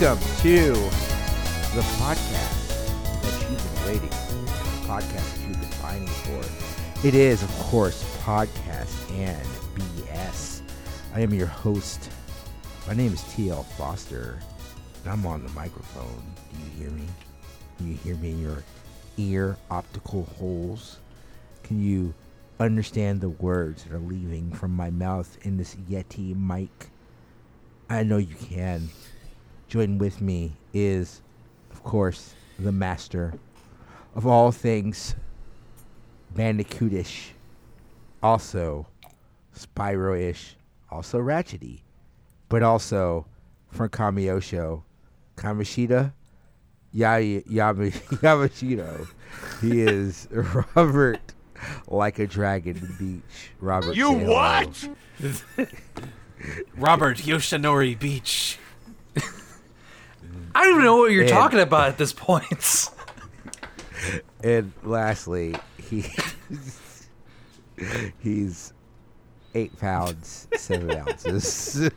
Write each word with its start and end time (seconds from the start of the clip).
Welcome 0.00 0.24
to 0.42 0.72
the 1.74 1.82
podcast 1.98 3.20
that 3.20 3.50
you've 3.50 3.74
been 3.74 3.86
waiting 3.86 4.08
for, 4.08 4.34
the 4.34 4.86
podcast 4.86 5.34
that 5.34 5.48
you've 5.48 5.60
been 5.60 5.80
pining 5.80 6.06
for. 6.06 7.04
It 7.04 7.16
is, 7.16 7.42
of 7.42 7.50
course, 7.58 8.04
Podcast 8.22 9.10
and 9.10 9.44
BS. 9.74 10.62
I 11.16 11.20
am 11.20 11.34
your 11.34 11.48
host. 11.48 12.12
My 12.86 12.94
name 12.94 13.12
is 13.12 13.22
TL 13.22 13.64
Foster, 13.76 14.38
and 15.02 15.12
I'm 15.12 15.26
on 15.26 15.42
the 15.42 15.50
microphone. 15.50 16.22
Do 16.52 16.58
you 16.60 16.84
hear 16.84 16.90
me? 16.96 17.06
Can 17.76 17.88
you 17.88 17.94
hear 17.96 18.14
me 18.18 18.30
in 18.30 18.40
your 18.40 18.62
ear 19.16 19.56
optical 19.68 20.26
holes? 20.38 20.98
Can 21.64 21.82
you 21.82 22.14
understand 22.60 23.20
the 23.20 23.30
words 23.30 23.82
that 23.82 23.92
are 23.92 23.98
leaving 23.98 24.52
from 24.52 24.76
my 24.76 24.90
mouth 24.90 25.36
in 25.42 25.56
this 25.56 25.74
Yeti 25.90 26.36
mic? 26.36 26.86
I 27.90 28.04
know 28.04 28.18
you 28.18 28.36
can. 28.36 28.90
Join 29.68 29.98
with 29.98 30.20
me 30.20 30.52
is, 30.72 31.20
of 31.70 31.82
course, 31.84 32.34
the 32.58 32.72
master 32.72 33.34
of 34.14 34.26
all 34.26 34.50
things 34.50 35.14
Bandicootish, 36.34 37.30
also 38.22 38.86
Spyro-ish, 39.54 40.56
also 40.90 41.18
Ratchety, 41.18 41.80
but 42.48 42.62
also 42.62 43.26
from 43.70 43.88
Kamiosho, 43.90 44.82
Kamishita, 45.36 46.12
Yaya, 46.92 47.42
Yama, 47.46 47.84
Yamashito. 47.90 49.06
He 49.60 49.82
is 49.82 50.28
Robert 50.74 51.20
like 51.88 52.18
a 52.18 52.26
dragon 52.26 52.94
beach. 52.98 53.50
Robert, 53.60 53.94
You 53.94 54.12
hello. 54.18 54.32
what? 54.32 54.88
Robert 56.76 57.18
Yoshinori 57.18 57.98
Beach. 57.98 58.58
I 60.54 60.62
don't 60.64 60.72
even 60.72 60.84
know 60.84 60.96
what 60.98 61.10
you're 61.12 61.22
And- 61.22 61.30
talking 61.30 61.60
about 61.60 61.88
at 61.88 61.98
this 61.98 62.12
point. 62.12 62.90
And 64.44 64.72
lastly, 64.84 65.56
he 65.76 66.04
he's 68.20 68.72
eight 69.54 69.76
pounds 69.80 70.46
seven 70.56 70.92
ounces, 70.92 71.90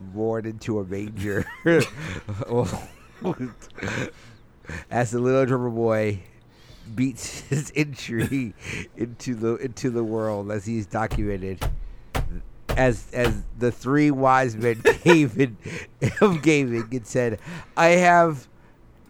born 0.00 0.46
into 0.46 0.78
a 0.78 0.84
manger. 0.86 1.44
As 4.90 5.10
the 5.10 5.18
little 5.18 5.44
drummer 5.46 5.70
boy 5.70 6.20
beats 6.94 7.40
his 7.40 7.70
entry 7.76 8.54
into 8.96 9.34
the 9.34 9.56
into 9.56 9.90
the 9.90 10.02
world, 10.02 10.50
as 10.50 10.64
he's 10.64 10.86
documented, 10.86 11.62
as 12.76 13.06
as 13.12 13.42
the 13.58 13.72
three 13.72 14.10
wise 14.10 14.56
men 14.56 14.82
came 15.02 15.30
in 15.36 15.56
of 16.20 16.42
gaming 16.42 16.88
and 16.92 17.06
said, 17.06 17.38
"I 17.76 17.88
have." 17.88 18.48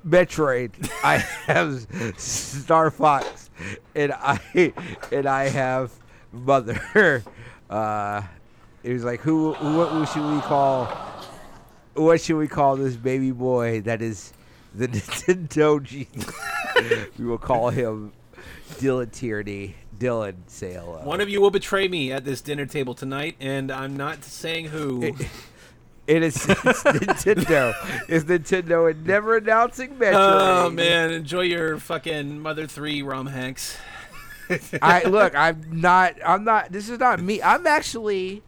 Metroid. 0.07 0.71
I 1.03 1.17
have 1.17 1.85
Star 2.17 2.93
Fox, 2.93 3.51
and 3.97 4.13
I 4.13 4.73
and 5.11 5.27
I 5.27 5.49
have 5.49 5.93
Mother. 6.33 7.25
Uh, 7.69 8.23
it 8.85 8.93
was 8.93 9.03
like 9.03 9.19
who? 9.19 9.53
What 9.55 10.07
should 10.11 10.23
we 10.33 10.41
call? 10.43 10.85
What 11.95 12.21
should 12.21 12.37
we 12.37 12.47
call 12.47 12.77
this 12.77 12.95
baby 12.95 13.33
boy 13.33 13.81
that 13.81 14.01
is 14.01 14.33
the 14.73 14.87
Nintendo 14.89 16.07
we 17.19 17.25
will 17.25 17.39
call 17.39 17.71
him 17.71 18.13
Dylan 18.75 19.13
Tierney. 19.13 19.77
Dylan, 19.99 20.35
say 20.47 20.75
hello. 20.75 21.01
One 21.03 21.21
of 21.21 21.29
you 21.29 21.41
will 21.41 21.51
betray 21.51 21.89
me 21.89 22.13
at 22.13 22.25
this 22.25 22.41
dinner 22.41 22.67
table 22.67 22.95
tonight, 22.95 23.37
and 23.41 23.71
I'm 23.71 23.97
not 23.97 24.25
saying 24.25 24.67
who. 24.67 25.17
It 26.07 26.23
is 26.23 26.37
it's 26.49 26.83
Nintendo. 26.85 28.09
Is 28.09 28.25
Nintendo 28.25 28.91
and 28.91 29.05
never 29.05 29.39
announcing 29.39 29.97
Metroid. 29.97 30.15
Oh 30.15 30.71
man, 30.71 31.11
enjoy 31.11 31.41
your 31.43 31.79
fucking 31.79 32.39
Mother 32.39 32.67
Three 32.69 33.03
ROM 33.03 33.27
hacks. 33.27 33.77
I 34.83 35.03
look. 35.05 35.35
I'm 35.35 35.81
not. 35.81 36.15
I'm 36.25 36.45
not. 36.45 36.71
This 36.71 36.89
is 36.89 37.01
not 37.01 37.21
me. 37.21 37.43
I'm 37.43 37.67
actually. 37.67 38.43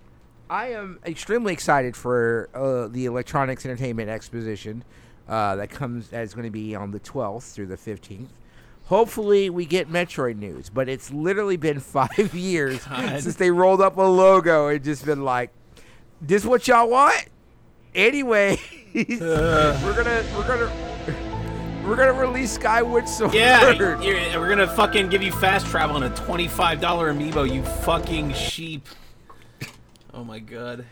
I 0.49 0.69
am 0.69 0.99
extremely 1.05 1.53
excited 1.53 1.97
for 1.97 2.49
uh, 2.55 2.87
the 2.87 3.07
Electronics 3.07 3.67
Entertainment 3.67 4.09
Exposition 4.09 4.85
uh, 5.29 5.57
that 5.57 5.71
comes. 5.71 6.09
That's 6.09 6.35
going 6.35 6.47
to 6.47 6.51
be 6.51 6.77
on 6.77 6.93
the 6.93 7.01
12th 7.01 7.53
through 7.53 7.67
the 7.67 7.77
15th. 7.77 8.29
Hopefully, 8.89 9.51
we 9.51 9.67
get 9.67 9.91
Metroid 9.91 10.37
news. 10.37 10.71
But 10.71 10.89
it's 10.89 11.11
literally 11.13 11.59
been 11.59 11.79
five 11.81 12.35
years 12.35 12.85
God. 12.85 13.23
since 13.23 13.37
they 13.37 13.51
rolled 13.51 13.83
up 13.83 13.97
a 13.99 14.03
logo 14.03 14.69
and 14.69 14.83
just 14.83 15.05
been 15.05 15.25
like, 15.25 15.51
"This 16.21 16.45
what 16.45 16.67
y'all 16.67 16.89
want." 16.89 17.29
Anyway, 17.95 18.53
uh. 18.95 19.81
we're 19.85 19.95
gonna 19.95 20.25
we're 20.37 20.47
gonna 20.47 21.87
we're 21.87 21.97
gonna 21.97 22.13
release 22.15 22.53
Skyward 22.53 23.09
Sword. 23.09 23.35
Yeah, 23.35 23.77
we're 24.39 24.49
gonna 24.49 24.67
fucking 24.69 25.11
give 25.11 25.23
you 25.23 25.33
fast 25.33 25.67
travel 25.67 25.97
and 25.97 26.05
a 26.07 26.17
twenty-five 26.17 26.81
dollar 26.81 27.13
amiibo. 27.13 27.51
You 27.53 27.63
fucking 27.63 28.33
sheep. 28.33 28.87
Oh 30.15 30.25
my 30.25 30.39
god. 30.39 30.87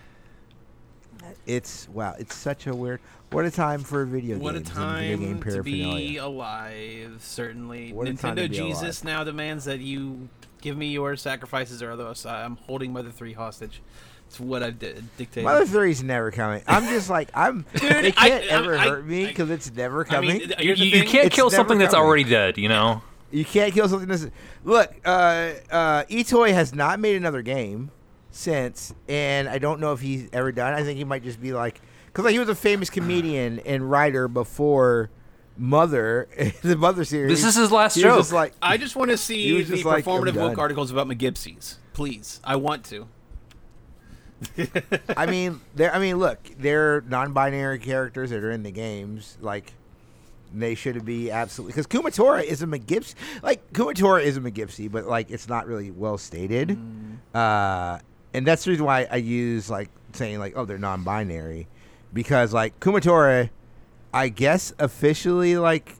It's 1.47 1.89
wow. 1.89 2.15
It's 2.19 2.35
such 2.35 2.67
a 2.67 2.75
weird. 2.75 3.01
What 3.31 3.45
a 3.45 3.51
time 3.51 3.83
for 3.83 4.05
video 4.05 4.39
What 4.39 4.55
a 4.55 4.59
games 4.61 4.71
video 4.71 5.17
game 5.19 5.41
time 5.43 5.53
to 5.53 5.63
be 5.63 6.17
alive, 6.17 7.17
certainly. 7.21 7.93
What 7.93 8.09
a 8.09 8.15
time 8.15 8.37
to 8.37 8.43
Nintendo 8.43 8.51
be 8.51 8.57
Jesus 8.57 9.05
now 9.05 9.25
demands 9.25 9.65
that 9.65 9.81
you 9.81 10.29
give 10.63 10.77
me 10.77 10.89
your 10.89 11.17
sacrifices 11.17 11.83
or 11.83 11.91
otherwise 11.91 12.25
I'm 12.25 12.57
holding 12.57 12.93
Mother 12.93 13.11
3 13.11 13.33
hostage. 13.33 13.83
It's 14.29 14.41
what 14.41 14.63
I've 14.63 14.79
di- 14.79 14.95
dictated. 15.19 15.45
Mother 15.45 15.67
Three's 15.67 16.03
never 16.03 16.31
coming. 16.33 16.63
I'm 16.67 16.85
just 16.87 17.09
like 17.11 17.29
I'm. 17.35 17.65
they 17.75 18.09
I- 18.09 18.11
can't 18.11 18.45
I- 18.45 18.47
ever 18.49 18.77
I- 18.77 18.85
hurt 18.89 19.07
me 19.07 19.27
because 19.27 19.51
it's 19.51 19.73
never 19.73 20.05
coming. 20.05 20.31
I 20.31 20.39
coming. 20.39 20.49
mean, 20.67 20.77
You, 20.79 20.85
you 20.85 21.05
can't 21.05 21.27
It's 21.27 21.35
kill 21.37 21.47
never 21.47 21.57
something 21.57 21.79
that's 21.79 21.95
coming. 21.95 22.07
already 22.07 22.25
dead, 22.25 22.59
you 22.59 22.69
know? 22.69 23.03
you 23.33 23.45
can't 23.45 23.73
kill 23.75 23.89
something 23.89 24.09
that's 24.09 24.27
look. 24.65 24.93
Uh, 25.05 25.51
uh, 25.71 26.05
Itoi 26.05 26.53
has 26.53 26.75
not 26.75 26.99
made 27.01 27.17
another 27.17 27.43
game 27.43 27.91
since, 28.31 28.95
and 29.09 29.49
I 29.49 29.59
don't 29.59 29.79
know 29.81 29.93
if 29.93 30.01
he's 30.01 30.29
ever 30.33 30.53
done. 30.53 30.75
I 30.75 30.83
think 30.85 30.97
he 30.97 31.05
might 31.05 31.23
just 31.23 31.41
be 31.41 31.53
like 31.53 31.81
because 32.17 32.25
like, 32.25 32.33
he 32.33 32.39
was 32.39 32.49
a 32.49 32.55
famous 32.55 32.89
comedian 32.89 33.59
and 33.67 33.91
writer 33.91 34.27
before 34.27 35.11
Mother, 35.59 36.27
the 36.63 36.75
Mother 36.75 37.05
series. 37.05 37.31
This 37.31 37.45
is 37.45 37.55
his 37.57 37.71
last 37.71 37.95
he 37.95 38.01
joke. 38.01 38.17
just 38.17 38.33
like 38.33 38.55
I 38.63 38.79
just 38.79 38.97
want 38.97 39.11
to 39.11 39.19
see 39.19 39.61
the 39.63 39.83
like, 39.83 40.03
performative 40.03 40.33
book 40.33 40.57
articles 40.57 40.91
about 40.91 41.09
Magypsies. 41.09 41.77
Please. 41.93 42.41
I 42.43 42.57
want 42.57 42.85
to. 42.87 43.07
I 45.15 45.27
mean, 45.27 45.61
they're, 45.75 45.95
I 45.95 45.99
mean, 45.99 46.17
look, 46.19 46.39
they're 46.59 47.03
non-binary 47.03 47.81
characters 47.81 48.31
that 48.31 48.43
are 48.43 48.51
in 48.51 48.63
the 48.63 48.71
games. 48.71 49.37
Like, 49.43 49.75
they 50.55 50.75
should 50.75 51.05
be 51.05 51.31
absolutely 51.31 51.73
because 51.73 51.87
Kumatora 51.87 52.45
is 52.45 52.63
a 52.63 52.67
Magypsy. 52.67 53.15
Like, 53.43 53.75
Kumatora 53.75 54.23
is 54.23 54.39
a 54.39 54.41
Magypsy, 54.41 54.91
but 54.91 55.05
like, 55.05 55.31
it's 55.31 55.51
not 55.51 55.67
really 55.67 55.91
well 55.91 56.17
stated. 56.17 56.79
Uh, 57.35 57.99
and 58.33 58.47
that's 58.47 58.65
the 58.65 58.71
reason 58.71 58.87
why 58.87 59.07
I 59.11 59.17
use 59.17 59.69
like 59.69 59.91
saying 60.15 60.39
like, 60.39 60.55
oh, 60.57 60.65
they're 60.65 60.79
non-binary, 60.79 61.69
because 62.17 62.53
like 62.55 62.81
Kumatora, 62.81 63.51
I 64.13 64.29
guess 64.31 64.73
officially 64.79 65.57
like 65.59 65.95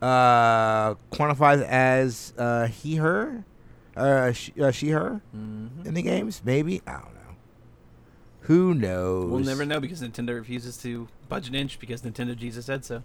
uh 0.00 0.94
quantifies 1.12 1.62
as 1.62 2.32
uh 2.36 2.66
he 2.66 2.96
her, 2.96 3.44
uh, 3.94 4.32
she, 4.32 4.52
uh 4.60 4.70
she 4.72 4.88
her 4.88 5.20
in 5.36 5.94
the 5.94 6.02
games. 6.02 6.42
Maybe 6.44 6.80
I 6.86 6.92
don't 6.92 7.14
know. 7.14 7.36
Who 8.40 8.74
knows? 8.74 9.30
We'll 9.30 9.40
never 9.40 9.64
know 9.64 9.78
because 9.78 10.00
Nintendo 10.00 10.34
refuses 10.34 10.76
to 10.78 11.06
budge 11.28 11.48
an 11.48 11.54
inch 11.54 11.78
because 11.78 12.02
Nintendo 12.02 12.34
Jesus 12.34 12.66
said 12.66 12.84
so. 12.84 13.02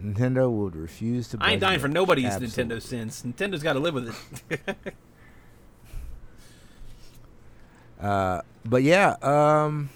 Nintendo 0.00 0.50
would 0.50 0.76
refuse 0.76 1.26
to. 1.28 1.38
I 1.40 1.52
ain't 1.52 1.62
dying 1.62 1.80
for 1.80 1.88
nobody's 1.88 2.26
Absolutely. 2.26 2.76
Nintendo 2.76 2.82
sins. 2.82 3.24
Nintendo's 3.26 3.62
got 3.62 3.72
to 3.72 3.80
live 3.80 3.94
with 3.94 4.14
it. 4.50 4.76
Uh, 7.98 8.42
but 8.62 8.82
yeah, 8.82 9.16
um, 9.22 9.88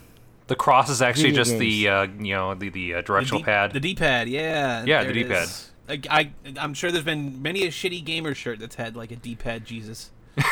The 0.51 0.57
cross 0.57 0.91
is 0.91 1.01
actually 1.01 1.31
Video 1.31 1.45
just 1.45 1.59
the, 1.59 1.89
uh, 1.89 2.03
you 2.19 2.35
know, 2.35 2.55
the, 2.57 2.71
the 2.71 2.95
uh, 2.95 3.03
directional 3.03 3.39
the 3.39 3.45
D- 3.45 3.51
pad. 3.53 3.73
The 3.73 3.79
D-pad, 3.81 4.29
yeah. 4.29 4.85
Yeah, 4.85 5.05
there 5.05 5.13
the 5.13 5.21
it 5.21 5.23
D-pad. 5.23 5.43
is. 5.45 5.71
Like, 5.89 6.07
I, 6.11 6.33
I'm 6.59 6.75
sure 6.75 6.91
there's 6.91 7.05
been 7.05 7.41
many 7.41 7.63
a 7.63 7.69
shitty 7.69 8.05
gamer 8.05 8.35
shirt 8.35 8.59
that's 8.59 8.75
had 8.75 8.97
like 8.97 9.13
a 9.13 9.17
D-pad 9.17 9.65
Jesus. 9.65 10.11
oh, 10.39 10.43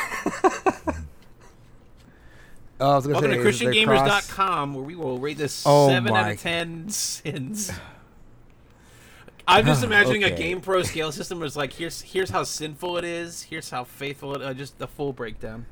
I 2.80 2.94
was 2.96 3.06
gonna 3.08 3.14
Welcome 3.14 3.30
say, 3.32 3.36
to 3.42 3.48
is 3.48 3.60
it 3.60 3.84
cross- 3.86 4.28
ChristianGamers.com 4.28 4.74
where 4.74 4.84
we 4.84 4.94
will 4.94 5.18
rate 5.18 5.36
this 5.38 5.64
Oh 5.66 5.88
seven 5.88 6.12
out 6.12 6.22
my- 6.26 6.30
of 6.30 6.40
ten 6.40 6.88
sins. 6.90 7.72
I'm 9.48 9.64
just 9.66 9.82
imagining 9.82 10.24
a 10.24 10.26
Okay. 10.26 10.54
GamePro 10.54 10.84
scale 10.84 11.10
system 11.10 11.40
was 11.40 11.56
like, 11.56 11.72
here's 11.72 12.02
here's 12.02 12.30
how 12.30 12.44
sinful 12.44 12.98
it 12.98 13.04
is, 13.04 13.42
here's 13.42 13.70
how 13.70 13.82
faithful 13.82 14.34
it. 14.36 14.42
Uh, 14.42 14.54
just 14.54 14.78
the 14.78 14.86
full 14.86 15.12
breakdown. 15.12 15.66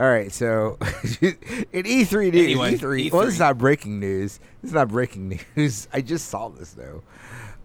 All 0.00 0.08
right, 0.08 0.32
so 0.32 0.78
in 1.20 1.36
E3 1.84 2.32
news, 2.32 2.44
Anyway, 2.44 2.74
E3, 2.74 3.12
Well, 3.12 3.26
this 3.26 3.34
is 3.34 3.40
not 3.40 3.58
breaking 3.58 4.00
news. 4.00 4.40
This 4.62 4.70
is 4.70 4.74
not 4.74 4.88
breaking 4.88 5.28
news. 5.56 5.88
I 5.92 6.00
just 6.00 6.28
saw 6.30 6.48
this 6.48 6.72
though. 6.72 7.02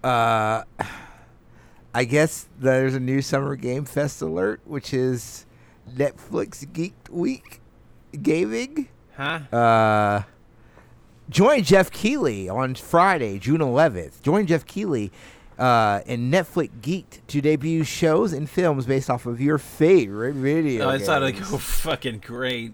Uh, 0.03 0.63
I 1.93 2.03
guess 2.03 2.49
there's 2.59 2.93
a 2.93 2.99
new 2.99 3.21
Summer 3.21 3.55
Game 3.55 3.85
Fest 3.85 4.21
alert, 4.21 4.59
which 4.65 4.93
is 4.93 5.45
Netflix 5.89 6.71
Geek 6.73 6.93
Week 7.09 7.61
gaming. 8.21 8.89
Huh? 9.15 9.39
Uh, 9.55 10.23
join 11.29 11.63
Geoff 11.63 11.89
Keighley 11.89 12.49
on 12.49 12.75
Friday, 12.75 13.39
June 13.39 13.61
11th. 13.61 14.21
Join 14.23 14.45
Geoff 14.45 14.65
Keighley 14.65 15.09
uh, 15.57 16.01
and 16.05 16.33
Netflix 16.33 16.69
Geeked 16.81 17.19
to 17.27 17.41
debut 17.41 17.83
shows 17.83 18.33
and 18.33 18.49
films 18.49 18.85
based 18.85 19.09
off 19.09 19.25
of 19.25 19.39
your 19.39 19.57
favorite 19.57 20.35
video. 20.35 20.85
oh, 20.85 20.89
it 20.91 21.05
sounded 21.05 21.33
games. 21.35 21.51
like 21.51 21.61
fucking 21.61 22.19
great. 22.25 22.73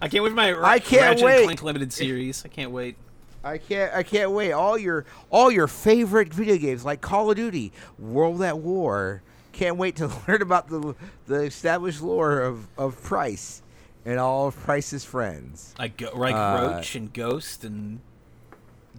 I 0.00 0.08
can't 0.08 0.22
wait 0.24 0.30
for 0.30 0.36
my 0.36 0.54
I 0.60 0.78
can't 0.78 1.02
Ratchet 1.20 1.24
wait. 1.24 1.44
Clank 1.44 1.62
limited 1.62 1.92
series. 1.92 2.44
I 2.44 2.48
can't 2.48 2.70
wait. 2.70 2.96
I 3.44 3.58
can't 3.58 3.92
I 3.94 4.02
can't 4.02 4.30
wait. 4.30 4.52
All 4.52 4.78
your 4.78 5.04
all 5.30 5.50
your 5.50 5.66
favorite 5.66 6.32
video 6.32 6.56
games 6.56 6.84
like 6.84 7.00
Call 7.00 7.30
of 7.30 7.36
Duty, 7.36 7.72
World 7.98 8.42
at 8.42 8.58
War. 8.58 9.22
Can't 9.52 9.76
wait 9.76 9.96
to 9.96 10.06
learn 10.28 10.42
about 10.42 10.68
the 10.68 10.94
the 11.26 11.42
established 11.42 12.02
lore 12.02 12.40
of, 12.40 12.68
of 12.78 13.00
Price 13.02 13.62
and 14.04 14.18
all 14.18 14.48
of 14.48 14.56
Price's 14.56 15.04
friends. 15.04 15.74
Like 15.78 15.96
go, 15.96 16.10
like 16.14 16.34
Uh, 16.34 16.74
Roach 16.74 16.94
and 16.94 17.12
Ghost 17.12 17.64
and 17.64 18.00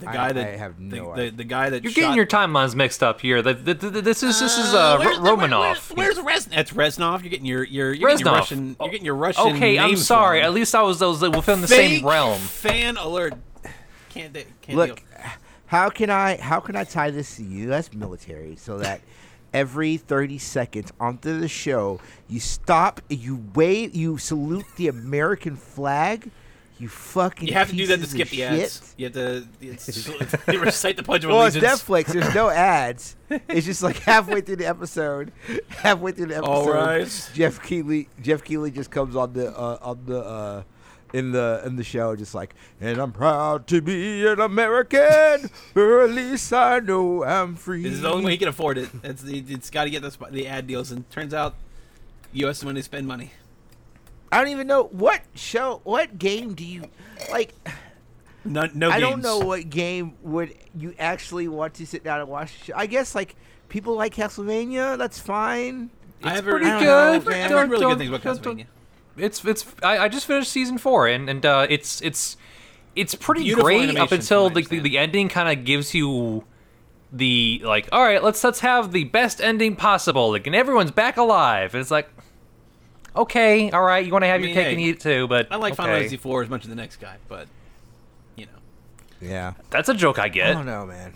the 0.06 0.12
guy 0.12 0.26
I 0.28 0.32
that 0.34 0.60
have 0.60 0.78
the, 0.78 0.84
no 0.98 1.06
the, 1.16 1.22
idea. 1.22 1.32
the 1.32 1.44
guy 1.44 1.70
that 1.70 1.84
You're 1.84 1.92
shot, 1.92 2.02
getting 2.02 2.16
your 2.16 2.26
timelines 2.26 2.76
mixed 2.76 3.02
up 3.04 3.22
here. 3.22 3.42
The, 3.42 3.54
the, 3.54 3.74
the- 3.74 4.02
this 4.02 4.24
is 4.24 4.40
this 4.40 4.58
is 4.58 4.74
uh, 4.74 4.98
where's 5.00 5.18
Ro- 5.18 5.36
the- 5.36 5.44
Romanov. 5.48 5.96
Where's, 5.96 6.16
where's 6.18 6.26
Res? 6.26 6.46
That's 6.46 6.72
Reznov. 6.72 7.22
You're 7.22 7.30
getting 7.32 7.46
your 7.46 7.64
your 7.64 7.94
you're 7.94 8.10
getting 8.10 8.26
your 8.26 8.34
Russian. 8.36 8.76
You're 8.80 8.90
getting 8.90 9.06
your 9.06 9.16
Russian. 9.16 9.56
okay, 9.56 9.78
I'm 9.80 9.96
sorry. 9.98 10.40
wrong. 10.40 10.46
At 10.48 10.54
least 10.54 10.74
I 10.76 10.82
was 10.84 11.00
those 11.00 11.22
within 11.22 11.62
the 11.62 11.68
Fake 11.68 12.00
same 12.00 12.06
realm. 12.08 12.40
Fan 12.40 12.98
alert. 12.98 13.34
Can't 14.10 14.34
de- 14.34 14.46
can't 14.62 14.78
Look, 14.78 14.96
deal. 14.98 15.06
how 15.68 15.90
can 15.90 16.10
I 16.10 16.38
how 16.40 16.60
can 16.60 16.76
I 16.76 16.84
tie 16.84 17.10
this 17.12 17.36
to 17.38 17.42
the 17.44 17.50
U.S. 17.68 17.92
military 17.94 18.56
so 18.56 18.78
that 18.78 19.02
every 19.54 19.98
thirty 19.98 20.38
seconds 20.38 20.92
onto 21.00 21.40
the 21.40 21.48
show 21.48 22.00
you 22.28 22.40
stop, 22.40 23.02
you 23.10 23.44
wave, 23.56 23.96
you 23.96 24.18
salute 24.18 24.66
the 24.78 24.88
American 24.88 25.56
flag. 25.56 26.30
You 26.80 26.90
fucking. 26.90 27.48
You 27.48 27.54
have 27.54 27.70
to 27.70 27.75
do 27.75 27.88
that 27.88 28.00
to 28.00 28.08
skip 28.08 28.30
the 28.30 28.38
shit. 28.38 28.52
ads. 28.52 28.96
You 28.98 29.06
have 29.06 29.14
to 29.14 29.48
it's, 29.62 30.08
you 30.48 30.60
recite 30.60 30.98
the 30.98 31.04
Pledge 31.04 31.24
of 31.24 31.31
Well, 31.31 31.46
it's 31.46 31.56
Netflix. 31.56 32.08
There's 32.08 32.34
no 32.34 32.50
ads. 32.50 33.16
It's 33.30 33.66
just 33.66 33.84
like 33.84 33.98
halfway 34.00 34.42
through 34.42 34.58
the 34.58 34.66
episode. 34.68 35.31
Halfway 35.70 36.12
through 36.12 36.28
the 36.28 36.38
episode, 36.38 36.52
All 36.52 36.72
right. 36.72 37.30
Geoff 37.34 37.62
Keighley. 37.62 38.10
Geoff 38.22 38.44
Keighley 38.44 38.72
just 38.72 38.92
comes 38.92 39.16
on 39.16 39.34
the 39.34 39.58
uh, 39.58 39.78
on 39.81 40.06
the 40.06 40.20
uh, 40.20 40.64
in 41.14 41.31
the 41.31 41.62
in 41.66 41.75
the 41.75 41.84
show, 41.84 42.16
just 42.16 42.34
like, 42.34 42.56
and 42.81 42.98
I'm 42.98 43.12
proud 43.12 43.68
to 43.68 43.81
be 43.81 44.25
an 44.25 44.40
American, 44.40 45.50
or 45.75 46.02
at 46.02 46.10
least 46.10 46.52
I 46.52 46.80
know 46.80 47.24
I'm 47.24 47.56
free. 47.56 47.84
This 47.84 47.94
is 47.94 48.02
the 48.02 48.12
only 48.12 48.25
way 48.25 48.31
he 48.31 48.38
can 48.38 48.48
afford 48.48 48.80
it. 48.80 48.90
It's 49.04 49.24
it's 49.24 49.70
got 49.70 49.84
to 49.86 49.90
get 49.92 50.02
the, 50.02 50.18
the 50.31 50.48
ad 50.48 50.68
deals, 50.68 50.92
and 50.92 51.10
turns 51.12 51.34
out, 51.34 51.56
U.S. 52.34 52.64
money 52.64 52.81
spend 52.81 53.08
money. 53.08 53.31
I 54.34 54.40
don't 54.40 54.50
even 54.52 54.68
know 54.68 54.84
what 54.86 55.22
show, 55.36 55.82
what 55.84 56.18
game 56.18 56.54
do 56.54 56.66
you 56.66 56.84
like? 57.32 57.54
No, 58.46 58.68
no 58.74 58.90
I 58.90 59.00
don't 59.00 59.22
know 59.22 59.40
what 59.40 59.70
game 59.70 60.16
would 60.22 60.54
you 60.78 60.94
actually 61.00 61.48
want 61.48 61.76
to 61.76 61.86
sit 61.86 62.04
down 62.04 62.20
and 62.20 62.30
watch. 62.30 62.58
the 62.60 62.66
show. 62.66 62.74
I 62.76 62.88
guess 62.88 63.16
like 63.16 63.36
people 63.70 63.96
like 63.96 64.14
Castlevania. 64.16 64.98
That's 64.98 65.18
fine. 65.20 65.90
I 66.24 66.28
It's 66.30 66.36
have 66.38 66.46
heard, 66.46 66.52
pretty 66.62 66.66
I 66.68 66.70
don't 66.72 66.80
good. 66.80 66.86
know, 66.88 67.14
I've 67.14 67.24
heard- 67.26 67.34
I've 67.34 67.40
man. 67.40 67.52
heard 67.52 67.70
really 67.70 67.82
Don't- 67.82 67.92
good 67.92 67.98
things 68.00 68.10
about 68.10 68.24
don't- 68.24 68.42
don't- 68.44 68.58
Castlevania. 68.60 68.66
It's 69.16 69.46
it's 69.46 69.66
I, 69.84 69.98
I 70.00 70.08
just 70.10 70.26
finished 70.26 70.52
season 70.52 70.78
four 70.80 71.08
and 71.08 71.30
and 71.30 71.46
uh, 71.46 71.68
it's 71.70 72.02
it's 72.02 72.36
it's 72.96 73.14
pretty 73.14 73.44
Beautiful 73.44 73.66
great 73.66 73.96
up 73.98 74.12
until 74.12 74.48
from 74.50 74.56
the, 74.56 74.62
the 74.68 74.80
the 74.80 74.98
ending 74.98 75.30
kind 75.30 75.56
of 75.56 75.64
gives 75.66 75.94
you 75.94 76.44
the 77.12 77.62
like 77.64 77.88
all 77.92 78.02
right 78.02 78.24
let's 78.24 78.44
let's 78.44 78.62
have 78.62 78.92
the 78.92 79.04
best 79.04 79.40
ending 79.40 79.76
possible 79.76 80.32
like 80.32 80.48
and 80.48 80.56
everyone's 80.56 80.90
back 80.90 81.16
alive 81.18 81.76
and 81.76 81.82
it's 81.82 81.92
like 81.92 82.10
okay 83.15 83.69
all 83.71 83.81
right 83.83 84.06
you 84.06 84.12
want 84.12 84.24
to 84.24 84.27
have 84.27 84.36
I 84.36 84.38
mean, 84.39 84.50
your 84.50 84.56
cake 84.56 84.65
hey, 84.65 84.71
and 84.74 84.81
eat 84.81 84.89
it 84.89 85.00
too 85.00 85.27
but 85.27 85.48
I 85.51 85.56
like 85.57 85.74
okay. 85.74 85.77
Final 85.83 85.95
Fantasy 86.00 86.15
IV 86.15 86.44
as 86.44 86.50
much 86.50 86.63
as 86.63 86.69
the 86.69 86.75
next 86.75 86.98
guy, 86.98 87.15
but 87.27 87.48
you 88.36 88.45
know, 88.45 88.51
Yeah. 89.21 89.54
that's 89.69 89.89
a 89.89 89.94
joke 89.94 90.18
I 90.19 90.24
I 90.24 90.30
get 90.30 90.54
don't 90.54 90.65
know, 90.65 90.86
man. 90.86 91.13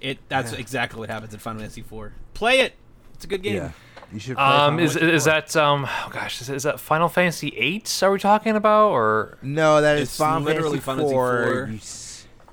it 0.00 0.18
that's 0.28 0.52
Yeah. 0.52 0.58
exactly 0.58 0.98
what 1.00 1.08
happens 1.10 1.32
in 1.32 1.38
Final 1.40 1.60
Fantasy 1.60 1.80
IV. 1.82 2.12
Play 2.34 2.60
it. 2.60 2.74
It's 3.14 3.24
a 3.24 3.28
good 3.28 3.42
game. 3.42 3.56
Yeah. 3.56 3.70
You 4.12 4.20
should. 4.20 4.36
Play 4.36 4.44
um 4.44 4.76
Final 4.76 4.80
is 4.84 4.96
is 4.96 5.24
that 5.24 5.56
um 5.56 5.86
oh 5.88 6.10
gosh 6.12 6.40
is, 6.40 6.50
is 6.50 6.62
that 6.64 6.78
Final 6.80 7.08
Fantasy 7.08 7.48
eight 7.56 8.02
are 8.02 8.10
we 8.12 8.18
talking 8.18 8.54
about 8.56 8.90
or 8.90 9.38
No, 9.42 9.80
that 9.80 9.96
is 9.98 10.08
It's 10.08 10.16
Final 10.16 10.42
literally 10.42 10.80
Fantasy 10.80 11.10
Final 11.12 11.36
Fantasy 11.44 11.74
IV. 11.74 11.80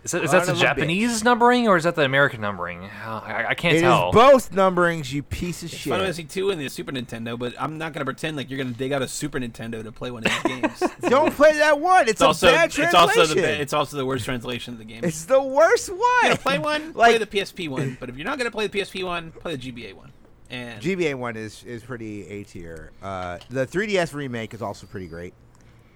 IV. 0.05 0.13
You 0.13 0.19
s- 0.19 0.23
is 0.25 0.31
that, 0.31 0.37
is 0.43 0.45
that 0.45 0.45
the 0.45 0.51
of 0.51 0.57
a 0.57 0.59
bitch. 0.59 0.61
Japanese 0.61 1.23
numbering 1.23 1.67
or 1.67 1.77
is 1.77 1.83
that 1.85 1.95
the 1.95 2.03
American 2.03 2.41
numbering 2.41 2.83
Uh, 2.83 3.21
I, 3.23 3.45
I 3.49 3.53
can't 3.55 3.73
It 3.73 3.77
is 3.77 3.81
tell 3.83 4.11
both 4.11 4.51
numberings, 4.51 5.11
you 5.11 5.23
piece 5.23 5.63
of 5.63 5.71
It's 5.71 5.81
shit. 5.81 5.89
Final 5.91 6.05
Fantasy 6.05 6.25
two 6.25 6.49
and 6.49 6.59
the 6.59 6.67
Super 6.69 6.91
Nintendo, 6.91 7.37
but 7.39 7.53
I'm 7.59 7.77
not 7.77 7.93
gonna 7.93 8.05
pretend 8.05 8.35
like 8.37 8.49
you're 8.49 8.57
gonna 8.57 8.71
dig 8.75 8.91
out 8.91 9.01
a 9.01 9.07
Super 9.07 9.39
Nintendo 9.39 9.81
to 9.83 9.91
play 9.91 10.11
one 10.11 10.23
of 10.25 10.31
these 10.31 10.43
games. 10.61 10.83
Don't 11.09 11.33
play 11.33 11.53
that 11.53 11.79
one. 11.79 12.03
It's, 12.03 12.11
It's 12.13 12.21
also 12.21 12.49
a 12.49 12.51
bad 12.51 12.65
it's 12.65 12.75
translation. 12.75 13.19
also 13.21 13.33
the 13.35 13.61
it's 13.61 13.73
also 13.73 13.97
the 13.97 14.05
worst 14.05 14.25
translation 14.25 14.73
of 14.73 14.77
the 14.79 14.85
game. 14.85 15.03
It's 15.03 15.25
the 15.25 15.41
worst 15.41 15.89
one. 15.89 15.99
Yeah, 16.23 16.35
play 16.35 16.59
one, 16.59 16.93
Like- 16.95 17.15
play 17.15 17.17
the 17.25 17.27
PSP 17.27 17.69
one. 17.69 17.97
But 17.99 18.09
if 18.09 18.17
you're 18.17 18.25
not 18.25 18.37
gonna 18.37 18.51
play 18.51 18.67
the 18.67 18.79
PSP 18.79 19.03
one, 19.05 19.31
play 19.31 19.55
the 19.55 19.71
GBA 19.71 19.93
one. 19.93 20.11
And 20.49 20.81
GBA 20.81 21.15
one 21.15 21.35
is 21.35 21.63
is 21.63 21.81
pretty 21.83 22.27
A 22.27 22.43
tier. 22.43 22.91
Uh, 23.01 23.39
the 23.49 23.65
3DS 23.65 24.13
remake 24.13 24.53
is 24.53 24.61
also 24.61 24.85
pretty 24.85 25.07
great. 25.07 25.33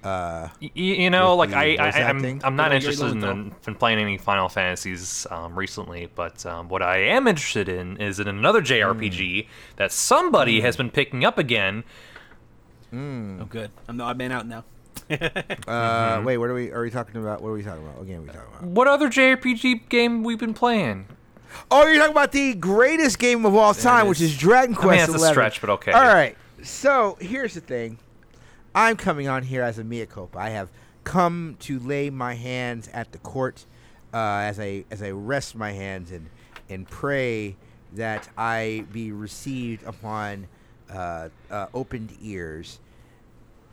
Uh, 0.08 0.50
Y- 0.62 0.72
y- 0.76 0.82
you 0.82 1.10
know, 1.10 1.36
like 1.36 1.50
the 1.50 1.58
I, 1.58 1.76
voice 1.78 1.96
I 1.96 2.02
I'm. 2.04 2.40
I'm 2.44 2.56
not 2.56 2.72
interested 2.74 3.12
in, 3.12 3.24
in, 3.24 3.56
in 3.68 3.76
playing 3.76 4.00
any 4.00 4.18
Final 4.18 4.48
Fantasies 4.48 5.28
um, 5.32 5.58
recently, 5.58 6.10
but 6.16 6.46
um, 6.46 6.70
what 6.70 6.82
I 6.82 6.98
am 7.00 7.28
interested 7.28 7.68
in 7.68 7.98
is 7.98 8.20
in 8.20 8.28
another 8.28 8.62
JRPG 8.62 9.46
Hmm. 9.46 9.50
that 9.78 9.92
somebody 9.92 10.62
has 10.62 10.78
been 10.78 10.90
picking 10.92 11.26
up 11.26 11.38
again. 11.38 11.84
oh, 12.94 13.46
good. 13.50 13.72
I'm 13.88 13.98
the 13.98 14.04
odd 14.04 14.18
man 14.18 14.32
out 14.32 14.48
now. 14.48 14.64
uh, 15.10 15.16
Mm-hmm. 15.18 16.26
wait, 16.26 16.38
what 16.38 16.50
are 16.50 16.54
we? 16.54 16.72
Are 16.72 16.82
we 16.82 16.90
talking 16.90 17.22
about? 17.22 17.42
What 17.42 17.50
are 17.50 17.54
we 17.54 17.64
talking 17.64 17.84
about? 17.84 17.98
What 17.98 18.08
game 18.08 18.20
are 18.20 18.22
we 18.22 18.28
talking 18.28 18.42
about? 18.60 18.64
What 18.64 18.88
other 18.88 19.10
JRPG 19.10 19.90
game 19.90 20.24
we've 20.24 20.40
been 20.40 20.54
playing? 20.54 21.08
Oh, 21.72 21.86
you're 21.88 21.98
talking 21.98 22.12
about 22.12 22.32
the 22.34 22.54
greatest 22.56 23.20
game 23.20 23.46
of 23.46 23.56
all 23.56 23.74
time, 23.74 24.06
it 24.06 24.10
which 24.10 24.22
is. 24.22 24.32
is 24.32 24.38
Dragon 24.38 24.76
I 24.76 24.78
Quest. 24.78 24.90
mean, 24.90 25.00
that's 25.00 25.12
a 25.14 25.16
11. 25.16 25.34
stretch, 25.34 25.62
but 25.62 25.70
okay. 25.72 25.92
All 25.92 26.02
right. 26.04 26.38
So 26.64 27.18
here's 27.22 27.54
the 27.54 27.62
thing. 27.62 27.98
I'm 28.78 28.96
coming 28.96 29.28
on 29.28 29.42
here 29.42 29.64
as 29.64 29.80
a 29.80 29.84
mea 29.84 30.06
culpa. 30.06 30.38
I 30.38 30.50
have 30.50 30.70
come 31.04 31.58
to 31.62 31.80
lay 31.80 32.12
my 32.12 32.36
hands 32.36 32.88
at 32.94 33.12
the 33.12 33.18
court 33.18 33.66
uh, 34.14 34.18
as 34.18 34.60
I 34.60 34.86
as 34.92 35.02
I 35.02 35.10
rest 35.10 35.56
my 35.56 35.72
hands 35.72 36.12
and 36.12 36.30
and 36.70 36.88
pray 36.88 37.56
that 37.94 38.30
I 38.38 38.86
be 38.92 39.12
received 39.12 39.84
upon 39.84 40.48
uh, 40.94 41.30
uh, 41.50 41.66
opened 41.74 42.16
ears. 42.22 42.80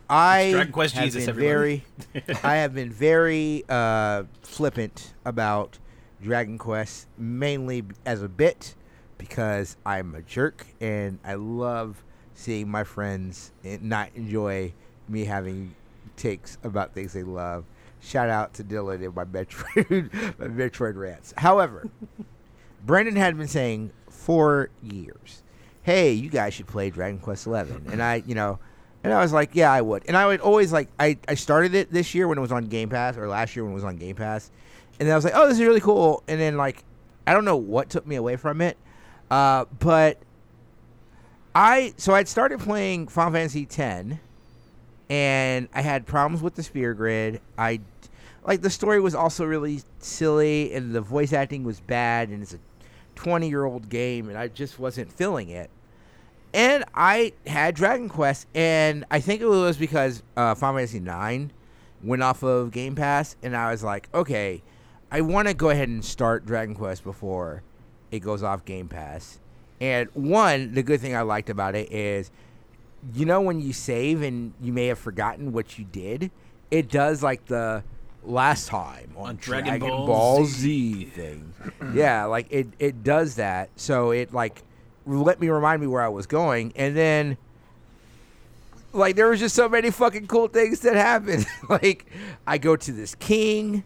I 0.09 0.53
Dragon 0.53 0.73
Quest 0.73 0.95
have 0.95 1.05
Jesus, 1.05 1.27
been 1.27 1.29
everybody. 1.29 1.85
very, 2.15 2.37
I 2.43 2.57
have 2.57 2.73
been 2.73 2.91
very 2.91 3.63
uh, 3.69 4.23
flippant 4.41 5.13
about 5.27 5.79
Dragon 6.23 6.57
Quest, 6.57 7.09
mainly 7.19 7.85
as 8.07 8.23
a 8.23 8.29
bit 8.29 8.75
because 9.19 9.77
I'm 9.85 10.15
a 10.15 10.23
jerk 10.23 10.67
and 10.81 11.19
I 11.23 11.35
love 11.35 12.03
seeing 12.35 12.71
my 12.71 12.85
friends 12.85 13.53
not 13.63 14.09
enjoy 14.15 14.73
me 15.09 15.25
having 15.25 15.75
takes 16.17 16.59
about 16.63 16.95
things 16.95 17.13
they 17.13 17.23
love. 17.23 17.65
Shout 18.01 18.29
out 18.29 18.55
to 18.55 18.65
Dylan 18.65 19.05
and 19.05 19.15
my 19.15 19.25
Metroid, 19.25 20.13
my 20.39 20.47
Metroid 20.47 20.97
rants. 20.97 21.33
However, 21.37 21.89
Brendan 22.87 23.17
had 23.17 23.37
been 23.37 23.49
saying 23.49 23.93
for 24.11 24.69
years, 24.83 25.43
"Hey, 25.83 26.13
you 26.13 26.29
guys 26.29 26.55
should 26.55 26.67
play 26.67 26.91
Dragon 26.91 27.19
Quest 27.19 27.47
Eleven. 27.47 27.87
and 27.91 28.03
I, 28.03 28.23
you 28.27 28.35
know, 28.35 28.59
and 29.03 29.13
I 29.13 29.21
was 29.21 29.33
like, 29.33 29.51
"Yeah, 29.55 29.73
I 29.73 29.81
would." 29.81 30.05
And 30.07 30.17
I 30.17 30.27
would 30.27 30.41
always 30.41 30.73
like, 30.73 30.89
I, 31.01 31.17
I 31.27 31.35
started 31.35 31.75
it 31.75 31.91
this 31.91 32.15
year 32.15 32.29
when 32.29 32.37
it 32.37 32.43
was 32.43 32.53
on 32.53 32.67
Game 32.67 32.91
Pass, 32.91 33.17
or 33.17 33.27
last 33.27 33.57
year 33.57 33.65
when 33.65 33.73
it 33.73 33.77
was 33.77 33.85
on 33.85 33.97
Game 33.97 34.17
Pass, 34.17 34.51
and 34.99 35.09
then 35.09 35.13
I 35.15 35.17
was 35.17 35.25
like, 35.25 35.35
"Oh, 35.35 35.49
this 35.49 35.59
is 35.59 35.65
really 35.65 35.81
cool." 35.81 36.23
And 36.29 36.39
then 36.39 36.59
like, 36.59 36.85
I 37.27 37.33
don't 37.33 37.47
know 37.47 37.57
what 37.57 37.89
took 37.89 38.07
me 38.07 38.17
away 38.17 38.37
from 38.37 38.61
it, 38.61 38.77
uh, 39.31 39.65
but 39.79 40.19
I 41.55 41.95
so 41.97 42.15
I'd 42.15 42.29
started 42.29 42.61
playing 42.61 43.09
Final 43.09 43.33
Fantasy 43.33 43.67
X, 43.71 44.19
and 45.11 45.69
I 45.75 45.83
had 45.83 46.07
problems 46.07 46.43
with 46.43 46.55
the 46.55 46.63
sphere 46.63 46.95
grid. 46.95 47.41
I 47.59 47.81
like 48.47 48.63
the 48.63 48.71
story 48.71 49.01
was 49.01 49.15
also 49.15 49.45
really 49.45 49.81
silly, 49.99 50.75
and 50.75 50.95
the 50.95 51.01
voice 51.01 51.33
acting 51.33 51.65
was 51.65 51.81
bad, 51.81 52.29
and 52.29 52.43
it's 52.43 52.55
a 52.55 52.59
twenty-year-old 53.15 53.89
game, 53.89 54.29
and 54.29 54.37
I 54.37 54.49
just 54.49 54.79
wasn't 54.79 55.13
feeling 55.13 55.49
it. 55.49 55.71
And 56.53 56.85
I 56.95 57.33
had 57.47 57.75
Dragon 57.75 58.09
Quest, 58.09 58.47
and 58.55 59.05
I 59.11 59.19
think 59.21 59.41
it 59.41 59.47
was 59.47 59.77
because 59.77 60.23
uh, 60.37 60.55
Final 60.55 60.79
Fantasy 60.79 61.01
Nine 61.01 61.51
went 62.03 62.23
off 62.23 62.43
of 62.43 62.71
Game 62.71 62.95
Pass, 62.95 63.35
and 63.43 63.57
I 63.57 63.71
was 63.73 63.83
like, 63.83 64.09
okay, 64.15 64.63
I 65.11 65.21
want 65.21 65.49
to 65.49 65.55
go 65.55 65.71
ahead 65.71 65.89
and 65.89 66.05
start 66.05 66.47
Dragon 66.47 66.75
Quest 66.75 67.03
before 67.03 67.63
it 68.13 68.21
goes 68.21 68.43
off 68.43 68.65
Game 68.65 68.89
Pass. 68.89 69.41
And 69.81 70.09
one, 70.15 70.75
the 70.75 70.83
good 70.85 71.01
thing 71.01 71.17
I 71.17 71.23
liked 71.23 71.51
about 71.51 71.75
it 71.75 71.91
is, 71.91 72.31
you 73.13 73.27
know, 73.27 73.41
when 73.41 73.61
you 73.61 73.73
save 73.73 74.23
and 74.23 74.53
you 74.61 74.73
may 74.73 74.87
have 74.87 74.99
forgotten 74.99 75.53
what 75.53 75.79
you 75.79 75.85
did, 75.85 76.31
it 76.71 76.89
does 76.89 77.23
like 77.23 77.47
the 77.47 77.83
last 78.25 78.69
time 78.69 79.13
on, 79.17 79.31
On 79.31 79.37
Dragon, 79.37 79.79
Dragon 79.79 79.89
Ball, 79.89 80.07
Ball 80.07 80.45
Z, 80.45 80.53
Z. 80.55 81.05
thing. 81.07 81.53
yeah, 81.95 82.25
like 82.25 82.47
it 82.51 82.69
it 82.79 83.03
does 83.03 83.37
that. 83.37 83.71
So 83.77 84.11
it 84.11 84.33
like 84.33 84.63
let 85.07 85.41
me 85.41 85.49
remind 85.49 85.81
me 85.81 85.87
where 85.87 86.03
I 86.03 86.09
was 86.09 86.27
going, 86.27 86.73
and 86.77 86.97
then 86.97 87.37
like 88.93 89.17
there 89.17 89.29
was 89.29 89.41
just 89.41 89.55
so 89.55 89.69
many 89.69 89.91
fucking 89.91 90.27
cool 90.27 90.49
things 90.49 90.81
that 90.81 90.97
happened. 90.97 91.47
like 91.69 92.07
I 92.47 92.59
go 92.59 92.77
to 92.77 92.93
this 92.93 93.15
king, 93.15 93.85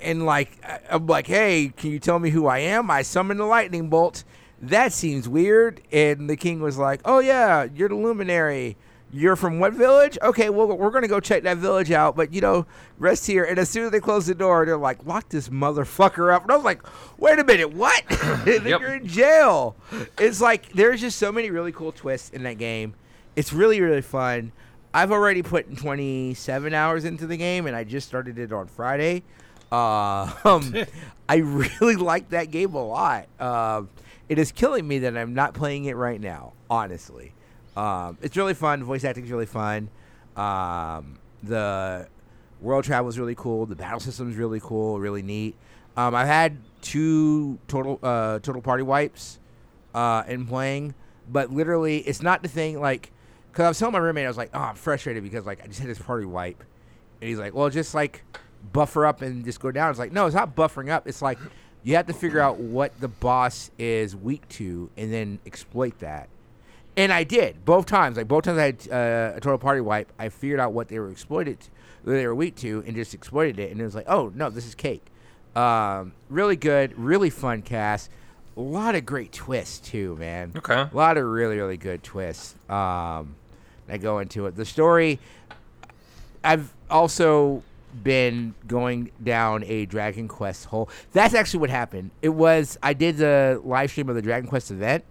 and 0.00 0.26
like 0.26 0.58
I'm 0.90 1.06
like, 1.06 1.26
hey, 1.26 1.72
can 1.76 1.90
you 1.90 1.98
tell 1.98 2.18
me 2.18 2.30
who 2.30 2.46
I 2.46 2.58
am? 2.58 2.90
I 2.90 3.02
summon 3.02 3.36
the 3.36 3.44
lightning 3.44 3.88
bolt. 3.88 4.24
That 4.60 4.92
seems 4.92 5.28
weird. 5.28 5.80
And 5.92 6.28
the 6.28 6.36
king 6.36 6.60
was 6.60 6.78
like, 6.78 7.00
oh 7.04 7.20
yeah, 7.20 7.66
you're 7.74 7.88
the 7.88 7.94
luminary. 7.94 8.76
You're 9.10 9.36
from 9.36 9.58
what 9.58 9.72
village? 9.72 10.18
Okay, 10.20 10.50
well 10.50 10.66
we're 10.66 10.90
gonna 10.90 11.08
go 11.08 11.20
check 11.20 11.44
that 11.44 11.56
village 11.56 11.90
out. 11.90 12.14
But 12.14 12.32
you 12.34 12.40
know, 12.40 12.66
rest 12.98 13.26
here. 13.26 13.44
And 13.44 13.58
as 13.58 13.70
soon 13.70 13.84
as 13.86 13.90
they 13.90 14.00
close 14.00 14.26
the 14.26 14.34
door, 14.34 14.66
they're 14.66 14.76
like, 14.76 15.06
lock 15.06 15.28
this 15.30 15.48
motherfucker 15.48 16.34
up. 16.34 16.42
And 16.42 16.52
I 16.52 16.56
was 16.56 16.64
like, 16.64 16.82
wait 17.18 17.38
a 17.38 17.44
minute, 17.44 17.72
what? 17.72 18.04
Yep. 18.46 18.80
You're 18.80 18.94
in 18.94 19.06
jail. 19.06 19.76
It's 20.18 20.40
like 20.40 20.72
there's 20.72 21.00
just 21.00 21.18
so 21.18 21.32
many 21.32 21.50
really 21.50 21.72
cool 21.72 21.92
twists 21.92 22.30
in 22.30 22.42
that 22.42 22.58
game. 22.58 22.94
It's 23.36 23.52
really 23.52 23.80
really 23.80 24.02
fun. 24.02 24.52
I've 24.92 25.12
already 25.12 25.42
put 25.42 25.76
27 25.76 26.74
hours 26.74 27.04
into 27.04 27.26
the 27.26 27.36
game, 27.36 27.66
and 27.66 27.76
I 27.76 27.84
just 27.84 28.08
started 28.08 28.38
it 28.38 28.52
on 28.52 28.66
Friday. 28.66 29.22
Uh, 29.70 30.32
um, 30.44 30.74
I 31.28 31.36
really 31.36 31.96
like 31.96 32.30
that 32.30 32.50
game 32.50 32.74
a 32.74 32.84
lot. 32.84 33.28
Um, 33.38 33.90
it 34.28 34.38
is 34.38 34.52
killing 34.52 34.86
me 34.86 35.00
that 35.00 35.16
I'm 35.16 35.34
not 35.34 35.54
playing 35.54 35.86
it 35.86 35.96
right 35.96 36.20
now. 36.20 36.52
Honestly, 36.70 37.32
um, 37.76 38.18
it's 38.20 38.36
really 38.36 38.54
fun. 38.54 38.84
Voice 38.84 39.04
acting 39.04 39.24
is 39.24 39.30
really 39.30 39.46
fun. 39.46 39.88
Um, 40.36 41.18
the 41.42 42.08
world 42.60 42.84
travel 42.84 43.08
is 43.08 43.18
really 43.18 43.34
cool. 43.34 43.66
The 43.66 43.76
battle 43.76 44.00
system 44.00 44.30
is 44.30 44.36
really 44.36 44.60
cool, 44.60 44.98
really 44.98 45.22
neat. 45.22 45.56
Um, 45.96 46.14
I've 46.14 46.26
had 46.26 46.58
two 46.80 47.58
total 47.66 47.98
uh, 48.02 48.38
total 48.40 48.62
party 48.62 48.82
wipes 48.82 49.40
uh, 49.94 50.22
in 50.28 50.46
playing, 50.46 50.94
but 51.28 51.50
literally, 51.50 51.98
it's 51.98 52.22
not 52.22 52.42
the 52.42 52.48
thing. 52.48 52.80
Like, 52.80 53.10
because 53.50 53.64
I 53.64 53.68
was 53.68 53.78
telling 53.78 53.94
my 53.94 53.98
roommate, 53.98 54.24
I 54.24 54.28
was 54.28 54.36
like, 54.36 54.50
"Oh, 54.54 54.60
I'm 54.60 54.76
frustrated 54.76 55.22
because 55.22 55.46
like 55.46 55.62
I 55.62 55.66
just 55.66 55.80
had 55.80 55.88
this 55.88 55.98
party 55.98 56.26
wipe," 56.26 56.62
and 57.20 57.28
he's 57.28 57.38
like, 57.38 57.54
"Well, 57.54 57.68
just 57.70 57.94
like 57.94 58.24
buffer 58.72 59.06
up 59.06 59.22
and 59.22 59.44
just 59.44 59.60
go 59.60 59.72
down." 59.72 59.90
It's 59.90 59.98
like, 59.98 60.12
no, 60.12 60.26
it's 60.26 60.36
not 60.36 60.54
buffering 60.54 60.90
up. 60.90 61.08
It's 61.08 61.22
like 61.22 61.38
you 61.88 61.96
have 61.96 62.06
to 62.06 62.12
figure 62.12 62.38
out 62.38 62.58
what 62.58 63.00
the 63.00 63.08
boss 63.08 63.70
is 63.78 64.14
weak 64.14 64.46
to, 64.50 64.90
and 64.98 65.10
then 65.10 65.38
exploit 65.46 65.98
that. 66.00 66.28
And 66.98 67.10
I 67.10 67.24
did 67.24 67.64
both 67.64 67.86
times. 67.86 68.18
Like 68.18 68.28
both 68.28 68.44
times 68.44 68.58
I 68.58 68.64
had 68.64 68.88
uh, 68.92 69.36
a 69.36 69.40
total 69.40 69.56
party 69.56 69.80
wipe. 69.80 70.12
I 70.18 70.28
figured 70.28 70.60
out 70.60 70.74
what 70.74 70.88
they 70.88 70.98
were 70.98 71.10
exploited, 71.10 71.60
to, 71.60 71.70
what 72.04 72.12
they 72.12 72.26
were 72.26 72.34
weak 72.34 72.56
to, 72.56 72.84
and 72.86 72.94
just 72.94 73.14
exploited 73.14 73.58
it. 73.58 73.72
And 73.72 73.80
it 73.80 73.84
was 73.84 73.94
like, 73.94 74.04
oh 74.06 74.30
no, 74.34 74.50
this 74.50 74.66
is 74.66 74.74
cake. 74.74 75.02
Um, 75.56 76.12
really 76.28 76.56
good, 76.56 76.92
really 76.98 77.30
fun 77.30 77.62
cast. 77.62 78.10
A 78.58 78.60
lot 78.60 78.94
of 78.94 79.06
great 79.06 79.32
twists 79.32 79.78
too, 79.78 80.14
man. 80.16 80.52
Okay. 80.56 80.74
A 80.74 80.90
lot 80.92 81.16
of 81.16 81.24
really, 81.24 81.56
really 81.56 81.78
good 81.78 82.02
twists. 82.02 82.54
Um, 82.68 83.34
that 83.86 84.02
go 84.02 84.18
into 84.18 84.44
it. 84.44 84.56
The 84.56 84.66
story. 84.66 85.20
I've 86.44 86.70
also 86.90 87.62
been 88.02 88.54
going 88.66 89.10
down 89.22 89.64
a 89.64 89.86
Dragon 89.86 90.28
Quest 90.28 90.66
hole. 90.66 90.88
That's 91.12 91.34
actually 91.34 91.60
what 91.60 91.70
happened. 91.70 92.10
It 92.22 92.30
was 92.30 92.78
I 92.82 92.92
did 92.92 93.16
the 93.18 93.60
live 93.64 93.90
stream 93.90 94.08
of 94.08 94.14
the 94.14 94.22
Dragon 94.22 94.48
Quest 94.48 94.70
event, 94.70 95.04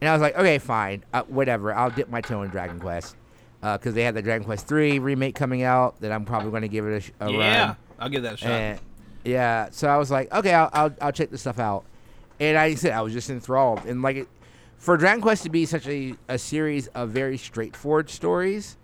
and 0.00 0.08
I 0.08 0.12
was 0.12 0.22
like, 0.22 0.36
okay, 0.36 0.58
fine, 0.58 1.04
uh, 1.12 1.22
whatever. 1.24 1.74
I'll 1.74 1.90
dip 1.90 2.08
my 2.08 2.20
toe 2.20 2.42
in 2.42 2.50
Dragon 2.50 2.78
Quest 2.80 3.16
because 3.60 3.94
they 3.94 4.02
had 4.02 4.14
the 4.14 4.22
Dragon 4.22 4.44
Quest 4.44 4.66
three 4.68 4.98
remake 4.98 5.34
coming 5.34 5.62
out 5.62 6.00
that 6.00 6.12
I'm 6.12 6.24
probably 6.24 6.50
going 6.50 6.62
to 6.62 6.68
give 6.68 6.86
it 6.86 6.96
a, 6.96 7.00
sh- 7.00 7.10
a 7.18 7.30
yeah, 7.30 7.66
run. 7.66 7.76
I'll 7.98 8.08
give 8.08 8.22
that 8.22 8.34
a 8.34 8.36
shot. 8.36 8.50
And 8.50 8.80
yeah, 9.24 9.68
so 9.72 9.88
I 9.88 9.96
was 9.96 10.10
like, 10.10 10.32
okay, 10.32 10.54
I'll, 10.54 10.70
I'll, 10.72 10.94
I'll 11.00 11.12
check 11.12 11.30
this 11.30 11.40
stuff 11.40 11.58
out. 11.58 11.84
And 12.38 12.56
I 12.56 12.74
said 12.74 12.92
I 12.92 13.00
was 13.00 13.12
just 13.12 13.28
enthralled. 13.28 13.84
And 13.86 14.02
like, 14.02 14.16
it, 14.16 14.28
for 14.76 14.96
Dragon 14.96 15.20
Quest 15.20 15.42
to 15.44 15.50
be 15.50 15.66
such 15.66 15.88
a, 15.88 16.14
a 16.28 16.38
series 16.38 16.86
of 16.88 17.10
very 17.10 17.38
straightforward 17.38 18.08
stories, 18.08 18.76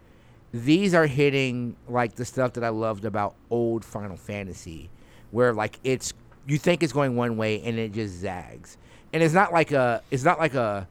these 0.52 0.94
are 0.94 1.06
hitting 1.06 1.76
like 1.88 2.14
the 2.14 2.24
stuff 2.24 2.54
that 2.54 2.64
I 2.64 2.68
loved 2.68 3.04
about 3.04 3.34
old 3.50 3.84
Final 3.84 4.16
Fantasy, 4.16 4.90
where 5.30 5.52
like 5.52 5.78
it's 5.82 6.12
you 6.46 6.58
think 6.58 6.82
it's 6.82 6.92
going 6.92 7.16
one 7.16 7.36
way 7.36 7.62
and 7.62 7.78
it 7.78 7.92
just 7.92 8.14
zags. 8.14 8.76
And 9.12 9.22
it's 9.22 9.34
not 9.34 9.52
like 9.52 9.72
a 9.72 10.02
it's 10.10 10.24
not 10.24 10.38
like 10.38 10.54
a 10.54 10.88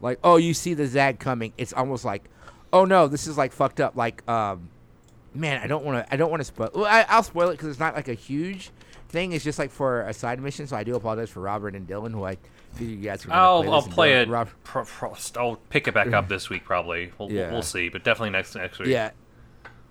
like 0.00 0.18
oh 0.24 0.36
you 0.36 0.54
see 0.54 0.74
the 0.74 0.86
zag 0.86 1.18
coming. 1.18 1.52
It's 1.56 1.72
almost 1.72 2.04
like 2.04 2.24
oh 2.72 2.84
no 2.84 3.08
this 3.08 3.26
is 3.26 3.38
like 3.38 3.52
fucked 3.52 3.80
up. 3.80 3.96
Like 3.96 4.28
um 4.28 4.68
man, 5.34 5.60
I 5.62 5.66
don't 5.66 5.84
want 5.84 6.06
to. 6.06 6.12
I 6.12 6.16
don't 6.16 6.30
want 6.30 6.40
to 6.40 6.44
spoil. 6.44 6.70
Well, 6.74 6.86
I, 6.86 7.04
I'll 7.08 7.22
spoil 7.22 7.48
it 7.48 7.52
because 7.52 7.68
it's 7.68 7.80
not 7.80 7.94
like 7.94 8.08
a 8.08 8.14
huge 8.14 8.70
thing. 9.08 9.32
It's 9.32 9.44
just 9.44 9.58
like 9.58 9.70
for 9.70 10.02
a 10.02 10.14
side 10.14 10.40
mission. 10.40 10.66
So 10.66 10.76
I 10.76 10.84
do 10.84 10.94
apologize 10.94 11.30
for 11.30 11.40
Robert 11.40 11.74
and 11.74 11.86
Dylan, 11.86 12.12
who 12.12 12.24
I 12.24 12.38
you 12.80 12.96
guys 12.96 13.26
were. 13.26 13.32
I'll 13.32 13.62
play 13.62 13.72
I'll 13.72 13.82
play 13.82 14.12
it. 14.22 14.28
Rob, 14.28 14.48
Pro, 14.64 14.84
pro, 14.84 15.14
I'll 15.36 15.56
pick 15.70 15.86
it 15.88 15.94
back 15.94 16.12
up 16.12 16.28
this 16.28 16.48
week 16.50 16.64
probably. 16.64 17.12
We'll, 17.18 17.28
we'll- 17.28 17.36
Yeah. 17.36 17.52
we'll 17.52 17.62
see, 17.62 17.88
but 17.88 18.04
definitely 18.04 18.30
next 18.30 18.54
next 18.54 18.78
week. 18.78 18.88
yeah, 18.88 19.10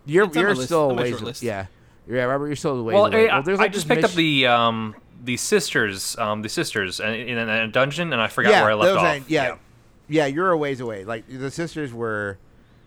you're 0.06 0.26
It's 0.26 0.36
you're 0.36 0.54
list. 0.56 0.68
still 0.68 0.92
a 0.92 0.94
ways. 0.94 1.10
short 1.12 1.22
list. 1.24 1.44
Yeah, 1.44 1.68
yeah, 2.08 2.24
Robert, 2.24 2.48
you're 2.48 2.56
still 2.56 2.80
a 2.80 2.84
ways 2.84 2.94
Well, 2.94 3.06
away. 3.08 3.30
I, 3.30 3.42
there's 3.42 3.60
I 3.60 3.68
just 3.68 3.88
this 3.88 3.96
picked 3.96 4.06
up 4.06 4.12
the 4.16 4.48
um 4.48 4.96
the 5.24 5.38
sisters 5.38 6.18
um 6.18 6.42
the 6.42 6.50
sisters 6.50 7.00
in, 7.00 7.14
in 7.14 7.38
a 7.38 7.68
dungeon 7.68 8.12
and 8.12 8.22
I 8.22 8.28
forgot 8.28 8.50
yeah, 8.52 8.62
where 8.62 8.72
I 8.72 8.74
left 8.76 8.88
those 8.94 8.98
off. 8.98 9.06
ain't- 9.16 9.30
yeah, 9.30 9.56
yeah, 10.10 10.26
you're 10.26 10.52
a 10.52 10.58
ways 10.58 10.80
away. 10.82 11.06
Like 11.06 11.26
the 11.28 11.52
sisters 11.52 11.94
were. 11.94 12.38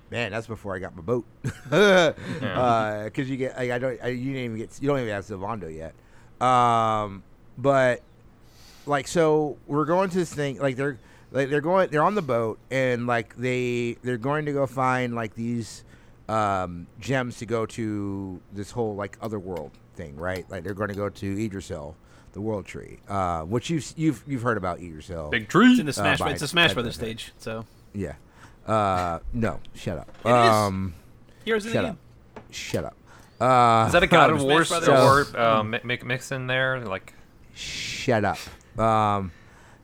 Man, 0.09 0.31
that's 0.31 0.47
before 0.47 0.73
I 0.77 0.79
got 0.79 0.95
my 0.95 1.03
boat. 1.03 1.25
Because 1.69 3.29
you 3.29 3.37
get, 3.37 3.57
like, 3.57 3.71
I 3.71 3.79
don't, 3.79 3.99
I, 4.03 4.09
you 4.09 4.33
didn't 4.33 4.45
even 4.45 4.57
get, 4.59 4.79
you 4.81 4.89
don't 4.89 5.01
even 5.01 5.11
have 5.13 5.25
Sylvando 5.25 5.75
yet. 5.75 5.95
Um, 6.47 7.23
but 7.59 8.03
like, 8.87 9.09
so 9.09 9.57
we're 9.67 9.85
going 9.85 10.11
to 10.11 10.19
this 10.19 10.33
thing. 10.33 10.59
Like 10.59 10.77
they're, 10.77 10.99
like 11.33 11.51
they're 11.51 11.61
going, 11.61 11.91
they're 11.91 12.03
on 12.03 12.15
the 12.15 12.23
boat, 12.23 12.59
and 12.71 13.07
like 13.07 13.37
they, 13.37 13.97
they're 14.03 14.17
going 14.19 14.47
to 14.47 14.53
go 14.53 14.67
find 14.67 15.15
like 15.15 15.35
these 15.35 15.85
um, 16.29 16.87
gems 17.01 17.39
to 17.39 17.47
go 17.47 17.67
to 17.67 18.41
this 18.53 18.71
whole 18.71 18.95
like 18.95 19.17
other 19.21 19.39
world 19.39 19.73
thing, 19.95 20.17
right? 20.17 20.49
Like 20.51 20.65
they're 20.65 20.75
going 20.75 20.89
to 20.91 20.95
go 20.95 21.09
to 21.09 21.45
Yggdrasil, 21.45 21.97
the 22.33 22.41
World 22.41 22.65
Tree, 22.67 22.99
uh, 23.09 23.43
which 23.43 23.71
you've 23.71 23.93
you've 23.97 24.23
you've 24.27 24.43
heard 24.43 24.57
about 24.57 24.81
Yggdrasil. 24.81 25.31
Big 25.31 25.49
tree. 25.49 25.71
it's 25.73 25.81
in 25.81 25.87
the 25.87 25.93
Smash. 25.93 26.19
by- 26.21 26.31
it's 26.33 26.43
a 26.43 26.49
Smash 26.49 26.71
by- 26.71 26.75
Brothers 26.75 26.97
by- 26.97 27.05
stage. 27.05 27.33
So 27.39 27.65
Yeah. 27.93 28.15
Uh, 28.67 29.21
no, 29.33 29.61
shut 29.75 29.97
up. 29.99 30.09
It 30.25 30.29
is. 30.29 30.35
um, 30.35 30.95
here's 31.45 31.63
the 31.65 31.73
shut 31.73 31.85
game. 31.85 31.93
up. 31.93 32.43
Shut 32.51 32.85
up. 32.85 32.97
Uh, 33.41 33.85
Is 33.87 33.93
that 33.93 34.03
a 34.03 34.07
God 34.09 34.31
of 34.31 34.43
War 34.43 34.65
Brothers. 34.65 34.89
or 34.89 35.39
uh, 35.39 35.63
mi- 35.63 35.79
mi- 35.85 36.01
mix 36.05 36.33
in 36.33 36.47
there? 36.49 36.81
Like, 36.81 37.13
shut 37.55 38.25
up. 38.25 38.39
Um, 38.79 39.33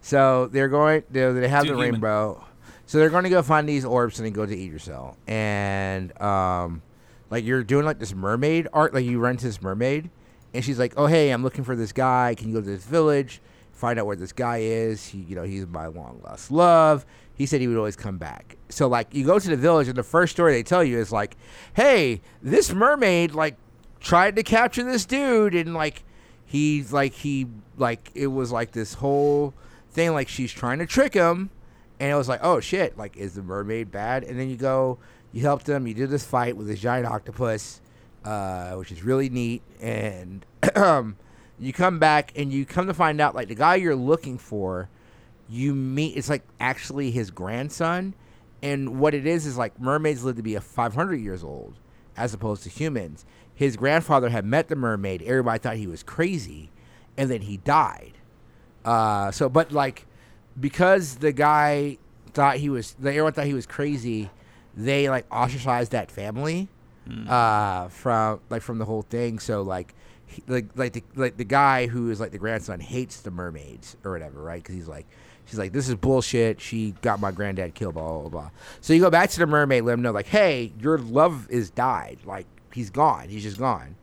so 0.01 0.47
they're 0.47 0.69
going. 0.69 1.05
They, 1.11 1.31
they 1.33 1.49
have 1.49 1.65
Too 1.65 1.71
the 1.71 1.75
human. 1.77 1.93
rainbow. 1.95 2.45
So 2.87 2.99
they're 2.99 3.11
going 3.11 3.25
to 3.25 3.31
go 3.31 3.41
find 3.43 3.69
these 3.69 3.85
orbs 3.85 4.19
and 4.19 4.27
then 4.27 4.33
go 4.33 4.45
to 4.45 4.55
Yggdrasil. 4.55 5.17
And 5.27 6.21
um, 6.21 6.83
like 7.31 7.45
you're 7.45 7.63
doing 7.63 7.87
like 7.87 7.99
this 7.99 8.15
mermaid 8.15 8.69
art. 8.73 8.93
Like 8.93 9.05
you 9.05 9.19
run 9.19 9.37
to 9.39 9.45
this 9.47 9.63
mermaid, 9.63 10.11
and 10.53 10.65
she's 10.65 10.79
like, 10.79 10.93
"Oh 10.97 11.07
hey, 11.07 11.31
I'm 11.31 11.43
looking 11.43 11.65
for 11.65 11.75
this 11.75 11.93
guy. 11.93 12.35
Can 12.37 12.49
you 12.49 12.55
go 12.55 12.61
to 12.61 12.67
this 12.67 12.85
village? 12.85 13.41
Find 13.73 13.99
out 13.99 14.07
where 14.07 14.17
this 14.17 14.33
guy 14.33 14.59
is. 14.59 15.07
He, 15.07 15.19
you 15.21 15.35
know, 15.35 15.43
he's 15.43 15.67
my 15.67 15.87
long 15.87 16.21
lost 16.23 16.51
love. 16.51 17.07
He 17.35 17.47
said 17.47 17.61
he 17.63 17.67
would 17.69 17.79
always 17.79 17.97
come 17.97 18.19
back. 18.19 18.57
So 18.69 18.87
like 18.89 19.15
you 19.15 19.25
go 19.25 19.39
to 19.39 19.49
the 19.49 19.57
village, 19.57 19.89
and 19.89 19.97
the 19.97 20.03
first 20.03 20.33
story 20.33 20.53
they 20.53 20.63
tell 20.63 20.85
you 20.85 20.99
is 20.99 21.11
like, 21.11 21.37
"Hey, 21.75 22.21
this 22.43 22.73
mermaid 22.73 23.33
like 23.33 23.57
tried 24.01 24.37
to 24.37 24.43
capture 24.43 24.83
this 24.83 25.07
dude, 25.07 25.55
and 25.55 25.73
like." 25.75 26.05
He's 26.53 26.93
like 26.93 27.15
he 27.15 27.47
like 27.79 28.11
it 28.15 28.27
was 28.27 28.53
like 28.53 28.73
this 28.73 28.93
whole 28.93 29.55
thing 29.91 30.13
like 30.13 30.29
she's 30.29 30.53
trying 30.53 30.79
to 30.79 30.85
trick 30.85 31.15
him 31.15 31.49
and 31.99 32.11
it 32.11 32.15
was 32.15 32.29
like 32.29 32.41
oh 32.43 32.61
shit 32.61 32.99
like 32.99 33.17
is 33.17 33.35
the 33.35 33.43
mermaid 33.43 33.91
bad? 33.91 34.23
And 34.23 34.39
then 34.39 34.51
you 34.51 34.57
go 34.57 34.99
you 35.33 35.41
helped 35.41 35.67
him 35.67 35.87
you 35.87 35.95
did 35.95 36.11
this 36.11 36.27
fight 36.27 36.55
with 36.55 36.67
this 36.67 36.79
giant 36.79 37.07
octopus 37.07 37.81
uh, 38.27 38.75
which 38.75 38.93
is 38.93 39.03
really 39.03 39.31
neat 39.31 39.63
and 39.81 40.45
you 41.59 41.73
come 41.73 41.99
back 41.99 42.33
and 42.37 42.53
you 42.53 42.67
come 42.67 42.87
to 42.87 42.95
find 42.95 43.19
out 43.19 43.35
like 43.35 43.49
the 43.49 43.55
guy 43.55 43.77
you're 43.77 43.97
looking 43.97 44.37
for 44.37 44.91
you 45.49 45.75
meet 45.75 46.19
it's 46.19 46.29
like 46.29 46.45
actually 46.61 47.11
his 47.11 47.31
grandson 47.31 48.13
and 48.63 49.01
what 49.01 49.15
it 49.15 49.27
is 49.27 49.47
is 49.47 49.57
like 49.57 49.81
mermaids 49.81 50.23
live 50.23 50.37
to 50.37 50.43
be 50.43 50.55
a 50.55 50.61
500 50.61 51.15
years 51.17 51.43
old 51.43 51.79
as 52.15 52.35
opposed 52.35 52.63
to 52.63 52.69
humans 52.69 53.25
his 53.63 53.77
grandfather 53.77 54.29
had 54.29 54.45
met 54.45 54.69
the 54.69 54.77
mermaid. 54.77 55.23
Everybody 55.23 55.59
thought 55.59 55.77
he 55.77 55.87
was 55.87 56.03
crazy 56.03 56.71
and 57.17 57.31
then 57.31 57.43
he 57.43 57.59
died. 57.59 58.13
Uh, 58.85 59.31
so 59.31 59.49
but 59.49 59.73
like 59.73 60.07
because 60.59 61.17
the 61.17 61.33
guy 61.33 61.99
thought 62.33 62.57
he 62.57 62.69
was 62.69 62.95
the 62.99 63.11
everyone 63.11 63.33
thought 63.33 63.47
he 63.47 63.55
was 63.55 63.67
crazy 63.67 64.31
they 64.77 65.09
like 65.09 65.27
ostracized 65.31 65.93
that 65.93 66.11
family 66.11 66.69
uh, 67.29 67.89
from 67.89 68.41
like 68.49 68.63
from 68.63 68.79
the 68.79 68.85
whole 68.85 69.03
thing. 69.03 69.39
So 69.39 69.63
like 69.63 69.95
he, 70.27 70.43
like 70.47 70.67
like 70.77 70.93
the 70.93 71.03
like 71.15 71.37
the 71.37 71.45
guy 71.45 71.87
who 71.87 72.11
is 72.11 72.21
like 72.21 72.31
the 72.31 72.39
grandson 72.39 72.81
hates 72.81 73.21
the 73.21 73.31
mermaids 73.31 73.97
or 74.05 74.13
whatever 74.13 74.41
right? 74.43 74.63
Because 74.63 74.75
he's 74.75 74.89
like 74.89 75.07
she's 75.45 75.59
like 75.59 75.73
this 75.73 75.89
is 75.89 75.95
bullshit. 75.97 76.61
She 76.61 76.95
got 77.03 77.21
my 77.21 77.33
granddad 77.33 77.75
killed 77.75 77.95
blah 77.95 78.21
blah 78.21 78.29
blah. 78.29 78.51
So 78.81 78.93
you 78.93 79.01
go 79.01 79.11
back 79.11 79.31
to 79.31 79.39
the 79.39 79.47
mermaid 79.47 79.85
let 79.85 79.95
him 79.95 80.03
know 80.03 80.13
like 80.13 80.27
hey 80.27 80.73
your 80.81 80.99
love 80.99 81.51
is 81.51 81.71
died. 81.71 82.19
Like 82.25 82.47
he's 82.75 82.91
gone 82.91 83.29
he's 83.29 83.43
just 83.43 83.59
gone 83.59 83.97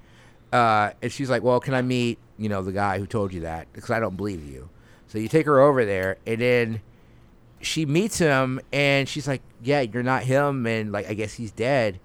uh, 0.51 0.91
and 1.01 1.11
she's 1.11 1.29
like, 1.29 1.43
"Well, 1.43 1.59
can 1.59 1.73
I 1.73 1.81
meet 1.81 2.17
you 2.38 2.49
know 2.49 2.61
the 2.61 2.71
guy 2.71 2.97
who 2.97 3.05
told 3.05 3.33
you 3.33 3.41
that? 3.41 3.71
Because 3.73 3.89
I 3.89 3.99
don't 3.99 4.17
believe 4.17 4.43
you." 4.43 4.69
So 5.07 5.17
you 5.17 5.27
take 5.27 5.45
her 5.45 5.59
over 5.59 5.85
there, 5.85 6.17
and 6.25 6.41
then 6.41 6.81
she 7.61 7.85
meets 7.85 8.17
him 8.17 8.59
and 8.71 9.07
she's 9.07 9.27
like, 9.27 9.41
"Yeah, 9.61 9.81
you're 9.81 10.03
not 10.03 10.23
him," 10.23 10.65
and 10.65 10.91
like 10.91 11.09
I 11.09 11.13
guess 11.13 11.33
he's 11.33 11.51
dead. 11.51 11.99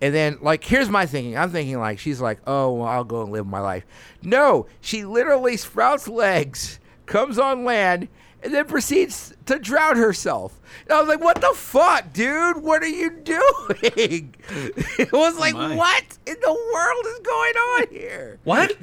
And 0.00 0.14
then 0.14 0.38
like 0.40 0.62
here's 0.62 0.88
my 0.88 1.06
thinking. 1.06 1.36
I'm 1.36 1.50
thinking 1.50 1.78
like 1.78 1.98
she's 1.98 2.20
like, 2.20 2.40
"Oh, 2.46 2.72
well, 2.72 2.88
I'll 2.88 3.04
go 3.04 3.22
and 3.22 3.32
live 3.32 3.46
my 3.46 3.60
life." 3.60 3.84
No, 4.22 4.66
she 4.80 5.04
literally 5.04 5.56
sprouts 5.56 6.06
legs, 6.06 6.78
comes 7.06 7.38
on 7.38 7.64
land, 7.64 8.08
and 8.42 8.54
then 8.54 8.64
proceeds 8.66 9.34
to 9.46 9.58
drown 9.58 9.96
herself. 9.96 10.60
And 10.84 10.92
I 10.92 11.00
was 11.00 11.08
like, 11.08 11.20
"What 11.20 11.40
the 11.40 11.52
fuck, 11.54 12.12
dude? 12.12 12.58
What 12.58 12.82
are 12.82 12.86
you 12.86 13.10
doing?" 13.10 14.34
it 14.98 15.12
was 15.12 15.36
oh 15.36 15.40
like, 15.40 15.54
my. 15.54 15.76
"What 15.76 16.18
in 16.26 16.36
the 16.40 16.70
world 16.72 17.06
is 17.06 17.18
going 17.20 17.54
on 17.54 17.86
here?" 17.90 18.38
What? 18.44 18.70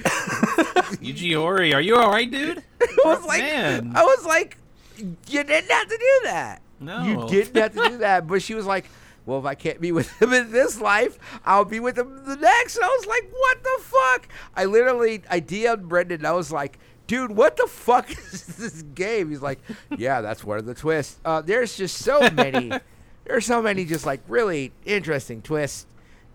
Yuji 1.01 1.31
Horii, 1.31 1.73
are 1.73 1.81
you 1.81 1.95
all 1.95 2.11
right, 2.11 2.29
dude? 2.29 2.63
I 2.81 2.95
was 3.05 3.25
like, 3.25 3.41
Man. 3.41 3.93
I 3.95 4.03
was 4.03 4.25
like, 4.25 4.57
you 4.97 5.43
didn't 5.43 5.71
have 5.71 5.87
to 5.87 5.97
do 5.97 6.19
that. 6.23 6.61
No. 6.79 7.03
you 7.03 7.27
didn't 7.27 7.55
have 7.55 7.73
to 7.73 7.89
do 7.89 7.97
that. 7.99 8.27
But 8.27 8.41
she 8.41 8.53
was 8.53 8.65
like, 8.65 8.85
well, 9.25 9.39
if 9.39 9.45
I 9.45 9.55
can't 9.55 9.81
be 9.81 9.91
with 9.91 10.21
him 10.21 10.33
in 10.33 10.51
this 10.51 10.79
life, 10.79 11.17
I'll 11.45 11.65
be 11.65 11.79
with 11.79 11.97
him 11.97 12.25
the 12.25 12.35
next. 12.35 12.75
And 12.75 12.85
I 12.85 12.87
was 12.87 13.05
like, 13.07 13.31
what 13.31 13.63
the 13.63 13.77
fuck? 13.81 14.27
I 14.55 14.65
literally, 14.65 15.23
I 15.29 15.41
DM'd 15.41 15.87
Brendan. 15.89 16.19
And 16.21 16.27
I 16.27 16.33
was 16.33 16.51
like, 16.51 16.77
dude, 17.07 17.31
what 17.31 17.57
the 17.57 17.67
fuck 17.67 18.09
is 18.33 18.45
this 18.57 18.81
game? 18.81 19.29
He's 19.29 19.41
like, 19.41 19.59
yeah, 19.97 20.21
that's 20.21 20.43
one 20.43 20.57
of 20.57 20.65
the 20.65 20.73
twists. 20.73 21.19
Uh, 21.23 21.41
there's 21.41 21.75
just 21.75 21.97
so 21.97 22.29
many. 22.33 22.71
there's 23.25 23.45
so 23.45 23.61
many 23.61 23.85
just 23.85 24.05
like 24.05 24.21
really 24.27 24.71
interesting 24.85 25.41
twists. 25.41 25.85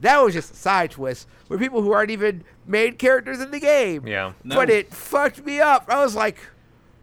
That 0.01 0.19
was 0.23 0.33
just 0.33 0.55
a 0.55 0.57
side 0.57 0.93
twist 0.93 1.29
with 1.49 1.61
people 1.61 1.83
who 1.83 1.93
aren't 1.93 2.11
even 2.11 2.43
main 2.67 2.95
characters 2.97 3.41
in 3.41 3.51
the 3.51 3.61
game. 3.61 4.07
Yeah. 4.07 4.33
No. 4.43 4.57
But 4.57 4.71
it 4.71 4.93
fucked 4.95 5.45
me 5.45 5.61
up. 5.61 5.85
I 5.89 6.03
was 6.03 6.15
like, 6.15 6.39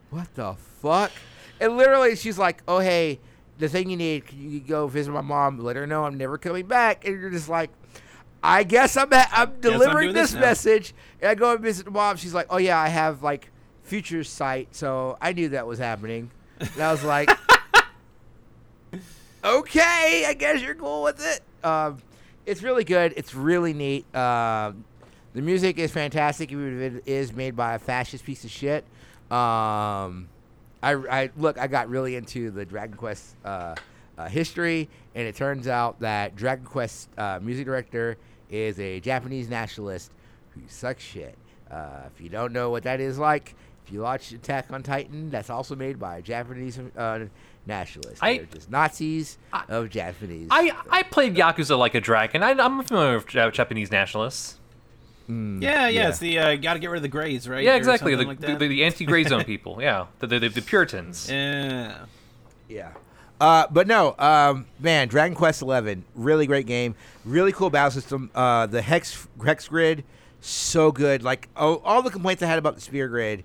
what 0.10 0.34
the 0.34 0.56
fuck? 0.82 1.12
And 1.60 1.78
literally, 1.78 2.16
she's 2.16 2.40
like, 2.40 2.64
oh, 2.68 2.80
hey, 2.80 3.20
the 3.60 3.70
thing 3.70 3.90
you 3.90 3.98
need, 3.98 4.26
can 4.26 4.50
you 4.52 4.60
go 4.60 4.88
visit 4.88 5.12
my 5.12 5.22
mom, 5.22 5.60
let 5.60 5.76
her 5.76 5.86
know 5.86 6.06
I'm 6.06 6.18
never 6.18 6.38
coming 6.38 6.66
back. 6.66 7.06
And 7.06 7.20
you're 7.20 7.30
just 7.30 7.50
like, 7.50 7.70
I 8.42 8.64
guess 8.64 8.96
I'm, 8.98 9.12
ha- 9.12 9.30
I'm 9.32 9.60
delivering 9.60 10.08
doing 10.08 10.16
this 10.16 10.32
this 10.32 10.40
message. 10.40 10.94
And 11.22 11.30
I 11.30 11.36
go 11.36 11.52
and 11.52 11.60
visit 11.62 11.86
the 11.86 11.92
mom. 11.92 12.18
She's 12.18 12.34
like, 12.34 12.48
oh, 12.50 12.58
yeah, 12.58 12.80
I 12.80 12.88
have 12.88 13.22
like 13.22 13.52
future 13.88 14.24
sight. 14.24 14.76
So 14.76 15.18
I 15.22 15.34
knew 15.34 15.50
that 15.50 15.66
was 15.66 15.80
happening. 15.80 16.30
And 16.60 16.82
I 16.82 16.92
was 16.92 17.04
like, 17.04 17.30
okay, 19.44 20.26
I 20.28 20.36
guess 20.38 20.62
you're 20.62 20.76
cool 20.76 21.04
with 21.04 21.20
it. 21.20 21.42
Um, 21.66 22.00
it's 22.46 22.64
really 22.64 22.84
good. 22.84 23.14
It's 23.16 23.34
really 23.34 23.74
neat. 23.74 24.14
Um, 24.16 24.84
the 25.34 25.42
music 25.42 25.78
is 25.78 25.92
fantastic, 25.92 26.52
it 26.52 27.04
is 27.06 27.32
made 27.32 27.56
by 27.56 27.76
a 27.76 27.80
fascist 27.80 28.26
piece 28.26 28.44
of 28.44 28.50
shit. 28.50 28.84
Um, 29.30 30.30
I, 30.82 30.94
I 30.94 31.30
look, 31.38 31.60
I 31.60 31.68
got 31.68 31.90
really 31.90 32.16
into 32.16 32.50
the 32.50 32.66
Dragon 32.66 32.98
Quest 32.98 33.36
uh, 33.46 33.76
uh, 34.18 34.28
history, 34.28 34.90
and 35.14 35.28
it 35.28 35.36
turns 35.36 35.68
out 35.68 36.00
that 36.00 36.36
Dragon 36.36 36.66
Quest 36.66 37.10
uh, 37.20 37.40
music 37.40 37.66
director 37.66 38.18
is 38.50 38.80
a 38.80 39.00
Japanese 39.00 39.48
nationalist 39.48 40.12
who 40.52 40.62
sucks 40.68 41.04
shit. 41.04 41.38
Uh, 41.70 42.04
if 42.14 42.20
you 42.20 42.30
don't 42.30 42.54
know 42.54 42.70
what 42.70 42.84
that 42.84 43.00
is 43.00 43.20
like, 43.20 43.54
if 43.88 43.94
you 43.94 44.02
watch 44.02 44.34
Attack 44.34 44.66
on 44.72 44.84
Titan, 44.84 45.30
that's 45.30 45.50
also 45.50 45.76
made 45.76 45.98
by 46.00 46.18
a 46.18 46.22
Japanese 46.22 46.78
uh, 46.98 47.26
nationalist. 47.66 48.22
I- 48.22 48.38
They're 48.38 48.46
just 48.48 48.70
Nazis 48.70 49.38
of 49.70 49.90
Japanese. 49.90 50.50
I 50.52 50.72
I 50.90 51.04
played 51.04 51.36
Yakuza 51.36 51.78
like 51.78 51.96
a 51.96 52.02
dragon. 52.02 52.44
I, 52.44 52.52
I'm 52.52 52.84
familiar 52.84 53.16
with 53.16 53.34
Ja- 53.34 53.50
Japanese 53.52 53.90
nationalists. 53.92 54.58
Mm, 55.30 55.62
Yeah, 55.62 55.88
yeah, 55.90 56.10
it's 56.10 56.20
the 56.20 56.38
uh, 56.40 56.56
got 56.56 56.74
to 56.76 56.80
get 56.80 56.90
rid 56.90 56.98
of 56.98 57.02
the 57.04 57.08
grays, 57.10 57.48
right? 57.50 57.64
Yeah, 57.64 57.76
exactly. 57.76 58.16
The, 58.16 58.24
like 58.26 58.40
the, 58.40 58.48
that. 58.48 58.60
the 58.60 58.84
anti-gray 58.84 59.24
zone 59.26 59.44
people. 59.54 59.82
Yeah, 59.82 60.06
the, 60.20 60.28
the, 60.28 60.48
the 60.50 60.62
Puritans. 60.62 61.30
yeah. 61.30 62.06
Yeah. 62.70 62.92
Uh, 63.40 63.68
but 63.72 63.88
no, 63.88 64.16
um, 64.20 64.66
man, 64.80 65.08
Dragon 65.08 65.36
Quest 65.36 65.62
Eleven, 65.62 66.04
really 66.16 66.48
great 66.48 66.66
game, 66.66 66.96
really 67.24 67.52
cool 67.52 67.70
battle 67.70 67.92
system. 67.92 68.32
Uh, 68.34 68.66
the 68.66 68.82
hex 68.82 69.28
hex 69.46 69.68
grid, 69.68 70.04
so 70.42 70.92
good. 70.92 71.22
Like 71.24 71.48
oh, 71.56 71.82
all 71.86 72.02
the 72.02 72.10
complaints 72.10 72.42
I 72.42 72.48
had 72.48 72.58
about 72.58 72.76
the 72.76 72.82
sphere 72.82 73.08
grid, 73.08 73.44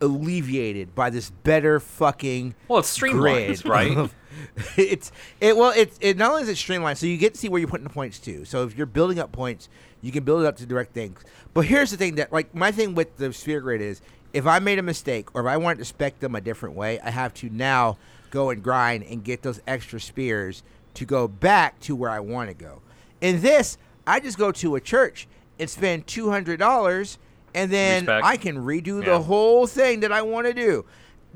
alleviated 0.00 0.94
by 0.94 1.10
this 1.10 1.30
better 1.30 1.80
fucking. 1.80 2.54
Well, 2.68 2.80
it's 2.80 2.88
streamlined, 2.88 3.62
grid. 3.62 3.66
right? 3.66 4.10
it's 4.76 5.12
it 5.40 5.56
well 5.56 5.72
it's 5.74 5.98
it 6.00 6.16
not 6.16 6.30
only 6.30 6.42
is 6.42 6.48
it 6.48 6.56
streamlined, 6.56 6.98
so 6.98 7.06
you 7.06 7.16
get 7.16 7.34
to 7.34 7.40
see 7.40 7.48
where 7.48 7.58
you're 7.60 7.68
putting 7.68 7.84
the 7.84 7.92
points 7.92 8.18
to. 8.20 8.44
So 8.44 8.64
if 8.64 8.76
you're 8.76 8.86
building 8.86 9.18
up 9.18 9.32
points, 9.32 9.68
you 10.02 10.12
can 10.12 10.24
build 10.24 10.42
it 10.42 10.46
up 10.46 10.56
to 10.56 10.66
direct 10.66 10.92
things. 10.92 11.22
But 11.52 11.66
here's 11.66 11.90
the 11.90 11.96
thing 11.96 12.16
that 12.16 12.32
like 12.32 12.54
my 12.54 12.72
thing 12.72 12.94
with 12.94 13.16
the 13.16 13.32
sphere 13.32 13.60
grid 13.60 13.80
is 13.80 14.00
if 14.32 14.46
I 14.46 14.58
made 14.58 14.78
a 14.78 14.82
mistake 14.82 15.34
or 15.34 15.42
if 15.42 15.46
I 15.46 15.56
wanted 15.56 15.78
to 15.78 15.84
spec 15.84 16.18
them 16.20 16.34
a 16.34 16.40
different 16.40 16.74
way, 16.74 17.00
I 17.00 17.10
have 17.10 17.32
to 17.34 17.48
now 17.50 17.96
go 18.30 18.50
and 18.50 18.62
grind 18.62 19.04
and 19.04 19.22
get 19.22 19.42
those 19.42 19.60
extra 19.66 20.00
spheres 20.00 20.62
to 20.94 21.04
go 21.04 21.28
back 21.28 21.78
to 21.80 21.94
where 21.94 22.10
I 22.10 22.20
want 22.20 22.48
to 22.50 22.54
go. 22.54 22.82
In 23.20 23.40
this, 23.40 23.78
I 24.06 24.20
just 24.20 24.36
go 24.36 24.50
to 24.52 24.74
a 24.74 24.80
church 24.80 25.28
and 25.58 25.70
spend 25.70 26.06
two 26.06 26.30
hundred 26.30 26.58
dollars 26.58 27.18
and 27.54 27.70
then 27.70 28.02
Respect. 28.02 28.26
I 28.26 28.36
can 28.36 28.56
redo 28.58 29.00
Yeah. 29.02 29.10
the 29.14 29.20
whole 29.22 29.66
thing 29.66 30.00
that 30.00 30.12
I 30.12 30.22
want 30.22 30.46
to 30.46 30.52
do. 30.54 30.84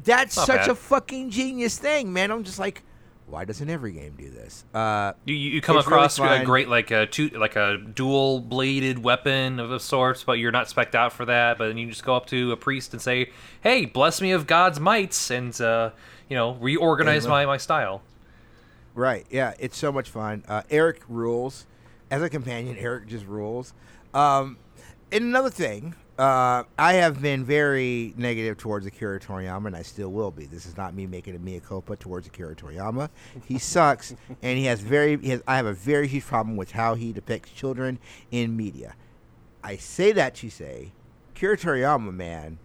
That's 0.04 0.36
Not 0.36 0.46
such 0.46 0.60
bad. 0.62 0.70
a 0.70 0.74
fucking 0.74 1.30
genius 1.30 1.78
thing, 1.78 2.12
man. 2.12 2.30
I'm 2.30 2.44
just 2.44 2.58
like, 2.58 2.82
why 3.26 3.44
doesn't 3.44 3.68
every 3.68 3.92
game 3.92 4.14
do 4.16 4.30
this? 4.30 4.64
Uh, 4.72 5.12
You, 5.26 5.34
you 5.34 5.60
come 5.60 5.76
It's 5.76 5.86
really 5.86 5.96
across 6.06 6.18
a 6.18 6.44
great 6.44 6.68
like 6.68 6.90
a 6.90 7.06
two 7.06 7.28
like 7.30 7.56
a 7.56 7.76
dual 7.76 8.40
bladed 8.40 9.02
weapon 9.02 9.58
of, 9.60 9.70
of 9.70 9.82
sorts, 9.82 10.24
but 10.24 10.34
you're 10.34 10.52
not 10.52 10.68
specked 10.68 10.94
out 10.94 11.12
for 11.12 11.24
that. 11.26 11.58
But 11.58 11.68
then 11.68 11.76
you 11.78 11.88
just 11.88 12.04
go 12.04 12.14
up 12.16 12.26
to 12.26 12.52
a 12.52 12.56
priest 12.56 12.92
and 12.94 13.02
say, 13.02 13.30
"Hey, 13.60 13.84
bless 13.84 14.20
me 14.22 14.30
of 14.32 14.46
God's 14.46 14.80
mights," 14.80 15.30
and 15.30 15.58
uh, 15.60 15.90
you 16.28 16.36
know 16.36 16.54
reorganize 16.54 17.26
my, 17.26 17.44
my 17.44 17.58
style. 17.58 18.02
right? 18.94 19.26
Yeah, 19.30 19.52
it's 19.58 19.76
so 19.76 19.92
much 19.92 20.08
fun. 20.10 20.42
Uh, 20.48 20.62
Erik 20.70 21.02
rules 21.08 21.66
as 22.10 22.22
a 22.22 22.30
companion. 22.30 22.76
Erik 22.78 23.08
just 23.08 23.26
rules. 23.26 23.74
Um, 24.14 24.56
and 25.12 25.22
another 25.24 25.50
thing, 25.50 25.94
uh, 26.18 26.64
I 26.76 26.94
have 26.94 27.22
been 27.22 27.44
very 27.44 28.12
negative 28.16 28.58
towards 28.58 28.86
Akira 28.86 29.20
Toriyama, 29.20 29.66
and 29.66 29.76
I 29.76 29.82
still 29.82 30.10
will 30.10 30.32
be. 30.32 30.46
This 30.46 30.66
is 30.66 30.76
not 30.76 30.92
me 30.92 31.06
making 31.06 31.36
a 31.36 31.38
mea 31.38 31.60
culpa 31.60 31.94
towards 31.94 32.26
Akira 32.26 32.56
Toriyama. 32.56 33.08
He 33.46 33.58
sucks, 33.58 34.14
and 34.42 34.58
he 34.58 34.64
has 34.64 34.80
very. 34.80 35.16
He 35.18 35.30
has, 35.30 35.42
I 35.46 35.56
have 35.56 35.66
a 35.66 35.72
very 35.72 36.08
huge 36.08 36.24
problem 36.24 36.56
with 36.56 36.72
how 36.72 36.94
he 36.94 37.12
depicts 37.12 37.50
children 37.52 38.00
in 38.32 38.56
media. 38.56 38.96
I 39.62 39.76
say 39.76 40.10
that 40.12 40.34
to 40.36 40.50
say, 40.50 40.92
Akira 41.30 41.56
Toriyama, 41.56 42.12
man, 42.12 42.58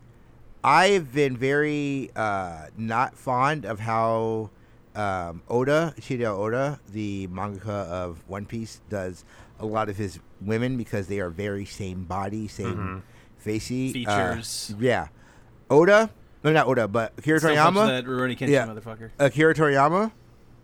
I've 0.64 1.14
been 1.14 1.38
very 1.38 2.10
uh, 2.16 2.68
not 2.76 3.16
fond 3.16 3.66
of 3.66 3.80
how 3.80 4.50
um, 4.96 5.44
Oda, 5.48 5.94
Shigeru 6.00 6.38
Oda, 6.38 6.80
the 6.92 7.28
mangaka 7.28 7.88
of 7.88 8.24
One 8.28 8.48
Piece, 8.48 8.82
does 8.90 9.26
a 9.60 9.66
lot 9.66 9.90
of 9.90 9.98
his 9.98 10.20
women 10.42 10.76
because 10.76 11.08
they 11.08 11.20
are 11.20 11.30
very 11.30 11.66
same 11.66 12.04
body, 12.06 12.48
same 12.48 13.04
facey 13.44 14.06
uh, 14.06 14.30
Features. 14.32 14.76
yeah, 14.80 15.08
Oda, 15.70 16.10
no, 16.44 16.52
not 16.52 16.68
Oda, 16.68 16.88
but 16.88 17.14
Akira 17.18 17.40
Still 17.40 17.52
Toriyama. 17.56 17.88
that 17.88 18.06
Rurouni 18.06 18.38
Kenshin 18.38 18.50
Yeah. 18.50 18.68
motherfucker. 18.68 19.12
Akira 19.20 19.54
Toriyama, 19.54 20.12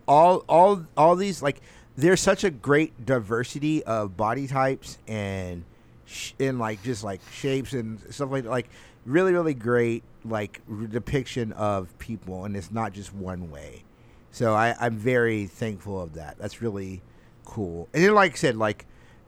all 0.07 0.43
all 0.49 0.85
all 0.97 1.15
these 1.15 1.41
like 1.41 1.61
there's 1.95 2.21
such 2.21 2.43
a 2.43 2.49
great 2.49 3.05
diversity 3.05 3.83
of 3.83 4.15
body 4.15 4.47
types 4.47 4.97
and 5.07 5.63
sh- 6.05 6.31
and 6.39 6.57
like 6.59 6.81
just 6.83 7.03
like 7.03 7.19
shapes 7.31 7.73
and 7.73 7.99
stuff 8.13 8.31
like 8.31 8.43
that. 8.45 8.49
like 8.49 8.69
really 9.05 9.33
really 9.33 9.53
great 9.53 10.03
like 10.25 10.61
r- 10.69 10.87
depiction 10.87 11.51
of 11.53 11.97
people 11.99 12.45
and 12.45 12.55
it's 12.55 12.71
not 12.71 12.93
just 12.93 13.13
one 13.13 13.51
way. 13.51 13.83
So 14.31 14.53
I 14.55 14.75
I'm 14.79 14.95
very 14.95 15.45
thankful 15.47 16.01
of 16.01 16.13
that. 16.13 16.37
That's 16.39 16.61
really 16.61 17.01
cool. 17.45 17.87
And 17.93 18.03
then 18.03 18.13
like 18.13 18.33
I 18.33 18.35
said 18.35 18.55
like 18.55 18.85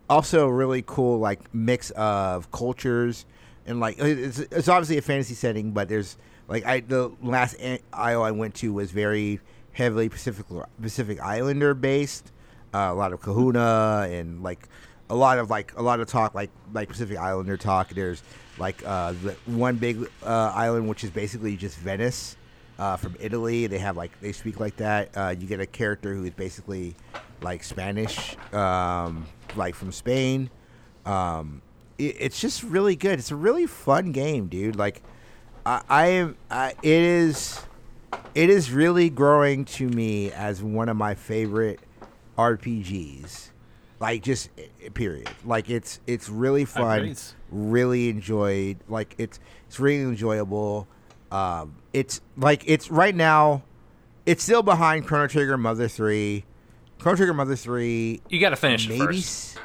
also 0.09 0.47
really 0.47 0.83
cool 0.85 1.19
like 1.19 1.53
mix 1.53 1.89
of 1.91 2.51
cultures 2.51 3.25
and 3.65 3.79
like 3.79 3.97
it's, 3.99 4.39
it's 4.39 4.67
obviously 4.67 4.97
a 4.97 5.01
fantasy 5.01 5.33
setting 5.33 5.71
but 5.71 5.89
there's 5.89 6.17
like 6.47 6.65
i 6.65 6.79
the 6.79 7.11
last 7.21 7.55
io 7.93 8.21
i 8.21 8.31
went 8.31 8.55
to 8.55 8.73
was 8.73 8.91
very 8.91 9.39
heavily 9.73 10.09
pacific 10.09 10.45
pacific 10.81 11.19
islander 11.21 11.73
based 11.73 12.31
uh, 12.73 12.89
a 12.89 12.93
lot 12.93 13.13
of 13.13 13.21
kahuna 13.21 14.07
and 14.09 14.43
like 14.43 14.67
a 15.09 15.15
lot 15.15 15.37
of 15.37 15.49
like 15.49 15.73
a 15.77 15.81
lot 15.81 15.99
of 15.99 16.07
talk 16.07 16.33
like 16.33 16.49
like 16.73 16.87
pacific 16.87 17.17
islander 17.17 17.57
talk 17.57 17.89
there's 17.89 18.23
like 18.57 18.81
uh 18.85 19.13
the 19.23 19.35
one 19.45 19.75
big 19.75 20.09
uh, 20.23 20.51
island 20.55 20.87
which 20.87 21.03
is 21.03 21.09
basically 21.09 21.55
just 21.55 21.77
venice 21.77 22.35
uh, 22.81 22.97
from 22.97 23.15
Italy. 23.19 23.67
They 23.67 23.77
have 23.77 23.95
like 23.95 24.19
they 24.21 24.31
speak 24.31 24.59
like 24.59 24.75
that. 24.77 25.15
Uh, 25.15 25.35
you 25.37 25.47
get 25.47 25.59
a 25.59 25.67
character 25.67 26.15
who 26.15 26.25
is 26.25 26.31
basically 26.31 26.95
like 27.41 27.63
Spanish, 27.63 28.35
um, 28.53 29.27
like 29.55 29.75
from 29.75 29.91
Spain. 29.91 30.49
Um, 31.05 31.61
it's 32.09 32.39
just 32.39 32.63
really 32.63 32.95
good. 32.95 33.19
It's 33.19 33.31
a 33.31 33.35
really 33.35 33.65
fun 33.67 34.11
game, 34.11 34.47
dude. 34.47 34.75
Like 34.75 35.01
I, 35.65 35.81
I 35.89 36.07
am. 36.07 36.37
I, 36.49 36.71
it 36.81 36.83
is. 36.83 37.61
It 38.35 38.49
is 38.49 38.71
really 38.71 39.09
growing 39.09 39.65
to 39.65 39.87
me 39.87 40.31
as 40.31 40.61
one 40.63 40.89
of 40.89 40.97
my 40.97 41.15
favorite 41.15 41.79
RPGs. 42.37 43.49
Like 43.99 44.23
just 44.23 44.49
eh, 44.57 44.89
period. 44.93 45.29
Like 45.45 45.69
it's 45.69 45.99
it's 46.07 46.27
really 46.29 46.65
fun. 46.65 47.15
Really 47.51 48.09
enjoyed. 48.09 48.77
Like 48.87 49.15
it's 49.17 49.39
it's 49.67 49.79
really 49.79 50.03
enjoyable. 50.03 50.87
Um, 51.31 51.75
it's 51.93 52.19
like 52.35 52.63
it's 52.65 52.89
right 52.91 53.15
now. 53.15 53.63
it's 54.25 54.43
still 54.43 54.63
behind 54.63 55.05
Chrono 55.07 55.27
Trigger 55.27 55.57
Mother 55.57 55.87
Three, 55.87 56.43
Chrono 56.99 57.15
Trigger 57.15 57.33
Mother 57.33 57.55
Three, 57.55 58.21
You 58.29 58.39
got 58.39 58.49
to 58.49 58.55
finish 58.55 58.85
it 58.85 58.89
maybe 58.89 59.05
first. 59.05 59.57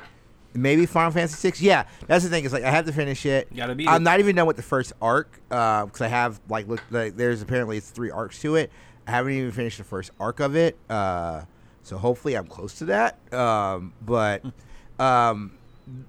Maybe 0.56 0.86
Final 0.86 1.10
Fantasy 1.10 1.36
Six. 1.36 1.60
Yeah, 1.60 1.84
that's 2.06 2.24
the 2.24 2.30
thing. 2.30 2.44
Is 2.44 2.52
like 2.52 2.64
I 2.64 2.70
have 2.70 2.86
to 2.86 2.92
finish 2.92 3.24
it. 3.26 3.54
Gotta 3.54 3.74
beat 3.74 3.88
I'm 3.88 4.02
not 4.02 4.20
even 4.20 4.36
done 4.36 4.46
with 4.46 4.56
the 4.56 4.62
first 4.62 4.92
arc 5.00 5.40
because 5.48 6.00
I 6.00 6.08
have 6.08 6.40
like 6.48 6.68
look 6.68 6.80
like 6.90 7.16
there's 7.16 7.42
apparently 7.42 7.76
it's 7.76 7.90
three 7.90 8.10
arcs 8.10 8.40
to 8.42 8.56
it. 8.56 8.70
I 9.06 9.12
haven't 9.12 9.32
even 9.32 9.52
finished 9.52 9.78
the 9.78 9.84
first 9.84 10.10
arc 10.18 10.40
of 10.40 10.56
it. 10.56 10.76
Uh, 10.90 11.42
so 11.82 11.96
hopefully 11.96 12.34
I'm 12.34 12.46
close 12.46 12.74
to 12.78 12.86
that. 12.86 13.32
Um, 13.32 13.92
but 14.04 14.42
um, 14.98 15.56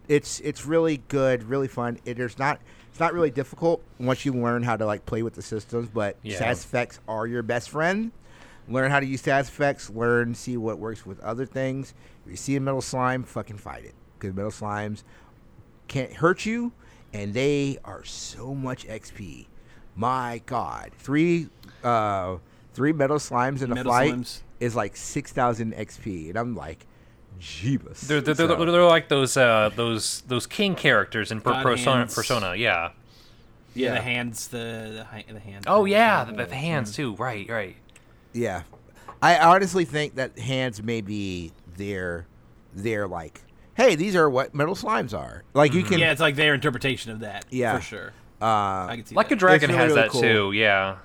it's 0.07 0.39
it's 0.39 0.65
really 0.65 0.97
good, 1.07 1.43
really 1.43 1.67
fun. 1.67 1.99
It, 2.05 2.17
there's 2.17 2.39
not 2.39 2.59
it's 2.89 2.99
not 2.99 3.13
really 3.13 3.29
difficult 3.29 3.83
once 3.99 4.25
you 4.25 4.33
learn 4.33 4.63
how 4.63 4.75
to 4.75 4.85
like 4.85 5.05
play 5.05 5.21
with 5.21 5.35
the 5.35 5.41
systems. 5.43 5.89
But 5.89 6.17
Yeah. 6.23 6.37
status 6.37 6.65
effects 6.65 6.99
are 7.07 7.27
your 7.27 7.43
best 7.43 7.69
friend. 7.69 8.11
Learn 8.67 8.91
how 8.91 8.99
to 8.99 9.05
use 9.05 9.21
status 9.21 9.47
effects. 9.49 9.89
Learn 9.89 10.33
see 10.33 10.57
what 10.57 10.79
works 10.79 11.05
with 11.05 11.19
other 11.21 11.45
things. 11.45 11.93
If 12.25 12.31
you 12.31 12.37
see 12.37 12.55
a 12.55 12.59
metal 12.59 12.81
slime, 12.81 13.23
fucking 13.23 13.57
fight 13.57 13.85
it 13.85 13.93
because 14.19 14.35
metal 14.35 14.51
slimes 14.51 15.03
can't 15.87 16.13
hurt 16.13 16.45
you, 16.45 16.71
and 17.13 17.33
they 17.33 17.77
are 17.85 18.03
so 18.03 18.53
much 18.53 18.85
XP. 18.87 19.47
My 19.95 20.41
God, 20.45 20.91
three 20.97 21.49
uh, 21.83 22.37
three 22.73 22.93
metal 22.93 23.17
slimes 23.17 23.61
in 23.61 23.71
a 23.71 23.75
Metal 23.75 23.91
fight 23.91 24.13
slimes. 24.13 24.41
is 24.59 24.75
like 24.75 24.95
six 24.95 25.31
thousand 25.31 25.73
XP, 25.73 26.29
and 26.29 26.37
I'm 26.37 26.55
like, 26.55 26.85
Jeebus. 27.39 28.01
They're, 28.01 28.21
they're, 28.21 28.33
they're, 28.35 28.47
they're 28.47 28.83
like 28.83 29.09
those 29.09 29.37
uh, 29.37 29.69
those 29.75 30.21
those 30.27 30.45
king 30.45 30.75
characters 30.75 31.31
in 31.31 31.41
per- 31.41 31.61
Persona. 31.63 31.97
hands. 31.99 32.13
Persona, 32.15 32.55
yeah. 32.55 32.91
Yeah, 33.73 33.87
Yeah. 33.89 33.93
the 33.95 34.01
hands, 34.01 34.47
the 34.47 35.05
the, 35.27 35.33
the 35.33 35.39
hands. 35.39 35.63
Oh 35.67 35.85
yeah, 35.85 36.23
the, 36.23 36.45
the 36.45 36.55
hands 36.55 36.95
too. 36.95 37.15
Right, 37.15 37.47
right. 37.49 37.75
Yeah, 38.33 38.63
I 39.21 39.37
honestly 39.39 39.85
think 39.85 40.15
that 40.15 40.37
hands 40.37 40.81
may 40.83 41.01
be 41.01 41.51
their 41.75 42.25
their 42.73 43.07
like, 43.07 43.41
hey, 43.77 43.95
these 43.95 44.15
are 44.15 44.29
what 44.29 44.53
metal 44.53 44.75
slimes 44.75 45.17
are. 45.17 45.43
Like 45.53 45.73
you 45.73 45.83
can, 45.83 45.99
Yeah, 45.99 46.11
it's 46.11 46.19
like 46.19 46.35
their 46.35 46.53
interpretation 46.53 47.11
of 47.11 47.21
that. 47.21 47.45
Yeah. 47.49 47.77
for 47.77 47.81
sure. 47.81 48.13
uh, 48.41 48.45
I 48.89 48.93
can 48.97 49.05
see 49.05 49.15
Like 49.15 49.31
a 49.31 49.35
dragon 49.37 49.69
really, 49.69 49.79
has 49.81 49.89
really 49.91 50.01
that 50.01 50.09
cool. 50.09 50.21
too. 50.21 50.51
Yeah. 50.51 50.97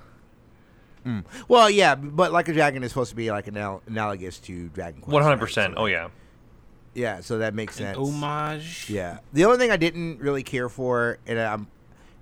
well, 1.47 1.69
yeah, 1.69 1.95
but 1.95 2.31
like 2.31 2.47
a 2.49 2.53
dragon 2.53 2.83
is 2.83 2.91
supposed 2.91 3.09
to 3.11 3.15
be 3.15 3.29
like 3.31 3.47
anal- 3.47 3.81
analogous 3.87 4.39
to 4.39 4.69
Dragon 4.69 5.01
Quest. 5.01 5.13
One 5.13 5.21
hundred 5.23 5.35
right? 5.35 5.41
percent. 5.41 5.73
So, 5.75 5.81
Oh 5.81 5.85
yeah. 5.85 6.09
yeah, 6.93 7.19
so 7.21 7.39
that 7.39 7.53
makes 7.53 7.79
An 7.79 7.87
sense. 7.93 7.97
homage. 7.97 8.89
Yeah. 8.89 9.19
The 9.33 9.45
only 9.45 9.57
thing 9.57 9.71
I 9.71 9.77
didn't 9.77 10.19
really 10.19 10.43
care 10.43 10.69
for, 10.69 11.17
and 11.27 11.37
um, 11.39 11.67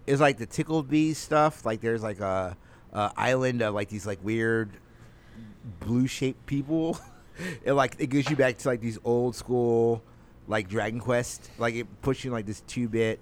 is 0.08 0.20
like 0.20 0.38
the 0.38 0.46
tickled 0.48 0.90
bees 0.90 1.18
stuff. 1.18 1.64
Like 1.66 1.82
there's 1.82 2.02
like 2.04 2.20
a, 2.20 2.58
a 2.92 3.12
island 3.16 3.62
of 3.62 3.74
like 3.76 3.90
these 3.90 4.08
like 4.08 4.20
weird 4.24 4.72
blue 5.80 6.08
shaped 6.08 6.46
people. 6.48 6.98
it 7.64 7.74
like 7.74 7.96
it 8.00 8.08
gives 8.08 8.30
you 8.32 8.36
back 8.36 8.58
to 8.60 8.68
like 8.68 8.82
these 8.82 8.98
old 9.04 9.36
school 9.36 10.02
like 10.52 10.68
Dragon 10.68 11.00
Quest. 11.00 11.50
Like 11.58 11.74
it 11.74 11.88
you 12.24 12.32
like 12.32 12.46
this 12.46 12.62
two 12.68 12.88
bit, 12.88 13.20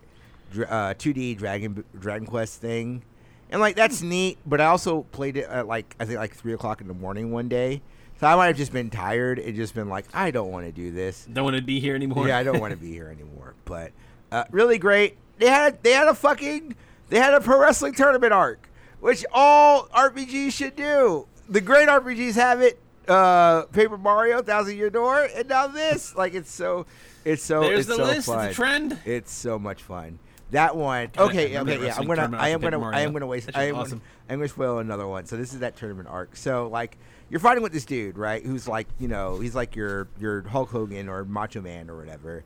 uh, 0.67 0.95
two 0.97 1.13
D 1.13 1.35
Dragon 1.35 1.85
Dragon 1.97 2.27
Quest 2.27 2.59
thing. 2.59 3.03
And 3.51 3.61
like 3.61 3.75
that's 3.75 4.01
neat, 4.01 4.37
but 4.45 4.59
I 4.59 4.65
also 4.65 5.03
played 5.03 5.37
it 5.37 5.47
at 5.47 5.67
like 5.67 5.95
I 5.99 6.05
think 6.05 6.19
like 6.19 6.35
three 6.35 6.53
o'clock 6.53 6.81
in 6.81 6.87
the 6.87 6.93
morning 6.93 7.31
one 7.31 7.47
day, 7.47 7.81
so 8.19 8.27
I 8.27 8.35
might 8.35 8.47
have 8.47 8.57
just 8.57 8.73
been 8.73 8.89
tired 8.89 9.39
and 9.39 9.55
just 9.55 9.73
been 9.73 9.89
like, 9.89 10.05
I 10.13 10.31
don't 10.31 10.51
want 10.51 10.65
to 10.65 10.71
do 10.71 10.91
this. 10.91 11.25
Don't 11.31 11.45
want 11.45 11.55
to 11.55 11.63
be 11.63 11.79
here 11.79 11.95
anymore. 11.95 12.27
Yeah, 12.27 12.37
I 12.37 12.43
don't 12.43 12.59
want 12.59 12.71
to 12.71 12.77
be 12.77 12.91
here 12.91 13.07
anymore. 13.07 13.55
But 13.65 13.91
uh, 14.31 14.43
really 14.51 14.77
great. 14.77 15.17
They 15.37 15.47
had 15.47 15.81
they 15.83 15.91
had 15.91 16.07
a 16.07 16.15
fucking 16.15 16.75
they 17.09 17.17
had 17.17 17.33
a 17.33 17.41
pro 17.41 17.59
wrestling 17.59 17.93
tournament 17.93 18.33
arc, 18.33 18.69
which 18.99 19.25
all 19.31 19.87
RPGs 19.87 20.51
should 20.51 20.75
do. 20.75 21.27
The 21.47 21.61
great 21.61 21.87
RPGs 21.87 22.35
have 22.35 22.61
it. 22.61 22.79
Uh, 23.07 23.63
Paper 23.71 23.97
Mario, 23.97 24.43
Thousand 24.43 24.77
Year 24.77 24.91
Door, 24.91 25.29
and 25.35 25.49
now 25.49 25.65
this. 25.65 26.15
Like 26.15 26.35
it's 26.35 26.51
so, 26.51 26.85
it's 27.25 27.43
so. 27.43 27.61
There's 27.61 27.79
it's 27.79 27.89
the 27.89 27.95
so 27.95 28.03
list. 28.03 28.27
Fun. 28.27 28.45
It's 28.45 28.53
a 28.53 28.55
trend. 28.55 28.99
It's 29.05 29.31
so 29.31 29.59
much 29.59 29.83
fun. 29.83 30.19
That 30.51 30.75
one. 30.75 31.09
God, 31.13 31.29
Okay, 31.29 31.57
okay, 31.57 31.85
yeah. 31.85 31.95
I'm 31.97 32.07
gonna. 32.07 32.37
I 32.37 32.49
am 32.49 32.61
gonna. 32.61 32.81
I 32.89 33.01
am 33.01 33.13
gonna 33.13 33.27
waste. 33.27 33.49
I 33.53 33.65
am. 33.65 33.75
awesome. 33.75 33.99
Gonna, 33.99 34.11
I'm 34.29 34.39
gonna 34.39 34.47
spoil 34.49 34.79
another 34.79 35.07
one. 35.07 35.25
So 35.25 35.37
this 35.37 35.53
is 35.53 35.59
that 35.59 35.75
tournament 35.75 36.09
arc. 36.09 36.35
So 36.35 36.67
like, 36.67 36.97
you're 37.29 37.39
fighting 37.39 37.61
with 37.61 37.71
this 37.71 37.85
dude, 37.85 38.17
right? 38.17 38.43
Who's 38.43 38.67
like, 38.67 38.87
you 38.99 39.07
know, 39.07 39.39
he's 39.39 39.53
like 39.55 39.75
your 39.75 40.07
your 40.19 40.41
Hulk 40.47 40.69
Hogan 40.71 41.07
or 41.07 41.23
Macho 41.25 41.61
Man 41.61 41.89
or 41.89 41.97
whatever, 41.97 42.43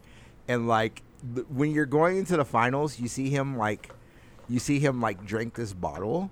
and 0.47 0.67
like 0.67 1.01
when 1.49 1.71
you're 1.71 1.85
going 1.85 2.17
into 2.17 2.35
the 2.35 2.43
finals, 2.45 2.99
you 2.99 3.07
see 3.07 3.29
him 3.29 3.57
like, 3.57 3.89
you 4.49 4.59
see 4.59 4.79
him 4.79 4.99
like 4.99 5.25
drink 5.25 5.53
this 5.53 5.71
bottle, 5.73 6.29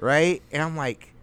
right? 0.00 0.42
And 0.52 0.62
I'm 0.62 0.76
like. 0.76 1.13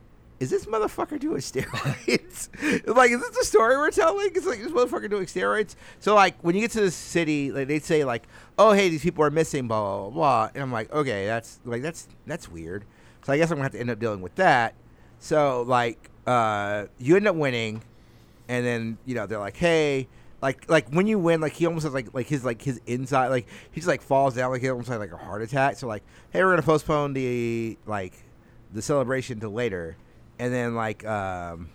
Is 0.41 0.49
this 0.49 0.65
motherfucker 0.65 1.19
doing 1.19 1.37
steroids? 1.39 2.49
like, 2.95 3.11
is 3.11 3.21
this 3.21 3.37
the 3.37 3.45
story 3.45 3.77
we're 3.77 3.91
telling? 3.91 4.31
It's 4.33 4.45
like 4.45 4.59
this 4.59 4.71
motherfucker 4.71 5.07
doing 5.07 5.27
steroids. 5.27 5.75
So, 5.99 6.15
like, 6.15 6.35
when 6.41 6.55
you 6.55 6.61
get 6.61 6.71
to 6.71 6.81
the 6.81 6.89
city, 6.89 7.51
like, 7.51 7.67
they 7.67 7.77
say 7.77 8.03
like, 8.03 8.23
"Oh, 8.57 8.71
hey, 8.71 8.89
these 8.89 9.03
people 9.03 9.23
are 9.23 9.29
missing," 9.29 9.67
blah 9.67 10.09
blah 10.09 10.09
blah, 10.09 10.49
and 10.55 10.63
I'm 10.63 10.71
like, 10.71 10.91
okay, 10.91 11.27
that's 11.27 11.59
like 11.63 11.83
that's 11.83 12.07
that's 12.25 12.49
weird. 12.49 12.85
So 13.23 13.31
I 13.31 13.37
guess 13.37 13.51
I'm 13.51 13.57
gonna 13.57 13.65
have 13.65 13.73
to 13.73 13.79
end 13.79 13.91
up 13.91 13.99
dealing 13.99 14.21
with 14.21 14.33
that. 14.35 14.73
So 15.19 15.61
like, 15.61 16.09
uh, 16.25 16.85
you 16.97 17.15
end 17.15 17.27
up 17.27 17.35
winning, 17.35 17.83
and 18.49 18.65
then 18.65 18.97
you 19.05 19.13
know 19.13 19.27
they're 19.27 19.37
like, 19.37 19.57
hey, 19.57 20.07
like 20.41 20.67
like 20.67 20.89
when 20.89 21.05
you 21.05 21.19
win, 21.19 21.39
like 21.39 21.53
he 21.53 21.67
almost 21.67 21.83
has 21.83 21.93
like 21.93 22.15
like 22.15 22.25
his 22.25 22.43
like 22.43 22.63
his 22.63 22.81
inside 22.87 23.27
like 23.27 23.47
he 23.71 23.79
just 23.79 23.87
like 23.87 24.01
falls 24.01 24.33
down 24.33 24.49
like 24.49 24.61
he 24.61 24.69
almost 24.69 24.89
had 24.89 24.97
like 24.97 25.11
a 25.11 25.17
heart 25.17 25.43
attack. 25.43 25.77
So 25.77 25.85
like, 25.85 26.03
hey, 26.31 26.43
we're 26.43 26.49
gonna 26.49 26.63
postpone 26.63 27.13
the 27.13 27.77
like 27.85 28.13
the 28.73 28.81
celebration 28.81 29.39
to 29.41 29.49
later, 29.49 29.97
and 30.41 30.53
then 30.53 30.75
like 30.75 31.05
um 31.05 31.69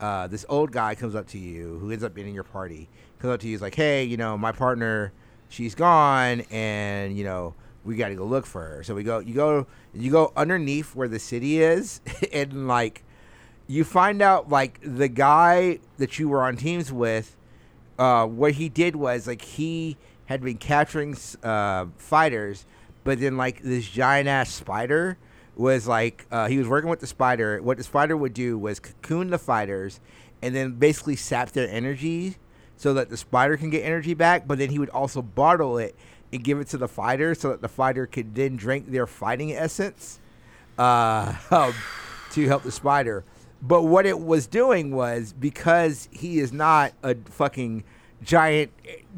uh, 0.00 0.26
this 0.26 0.44
old 0.50 0.70
guy 0.70 0.94
comes 0.94 1.14
up 1.14 1.26
to 1.26 1.38
you 1.38 1.78
who 1.78 1.90
ends 1.90 2.04
up 2.04 2.12
being 2.12 2.28
in 2.28 2.34
your 2.34 2.44
party 2.44 2.88
comes 3.18 3.32
up 3.32 3.40
to 3.40 3.46
you 3.46 3.52
he's 3.52 3.62
like 3.62 3.74
hey 3.74 4.04
you 4.04 4.16
know 4.16 4.36
my 4.36 4.52
partner 4.52 5.12
she's 5.48 5.74
gone 5.74 6.42
and 6.50 7.16
you 7.16 7.24
know 7.24 7.54
we 7.84 7.96
got 7.96 8.08
to 8.08 8.14
go 8.14 8.24
look 8.24 8.46
for 8.46 8.62
her. 8.62 8.82
So 8.82 8.94
we 8.94 9.02
go 9.02 9.18
you 9.18 9.34
go 9.34 9.66
you 9.92 10.10
go 10.10 10.32
underneath 10.36 10.94
where 10.94 11.08
the 11.08 11.18
city 11.18 11.62
is 11.62 12.00
and 12.32 12.66
like 12.66 13.04
you 13.66 13.84
find 13.84 14.20
out 14.22 14.48
like 14.48 14.80
the 14.82 15.08
guy 15.08 15.78
that 15.98 16.18
you 16.18 16.28
were 16.28 16.42
on 16.42 16.56
teams 16.56 16.92
with 16.92 17.36
uh, 17.98 18.26
what 18.26 18.52
he 18.52 18.68
did 18.68 18.96
was 18.96 19.26
like 19.26 19.42
he 19.42 19.96
had 20.26 20.42
been 20.42 20.56
capturing 20.56 21.16
uh, 21.42 21.86
fighters, 21.98 22.66
but 23.04 23.20
then 23.20 23.36
like 23.36 23.62
this 23.62 23.88
giant 23.88 24.28
ass 24.28 24.50
spider 24.52 25.18
was 25.56 25.86
like 25.86 26.26
uh, 26.30 26.48
he 26.48 26.58
was 26.58 26.68
working 26.68 26.90
with 26.90 27.00
the 27.00 27.06
spider. 27.06 27.60
What 27.62 27.78
the 27.78 27.84
spider 27.84 28.16
would 28.16 28.34
do 28.34 28.58
was 28.58 28.80
cocoon 28.80 29.30
the 29.30 29.38
fighters, 29.38 30.00
and 30.42 30.54
then 30.54 30.72
basically 30.72 31.16
sap 31.16 31.50
their 31.50 31.68
energy 31.68 32.36
so 32.76 32.94
that 32.94 33.08
the 33.10 33.16
spider 33.16 33.56
can 33.56 33.70
get 33.70 33.82
energy 33.82 34.14
back. 34.14 34.46
But 34.46 34.58
then 34.58 34.70
he 34.70 34.78
would 34.78 34.90
also 34.90 35.22
bottle 35.22 35.78
it 35.78 35.94
and 36.32 36.42
give 36.42 36.58
it 36.58 36.68
to 36.68 36.76
the 36.76 36.88
fighter 36.88 37.34
so 37.34 37.50
that 37.50 37.62
the 37.62 37.68
fighter 37.68 38.06
could 38.06 38.34
then 38.34 38.56
drink 38.56 38.90
their 38.90 39.06
fighting 39.06 39.52
essence 39.52 40.20
uh, 40.78 41.34
um, 41.50 41.74
to 42.32 42.46
help 42.46 42.62
the 42.62 42.72
spider. 42.72 43.24
But 43.62 43.82
what 43.82 44.04
it 44.04 44.18
was 44.18 44.46
doing 44.46 44.94
was 44.94 45.32
because 45.32 46.08
he 46.12 46.38
is 46.38 46.52
not 46.52 46.92
a 47.02 47.14
fucking 47.14 47.84
giant 48.22 48.72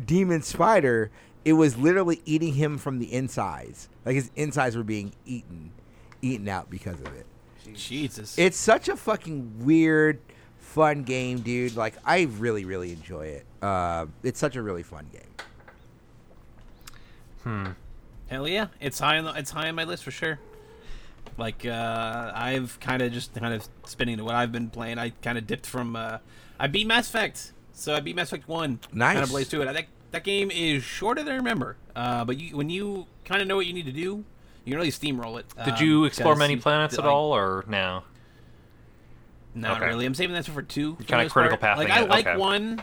demon 0.04 0.42
spider, 0.42 1.10
it 1.44 1.54
was 1.54 1.76
literally 1.76 2.22
eating 2.24 2.54
him 2.54 2.78
from 2.78 2.98
the 2.98 3.12
insides. 3.12 3.88
Like 4.04 4.14
his 4.14 4.30
insides 4.36 4.76
were 4.76 4.84
being 4.84 5.12
eaten, 5.24 5.72
eaten 6.26 6.48
out 6.48 6.70
because 6.70 7.00
of 7.00 7.14
it. 7.14 7.26
Jesus. 7.74 8.38
It's 8.38 8.56
such 8.56 8.88
a 8.88 8.96
fucking 8.96 9.64
weird, 9.64 10.20
fun 10.58 11.02
game, 11.02 11.40
dude. 11.40 11.76
Like 11.76 11.94
I 12.04 12.22
really, 12.38 12.64
really 12.64 12.92
enjoy 12.92 13.26
it. 13.26 13.46
Uh, 13.62 14.06
it's 14.22 14.38
such 14.38 14.56
a 14.56 14.62
really 14.62 14.82
fun 14.82 15.06
game. 15.12 15.22
Hell 18.28 18.48
yeah, 18.48 18.66
it's 18.80 18.98
high 18.98 19.18
on 19.18 19.24
the, 19.24 19.32
it's 19.34 19.52
high 19.52 19.68
on 19.68 19.76
my 19.76 19.84
list 19.84 20.02
for 20.02 20.10
sure. 20.10 20.40
Like 21.38 21.64
uh, 21.64 22.32
I've 22.34 22.78
kind 22.80 23.02
of 23.02 23.12
just 23.12 23.34
kind 23.34 23.54
of 23.54 23.68
spinning 23.84 24.16
to 24.16 24.24
what 24.24 24.34
I've 24.34 24.50
been 24.50 24.68
playing. 24.68 24.98
I 24.98 25.10
kind 25.10 25.38
of 25.38 25.46
dipped 25.46 25.66
from 25.66 25.94
uh, 25.94 26.18
I 26.58 26.66
beat 26.66 26.86
Mass 26.86 27.08
Effect, 27.08 27.52
so 27.72 27.94
I 27.94 28.00
beat 28.00 28.16
Mass 28.16 28.32
Effect 28.32 28.48
one. 28.48 28.80
Nice. 28.92 29.14
Kind 29.14 29.24
of 29.24 29.30
blazed 29.30 29.50
through 29.50 29.62
it. 29.62 29.68
I 29.68 29.74
think 29.74 29.88
that 30.10 30.24
game 30.24 30.50
is 30.50 30.82
shorter 30.82 31.22
than 31.22 31.34
I 31.34 31.36
remember. 31.36 31.76
Uh, 31.94 32.24
but 32.24 32.38
you, 32.38 32.56
when 32.56 32.70
you 32.70 33.06
kind 33.24 33.40
of 33.42 33.48
know 33.48 33.56
what 33.56 33.66
you 33.66 33.72
need 33.72 33.86
to 33.86 33.92
do, 33.92 34.24
you 34.66 34.72
can 34.72 34.78
really 34.78 34.90
steamroll 34.90 35.38
it. 35.40 35.46
Did 35.64 35.74
um, 35.74 35.82
you 35.84 36.04
explore 36.04 36.36
many 36.36 36.56
planets 36.56 36.98
at 36.98 37.06
all, 37.06 37.34
or 37.34 37.64
no? 37.68 38.02
Not 39.54 39.78
Okay. 39.78 39.86
really. 39.86 40.04
I'm 40.04 40.14
saving 40.14 40.34
that 40.34 40.44
for 40.44 40.60
two. 40.62 40.96
kinda 41.06 41.30
critical 41.30 41.56
part. 41.56 41.78
Like 41.78 41.88
I 41.88 42.02
it, 42.02 42.10
like 42.10 42.26
okay. 42.26 42.36
one. 42.36 42.82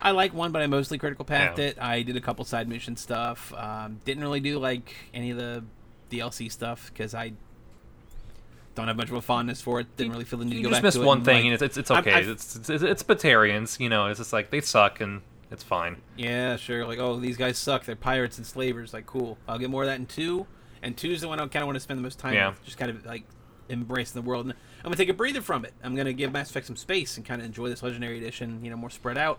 I 0.00 0.10
like 0.10 0.34
one, 0.34 0.52
but 0.52 0.62
I 0.62 0.66
mostly 0.66 0.98
critical 0.98 1.24
pathed 1.24 1.58
Yeah. 1.58 1.66
it. 1.66 1.78
I 1.80 2.02
did 2.02 2.16
a 2.16 2.20
couple 2.20 2.44
side 2.44 2.68
mission 2.68 2.96
stuff. 2.96 3.52
Um, 3.54 4.00
didn't 4.04 4.22
really 4.22 4.40
do 4.40 4.58
like 4.58 4.94
any 5.14 5.30
of 5.30 5.36
the 5.36 5.64
DLC 6.10 6.50
stuff 6.50 6.90
because 6.92 7.14
I 7.14 7.32
don't 8.74 8.88
have 8.88 8.96
much 8.96 9.08
of 9.10 9.14
a 9.16 9.22
fondness 9.22 9.60
for 9.62 9.80
it. 9.80 9.96
Didn't 9.96 10.12
really 10.12 10.24
feel 10.24 10.38
the 10.38 10.44
need 10.44 10.52
to 10.52 10.56
You 10.58 10.62
go 10.64 10.68
just 10.70 10.78
back 10.78 10.84
missed 10.84 10.96
to 10.96 11.02
it 11.02 11.06
one 11.06 11.18
and, 11.18 11.24
thing, 11.26 11.34
like- 11.36 11.44
and 11.44 11.54
it's 11.54 11.62
it's, 11.62 11.76
it's 11.76 11.90
I'm- 11.90 12.00
okay. 12.00 12.12
I've- 12.14 12.30
it's, 12.30 12.56
it's 12.56 12.68
it's 12.82 13.02
Batarians, 13.02 13.78
you 13.80 13.88
know. 13.88 14.06
It's 14.06 14.18
just 14.18 14.32
like 14.32 14.50
they 14.50 14.60
suck, 14.60 15.00
and 15.00 15.22
it's 15.50 15.62
fine. 15.62 16.02
Yeah, 16.16 16.56
sure. 16.56 16.84
Like, 16.86 16.98
oh, 16.98 17.18
these 17.20 17.36
guys 17.36 17.58
suck. 17.58 17.84
They're 17.84 17.96
pirates 17.96 18.38
and 18.38 18.46
slavers. 18.46 18.92
Like, 18.92 19.06
cool. 19.06 19.38
I'll 19.46 19.58
get 19.58 19.70
more 19.70 19.82
of 19.84 19.88
that 19.88 19.98
in 20.00 20.06
two. 20.06 20.46
And 20.86 20.96
two's 20.96 21.20
the 21.20 21.28
one 21.28 21.40
I 21.40 21.46
kind 21.48 21.62
of 21.62 21.66
want 21.66 21.74
to 21.76 21.80
spend 21.80 21.98
the 21.98 22.02
most 22.02 22.18
time 22.18 22.34
Yeah. 22.34 22.50
with, 22.50 22.64
just 22.64 22.78
kind 22.78 22.90
of 22.90 23.04
like 23.04 23.24
embracing 23.68 24.22
the 24.22 24.26
world. 24.26 24.46
And 24.46 24.54
I'm 24.78 24.84
gonna 24.84 24.96
take 24.96 25.08
a 25.08 25.14
breather 25.14 25.42
from 25.42 25.64
it. 25.64 25.72
I'm 25.82 25.96
gonna 25.96 26.12
give 26.12 26.32
Mass 26.32 26.48
Effect 26.48 26.66
some 26.66 26.76
space 26.76 27.16
and 27.16 27.26
kind 27.26 27.40
of 27.40 27.46
enjoy 27.46 27.68
this 27.68 27.82
Legendary 27.82 28.18
Edition, 28.18 28.64
you 28.64 28.70
know, 28.70 28.76
more 28.76 28.90
spread 28.90 29.18
out. 29.18 29.38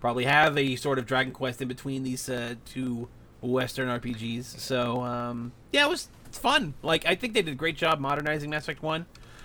Probably 0.00 0.24
have 0.24 0.56
a 0.56 0.76
sort 0.76 0.98
of 0.98 1.04
Dragon 1.06 1.32
Quest 1.32 1.60
in 1.60 1.68
between 1.68 2.04
these 2.04 2.28
uh, 2.30 2.54
two 2.64 3.08
Western 3.42 3.88
RPGs. 3.88 4.44
So 4.44 5.02
um, 5.02 5.52
yeah, 5.72 5.84
it 5.84 5.90
was 5.90 6.08
it's 6.24 6.38
fun. 6.38 6.74
Like 6.82 7.04
I 7.06 7.14
think 7.14 7.34
they 7.34 7.42
did 7.42 7.52
a 7.52 7.56
great 7.56 7.76
job 7.76 8.00
modernizing 8.00 8.48
Mass 8.50 8.62
Effect 8.64 8.82
One. 8.82 9.04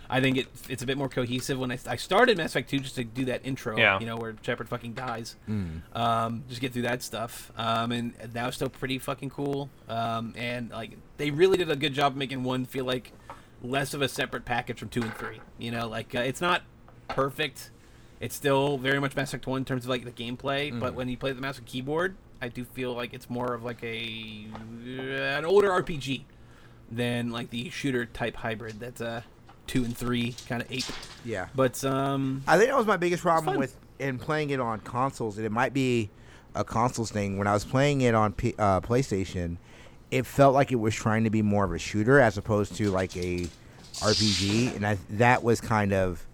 I 0.09 0.21
think 0.21 0.37
it 0.37 0.47
it's 0.69 0.83
a 0.83 0.85
bit 0.85 0.97
more 0.97 1.09
cohesive. 1.09 1.57
When 1.57 1.71
I, 1.71 1.79
I 1.87 1.95
started 1.95 2.37
Mass 2.37 2.51
Effect 2.51 2.69
Two 2.69 2.79
just 2.79 2.95
to 2.95 3.03
do 3.03 3.25
that 3.25 3.45
intro, 3.45 3.77
Yeah. 3.77 3.99
you 3.99 4.05
know, 4.05 4.17
where 4.17 4.35
Shepard 4.41 4.69
fucking 4.69 4.93
dies, 4.93 5.35
um, 5.93 6.43
just 6.49 6.61
get 6.61 6.73
through 6.73 6.83
that 6.83 7.01
stuff. 7.01 7.51
Um, 7.57 7.91
and 7.91 8.13
that 8.15 8.45
was 8.45 8.55
still 8.55 8.69
pretty 8.69 8.99
fucking 8.99 9.29
cool. 9.31 9.69
Um, 9.89 10.33
and 10.37 10.69
like 10.71 10.97
they 11.17 11.31
really 11.31 11.57
did 11.57 11.69
a 11.71 11.75
good 11.75 11.93
job 11.93 12.15
making 12.15 12.43
one 12.43 12.65
feel 12.65 12.85
like 12.85 13.11
less 13.61 13.93
of 13.93 14.01
a 14.01 14.09
separate 14.09 14.45
package 14.45 14.79
from 14.79 14.89
two 14.89 15.01
and 15.01 15.13
three. 15.15 15.39
You 15.57 15.71
know, 15.71 15.87
like 15.87 16.13
uh, 16.13 16.19
it's 16.19 16.41
not 16.41 16.63
perfect. 17.07 17.71
It's 18.19 18.35
still 18.35 18.77
very 18.77 18.99
much 18.99 19.15
Mass 19.15 19.29
Effect 19.29 19.47
One 19.47 19.59
in 19.59 19.65
terms 19.65 19.83
of 19.85 19.89
like 19.89 20.05
the 20.05 20.11
gameplay, 20.11 20.77
but 20.79 20.93
when 20.93 21.09
you 21.09 21.17
play 21.17 21.31
the 21.33 21.41
Mass 21.41 21.55
Effect 21.55 21.67
keyboard, 21.69 22.15
I 22.41 22.47
do 22.49 22.63
feel 22.65 22.93
like 22.93 23.13
it's 23.13 23.29
more 23.29 23.53
of 23.53 23.63
like 23.63 23.83
a 23.83 24.47
an 24.87 25.45
older 25.45 25.69
RPG 25.69 26.23
than 26.91 27.31
like 27.31 27.49
the 27.49 27.69
shooter 27.69 28.05
type 28.05 28.35
hybrid 28.35 28.79
that's 28.79 29.01
uh 29.01 29.21
two 29.67 29.83
and 29.83 29.95
three 29.97 30.35
kind 30.47 30.61
of 30.61 30.71
ape. 30.71 30.83
Yeah. 31.25 31.47
But 31.55 31.83
um, 31.85 32.43
I 32.47 32.57
think 32.57 32.69
that 32.69 32.77
was 32.77 32.85
my 32.87 32.97
biggest 32.97 33.23
problem 33.23 33.57
with 33.57 33.75
in 33.99 34.17
playing 34.19 34.49
it 34.49 34.59
on 34.59 34.79
consoles, 34.81 35.37
and 35.37 35.45
it 35.45 35.51
might 35.51 35.73
be 35.73 36.09
a 36.55 36.63
consoles 36.63 37.11
thing. 37.11 37.37
When 37.37 37.47
I 37.47 37.53
was 37.53 37.63
playing 37.65 38.01
it 38.01 38.13
on 38.15 38.33
P- 38.33 38.55
uh, 38.59 38.81
PlayStation, 38.81 39.57
it 40.11 40.25
felt 40.25 40.53
like 40.53 40.71
it 40.71 40.75
was 40.75 40.93
trying 40.93 41.23
to 41.23 41.29
be 41.29 41.41
more 41.41 41.63
of 41.65 41.71
a 41.71 41.79
shooter 41.79 42.19
as 42.19 42.37
opposed 42.37 42.75
to 42.75 42.89
like 42.91 43.15
a 43.17 43.47
RPG, 43.99 44.75
and 44.75 44.85
I, 44.85 44.97
that 45.11 45.43
was 45.43 45.61
kind 45.61 45.93
of 45.93 46.25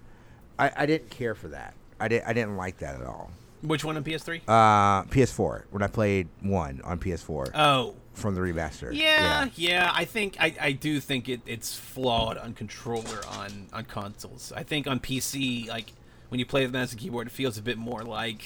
I, 0.58 0.72
I 0.76 0.86
didn't 0.86 1.10
care 1.10 1.36
for 1.36 1.50
that. 1.50 1.74
I 2.00 2.08
didn't 2.08 2.28
I 2.28 2.34
didn't 2.34 2.58
like 2.58 2.78
that 2.80 2.96
at 3.00 3.06
all. 3.06 3.32
which 3.62 3.84
one 3.84 3.98
on 3.98 4.04
PS3? 4.04 4.42
Uh, 4.48 5.04
PS4 5.06 5.64
when 5.72 5.84
I 5.84 5.88
played 5.88 6.28
one 6.42 6.82
on 6.84 6.98
PS4 7.00 7.52
Oh, 7.54 7.96
from 8.14 8.36
the 8.36 8.42
remaster. 8.42 8.94
Yeah, 8.94 9.50
yeah. 9.56 9.92
I 9.94 10.06
think 10.06 10.38
I, 10.40 10.54
I 10.60 10.72
do 10.72 11.00
think 11.00 11.30
it, 11.30 11.42
it's 11.46 11.76
flawed 11.76 12.38
on 12.38 12.54
controller 12.54 13.22
on 13.30 13.68
on 13.74 13.86
consoles. 13.86 14.52
I 14.56 14.64
think 14.64 14.88
on 14.88 15.00
PC, 15.00 15.68
like 15.68 15.94
when 16.30 16.40
you 16.40 16.46
play 16.46 16.64
with 16.64 16.74
mouse 16.74 16.92
and 16.92 17.00
keyboard, 17.00 17.28
it 17.28 17.32
feels 17.32 17.58
a 17.58 17.62
bit 17.62 17.78
more 17.78 18.04
like 18.04 18.44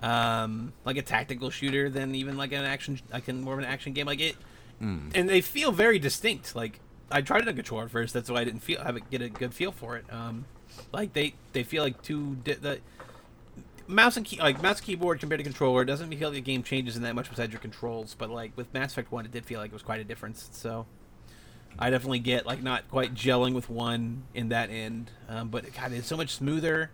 um 0.00 0.72
like 0.84 0.96
a 0.96 1.02
tactical 1.02 1.50
shooter 1.50 1.88
than 1.88 2.14
even 2.14 2.36
like 2.36 2.52
an 2.52 2.64
action 2.64 3.00
like 3.12 3.28
an, 3.28 3.40
more 3.40 3.54
of 3.54 3.60
an 3.60 3.64
action 3.64 3.92
game. 3.92 4.06
Like 4.06 4.20
it, 4.20 4.36
and 5.14 5.28
they 5.28 5.40
feel 5.40 5.72
very 5.72 5.98
distinct. 5.98 6.54
Like 6.54 6.80
I 7.10 7.22
tried 7.22 7.42
it 7.42 7.48
on 7.48 7.54
controller 7.54 7.88
first. 7.88 8.12
That's 8.12 8.30
why 8.30 8.40
I 8.40 8.44
didn't 8.44 8.60
feel 8.60 8.82
have 8.82 8.96
it 8.96 9.08
get 9.10 9.22
a 9.22 9.28
good 9.28 9.54
feel 9.54 9.72
for 9.72 9.96
it. 9.96 10.04
Um, 10.12 10.44
like 10.92 11.12
they 11.12 11.34
they 11.52 11.62
feel 11.62 11.82
like 11.82 12.02
two 12.02 12.36
di- 12.36 12.54
the 12.54 12.80
mouse 13.86 14.16
and 14.16 14.24
key 14.24 14.38
like 14.38 14.62
mouse 14.62 14.78
and 14.78 14.86
keyboard 14.86 15.20
compared 15.20 15.38
to 15.38 15.44
controller 15.44 15.84
doesn't 15.84 16.10
feel 16.10 16.28
like 16.28 16.36
the 16.36 16.40
game 16.40 16.62
changes 16.62 16.96
in 16.96 17.02
that 17.02 17.14
much 17.14 17.28
besides 17.28 17.52
your 17.52 17.60
controls 17.60 18.14
but 18.18 18.30
like 18.30 18.56
with 18.56 18.72
mass 18.72 18.92
effect 18.92 19.12
1 19.12 19.26
it 19.26 19.30
did 19.30 19.44
feel 19.44 19.60
like 19.60 19.70
it 19.70 19.74
was 19.74 19.82
quite 19.82 20.00
a 20.00 20.04
difference 20.04 20.48
so 20.52 20.86
i 21.78 21.90
definitely 21.90 22.18
get 22.18 22.46
like 22.46 22.62
not 22.62 22.88
quite 22.88 23.14
gelling 23.14 23.52
with 23.54 23.68
one 23.68 24.22
in 24.32 24.48
that 24.48 24.70
end 24.70 25.10
um, 25.28 25.48
but 25.48 25.70
god 25.74 25.92
it's 25.92 26.08
so 26.08 26.16
much 26.16 26.34
smoother. 26.34 26.90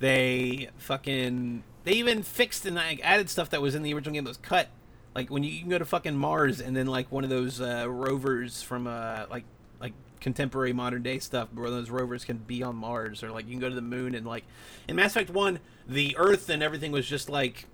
They 0.00 0.70
fucking 0.78 1.62
they 1.84 1.92
even 1.92 2.22
fixed 2.22 2.64
and 2.64 2.76
like 2.76 3.00
added 3.04 3.28
stuff 3.28 3.50
that 3.50 3.60
was 3.60 3.74
in 3.74 3.82
the 3.82 3.92
original 3.92 4.14
game 4.14 4.24
that 4.24 4.30
was 4.30 4.38
cut. 4.38 4.68
Like 5.14 5.30
when 5.30 5.42
you, 5.42 5.50
you 5.50 5.60
can 5.60 5.68
go 5.68 5.78
to 5.78 5.84
fucking 5.84 6.16
mars 6.16 6.60
and 6.60 6.74
then 6.74 6.86
like 6.86 7.12
one 7.12 7.22
of 7.22 7.30
those 7.30 7.60
uh, 7.60 7.84
rovers 7.88 8.62
from 8.62 8.86
uh 8.86 9.26
like 9.30 9.44
like 9.78 9.92
contemporary 10.20 10.72
modern 10.72 11.02
day 11.02 11.18
stuff 11.18 11.48
where 11.52 11.70
those 11.70 11.90
rovers 11.90 12.24
can 12.24 12.38
be 12.38 12.62
on 12.62 12.76
mars 12.76 13.22
or 13.22 13.30
like 13.30 13.44
you 13.46 13.52
can 13.52 13.60
go 13.60 13.68
to 13.68 13.74
the 13.74 13.82
moon 13.82 14.14
and 14.14 14.26
like 14.26 14.44
in 14.88 14.96
mass 14.96 15.12
effect 15.12 15.30
1 15.30 15.58
the 15.90 16.16
earth 16.16 16.48
and 16.48 16.62
everything 16.62 16.92
was 16.92 17.06
just 17.06 17.28
like 17.28 17.66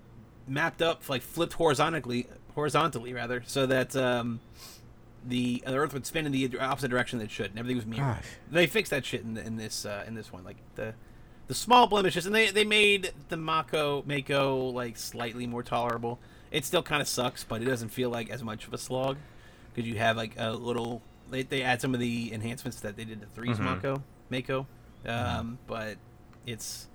mapped 0.47 0.81
up 0.81 1.07
like 1.07 1.21
flipped 1.21 1.53
horizontally 1.53 2.27
horizontally 2.55 3.13
rather 3.13 3.43
so 3.45 3.65
that 3.65 3.95
um 3.95 4.39
the, 5.25 5.61
the 5.65 5.75
earth 5.75 5.93
would 5.93 6.05
spin 6.05 6.25
in 6.25 6.31
the 6.31 6.57
opposite 6.59 6.89
direction 6.89 7.19
that 7.19 7.25
it 7.25 7.31
should 7.31 7.51
and 7.51 7.59
everything 7.59 7.75
was 7.75 7.85
mirrored 7.85 8.15
Gosh. 8.15 8.25
they 8.49 8.65
fixed 8.65 8.91
that 8.91 9.05
shit 9.05 9.21
in, 9.21 9.33
the, 9.35 9.45
in 9.45 9.57
this 9.57 9.85
uh, 9.85 10.03
in 10.07 10.15
this 10.15 10.31
one 10.33 10.43
like 10.43 10.57
the 10.75 10.93
the 11.47 11.53
small 11.53 11.87
blemishes 11.87 12.25
and 12.25 12.33
they 12.33 12.49
they 12.49 12.63
made 12.63 13.11
the 13.29 13.37
mako 13.37 14.03
mako 14.05 14.69
like 14.69 14.97
slightly 14.97 15.47
more 15.47 15.63
tolerable. 15.63 16.19
It 16.49 16.65
still 16.65 16.83
kind 16.83 17.01
of 17.01 17.07
sucks 17.07 17.43
but 17.43 17.61
it 17.61 17.65
doesn't 17.65 17.89
feel 17.89 18.09
like 18.09 18.29
as 18.29 18.41
much 18.43 18.67
of 18.67 18.73
a 18.73 18.77
slog 18.77 19.17
because 19.73 19.87
you 19.87 19.97
have 19.97 20.17
like 20.17 20.31
a 20.37 20.51
little 20.51 21.01
they, 21.29 21.43
they 21.43 21.61
add 21.61 21.81
some 21.81 21.93
of 21.93 21.99
the 21.99 22.33
enhancements 22.33 22.79
that 22.81 22.95
they 22.95 23.03
did 23.03 23.21
to 23.21 23.27
3's 23.39 23.59
mako 23.59 24.01
mako 24.29 24.65
um, 25.05 25.57
but 25.67 25.97
it's 26.45 26.87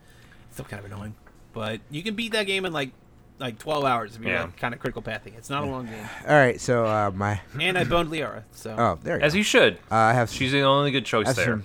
still 0.53 0.65
kind 0.65 0.85
of 0.85 0.91
annoying 0.91 1.15
but 1.53 1.81
you 1.91 2.03
can 2.03 2.15
beat 2.15 2.33
that 2.33 2.47
game 2.47 2.65
in 2.65 2.73
like 2.73 2.93
like 3.39 3.59
12 3.59 3.85
hours 3.85 4.15
if 4.17 4.23
you're 4.23 4.31
Yeah. 4.33 4.45
like, 4.45 4.57
kind 4.57 4.73
of 4.75 4.81
critical 4.81 5.03
pathing 5.03 5.35
it's 5.35 5.51
not 5.51 5.65
a 5.65 5.67
long 5.67 5.87
game 5.87 6.09
All 6.29 6.35
right, 6.35 6.61
so 6.61 6.85
uh, 6.87 7.11
my 7.15 7.41
and 7.61 7.77
i 7.79 7.85
boned 7.85 8.11
liara 8.11 8.45
so 8.53 8.75
oh 8.79 8.99
there 9.03 9.17
you 9.19 9.23
As 9.23 9.33
go. 9.33 9.39
you 9.39 9.43
should. 9.45 9.75
Uh, 9.91 9.95
I 9.97 10.13
have 10.13 10.31
She's 10.31 10.53
the 10.53 10.61
only 10.63 10.91
good 10.93 11.03
I 11.05 11.07
choice 11.07 11.27
have 11.29 11.37
there. 11.37 11.45
some 11.47 11.65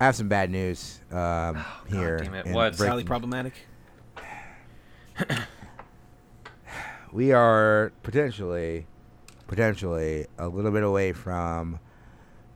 I 0.00 0.04
have 0.04 0.14
some 0.16 0.28
bad 0.28 0.50
news 0.50 1.00
um, 1.10 1.64
here. 1.88 2.18
damn 2.18 2.34
it, 2.34 2.46
in 2.46 2.52
what? 2.52 2.68
it's 2.68 2.78
highly 2.78 3.02
breaking- 3.02 3.06
problematic 3.08 3.54
we 7.12 7.32
are 7.32 7.92
potentially 8.02 8.86
potentially 9.46 10.26
a 10.38 10.46
little 10.46 10.70
bit 10.70 10.82
away 10.82 11.12
from 11.12 11.80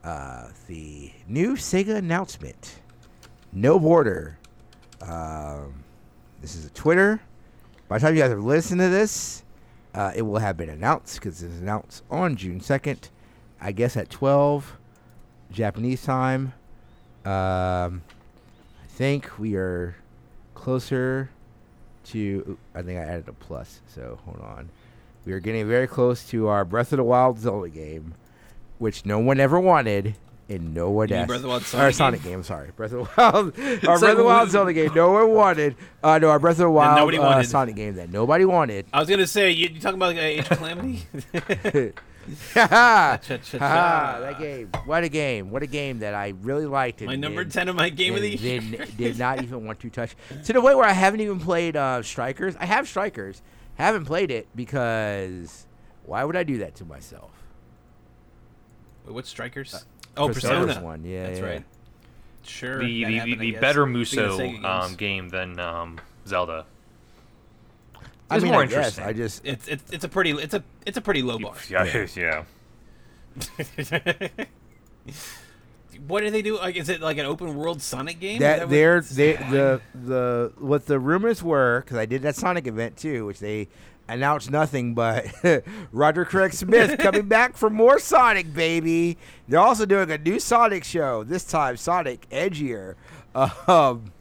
uh, 0.03 0.47
the 0.67 1.11
new 1.27 1.53
Sega 1.55 1.95
announcement. 1.95 2.75
No 3.51 3.79
border. 3.79 4.37
Um, 5.07 5.83
this 6.41 6.55
is 6.55 6.65
a 6.65 6.69
Twitter. 6.69 7.21
By 7.87 7.97
the 7.97 8.05
time 8.05 8.15
you 8.15 8.21
guys 8.21 8.31
are 8.31 8.39
listening 8.39 8.87
to 8.87 8.89
this, 8.89 9.43
uh, 9.93 10.11
it 10.15 10.21
will 10.23 10.39
have 10.39 10.57
been 10.57 10.69
announced 10.69 11.15
because 11.15 11.43
it 11.43 11.47
was 11.47 11.59
announced 11.59 12.03
on 12.09 12.35
June 12.35 12.61
second. 12.61 13.09
I 13.61 13.71
guess 13.71 13.95
at 13.95 14.09
twelve 14.09 14.77
Japanese 15.51 16.03
time. 16.03 16.53
Um, 17.25 18.01
I 18.81 18.87
think 18.87 19.37
we 19.37 19.55
are 19.55 19.95
closer 20.55 21.29
to. 22.05 22.57
I 22.73 22.81
think 22.81 22.99
I 22.99 23.03
added 23.03 23.27
a 23.27 23.33
plus, 23.33 23.81
so 23.87 24.19
hold 24.25 24.39
on. 24.41 24.69
We 25.25 25.31
are 25.31 25.39
getting 25.39 25.67
very 25.67 25.87
close 25.87 26.27
to 26.29 26.47
our 26.47 26.65
Breath 26.65 26.91
of 26.91 26.97
the 26.97 27.03
Wild 27.03 27.39
Zelda 27.39 27.69
game, 27.69 28.15
which 28.79 29.05
no 29.05 29.19
one 29.19 29.39
ever 29.39 29.59
wanted, 29.59 30.15
and 30.49 30.73
no 30.73 30.89
one 30.91 31.11
asked. 31.11 31.27
Breath 31.27 31.37
of 31.37 31.43
the 31.43 31.47
Wild 31.49 31.61
or 31.61 31.65
Sonic 31.65 31.95
Sonic 31.95 32.23
game? 32.23 32.31
game? 32.33 32.43
Sorry, 32.43 32.71
Breath 32.75 32.91
of 32.93 33.07
the 33.07 33.11
Wild. 33.17 33.35
our 33.35 33.43
like, 33.43 33.81
Breath 33.81 34.03
of 34.03 34.17
the 34.17 34.23
Wild 34.23 34.49
Zelda 34.49 34.73
game. 34.73 34.91
No 34.93 35.11
one 35.11 35.31
wanted. 35.31 35.75
Uh, 36.03 36.19
no, 36.19 36.29
our 36.29 36.39
Breath 36.39 36.55
of 36.55 36.59
the 36.59 36.69
Wild 36.69 36.97
nobody 36.97 37.17
uh, 37.17 37.23
wanted. 37.23 37.47
Sonic 37.47 37.75
game 37.75 37.95
that 37.95 38.09
nobody 38.09 38.45
wanted. 38.45 38.85
i 38.93 38.99
was 38.99 39.09
gonna 39.09 39.27
say 39.27 39.51
you, 39.51 39.69
you 39.69 39.79
talking 39.79 39.95
about 39.95 40.15
like, 40.15 40.17
age 40.17 40.39
of 40.49 40.57
calamity 40.57 41.03
Ha 42.53 42.67
ha! 42.67 44.17
That 44.21 44.39
game. 44.39 44.69
What 44.85 45.03
a 45.03 45.09
game! 45.09 45.51
What 45.51 45.61
a 45.61 45.67
game 45.67 45.99
that 45.99 46.13
I 46.13 46.29
really 46.41 46.65
liked. 46.65 47.01
And 47.01 47.07
my 47.07 47.15
number 47.15 47.43
then- 47.43 47.51
10 47.51 47.69
of 47.69 47.75
my 47.75 47.89
game 47.89 48.15
of 48.15 48.21
the 48.21 48.35
year 48.35 48.61
did 48.97 49.19
not 49.19 49.43
even 49.43 49.65
want 49.65 49.81
to 49.81 49.89
touch 49.89 50.15
to 50.45 50.53
the 50.53 50.61
point 50.61 50.77
where 50.77 50.87
I 50.87 50.93
haven't 50.93 51.19
even 51.19 51.39
played 51.39 51.75
uh, 51.75 52.01
Strikers. 52.01 52.55
I 52.57 52.65
have 52.65 52.87
Strikers, 52.87 53.41
haven't 53.75 54.05
played 54.05 54.31
it 54.31 54.47
because 54.55 55.67
why 56.05 56.23
would 56.23 56.35
I 56.35 56.43
do 56.43 56.59
that 56.59 56.75
to 56.75 56.85
myself? 56.85 57.31
Wait, 59.05 59.13
what's 59.13 59.29
strikers 59.29 59.85
oh 60.17 60.27
Persona's 60.27 60.67
persona 60.67 60.83
one, 60.85 61.03
yeah, 61.03 61.27
that's 61.27 61.39
yeah. 61.39 61.45
right 61.45 61.63
sure 62.43 62.79
the 62.79 63.05
the, 63.05 63.15
happened, 63.17 63.33
I 63.33 63.37
the 63.37 63.51
better 63.53 63.85
Muso 63.85 64.39
um, 64.63 64.95
game 64.95 65.29
than 65.29 65.59
um, 65.59 65.99
Zelda. 66.27 66.65
I 68.29 68.35
It's 68.37 68.43
mean, 68.43 68.53
more 68.53 68.63
I 68.63 68.65
guess, 68.65 68.97
interesting. 68.97 69.03
I 69.05 69.13
just 69.13 69.45
it's, 69.45 69.67
it's 69.67 69.91
it's 69.91 70.03
a 70.03 70.09
pretty 70.09 70.31
it's 70.31 70.53
a 70.53 70.63
it's 70.85 70.97
a 70.97 71.01
pretty 71.01 71.21
low 71.21 71.39
bar 71.39 71.53
Yeah, 71.69 72.07
yeah. 72.15 72.43
what 76.07 76.21
do 76.21 76.29
they 76.31 76.41
do 76.41 76.57
like 76.57 76.75
is 76.75 76.89
it 76.89 77.01
like 77.01 77.17
an 77.17 77.25
open 77.25 77.55
world 77.55 77.81
sonic 77.81 78.19
game 78.19 78.35
Is 78.35 78.39
that 78.41 78.59
what 78.61 78.69
they're 78.69 78.97
it's- 78.97 79.15
they 79.15 79.33
the 79.51 79.81
the 79.93 80.51
what 80.59 80.85
the 80.85 80.99
rumors 80.99 81.41
were 81.43 81.81
because 81.81 81.97
I 81.97 82.05
did 82.05 82.21
that 82.23 82.35
Sonic 82.35 82.67
event 82.67 82.97
too, 82.97 83.25
which 83.25 83.39
they 83.39 83.67
announced 84.07 84.51
nothing 84.51 84.93
but 84.93 85.25
Roger 85.91 86.25
Craig 86.25 86.53
Smith 86.53 86.97
coming 86.99 87.27
back 87.27 87.55
for 87.57 87.69
more 87.69 87.99
Sonic, 87.99 88.53
baby. 88.53 89.17
They're 89.47 89.59
also 89.59 89.85
doing 89.85 90.11
a 90.11 90.17
new 90.17 90.39
Sonic 90.39 90.83
show 90.83 91.23
this 91.23 91.43
time, 91.43 91.77
Sonic 91.77 92.27
Edgier. 92.29 92.95
Uh, 93.35 93.49
um, 93.67 94.11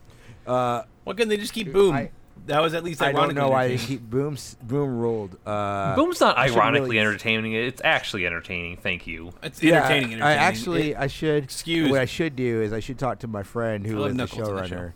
uh, 0.47 0.83
why 1.05 1.13
couldn't 1.15 1.29
they 1.29 1.37
just 1.37 1.53
keep 1.53 1.73
boom 1.73 1.95
I- 1.95 2.11
that 2.47 2.61
was 2.61 2.75
at 2.75 2.83
least 2.83 3.01
I 3.01 3.13
don't 3.13 3.37
know 3.37 3.51
why 3.51 3.69
they 3.69 3.75
entertaining. 3.75 3.99
keep 4.01 4.11
boom 4.11 4.37
boom 4.65 4.99
ruled. 4.99 5.37
Uh, 5.47 5.95
Boom's 5.95 6.21
not 6.21 6.37
I 6.37 6.47
ironically 6.49 6.97
really- 6.97 6.99
entertaining. 6.99 7.53
It's 7.53 7.81
actually 7.85 8.27
entertaining. 8.27 8.79
Thank 8.79 9.07
you. 9.07 9.33
it's 9.45 9.63
Yeah, 9.63 9.77
entertaining 9.77 10.15
entertaining 10.15 10.23
I 10.25 10.35
actually 10.35 10.91
It- 10.91 10.97
I 10.99 11.07
should. 11.07 11.45
Excuse- 11.45 11.89
What 11.91 12.01
I 12.01 12.05
should 12.05 12.35
do 12.35 12.61
is 12.63 12.73
I 12.73 12.81
should 12.81 12.99
talk 12.99 13.21
to 13.21 13.29
my 13.29 13.45
friend 13.45 13.87
I 13.87 13.91
who 13.91 13.99
love 13.99 14.11
is 14.11 14.17
the 14.17 14.23
Knuckles 14.25 14.49
on 14.49 14.69
show. 14.69 14.75
showrunner 14.75 14.93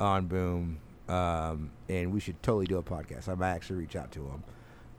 on 0.00 0.26
Boom, 0.26 0.78
um, 1.08 1.70
and 1.88 2.12
we 2.12 2.20
should 2.20 2.42
totally 2.42 2.66
do 2.66 2.78
a 2.78 2.82
podcast. 2.82 3.28
I 3.28 3.34
might 3.34 3.50
actually 3.52 3.76
reach 3.76 3.96
out 3.96 4.10
to 4.12 4.20
him. 4.20 4.42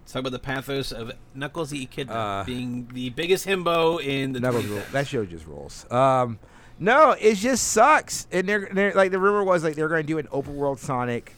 let's 0.02 0.14
talk 0.14 0.22
about 0.22 0.32
the 0.32 0.40
pathos 0.40 0.92
of 0.92 1.12
Knuckles 1.34 1.70
the 1.72 1.84
Echidna 1.84 2.14
Uh, 2.14 2.44
being 2.44 2.88
the 2.94 3.10
biggest 3.10 3.46
himbo 3.46 4.02
in 4.04 4.32
the 4.34 4.40
Knuckles 4.40 4.66
25th. 4.66 4.70
rule. 4.70 4.84
That 4.92 5.08
show 5.08 5.26
just 5.26 5.46
rolls. 5.48 5.86
Um, 5.92 6.40
No, 6.80 7.12
it 7.20 7.36
just 7.36 7.70
sucks. 7.70 8.28
And 8.32 8.48
they're, 8.48 8.70
they're 8.72 8.94
like 8.94 9.12
the 9.12 9.20
rumor 9.20 9.44
was 9.44 9.64
like 9.64 9.76
they're 9.76 9.90
going 9.90 10.04
to 10.04 10.08
do 10.08 10.18
an 10.20 10.28
open 10.32 10.56
world 10.56 10.80
Sonic 10.80 11.34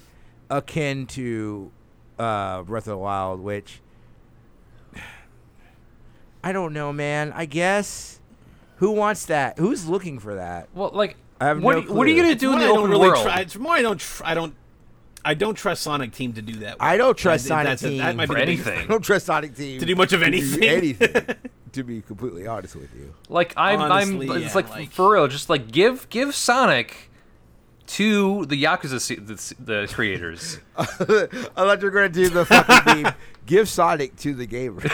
akin 0.49 1.05
to 1.08 1.71
uh, 2.19 2.62
Breath 2.63 2.84
of 2.88 2.91
the 2.91 2.97
Wild, 2.97 3.39
which 3.39 3.82
I 6.43 6.51
don't 6.51 6.73
know, 6.73 6.93
man. 6.93 7.32
I 7.36 7.45
guess 7.45 8.19
who 8.77 8.91
wants 8.91 9.25
that? 9.27 9.58
Who's 9.60 9.88
looking 9.88 10.19
for 10.19 10.36
that? 10.36 10.69
Well, 10.73 10.91
like, 10.93 11.17
I 11.41 11.47
have 11.47 11.62
what, 11.63 11.86
no 11.88 11.93
what 11.93 12.05
are 12.08 12.10
you 12.10 12.17
gonna 12.21 12.34
It's 12.34 12.39
do 12.41 12.51
in 12.53 12.60
more 12.60 12.60
the 12.60 12.65
I 12.65 12.67
don't 12.67 12.77
open 12.79 12.91
really 12.91 13.10
world? 13.10 13.23
Try, 13.25 13.39
it's 13.41 13.58
more 13.58 13.73
I 13.73 13.82
don't. 13.82 13.99
Tr- 13.99 14.23
I 14.25 14.34
don't. 14.34 14.53
I 15.25 15.34
don't 15.34 15.55
trust 15.55 15.82
Sonic 15.84 16.13
Team 16.13 16.34
to 16.34 16.41
do 16.41 16.53
that. 16.60 16.77
I 16.79 16.97
don't 16.97 17.17
trust 17.17 17.45
I- 17.45 17.49
Sonic 17.49 17.65
that's 17.67 17.84
a- 17.84 17.89
Team 17.89 17.97
that 17.99 18.15
might 18.15 18.27
for 18.27 18.36
be 18.36 18.39
the 18.41 18.45
biggest- 18.47 18.67
anything. 18.67 18.86
I 18.86 18.88
don't 18.88 19.01
trust 19.03 19.25
Sonic 19.25 19.55
Team 19.55 19.79
To 19.79 19.86
do 19.86 19.95
much 19.95 20.13
of 20.13 20.21
to 20.21 20.25
anything. 20.25 20.63
anything, 20.63 21.36
to 21.73 21.84
be 21.84 22.01
completely 22.01 22.47
honest 22.47 22.75
with 22.75 22.93
you. 22.95 23.13
Like, 23.27 23.53
I'm, 23.58 23.79
Honestly, 23.82 24.29
I'm. 24.29 24.38
It's 24.38 24.45
yeah, 24.47 24.53
like, 24.55 24.69
like- 24.69 24.91
for 24.91 25.13
real. 25.13 25.27
Just 25.27 25.49
like 25.49 25.71
give 25.71 26.08
give 26.10 26.34
Sonic 26.36 27.12
to 27.88 28.45
the 28.45 28.63
Yakuza 28.63 29.01
se- 29.01 29.15
the, 29.15 29.55
the 29.63 29.91
creators. 29.91 30.60
I 30.77 30.86
thought 30.86 31.79
you 31.82 31.86
were 31.86 31.91
going 31.91 32.12
to 32.12 32.23
do 32.23 32.29
the 32.29 32.45
fucking 32.45 33.01
meme. 33.03 33.13
Give 33.47 33.67
Sonic 33.67 34.15
to 34.17 34.36
the 34.36 34.45
gamers. 34.45 34.91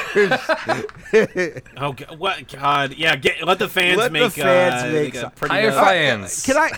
Oh 1.78 1.92
God, 1.94 2.18
what 2.18 2.48
God? 2.48 2.94
Yeah, 2.98 3.16
get, 3.18 3.46
let 3.46 3.60
the 3.60 3.68
fans 3.68 3.98
make. 4.10 4.22
Let 4.22 4.34
the 4.34 4.42
fans 4.42 4.84
uh, 4.84 4.92
make 4.94 5.16
a 5.16 5.20
some- 5.22 5.32
pretty 5.32 5.54
Higher 5.56 5.72
good- 5.72 5.84
fans. 5.84 6.46
Can 6.46 6.58
I? 6.58 6.70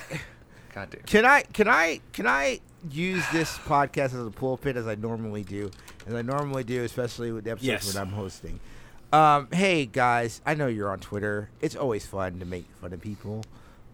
God 0.74 0.90
damn. 0.92 1.02
Can 1.04 1.26
I 1.26 1.42
can 1.42 1.68
I 1.68 2.00
can 2.14 2.28
I 2.28 2.60
use 2.92 3.24
this 3.32 3.58
podcast 3.60 4.06
as 4.14 4.26
a 4.26 4.32
pulpit 4.32 4.76
as 4.78 4.88
I 4.88 4.96
normally 4.96 5.44
do, 5.44 5.72
as 6.06 6.14
I 6.14 6.22
normally 6.22 6.64
do, 6.64 6.84
especially 6.84 7.32
with 7.32 7.44
the 7.46 7.52
episodes 7.52 7.68
Yes. 7.68 7.94
when 7.94 8.02
I'm 8.02 8.14
hosting. 8.14 8.60
Um, 9.14 9.48
hey 9.54 9.86
guys, 9.86 10.42
I 10.46 10.54
know 10.54 10.68
you're 10.68 10.92
on 10.92 11.00
Twitter. 11.00 11.50
It's 11.62 11.76
always 11.76 12.06
fun 12.06 12.40
to 12.40 12.46
make 12.46 12.66
fun 12.82 12.94
of 12.94 13.02
people 13.02 13.44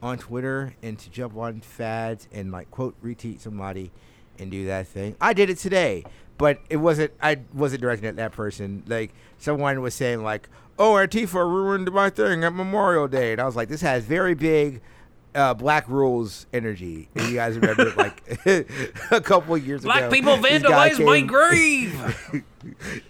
on 0.01 0.17
Twitter 0.17 0.73
and 0.81 0.97
to 0.99 1.09
jump 1.09 1.37
on 1.37 1.61
fads 1.61 2.27
and 2.31 2.51
like 2.51 2.69
quote 2.71 2.95
retweet 3.03 3.39
somebody 3.39 3.91
and 4.39 4.49
do 4.49 4.65
that 4.65 4.87
thing. 4.87 5.15
I 5.21 5.33
did 5.33 5.49
it 5.51 5.59
today, 5.59 6.03
but 6.37 6.59
it 6.69 6.77
wasn't. 6.77 7.11
I 7.21 7.39
wasn't 7.53 7.81
directed 7.81 8.07
at 8.07 8.15
that 8.15 8.31
person. 8.31 8.83
Like 8.87 9.13
someone 9.37 9.79
was 9.81 9.93
saying 9.93 10.23
like, 10.23 10.49
"Oh, 10.79 10.93
Antifa 10.93 11.35
ruined 11.47 11.91
my 11.91 12.09
thing 12.09 12.43
at 12.43 12.53
Memorial 12.53 13.07
Day," 13.07 13.33
and 13.33 13.39
I 13.39 13.45
was 13.45 13.55
like, 13.55 13.69
"This 13.69 13.81
has 13.81 14.03
very 14.05 14.33
big." 14.33 14.81
Uh, 15.35 15.53
Black 15.53 15.87
Rules 15.89 16.45
energy. 16.53 17.09
And 17.15 17.27
you 17.27 17.35
guys 17.35 17.57
remember, 17.57 17.91
like 17.97 18.21
a 19.11 19.21
couple 19.21 19.55
of 19.55 19.65
years 19.65 19.83
ago, 19.83 19.93
Black 19.93 20.11
people 20.11 20.37
this 20.37 20.61
guy 20.61 20.89
vandalize 20.89 21.05
my 21.05 21.21
grave. 21.21 22.43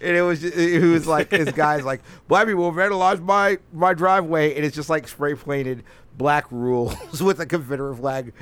and 0.00 0.16
it 0.16 0.22
was 0.22 0.40
just, 0.40 0.56
it 0.56 0.82
was 0.82 1.06
like 1.06 1.30
this 1.30 1.52
guy's 1.52 1.84
like 1.84 2.02
black 2.28 2.46
people 2.46 2.72
vandalized 2.72 3.22
my 3.22 3.58
my 3.72 3.94
driveway, 3.94 4.54
and 4.54 4.64
it's 4.64 4.74
just 4.74 4.90
like 4.90 5.06
spray 5.08 5.34
painted 5.34 5.84
black 6.16 6.50
rules 6.50 7.22
with 7.22 7.40
a 7.40 7.46
Confederate 7.46 7.96
flag 7.96 8.32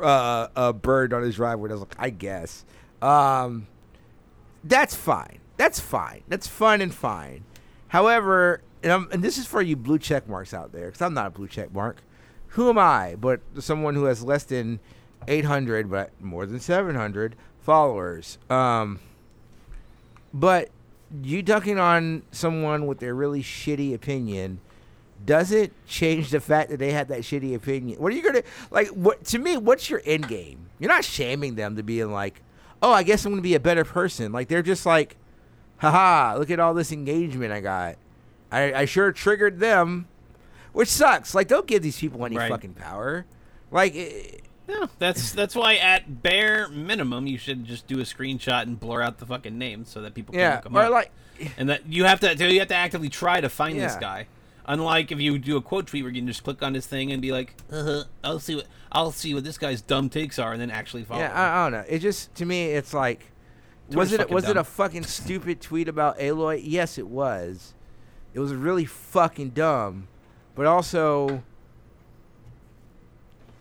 uh, 0.00 0.48
uh, 0.56 0.72
burned 0.72 1.12
on 1.12 1.22
his 1.22 1.36
driveway. 1.36 1.66
And 1.66 1.72
I 1.72 1.74
was 1.74 1.82
like, 1.82 1.96
I 1.98 2.10
guess 2.10 2.64
um, 3.02 3.66
that's 4.64 4.94
fine. 4.94 5.40
That's 5.56 5.80
fine. 5.80 6.22
That's 6.28 6.46
fun 6.46 6.80
and 6.80 6.94
fine. 6.94 7.44
However, 7.88 8.62
and, 8.82 8.92
I'm, 8.92 9.08
and 9.12 9.22
this 9.22 9.36
is 9.38 9.46
for 9.46 9.60
you 9.60 9.76
blue 9.76 9.98
check 9.98 10.28
marks 10.28 10.54
out 10.54 10.72
there, 10.72 10.86
because 10.86 11.02
I'm 11.02 11.14
not 11.14 11.26
a 11.26 11.30
blue 11.30 11.48
check 11.48 11.72
mark. 11.72 12.02
Who 12.50 12.68
am 12.68 12.78
I? 12.78 13.16
But 13.18 13.40
someone 13.58 13.94
who 13.94 14.04
has 14.04 14.22
less 14.22 14.44
than 14.44 14.80
800, 15.28 15.90
but 15.90 16.10
more 16.20 16.46
than 16.46 16.60
700 16.60 17.36
followers. 17.60 18.38
Um, 18.48 18.98
but 20.32 20.70
you 21.22 21.42
dunking 21.42 21.78
on 21.78 22.22
someone 22.30 22.86
with 22.86 23.02
a 23.02 23.12
really 23.12 23.42
shitty 23.42 23.94
opinion 23.94 24.60
doesn't 25.24 25.72
change 25.86 26.30
the 26.30 26.40
fact 26.40 26.70
that 26.70 26.78
they 26.78 26.92
had 26.92 27.08
that 27.08 27.20
shitty 27.20 27.54
opinion. 27.54 28.00
What 28.00 28.12
are 28.12 28.16
you 28.16 28.22
gonna 28.22 28.42
like? 28.70 28.88
What 28.88 29.24
to 29.26 29.38
me? 29.38 29.56
What's 29.56 29.90
your 29.90 30.00
end 30.06 30.28
game? 30.28 30.70
You're 30.78 30.90
not 30.90 31.04
shaming 31.04 31.56
them 31.56 31.76
to 31.76 31.82
being 31.82 32.10
like, 32.10 32.40
oh, 32.82 32.92
I 32.92 33.02
guess 33.02 33.24
I'm 33.24 33.32
gonna 33.32 33.42
be 33.42 33.54
a 33.54 33.60
better 33.60 33.84
person. 33.84 34.32
Like 34.32 34.48
they're 34.48 34.62
just 34.62 34.86
like, 34.86 35.16
haha, 35.78 36.36
look 36.38 36.50
at 36.50 36.60
all 36.60 36.74
this 36.74 36.92
engagement 36.92 37.52
I 37.52 37.60
got. 37.60 37.96
I, 38.50 38.72
I 38.72 38.84
sure 38.84 39.12
triggered 39.12 39.60
them, 39.60 40.08
which 40.72 40.88
sucks. 40.88 41.34
Like 41.34 41.48
don't 41.48 41.66
give 41.66 41.82
these 41.82 41.98
people 41.98 42.24
any 42.26 42.36
Right. 42.36 42.50
fucking 42.50 42.74
power. 42.74 43.26
Like. 43.70 43.94
eh, 43.96 44.38
No, 44.68 44.88
that's 44.98 45.32
that's 45.32 45.54
why 45.56 45.74
at 45.76 46.22
bare 46.22 46.68
minimum 46.68 47.26
you 47.26 47.38
should 47.38 47.64
just 47.64 47.86
do 47.88 47.98
a 47.98 48.04
screenshot 48.04 48.62
and 48.62 48.78
blur 48.78 49.02
out 49.02 49.18
the 49.18 49.26
fucking 49.26 49.58
name 49.58 49.84
so 49.84 50.02
that 50.02 50.14
people 50.14 50.32
can 50.32 50.40
yeah, 50.40 50.60
look 50.64 50.72
or 50.72 50.82
up. 50.84 50.90
like, 50.92 51.10
and 51.58 51.68
that 51.68 51.86
you 51.86 52.04
have 52.04 52.20
to 52.20 52.34
you 52.36 52.60
have 52.60 52.68
to 52.68 52.74
actively 52.76 53.08
try 53.08 53.40
to 53.40 53.48
find 53.48 53.78
this 53.80 53.96
guy. 53.96 54.26
Unlike 54.66 55.10
if 55.10 55.18
you 55.18 55.38
do 55.40 55.56
a 55.56 55.60
quote 55.62 55.88
tweet 55.88 56.04
where 56.04 56.12
you 56.12 56.20
can 56.20 56.28
just 56.28 56.44
click 56.44 56.62
on 56.62 56.72
this 56.72 56.86
thing 56.86 57.10
and 57.10 57.20
be 57.20 57.32
like, 57.32 57.54
uh-huh, 57.72 58.04
I'll 58.22 58.38
see 58.38 58.54
what 58.56 58.66
I'll 58.92 59.10
see 59.10 59.34
what 59.34 59.42
this 59.42 59.58
guy's 59.58 59.82
dumb 59.82 60.08
takes 60.08 60.38
are, 60.38 60.52
and 60.52 60.60
then 60.60 60.70
actually 60.70 61.02
follow. 61.02 61.20
Yeah, 61.20 61.30
him. 61.30 61.36
I, 61.36 61.58
I 61.58 61.64
don't 61.70 61.72
know. 61.80 61.84
It 61.88 61.98
just 61.98 62.32
to 62.36 62.46
me, 62.46 62.66
it's 62.66 62.94
like, 62.94 63.32
was 63.90 64.12
it 64.12 64.30
was 64.30 64.48
it 64.48 64.56
a 64.56 64.62
fucking 64.62 65.02
stupid 65.04 65.60
tweet 65.60 65.88
about 65.88 66.18
Aloy? 66.20 66.60
Yes, 66.62 66.96
it 66.98 67.08
was. 67.08 67.74
It 68.34 68.38
was 68.38 68.52
really 68.52 68.84
fucking 68.84 69.50
dumb, 69.50 70.06
but 70.54 70.66
also 70.66 71.42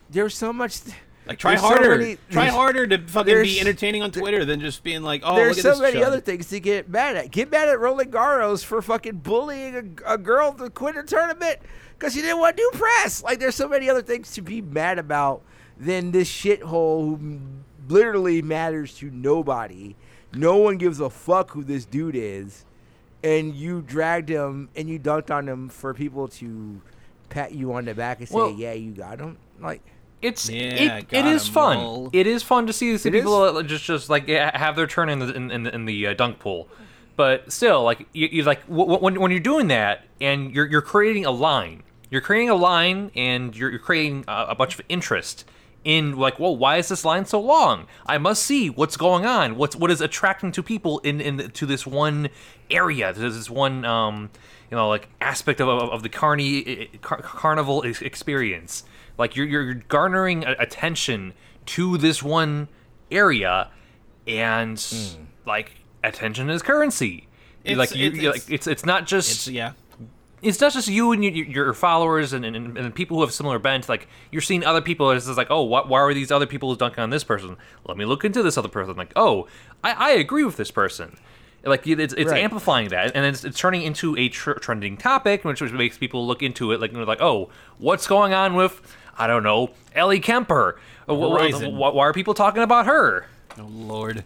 there's 0.09 0.35
so 0.35 0.51
much. 0.51 0.79
like 1.27 1.37
try 1.37 1.51
there's 1.51 1.61
so 1.61 1.67
harder, 1.67 1.97
many- 1.97 2.17
try 2.29 2.47
harder 2.47 2.87
to 2.87 2.97
fucking 3.07 3.43
be 3.43 3.59
entertaining 3.59 4.01
on 4.01 4.11
Twitter 4.11 4.45
than 4.45 4.59
just 4.59 4.83
being 4.83 5.03
like, 5.03 5.21
oh, 5.23 5.35
there's 5.35 5.57
look 5.57 5.63
so 5.63 5.69
at 5.69 5.73
this 5.73 5.93
many 5.93 6.03
other 6.03 6.19
things 6.19 6.49
to 6.49 6.59
get 6.59 6.89
mad 6.89 7.15
at. 7.15 7.31
Get 7.31 7.51
mad 7.51 7.69
at 7.69 7.79
Roland 7.79 8.11
Garros 8.11 8.63
for 8.63 8.81
fucking 8.81 9.17
bullying 9.17 9.99
a, 10.05 10.13
a 10.13 10.17
girl 10.17 10.53
to 10.53 10.69
quit 10.69 10.97
a 10.97 11.03
tournament 11.03 11.59
because 11.97 12.13
she 12.13 12.21
didn't 12.21 12.39
want 12.39 12.57
to 12.57 12.63
do 12.63 12.77
press. 12.77 13.23
Like 13.23 13.39
there's 13.39 13.55
so 13.55 13.67
many 13.67 13.89
other 13.89 14.01
things 14.01 14.33
to 14.33 14.41
be 14.41 14.61
mad 14.61 14.97
about 14.99 15.41
than 15.77 16.11
this 16.11 16.29
shithole 16.29 17.19
who 17.19 17.39
literally 17.87 18.41
matters 18.41 18.95
to 18.97 19.09
nobody. 19.11 19.95
No 20.33 20.57
one 20.57 20.77
gives 20.77 20.99
a 20.99 21.09
fuck 21.09 21.51
who 21.51 21.63
this 21.63 21.85
dude 21.85 22.15
is, 22.15 22.65
and 23.23 23.53
you 23.55 23.81
dragged 23.81 24.29
him 24.29 24.69
and 24.75 24.89
you 24.89 24.99
dunked 24.99 25.29
on 25.31 25.47
him 25.47 25.69
for 25.69 25.93
people 25.93 26.27
to 26.29 26.81
pat 27.29 27.51
you 27.53 27.73
on 27.73 27.85
the 27.85 27.93
back 27.93 28.19
and 28.19 28.27
say, 28.29 28.35
Well- 28.35 28.51
"Yeah, 28.51 28.73
you 28.73 28.91
got 28.91 29.19
him." 29.19 29.37
Like. 29.59 29.81
It's 30.21 30.49
Yeah, 30.49 30.59
it, 30.63 30.81
it 31.03 31.09
got 31.09 31.25
is 31.27 31.47
him, 31.47 31.53
fun. 31.53 31.77
lol. 31.77 32.09
It 32.11 32.27
is 32.27 32.43
fun 32.43 32.67
to 32.67 32.73
see, 32.73 32.97
see 32.97 33.09
people 33.09 33.57
is. 33.59 33.67
just 33.67 33.85
just 33.85 34.09
like 34.09 34.27
have 34.27 34.75
their 34.75 34.85
turn 34.85 35.07
in 35.07 35.19
the 35.19 35.33
in, 35.33 35.49
in, 35.49 35.63
the- 35.63 35.73
in 35.73 35.85
the 35.85 36.07
uh, 36.07 36.13
dunk 36.13 36.39
pool. 36.39 36.67
But 37.15 37.49
still, 37.53 37.83
like 37.83 38.05
you, 38.11 38.27
you 38.29 38.43
like 38.43 38.61
w- 38.67 38.83
w- 38.85 38.99
when 39.01 39.17
when 39.21 39.31
you're 39.31 39.39
doing 39.39 39.67
that 39.67 40.03
and 40.19 40.53
you're 40.53 40.65
you're 40.65 40.81
creating 40.81 41.25
a 41.25 41.31
line, 41.31 41.83
you're 42.09 42.19
creating 42.19 42.49
a 42.49 42.55
line 42.55 43.11
and 43.15 43.55
you're, 43.55 43.69
you're 43.69 43.79
creating 43.79 44.25
a, 44.27 44.47
a 44.49 44.55
bunch 44.55 44.73
of 44.77 44.81
interest 44.89 45.45
in 45.83 46.17
like, 46.17 46.39
well, 46.39 46.55
why 46.55 46.77
is 46.77 46.89
this 46.89 47.05
line 47.05 47.25
so 47.25 47.39
long? 47.39 47.87
I 48.05 48.17
must 48.17 48.43
see 48.43 48.69
what's 48.69 48.97
going 48.97 49.25
on. 49.25 49.55
What's 49.55 49.75
what 49.75 49.89
is 49.91 50.01
attracting 50.01 50.51
to 50.53 50.63
people 50.63 50.99
in 50.99 51.21
in 51.21 51.51
to 51.51 51.65
this 51.65 51.87
one 51.87 52.29
area. 52.69 53.13
There's 53.13 53.35
this 53.35 53.49
one 53.49 53.85
um 53.85 54.29
you 54.69 54.75
know 54.77 54.89
like 54.89 55.07
aspect 55.21 55.61
of 55.61 55.67
of, 55.69 55.89
of 55.89 56.03
the 56.03 56.09
carny 56.09 56.87
car- 57.01 57.21
carnival 57.21 57.81
experience. 57.83 58.83
Like 59.17 59.35
you're 59.35 59.45
you're 59.47 59.73
garnering 59.73 60.43
attention 60.45 61.33
to 61.67 61.97
this 61.97 62.21
one 62.23 62.67
area, 63.11 63.69
and 64.27 64.83
like 65.45 65.71
attention 66.03 66.49
is 66.49 66.61
currency. 66.61 67.27
It's- 67.63 67.77
like 67.77 67.95
you, 67.95 68.07
it's- 68.07 68.23
like 68.47 68.51
it's 68.53 68.67
it's 68.67 68.85
not 68.85 69.05
just 69.07 69.31
It's 69.31 69.47
yeah. 69.47 69.73
It's 70.41 70.59
not 70.61 70.73
just 70.73 70.87
you 70.87 71.11
and 71.11 71.23
your, 71.23 71.45
your 71.45 71.73
followers 71.73 72.33
and, 72.33 72.45
and, 72.45 72.77
and 72.77 72.95
people 72.95 73.17
who 73.17 73.21
have 73.23 73.31
similar 73.33 73.59
bent. 73.59 73.89
Like 73.89 74.07
you're 74.31 74.41
seeing 74.41 74.63
other 74.63 74.81
people. 74.81 75.11
It's 75.11 75.25
just 75.25 75.37
like, 75.37 75.47
oh, 75.49 75.63
what, 75.63 75.87
why 75.89 75.99
are 75.99 76.13
these 76.13 76.31
other 76.31 76.45
people 76.47 76.73
dunking 76.75 77.01
on 77.01 77.09
this 77.09 77.23
person? 77.23 77.57
Let 77.85 77.97
me 77.97 78.05
look 78.05 78.23
into 78.25 78.41
this 78.43 78.57
other 78.57 78.69
person. 78.69 78.95
Like, 78.95 79.13
oh, 79.15 79.47
I, 79.83 79.91
I 79.91 80.09
agree 80.11 80.43
with 80.43 80.57
this 80.57 80.71
person. 80.71 81.17
Like 81.63 81.85
it's, 81.85 82.13
it's 82.13 82.31
Right. 82.31 82.41
amplifying 82.41 82.87
that, 82.89 83.11
and 83.15 83.25
it's, 83.25 83.43
it's 83.43 83.59
turning 83.59 83.81
into 83.81 84.15
a 84.17 84.29
tr- 84.29 84.53
trending 84.53 84.95
topic, 84.95 85.43
which, 85.43 85.59
which 85.61 85.73
makes 85.73 85.97
people 85.97 86.25
look 86.25 86.41
into 86.41 86.71
it. 86.71 86.79
Like, 86.79 86.93
like, 86.93 87.19
oh, 87.21 87.49
what's 87.79 88.07
going 88.07 88.33
on 88.33 88.55
with 88.55 88.81
I 89.17 89.27
don't 89.27 89.43
know 89.43 89.71
Ellie 89.93 90.21
Kemper? 90.21 90.79
Uh, 91.05 91.15
wh- 91.15 91.17
wh- 91.17 91.31
Horizon. 91.33 91.75
wh- 91.75 91.93
Why 91.93 92.05
are 92.07 92.13
people 92.13 92.33
talking 92.33 92.63
about 92.63 92.85
her? 92.85 93.25
Oh 93.57 93.63
lord. 93.63 94.23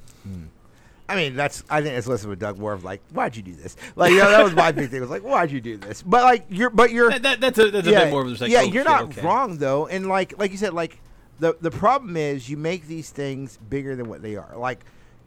I 1.09 1.15
mean, 1.15 1.35
that's. 1.35 1.63
I 1.69 1.81
think 1.81 1.97
it's 1.97 2.07
less 2.07 2.23
of 2.23 2.31
a 2.31 2.35
Doug 2.35 2.57
more 2.57 2.73
of 2.73 2.83
like, 2.83 3.01
why'd 3.11 3.35
you 3.35 3.43
do 3.43 3.53
this? 3.53 3.75
Like, 3.95 4.11
you 4.11 4.19
know, 4.19 4.29
that 4.31 4.43
was 4.43 4.53
my 4.53 4.71
big 4.71 4.89
thing. 4.89 4.97
It 4.97 5.01
was 5.01 5.09
like, 5.09 5.21
why'd 5.21 5.51
you 5.51 5.59
do 5.59 5.77
this? 5.77 6.01
But 6.01 6.23
like, 6.23 6.45
you're, 6.49 6.69
but 6.69 6.91
you're, 6.91 7.09
That, 7.09 7.23
that, 7.23 7.41
that's 7.41 7.59
a 7.59 7.71
that's 7.71 7.87
a 7.87 7.91
yeah, 7.91 8.05
bit 8.05 8.11
more 8.11 8.21
of 8.21 8.29
just 8.29 8.41
like, 8.41 8.51
yeah, 8.51 8.59
oh, 8.59 8.63
you're 8.63 8.83
shit, 8.83 8.91
not 8.91 9.03
okay. 9.03 9.21
wrong 9.21 9.57
though. 9.57 9.87
And 9.87 10.07
like, 10.07 10.37
like 10.39 10.51
you 10.51 10.57
said, 10.57 10.73
like 10.73 10.99
the 11.39 11.57
the 11.59 11.71
problem 11.71 12.15
is 12.15 12.49
you 12.49 12.57
make 12.57 12.87
these 12.87 13.09
things 13.09 13.57
bigger 13.69 13.95
than 13.95 14.07
what 14.07 14.21
they 14.21 14.35
are. 14.37 14.55
Like 14.55 14.85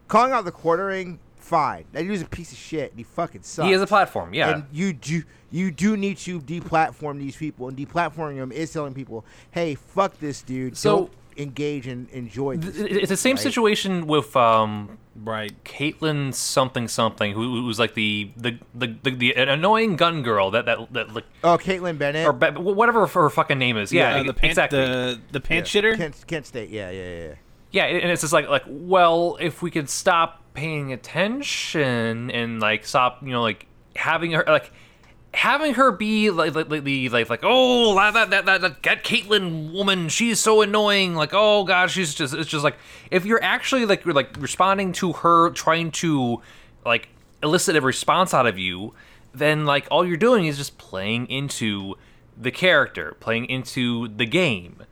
calling 0.09 0.33
out 0.33 0.45
the 0.45 0.53
quartering, 0.53 1.19
fine. 1.37 1.85
That 1.93 2.03
dude's 2.03 2.23
a 2.23 2.27
piece 2.27 2.53
of 2.53 2.59
shit. 2.59 2.91
And 2.93 2.99
he 2.99 3.05
fucking 3.05 3.43
sucks. 3.43 3.67
He 3.67 3.73
has 3.73 3.83
a 3.83 3.87
platform, 3.87 4.33
yeah. 4.33 4.51
And 4.51 4.65
you 4.73 4.93
do 4.95 5.23
you 5.51 5.71
do 5.71 5.97
need 5.97 6.17
to 6.19 6.41
deplatform 6.41 7.19
these 7.19 7.37
people, 7.37 7.69
and 7.69 7.77
deplatforming 7.77 8.37
them 8.37 8.51
is 8.51 8.73
telling 8.73 8.95
people, 8.95 9.25
hey, 9.51 9.75
fuck 9.75 10.19
this 10.21 10.43
dude. 10.43 10.77
So- 10.77 10.97
Don't 10.97 11.13
engage 11.37 11.87
and 11.87 12.09
enjoy. 12.11 12.57
This 12.57 12.77
It's 12.77 13.09
the 13.09 13.17
same 13.17 13.37
right? 13.37 13.43
situation 13.43 14.07
with 14.07 14.35
um, 14.37 14.99
Right. 15.15 15.53
Kaitlin 15.65 16.35
something 16.35 16.89
something, 16.89 17.33
who 17.33 17.63
who's 17.63 17.79
like 17.79 17.95
the 17.95 18.31
the, 18.37 18.59
the, 18.75 18.95
the, 19.03 19.11
the 19.15 19.33
annoying 19.35 19.97
gun 19.97 20.23
girl 20.23 20.51
that 20.51 20.67
that, 20.67 20.93
that 20.93 21.15
like 21.15 21.25
Oh, 21.43 21.57
Kaitlin 21.59 21.97
Bennett. 21.99 22.27
or 22.27 22.33
be- 22.33 22.51
whatever 22.51 23.07
her 23.07 23.31
fucking 23.31 23.59
name 23.59 23.77
is. 23.79 23.93
Yeah, 23.93 24.17
Uh, 24.17 24.23
the 24.25 24.35
pant, 24.35 24.51
exactly. 24.51 24.79
the 24.81 25.21
the 25.33 25.41
pant 25.41 25.73
Yeah. 25.75 25.81
shitter. 25.83 25.97
Kent, 25.97 26.25
Kent 26.27 26.47
State. 26.47 26.69
Yeah, 26.71 26.91
yeah, 26.91 27.09
yeah. 27.29 27.35
Yeah, 27.73 27.85
and 27.85 28.11
it's 28.11 28.21
just 28.23 28.33
like 28.33 28.49
like 28.49 28.65
well, 28.67 29.37
if 29.41 29.63
we 29.63 29.71
could 29.71 29.89
stop 29.89 30.43
paying 30.55 30.93
attention 30.93 32.31
and 32.31 32.61
like 32.61 32.85
stop, 32.87 33.23
you 33.23 33.31
know, 33.31 33.43
like 33.43 33.67
having 33.95 34.33
her 34.33 34.45
like 34.47 34.71
having 35.37 35.75
her 35.75 35.93
be 35.93 36.31
like 36.31 36.55
like 36.55 36.71
like 36.71 37.29
like 37.29 37.41
oh 37.43 37.95
that 37.95 38.31
that 38.31 38.31
that 38.31 38.61
that, 38.61 38.83
that, 38.83 39.05
Kaitlin 39.05 39.71
woman 39.73 40.09
she's 40.09 40.41
so 40.41 40.63
annoying. 40.63 41.15
Like 41.15 41.31
oh 41.33 41.65
god 41.65 41.91
she's 41.91 42.15
just 42.15 42.35
it's 42.35 42.49
just 42.49 42.65
like 42.65 42.77
if 43.11 43.25
you're 43.25 43.43
actually 43.43 43.85
like 43.85 44.05
you're 44.05 44.15
like 44.15 44.35
responding 44.39 44.93
to 44.93 45.13
her 45.13 45.51
trying 45.51 45.91
to 45.93 46.41
like 46.85 47.09
elicit 47.43 47.77
a 47.77 47.81
response 47.81 48.33
out 48.33 48.47
of 48.47 48.59
you 48.59 48.95
then 49.35 49.67
like 49.67 49.87
all 49.91 50.07
you're 50.07 50.17
doing 50.17 50.47
is 50.47 50.57
just 50.57 50.79
playing 50.79 51.27
into 51.27 51.95
the 52.37 52.51
character 52.51 53.15
playing 53.21 53.45
into 53.47 54.09
the 54.09 54.27
game. 54.27 54.83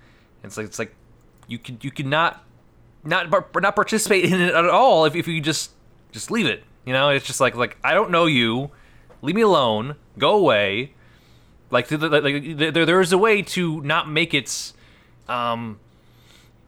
It's 0.43 0.59
like 0.59 0.67
it's 0.67 0.79
like 0.79 0.95
you 1.49 1.59
could 1.59 1.83
you 1.83 1.91
could 1.91 2.07
not 2.07 2.45
not 3.03 3.31
not 3.31 3.75
participate 3.75 4.25
in 4.25 4.41
it 4.41 4.55
at 4.55 4.69
all 4.69 5.07
if, 5.07 5.15
if 5.15 5.27
you 5.27 5.41
just 5.41 5.71
just 6.13 6.31
leave 6.31 6.47
it 6.47 6.63
you 6.85 6.93
know? 6.93 7.09
It's 7.09 7.27
just 7.27 7.41
like 7.41 7.57
like 7.57 7.77
i 7.83 7.95
don't 7.95 8.11
know 8.11 8.27
you 8.27 8.71
leave 9.25 9.35
me 9.37 9.43
alone. 9.43 9.97
Go 10.19 10.37
away. 10.39 10.93
Like, 11.71 11.89
th- 11.89 12.01
th- 12.01 12.11
like 12.13 12.57
there, 12.57 12.87
there 12.87 13.01
is 13.01 13.13
a 13.13 13.19
way 13.19 13.43
to 13.43 13.81
not 13.83 14.09
make 14.09 14.35
it 14.35 14.73
um 15.29 15.79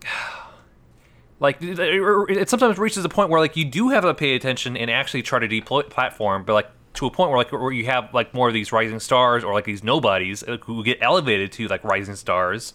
like 1.41 1.59
it 1.61 2.49
sometimes 2.49 2.79
reaches 2.79 3.05
a 3.05 3.09
point 3.09 3.29
where 3.31 3.41
like 3.41 3.57
you 3.57 3.65
do 3.65 3.91
have 3.91 4.03
to 4.05 4.15
pay 4.15 4.35
attention 4.35 4.77
and 4.77 4.91
actually 4.91 5.23
try 5.23 5.39
to 5.39 5.47
deploy 5.47 5.83
platform 5.83 6.45
but 6.45 6.55
like 6.55 6.71
to 6.95 7.07
a 7.07 7.11
point 7.11 7.31
where 7.31 7.39
like 7.39 7.53
where 7.53 7.73
you 7.73 7.85
have 7.85 8.13
like 8.15 8.33
more 8.33 8.49
of 8.49 8.55
these 8.55 8.73
rising 8.73 8.99
stars 8.99 9.45
or 9.45 9.53
like 9.53 9.65
these 9.67 9.85
nobodies 9.85 10.43
who 10.65 10.83
get 10.83 10.97
elevated 11.03 11.53
to 11.53 11.69
like 11.69 11.85
rising 11.85 12.17
stars 12.17 12.73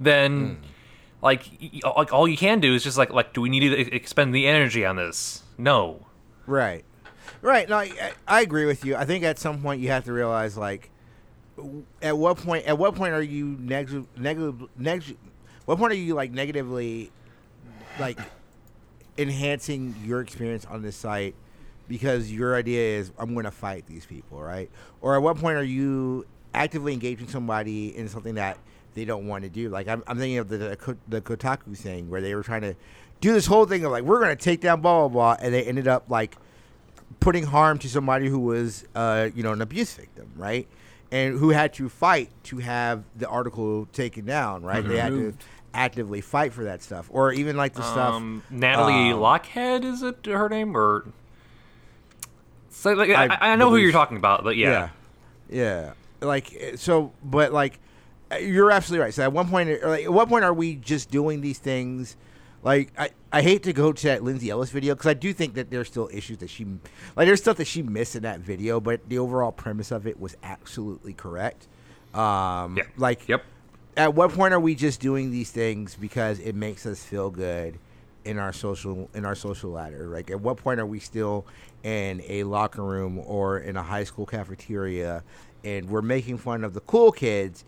then 0.00 0.58
like 1.20 1.44
y- 1.60 1.70
y- 1.84 1.92
like 1.96 2.12
all 2.12 2.26
you 2.26 2.36
can 2.36 2.60
do 2.60 2.74
is 2.74 2.82
just 2.82 2.96
like 2.96 3.12
like 3.12 3.34
do 3.34 3.42
we 3.42 3.50
need 3.50 3.60
to 3.60 3.94
expend 3.94 4.34
the 4.34 4.46
energy 4.46 4.86
on 4.86 4.96
this? 4.96 5.42
No. 5.58 6.06
Right, 6.46 6.84
right. 7.42 7.68
No, 7.68 7.76
I, 7.78 8.12
I 8.26 8.40
agree 8.40 8.66
with 8.66 8.84
you. 8.84 8.96
I 8.96 9.04
think 9.04 9.24
at 9.24 9.38
some 9.38 9.60
point 9.60 9.80
you 9.80 9.88
have 9.88 10.04
to 10.04 10.12
realize, 10.12 10.56
like, 10.56 10.90
at 12.00 12.16
what 12.16 12.38
point, 12.38 12.66
at 12.66 12.78
what 12.78 12.94
point 12.94 13.12
are 13.12 13.22
you 13.22 13.56
negative 13.60 14.06
neg- 14.16 14.68
neg- 14.76 15.16
what 15.66 15.78
point 15.78 15.92
are 15.92 15.96
you 15.96 16.14
like 16.14 16.32
negatively, 16.32 17.10
like, 18.00 18.18
enhancing 19.18 19.94
your 20.04 20.20
experience 20.20 20.64
on 20.64 20.82
this 20.82 20.96
site 20.96 21.34
because 21.88 22.32
your 22.32 22.56
idea 22.56 22.98
is 22.98 23.12
I'm 23.18 23.34
going 23.34 23.44
to 23.44 23.50
fight 23.50 23.86
these 23.86 24.06
people, 24.06 24.40
right? 24.40 24.70
Or 25.00 25.14
at 25.14 25.22
what 25.22 25.36
point 25.36 25.58
are 25.58 25.64
you 25.64 26.26
actively 26.54 26.92
engaging 26.92 27.28
somebody 27.28 27.96
in 27.96 28.08
something 28.08 28.36
that 28.36 28.56
they 28.94 29.04
don't 29.04 29.26
want 29.26 29.44
to 29.44 29.50
do? 29.50 29.68
Like 29.68 29.88
I'm, 29.88 30.02
I'm 30.06 30.18
thinking 30.18 30.38
of 30.38 30.48
the 30.48 30.56
the, 30.58 30.96
the 31.08 31.20
Kotaku 31.20 31.76
thing 31.76 32.08
where 32.08 32.20
they 32.20 32.34
were 32.34 32.42
trying 32.42 32.62
to 32.62 32.74
do 33.20 33.32
this 33.32 33.46
whole 33.46 33.66
thing 33.66 33.84
of 33.84 33.92
like 33.92 34.04
we're 34.04 34.20
going 34.20 34.36
to 34.36 34.42
take 34.42 34.60
down 34.60 34.80
blah 34.80 35.06
blah 35.06 35.36
blah, 35.36 35.44
and 35.44 35.52
they 35.52 35.64
ended 35.64 35.86
up 35.86 36.08
like 36.08 36.36
putting 37.22 37.44
harm 37.44 37.78
to 37.78 37.88
somebody 37.88 38.28
who 38.28 38.38
was 38.38 38.84
uh, 38.94 39.28
you 39.34 39.42
know 39.42 39.52
an 39.52 39.62
abuse 39.62 39.94
victim, 39.94 40.30
right? 40.36 40.66
And 41.10 41.38
who 41.38 41.50
had 41.50 41.74
to 41.74 41.88
fight 41.88 42.30
to 42.44 42.58
have 42.58 43.04
the 43.16 43.28
article 43.28 43.86
taken 43.92 44.24
down, 44.24 44.62
right? 44.62 44.86
They 44.86 44.98
had 44.98 45.12
to 45.12 45.34
actively 45.74 46.20
fight 46.20 46.52
for 46.52 46.64
that 46.64 46.82
stuff, 46.82 47.08
or 47.10 47.32
even 47.32 47.56
like 47.56 47.74
the 47.74 47.82
stuff. 47.82 48.14
um 48.14 48.42
natalie 48.50 49.12
um, 49.12 49.20
lockhead 49.20 49.84
is 49.84 50.02
it 50.02 50.26
her 50.26 50.48
name 50.48 50.76
or 50.76 51.06
so 52.70 52.92
like 52.92 53.10
I 53.10 53.26
I, 53.26 53.52
I 53.52 53.56
know 53.56 53.70
who 53.70 53.76
you're 53.76 53.92
talking 53.92 54.16
about 54.16 54.44
but 54.44 54.56
yeah, 54.56 54.90
yeah, 55.48 55.92
yeah. 56.20 56.26
Like 56.26 56.74
so, 56.76 57.12
but 57.22 57.52
like 57.52 57.78
you're 58.40 58.70
absolutely 58.70 59.04
right. 59.04 59.12
So 59.14 59.22
at 59.22 59.32
one 59.32 59.48
point, 59.48 59.82
like, 59.82 60.04
at 60.04 60.12
what 60.12 60.28
point 60.28 60.44
are 60.44 60.54
we 60.54 60.76
just 60.76 61.10
doing 61.10 61.40
these 61.40 61.58
things? 61.58 62.16
Like 62.62 62.92
I, 62.96 63.10
I 63.32 63.42
hate 63.42 63.62
to 63.64 63.72
go 63.72 63.92
to 63.92 64.06
that 64.06 64.22
Lindsay 64.22 64.50
Ellis 64.50 64.70
video 64.70 64.94
because 64.94 65.08
I 65.10 65.14
do 65.14 65.32
think 65.32 65.54
that 65.54 65.70
there's 65.70 65.88
still 65.88 66.08
issues 66.12 66.38
that 66.38 66.50
she, 66.50 66.64
like 67.16 67.26
there's 67.26 67.40
stuff 67.40 67.56
that 67.56 67.66
she 67.66 67.82
missed 67.82 68.14
in 68.14 68.22
that 68.22 68.40
video, 68.40 68.78
but 68.80 69.08
the 69.08 69.18
overall 69.18 69.50
premise 69.52 69.90
of 69.90 70.06
it 70.06 70.20
was 70.20 70.36
absolutely 70.42 71.12
correct. 71.12 71.66
Um, 72.14 72.76
Yeah. 72.76 72.84
like 72.96 73.26
yep 73.28 73.42
at 73.96 74.14
what 74.14 74.30
point 74.32 74.54
are 74.54 74.60
we 74.60 74.74
just 74.74 75.00
doing 75.00 75.30
these 75.30 75.50
things 75.50 75.94
because 75.96 76.38
it 76.40 76.54
makes 76.54 76.86
us 76.86 77.02
feel 77.02 77.30
good 77.30 77.78
in 78.24 78.38
our 78.38 78.52
social 78.52 79.08
in 79.14 79.24
our 79.24 79.34
social 79.34 79.70
ladder 79.70 80.06
like 80.08 80.30
at 80.30 80.40
what 80.40 80.56
point 80.58 80.78
are 80.78 80.86
we 80.86 80.98
still 81.00 81.44
in 81.82 82.22
a 82.28 82.44
locker 82.44 82.82
room 82.82 83.18
or 83.26 83.58
in 83.58 83.76
a 83.76 83.82
high 83.82 84.04
school 84.04 84.24
cafeteria 84.24 85.22
and 85.64 85.88
we're 85.90 86.00
making 86.02 86.36
fun 86.38 86.64
of 86.64 86.72
the 86.74 86.80
cool 86.80 87.10
kids 87.12 87.64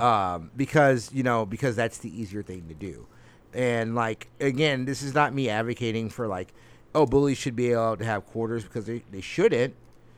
um, 0.00 0.50
because 0.56 1.10
you 1.12 1.22
know 1.22 1.46
because 1.46 1.74
that's 1.76 1.98
the 1.98 2.20
easier 2.20 2.42
thing 2.42 2.66
to 2.68 2.74
do 2.74 3.06
and 3.54 3.94
like 3.94 4.28
again 4.40 4.84
this 4.84 5.02
is 5.02 5.14
not 5.14 5.32
me 5.32 5.48
advocating 5.48 6.10
for 6.10 6.26
like 6.26 6.52
oh 6.94 7.06
bullies 7.06 7.38
should 7.38 7.56
be 7.56 7.72
allowed 7.72 7.98
to 7.98 8.04
have 8.04 8.26
quarters 8.26 8.64
because 8.64 8.84
they, 8.86 9.02
they 9.10 9.20
shouldn't 9.20 9.74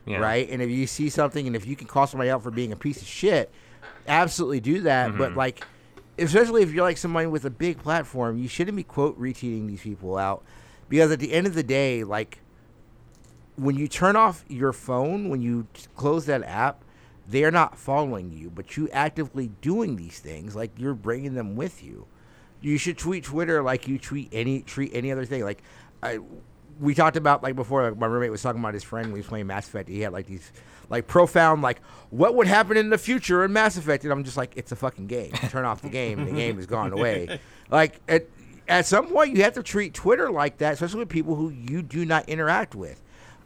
Yeah. 0.07 0.19
right? 0.19 0.49
And 0.49 0.63
if 0.63 0.71
you 0.71 0.87
see 0.87 1.09
something 1.09 1.47
and 1.47 1.55
if 1.57 1.67
you 1.67 1.77
can 1.77 1.87
call 1.87 2.07
somebody 2.07 2.31
out 2.31 2.43
for 2.43 2.51
being 2.51 2.73
a 2.73 2.77
piece 2.77 3.01
of 3.01 3.09
shit 3.09 3.51
absolutely 4.09 4.61
do 4.61 4.83
that. 4.83 5.17
But 5.17 5.31
mm-hmm. 5.31 5.39
like 5.39 5.65
especially 6.19 6.63
if 6.63 6.73
you're 6.73 6.85
like 6.85 6.97
somebody 6.97 7.27
with 7.27 7.45
a 7.45 7.51
big 7.51 7.79
platform 7.79 8.39
you 8.39 8.49
shouldn't 8.49 8.77
be 8.77 8.83
quote 8.83 9.19
retweeting 9.21 9.67
these 9.67 9.83
people 9.83 10.17
out. 10.17 10.45
Because 10.89 11.11
at 11.11 11.19
the 11.19 11.33
end 11.33 11.47
of 11.47 11.55
the 11.55 11.63
day 11.63 12.05
like 12.05 12.39
when 13.57 13.75
you 13.77 13.89
turn 13.89 14.17
off 14.17 14.45
your 14.49 14.73
phone 14.73 15.29
when 15.29 15.41
you 15.41 15.67
close 15.95 16.27
that 16.27 16.43
app 16.45 16.83
they 17.29 17.43
are 17.43 17.51
not 17.51 17.77
following 17.77 18.31
you 18.31 18.51
but 18.51 18.77
you 18.77 18.89
actively 18.91 19.51
doing 19.61 19.97
these 19.97 20.19
things 20.21 20.55
like 20.55 20.71
you're 20.77 20.95
bringing 20.95 21.35
them 21.35 21.57
with 21.57 21.83
you 21.83 22.07
you 22.61 22.79
should 22.79 22.99
tweet 22.99 23.25
twitter 23.25 23.63
like 23.63 23.87
you 23.89 23.99
tweet 23.99 24.29
any 24.33 24.63
treat 24.63 24.91
any 24.95 25.13
other 25.13 25.25
thing. 25.25 25.45
Like 25.45 25.63
I, 26.03 26.19
we 26.81 26.95
talked 26.95 27.17
about 27.17 27.43
like 27.43 27.57
before 27.57 27.91
like 27.91 27.99
my 27.99 28.07
roommate 28.07 28.31
was 28.31 28.43
talking 28.43 28.61
about 28.61 28.75
his 28.75 28.85
friend 28.85 29.09
when 29.09 29.17
he 29.17 29.21
was 29.21 29.27
playing 29.27 29.47
mass 29.47 29.69
effect. 29.69 29.89
He 29.89 30.01
had 30.01 30.13
like 30.13 30.27
these 30.27 30.53
like 30.89 31.07
profound 31.07 31.63
like 31.63 31.81
what 32.11 32.35
would 32.35 32.47
happen 32.47 32.77
in 32.77 32.91
the 32.91 32.99
future 32.99 33.45
in 33.45 33.53
mass 33.53 33.77
effect? 33.77 34.05
And 34.05 34.13
i'm 34.13 34.25
just 34.25 34.37
like 34.37 34.53
it's 34.57 34.73
a 34.73 34.77
fucking 34.77 35.07
game. 35.07 35.33
Turn 35.33 35.65
off 35.65 35.83
the 35.83 35.89
game 35.89 36.19
and 36.19 36.29
the 36.29 36.33
game 36.33 36.57
has 36.57 36.67
gone 36.67 36.93
away. 36.93 37.41
Like 37.69 38.01
at, 38.07 38.29
at 38.69 38.87
some 38.87 39.09
point 39.09 39.37
you 39.37 39.43
have 39.43 39.55
to 39.55 39.63
treat 39.63 39.93
twitter 39.93 40.31
like 40.31 40.59
that 40.59 40.75
especially 40.75 41.01
with 41.01 41.09
people 41.09 41.35
who 41.35 41.51
you 41.51 41.83
do 41.83 42.05
not 42.05 42.29
interact 42.29 42.77
with. 42.77 43.03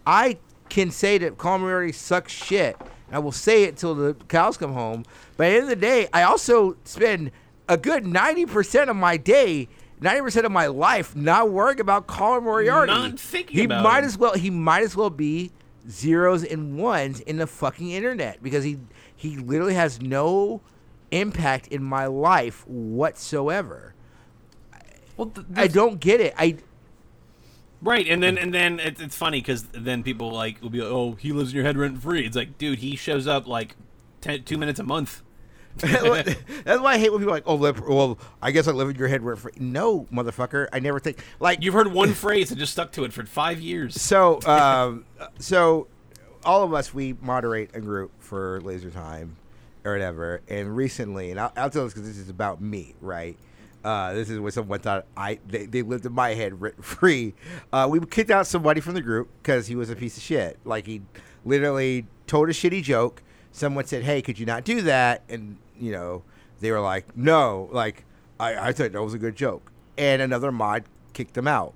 I 0.06 0.36
can 0.68 0.90
say 0.90 1.18
that 1.18 1.42
Murray 1.42 1.92
sucks 1.92 2.32
shit. 2.32 2.76
And 2.78 3.16
I 3.16 3.18
will 3.18 3.32
say 3.32 3.64
it 3.64 3.76
till 3.76 3.94
the 3.94 4.14
cows 4.28 4.56
come 4.56 4.72
home. 4.72 5.04
But 5.36 5.48
at 5.48 5.50
the 5.50 5.54
end 5.56 5.62
of 5.64 5.68
the 5.68 5.76
day, 5.76 6.08
I 6.12 6.22
also 6.22 6.76
spend 6.84 7.32
a 7.70 7.76
good 7.78 8.04
ninety 8.06 8.44
percent 8.44 8.90
of 8.90 8.96
my 8.96 9.16
day, 9.16 9.68
ninety 10.00 10.20
percent 10.20 10.44
of 10.44 10.52
my 10.52 10.66
life, 10.66 11.14
not 11.16 11.50
worrying 11.50 11.80
about 11.80 12.06
Colin 12.06 12.44
Moriarty. 12.44 12.92
Not 12.92 13.18
thinking 13.18 13.56
he 13.56 13.64
about 13.64 13.84
might 13.84 14.00
him. 14.00 14.04
as 14.04 14.18
well. 14.18 14.34
He 14.34 14.50
might 14.50 14.82
as 14.82 14.96
well 14.96 15.08
be 15.10 15.52
zeros 15.88 16.44
and 16.44 16.76
ones 16.76 17.20
in 17.20 17.38
the 17.38 17.46
fucking 17.46 17.90
internet 17.90 18.42
because 18.42 18.64
he 18.64 18.78
he 19.16 19.36
literally 19.36 19.74
has 19.74 20.02
no 20.02 20.60
impact 21.10 21.68
in 21.68 21.82
my 21.82 22.06
life 22.06 22.66
whatsoever. 22.68 23.94
well 25.16 25.28
th- 25.28 25.46
I 25.56 25.66
don't 25.68 26.00
get 26.00 26.20
it. 26.20 26.34
I 26.36 26.56
Right, 27.82 28.06
and 28.06 28.22
then 28.22 28.36
and 28.36 28.52
then 28.52 28.78
it's, 28.78 29.00
it's 29.00 29.16
funny 29.16 29.40
because 29.40 29.62
then 29.72 30.02
people 30.02 30.30
like 30.30 30.60
will 30.60 30.68
be 30.68 30.82
like, 30.82 30.92
"Oh, 30.92 31.12
he 31.14 31.32
lives 31.32 31.50
in 31.50 31.56
your 31.56 31.64
head 31.64 31.78
rent 31.78 32.02
free." 32.02 32.26
It's 32.26 32.36
like, 32.36 32.58
dude, 32.58 32.80
he 32.80 32.94
shows 32.94 33.26
up 33.26 33.46
like 33.46 33.74
ten, 34.20 34.42
two 34.42 34.58
minutes 34.58 34.78
a 34.78 34.82
month. 34.82 35.22
That's 35.76 36.80
why 36.80 36.94
I 36.94 36.98
hate 36.98 37.10
when 37.10 37.20
people 37.20 37.32
are 37.32 37.36
like, 37.36 37.44
oh, 37.46 37.54
live, 37.54 37.80
well, 37.80 38.18
I 38.42 38.50
guess 38.50 38.68
I 38.68 38.72
live 38.72 38.90
in 38.90 38.96
your 38.96 39.08
head 39.08 39.22
free. 39.38 39.52
No, 39.58 40.06
motherfucker, 40.12 40.68
I 40.72 40.80
never 40.80 41.00
think 41.00 41.24
like 41.38 41.62
You've 41.62 41.74
heard 41.74 41.92
one 41.92 42.12
phrase 42.12 42.50
and 42.50 42.58
just 42.58 42.72
stuck 42.72 42.92
to 42.92 43.04
it 43.04 43.12
for 43.12 43.24
five 43.24 43.60
years. 43.60 44.00
So, 44.00 44.40
um, 44.42 45.04
so 45.38 45.86
all 46.44 46.62
of 46.62 46.74
us 46.74 46.92
we 46.92 47.14
moderate 47.20 47.70
a 47.74 47.80
group 47.80 48.12
for 48.18 48.60
Laser 48.62 48.90
Time 48.90 49.36
or 49.84 49.92
whatever. 49.92 50.42
And 50.48 50.76
recently, 50.76 51.30
and 51.30 51.40
I'll, 51.40 51.52
I'll 51.56 51.70
tell 51.70 51.84
this 51.84 51.94
because 51.94 52.08
this 52.08 52.18
is 52.18 52.28
about 52.28 52.60
me, 52.60 52.94
right? 53.00 53.36
Uh, 53.82 54.12
this 54.12 54.28
is 54.28 54.38
what 54.38 54.52
someone 54.52 54.78
thought 54.78 55.06
I 55.16 55.38
they, 55.46 55.64
they 55.64 55.82
lived 55.82 56.04
in 56.04 56.12
my 56.12 56.34
head 56.34 56.60
rent 56.60 56.84
free. 56.84 57.34
Uh, 57.72 57.88
we 57.90 58.00
kicked 58.00 58.30
out 58.30 58.46
somebody 58.46 58.80
from 58.80 58.94
the 58.94 59.00
group 59.00 59.28
because 59.42 59.66
he 59.66 59.76
was 59.76 59.90
a 59.90 59.96
piece 59.96 60.16
of 60.16 60.22
shit. 60.22 60.58
Like 60.64 60.86
he 60.86 61.02
literally 61.44 62.06
told 62.26 62.48
a 62.48 62.52
shitty 62.52 62.82
joke. 62.82 63.22
Someone 63.52 63.84
said, 63.86 64.02
"Hey, 64.04 64.22
could 64.22 64.38
you 64.38 64.46
not 64.46 64.64
do 64.64 64.82
that?" 64.82 65.22
And 65.28 65.56
you 65.78 65.92
know 65.92 66.22
they 66.60 66.70
were 66.70 66.80
like, 66.80 67.16
"No." 67.16 67.68
Like 67.72 68.04
I, 68.38 68.68
I 68.68 68.72
thought 68.72 68.92
that 68.92 69.02
was 69.02 69.14
a 69.14 69.18
good 69.18 69.36
joke. 69.36 69.70
And 69.98 70.22
another 70.22 70.52
mod 70.52 70.84
kicked 71.12 71.36
him 71.36 71.48
out 71.48 71.74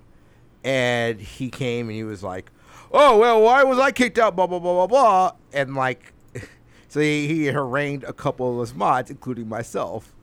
and 0.65 1.21
he 1.21 1.51
came 1.51 1.89
and 1.89 1.97
he 1.97 2.05
was 2.05 2.23
like, 2.23 2.51
"Oh 2.91 3.19
well, 3.19 3.43
why 3.43 3.63
was 3.65 3.79
I 3.79 3.93
kicked 3.93 4.19
out?" 4.19 4.35
Blah 4.35 4.47
blah 4.47 4.59
blah 4.59 4.73
blah 4.73 4.87
blah, 4.87 5.33
and 5.53 5.75
like, 5.75 6.13
so 6.89 7.01
he, 7.01 7.27
he 7.29 7.47
harangued 7.47 8.05
a 8.05 8.13
couple 8.13 8.55
of 8.55 8.69
us 8.69 8.75
mods, 8.75 9.11
including 9.11 9.49
myself, 9.49 10.15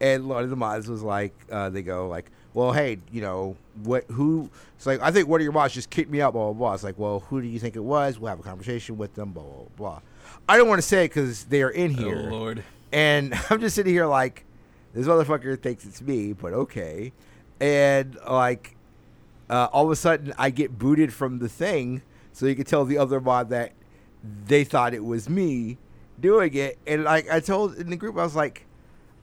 And 0.00 0.28
one 0.28 0.42
of 0.42 0.50
the 0.50 0.56
mods 0.56 0.88
was 0.88 1.02
like, 1.02 1.34
uh, 1.50 1.68
they 1.70 1.82
go 1.82 2.08
like, 2.08 2.30
well, 2.54 2.72
hey, 2.72 2.98
you 3.10 3.20
know 3.20 3.56
what? 3.84 4.04
Who? 4.10 4.50
It's 4.76 4.86
like 4.86 5.00
I 5.02 5.10
think 5.10 5.28
one 5.28 5.40
of 5.40 5.44
your 5.44 5.52
mods 5.52 5.74
just 5.74 5.90
kicked 5.90 6.10
me 6.10 6.20
out. 6.20 6.32
Blah 6.32 6.46
blah 6.46 6.52
blah. 6.54 6.74
It's 6.74 6.84
like, 6.84 6.98
well, 6.98 7.20
who 7.20 7.40
do 7.42 7.46
you 7.46 7.58
think 7.58 7.76
it 7.76 7.84
was? 7.84 8.18
We'll 8.18 8.30
have 8.30 8.40
a 8.40 8.42
conversation 8.42 8.96
with 8.96 9.14
them. 9.14 9.32
Blah 9.32 9.42
blah 9.42 9.64
blah. 9.76 10.00
I 10.48 10.56
don't 10.56 10.68
want 10.68 10.80
to 10.80 10.86
say 10.86 11.04
it 11.04 11.08
because 11.08 11.44
they 11.44 11.62
are 11.62 11.70
in 11.70 11.92
Oh 11.98 12.02
here. 12.02 12.30
lord. 12.30 12.64
And 12.92 13.34
I'm 13.50 13.60
just 13.60 13.74
sitting 13.76 13.92
here 13.92 14.06
like, 14.06 14.44
this 14.94 15.06
motherfucker 15.06 15.60
thinks 15.60 15.84
it's 15.84 16.02
me, 16.02 16.32
but 16.32 16.52
okay. 16.52 17.12
And 17.60 18.16
like, 18.28 18.76
uh, 19.48 19.68
all 19.72 19.84
of 19.86 19.90
a 19.90 19.96
sudden, 19.96 20.32
I 20.38 20.50
get 20.50 20.78
booted 20.78 21.12
from 21.12 21.38
the 21.38 21.48
thing, 21.48 22.02
so 22.32 22.46
you 22.46 22.54
can 22.54 22.64
tell 22.64 22.84
the 22.84 22.98
other 22.98 23.20
mod 23.20 23.50
that 23.50 23.72
they 24.46 24.64
thought 24.64 24.94
it 24.94 25.04
was 25.04 25.28
me 25.28 25.78
doing 26.20 26.54
it. 26.54 26.78
And 26.86 27.04
like 27.04 27.30
I 27.30 27.40
told 27.40 27.76
in 27.76 27.90
the 27.90 27.96
group, 27.96 28.16
I 28.18 28.22
was 28.24 28.36
like, 28.36 28.66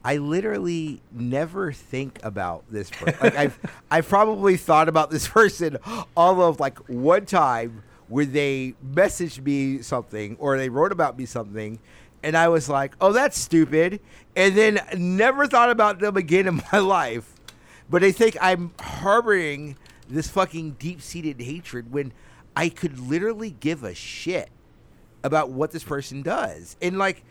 I 0.04 0.16
literally 0.16 1.02
never 1.12 1.72
think 1.72 2.18
about 2.22 2.64
this. 2.70 2.90
person. 2.90 3.18
like 3.22 3.36
I've 3.36 3.58
I've 3.90 4.08
probably 4.08 4.56
thought 4.56 4.88
about 4.88 5.10
this 5.10 5.28
person 5.28 5.76
all 6.16 6.42
of 6.42 6.58
like 6.60 6.78
one 6.88 7.26
time 7.26 7.82
where 8.10 8.26
they 8.26 8.74
messaged 8.84 9.42
me 9.42 9.80
something 9.80 10.36
or 10.38 10.58
they 10.58 10.68
wrote 10.68 10.92
about 10.92 11.16
me 11.16 11.24
something, 11.24 11.78
and 12.22 12.36
I 12.36 12.48
was 12.48 12.68
like, 12.68 12.94
oh, 13.00 13.12
that's 13.12 13.38
stupid, 13.38 14.00
and 14.36 14.54
then 14.56 14.80
never 14.96 15.46
thought 15.46 15.70
about 15.70 16.00
them 16.00 16.16
again 16.16 16.46
in 16.46 16.60
my 16.72 16.78
life. 16.80 17.32
But 17.88 18.02
they 18.02 18.12
think 18.12 18.36
I'm 18.40 18.72
harboring 18.78 19.76
this 20.08 20.28
fucking 20.28 20.72
deep 20.72 21.00
seated 21.00 21.40
hatred 21.40 21.92
when 21.92 22.12
I 22.56 22.68
could 22.68 22.98
literally 22.98 23.52
give 23.58 23.84
a 23.84 23.94
shit 23.94 24.50
about 25.22 25.50
what 25.50 25.70
this 25.70 25.84
person 25.84 26.22
does. 26.22 26.76
And 26.82 26.98
like, 26.98 27.24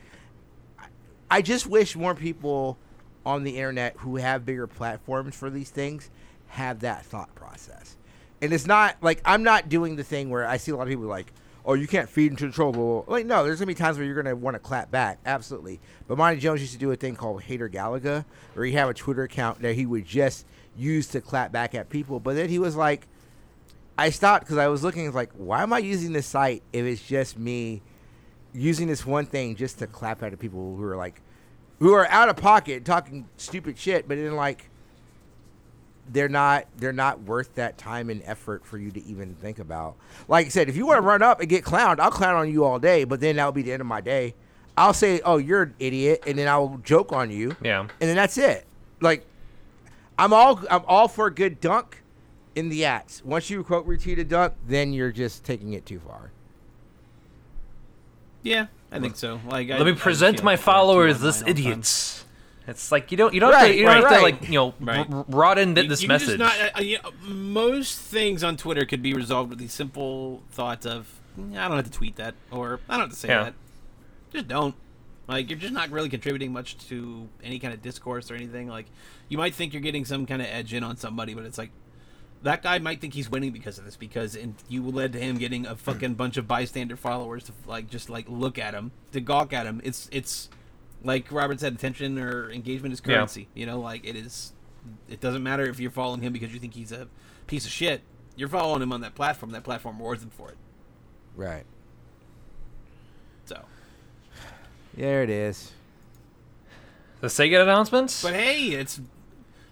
I 1.30 1.42
just 1.42 1.68
wish 1.68 1.96
more 1.96 2.16
people 2.16 2.78
on 3.26 3.44
the 3.44 3.58
internet 3.58 3.98
who 3.98 4.16
have 4.16 4.46
bigger 4.46 4.66
platforms 4.66 5.36
for 5.36 5.50
these 5.50 5.70
things 5.70 6.10
have 6.48 6.80
that 6.80 7.06
thought 7.06 7.36
process. 7.36 7.98
And 8.42 8.54
it's 8.54 8.66
not 8.66 8.98
like 9.02 9.22
I'm 9.26 9.44
not 9.44 9.70
doing 9.70 9.96
the 9.96 10.04
thing 10.04 10.30
where 10.30 10.46
I 10.46 10.58
see 10.58 10.72
a 10.72 10.76
lot 10.76 10.84
of 10.84 10.90
people 10.90 11.06
like, 11.06 11.34
oh, 11.66 11.74
you 11.74 11.88
can't 11.88 12.10
feed 12.10 12.32
into 12.32 12.48
the 12.48 12.54
troll. 12.54 12.72
Blah, 12.72 12.82
blah, 12.82 13.02
blah. 13.02 13.14
Like, 13.14 13.26
no, 13.26 13.44
there's 13.44 13.60
gonna 13.60 13.68
be 13.68 13.76
times 13.76 13.98
where 13.98 14.06
you're 14.06 14.16
gonna 14.16 14.36
want 14.36 14.56
to 14.56 14.60
clap 14.60 14.90
back, 14.92 15.20
absolutely. 15.26 15.80
But 16.08 16.18
Monty 16.18 16.40
Jones 16.40 16.62
used 16.62 16.74
to 16.74 16.80
do 16.80 16.92
a 16.92 16.96
thing 16.96 17.16
called 17.16 17.44
Hater 17.44 17.70
Galaga, 17.70 18.26
where 18.54 18.66
he 18.66 18.72
had 18.72 18.88
a 18.88 18.94
Twitter 18.94 19.24
account 19.24 19.62
that 19.62 19.76
he 19.76 19.86
would 19.86 20.06
just 20.06 20.46
use 20.76 21.08
to 21.08 21.22
clap 21.22 21.52
back 21.52 21.76
at 21.76 21.90
people. 21.90 22.20
But 22.20 22.36
then 22.36 22.50
he 22.50 22.60
was 22.60 22.76
like, 22.76 23.08
I 23.98 24.12
stopped 24.12 24.46
because 24.46 24.58
I 24.58 24.68
was 24.68 24.84
looking 24.84 25.12
like, 25.12 25.32
why 25.34 25.62
am 25.62 25.74
I 25.74 25.80
using 25.80 26.14
this 26.14 26.26
site 26.26 26.64
if 26.72 26.86
it's 26.86 27.02
just 27.02 27.38
me 27.38 27.82
using 28.54 28.88
this 28.88 29.06
one 29.06 29.26
thing 29.26 29.56
just 29.56 29.80
to 29.80 29.88
clap 29.88 30.24
at 30.24 30.40
people 30.40 30.76
who 30.78 30.84
are 30.84 30.96
like, 30.96 31.22
who 31.80 31.94
are 31.94 32.08
out 32.08 32.30
of 32.30 32.38
pocket 32.38 32.86
talking 32.86 33.28
stupid 33.38 33.78
shit, 33.78 34.08
but 34.08 34.18
then 34.18 34.36
like, 34.36 34.70
they're 36.12 36.30
not 36.30 36.66
they're 36.78 36.91
not 36.93 37.22
worth 37.22 37.55
that 37.55 37.78
time 37.78 38.10
and 38.10 38.22
effort 38.26 38.66
for 38.66 38.78
you 38.78 38.91
to 38.91 39.03
even 39.05 39.36
think 39.36 39.60
about. 39.60 39.95
Like 40.28 40.47
I 40.47 40.49
said, 40.49 40.70
if 40.70 40.76
you 40.76 40.86
want 40.86 40.97
to 40.97 41.01
run 41.01 41.22
up 41.22 41.39
and 41.39 41.47
get 41.49 41.64
clowned, 41.64 41.99
I'll 41.99 42.12
clown 42.12 42.36
on 42.36 42.51
you 42.51 42.64
all 42.66 42.80
day, 42.80 43.03
but 43.03 43.20
then 43.20 43.36
that'll 43.36 43.51
be 43.51 43.62
the 43.62 43.72
end 43.74 43.82
of 43.82 43.88
my 43.88 44.01
day. 44.01 44.34
I'll 44.78 44.93
say, 44.93 45.20
"Oh, 45.26 45.38
you're 45.38 45.64
an 45.64 45.76
idiot," 45.80 46.24
and 46.26 46.38
then 46.38 46.47
I'll 46.47 46.80
joke 46.84 47.12
on 47.12 47.30
you, 47.32 47.55
Yeah. 47.62 47.82
and 47.82 47.89
then 47.99 48.16
that's 48.16 48.38
it. 48.38 48.66
Like, 49.01 49.26
I'm 50.18 50.32
all 50.34 50.62
I'm 50.72 50.84
all 50.88 51.07
for 51.07 51.28
a 51.28 51.34
good 51.34 51.60
dunk 51.60 52.01
in 52.55 52.70
the 52.70 52.86
acts. 52.86 53.22
Once 53.24 53.49
you 53.49 53.64
quote 53.64 53.88
retweet 53.88 54.20
a 54.20 54.24
dunk, 54.24 54.53
then 54.68 54.93
you're 54.93 55.12
just 55.12 55.43
taking 55.43 55.74
it 55.74 55.86
too 55.86 55.99
far. 55.99 56.32
Yeah, 58.41 58.68
I 58.91 58.99
think 58.99 59.16
so. 59.18 59.39
Like, 59.47 59.70
I, 59.70 59.78
Let 59.78 59.86
me 59.86 59.93
present 59.93 60.38
feel 60.38 60.45
my 60.45 60.51
like 60.53 60.60
we're 60.60 60.62
too 60.62 60.66
followed 60.66 61.14
this 61.18 61.41
online 61.41 61.55
time. 61.55 61.64
idiots. 61.66 62.26
It's 62.70 62.91
like 62.91 63.11
you 63.11 63.17
don't 63.17 63.34
you 63.34 63.39
don't 63.39 63.53
have 63.53 63.67
to, 63.67 63.76
you 63.76 63.84
don't 63.86 63.95
have 63.95 64.03
right, 64.03 64.09
to 64.09 64.15
right. 64.24 64.34
like 64.41 64.47
you 64.49 64.55
know 64.55 64.74
Right. 64.80 65.07
r- 65.09 65.17
r- 65.20 65.26
rot 65.28 65.57
in 65.57 65.76
th- 65.76 65.89
this 65.89 66.01
you 66.01 66.07
can 66.07 66.20
just 66.20 66.38
message. 66.38 66.39
not- 66.39 66.80
uh, 66.80 66.82
you 66.82 66.97
know, 67.03 67.11
most 67.28 67.99
things 67.99 68.43
on 68.43 68.57
Twitter 68.57 68.86
could 68.86 69.01
be 69.01 69.13
resolved 69.13 69.49
with 69.49 69.59
the 69.59 69.67
simple 69.67 70.43
thought 70.51 70.86
of, 70.86 71.07
"Mm, 71.39 71.57
I 71.57 71.67
don't 71.67 71.78
have 71.78 71.86
to 71.86 71.91
tweet 71.91 72.15
that, 72.17 72.36
or 72.51 72.80
I 72.89 72.93
don't 72.93 73.01
have 73.05 73.09
to 73.11 73.15
say 73.15 73.28
Yeah. 73.30 73.43
that. 73.45 73.53
Just 74.34 74.47
don't. 74.47 74.76
Like, 75.28 75.49
you're 75.49 75.59
just 75.59 75.74
not 75.74 75.91
really 75.91 76.09
contributing 76.09 76.51
much 76.51 76.76
to 76.89 77.28
any 77.43 77.59
kind 77.59 77.72
of 77.74 77.82
discourse 77.84 78.32
or 78.32 78.36
anything. 78.36 78.67
Like, 78.67 78.88
you 79.28 79.38
might 79.38 79.53
think 79.53 79.74
you're 79.74 79.82
getting 79.82 80.03
some 80.05 80.26
kind 80.26 80.41
of 80.41 80.47
edge 80.47 80.74
in 80.74 80.84
on 80.84 80.97
somebody, 80.97 81.36
but 81.36 81.45
it's 81.45 81.57
like, 81.59 81.70
that 82.41 82.63
guy 82.63 82.80
might 82.80 82.99
think 82.99 83.13
he's 83.13 83.30
winning 83.30 83.51
because 83.51 83.78
of 83.78 83.86
this, 83.86 83.95
because 83.95 84.36
in, 84.36 84.55
you 84.67 84.82
led 84.82 85.13
to 85.13 85.20
him 85.20 85.38
getting 85.38 85.67
a 85.67 85.76
fucking 85.76 86.15
bunch 86.15 86.38
of 86.38 86.47
bystander 86.47 86.95
followers 86.95 87.43
to, 87.43 87.51
like, 87.67 87.91
just, 87.91 88.09
like, 88.09 88.26
look 88.28 88.57
at 88.57 88.74
him, 88.74 88.89
to 89.11 89.20
gawk 89.22 89.53
at 89.53 89.67
him. 89.67 89.82
It's, 89.84 90.09
it's, 90.11 90.49
like 91.04 91.32
Robert 91.32 91.60
said, 91.60 91.74
attention 91.74 92.18
or 92.20 92.50
engagement 92.52 92.93
is 92.93 93.02
Yeah. 93.06 93.16
currency. 93.16 93.47
You 93.54 93.66
know, 93.66 93.80
like 93.80 94.06
it 94.06 94.16
is. 94.16 94.54
It 95.10 95.20
doesn't 95.22 95.43
matter 95.43 95.64
if 95.64 95.80
you're 95.80 95.91
following 95.91 96.22
him 96.22 96.34
because 96.34 96.54
you 96.54 96.60
think 96.60 96.74
he's 96.74 96.91
a 96.91 97.08
piece 97.47 97.66
of 97.66 97.72
shit. 97.72 98.02
You're 98.36 98.47
following 98.50 98.82
him 98.82 98.93
on 98.93 99.02
that 99.02 99.16
platform. 99.16 99.52
That 99.52 99.64
platform 99.64 99.97
rewards 99.97 100.24
him 100.24 100.30
for 100.30 100.50
it. 100.50 100.58
Right. 101.36 101.66
So, 103.45 103.66
There 104.95 105.24
it 105.24 105.30
is. 105.30 105.72
the 107.22 107.28
Sega 107.28 107.62
announcements. 107.62 108.22
but 108.24 108.34
hey, 108.34 108.68
it's 108.70 109.02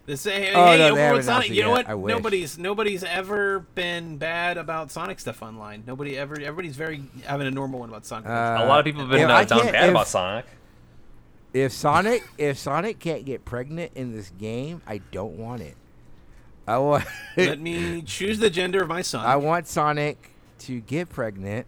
this. 0.06 0.24
Hey, 0.26 0.52
Oh, 0.54 0.66
hey, 0.66 0.78
no, 0.78 0.96
they 0.96 1.02
Overwatch 1.02 1.06
haven't 1.08 1.24
Sonic. 1.24 1.28
announced 1.28 1.50
it 1.50 1.54
You 1.56 1.62
know 1.64 1.68
yet. 1.70 1.76
what? 1.86 1.90
I 1.90 1.96
wish. 1.96 2.14
Nobody's 2.16 2.58
nobody's 2.58 3.04
ever 3.04 3.60
been 3.76 4.18
bad 4.18 4.58
about 4.58 4.92
Sonic 4.92 5.20
stuff 5.20 5.42
online. 5.42 5.84
Nobody 5.88 6.18
ever. 6.18 6.36
Everybody's 6.36 6.76
very 6.76 7.04
having 7.26 7.48
a 7.48 7.52
normal 7.52 7.80
one 7.80 7.90
about 7.90 8.06
Sonic. 8.06 8.28
Uh, 8.28 8.32
a 8.60 8.66
lot 8.68 8.80
of 8.80 8.86
people 8.86 9.02
have 9.02 9.10
been 9.10 9.22
if 9.22 9.30
uh, 9.30 9.44
down 9.46 9.60
can't- 9.62 9.72
bad 9.74 9.86
if- 9.86 9.92
about 9.92 10.08
Sonic. 10.08 10.46
If 11.58 11.72
Sonic, 11.72 12.24
if 12.38 12.60
Sonic 12.60 13.00
can't 13.00 13.26
get 13.26 13.44
pregnant 13.44 13.94
in 13.96 14.16
this 14.16 14.30
game, 14.30 14.84
I 14.86 15.00
don't 15.00 15.38
want 15.38 15.64
it. 15.64 15.76
I 16.68 16.78
want, 16.78 17.04
Let 17.38 17.60
me 17.60 18.04
choose 18.04 18.38
the 18.38 18.52
gender 18.52 18.84
of 18.84 18.90
my 18.90 19.02
son. 19.02 19.26
I 19.26 19.38
want 19.38 19.66
Sonic 19.66 20.30
to 20.60 20.80
get 20.82 21.10
pregnant 21.10 21.66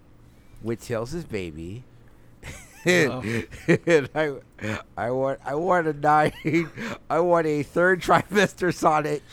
with 0.61 0.85
Tails' 0.85 1.23
baby. 1.23 1.85
Oh. 2.85 3.23
and 3.67 4.09
I, 4.13 4.33
I 4.95 5.09
want, 5.09 5.39
I 5.43 5.55
want 5.55 5.87
a 5.87 5.93
nine, 5.93 6.33
I 7.09 7.19
want 7.19 7.47
a 7.47 7.63
third 7.63 8.03
trimester 8.03 8.71
Sonic. 8.71 9.23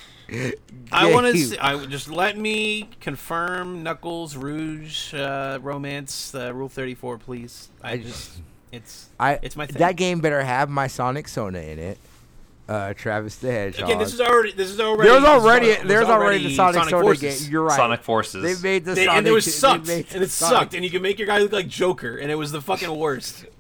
I 0.91 1.13
want 1.13 1.35
game. 1.35 1.51
to. 1.51 1.67
I 1.67 1.85
just 1.85 2.09
let 2.09 2.39
me 2.39 2.89
confirm 3.01 3.83
Knuckles 3.83 4.37
Rouge 4.37 5.13
uh, 5.13 5.59
romance 5.61 6.35
uh, 6.35 6.55
Rule 6.55 6.71
Thirty 6.71 6.95
Four, 6.95 7.19
please. 7.19 7.69
I, 7.83 7.93
I 7.93 7.97
just 7.99 8.41
it's 8.73 9.09
I 9.19 9.39
it's 9.43 9.57
my 9.57 9.67
thing. 9.67 9.79
that 9.79 9.97
game 9.97 10.21
better 10.21 10.43
have 10.43 10.69
my 10.69 10.87
Sonic 10.87 11.29
Sona 11.29 11.59
in 11.61 11.79
it. 11.79 11.99
Uh, 12.69 12.93
Travis 12.95 13.37
the 13.37 13.53
Hedgehog. 13.53 13.89
Again, 13.89 13.99
this 14.01 14.12
is 14.12 14.21
already 14.21 14.51
this 14.53 14.71
is 14.71 14.81
already 14.81 15.09
there's 15.09 15.23
already 15.25 15.73
al- 15.77 15.85
there's 15.87 16.01
was 16.07 16.11
already 16.11 16.43
the 16.49 16.55
Sonic, 16.57 16.83
Sona 16.89 17.01
Forces. 17.03 17.43
game. 17.45 17.53
You're 17.53 17.62
right. 17.62 17.77
Sonic 17.77 18.03
Forces. 18.03 18.43
They 18.43 18.69
made 18.69 18.85
the 18.85 18.95
They, 18.95 19.05
Sonic 19.05 19.19
and 19.19 19.27
it 19.29 19.31
was 19.33 19.55
sucked, 19.59 19.87
made 19.87 20.07
and 20.12 20.23
it 20.25 20.31
Sonic- 20.31 20.59
sucked, 20.59 20.75
and 20.75 20.85
you 20.85 20.91
can 20.91 21.01
make 21.01 21.17
your 21.19 21.29
guy 21.29 21.39
look 21.39 21.53
like 21.53 21.69
Joker, 21.69 22.17
and 22.17 22.29
it 22.31 22.35
was 22.35 22.51
the 22.51 22.61
fucking 22.61 22.95
worst. 22.97 23.47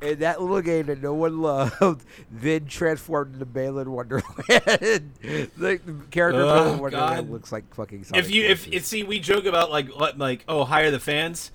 And 0.00 0.18
that 0.18 0.40
little 0.40 0.60
game 0.62 0.86
that 0.86 1.00
no 1.00 1.14
one 1.14 1.40
loved, 1.42 2.04
then 2.32 2.66
transformed 2.66 3.34
into 3.34 3.46
Balan 3.46 3.90
Wonderland. 3.92 4.24
the, 4.48 5.48
the 5.56 5.80
character 6.10 6.40
Oh, 6.42 6.46
Balan 6.46 6.78
Wonderland 6.80 7.26
God. 7.26 7.30
looks 7.30 7.52
like 7.52 7.72
fucking 7.72 8.02
Sonic. 8.04 8.24
if 8.24 8.30
you 8.32 8.44
if 8.44 8.64
Forces. 8.64 8.72
it, 8.74 8.84
see, 8.84 9.02
we 9.04 9.20
joke 9.20 9.44
about 9.44 9.70
like 9.70 9.88
like 10.16 10.44
oh 10.48 10.64
hire 10.64 10.90
the 10.90 10.98
fans. 10.98 11.52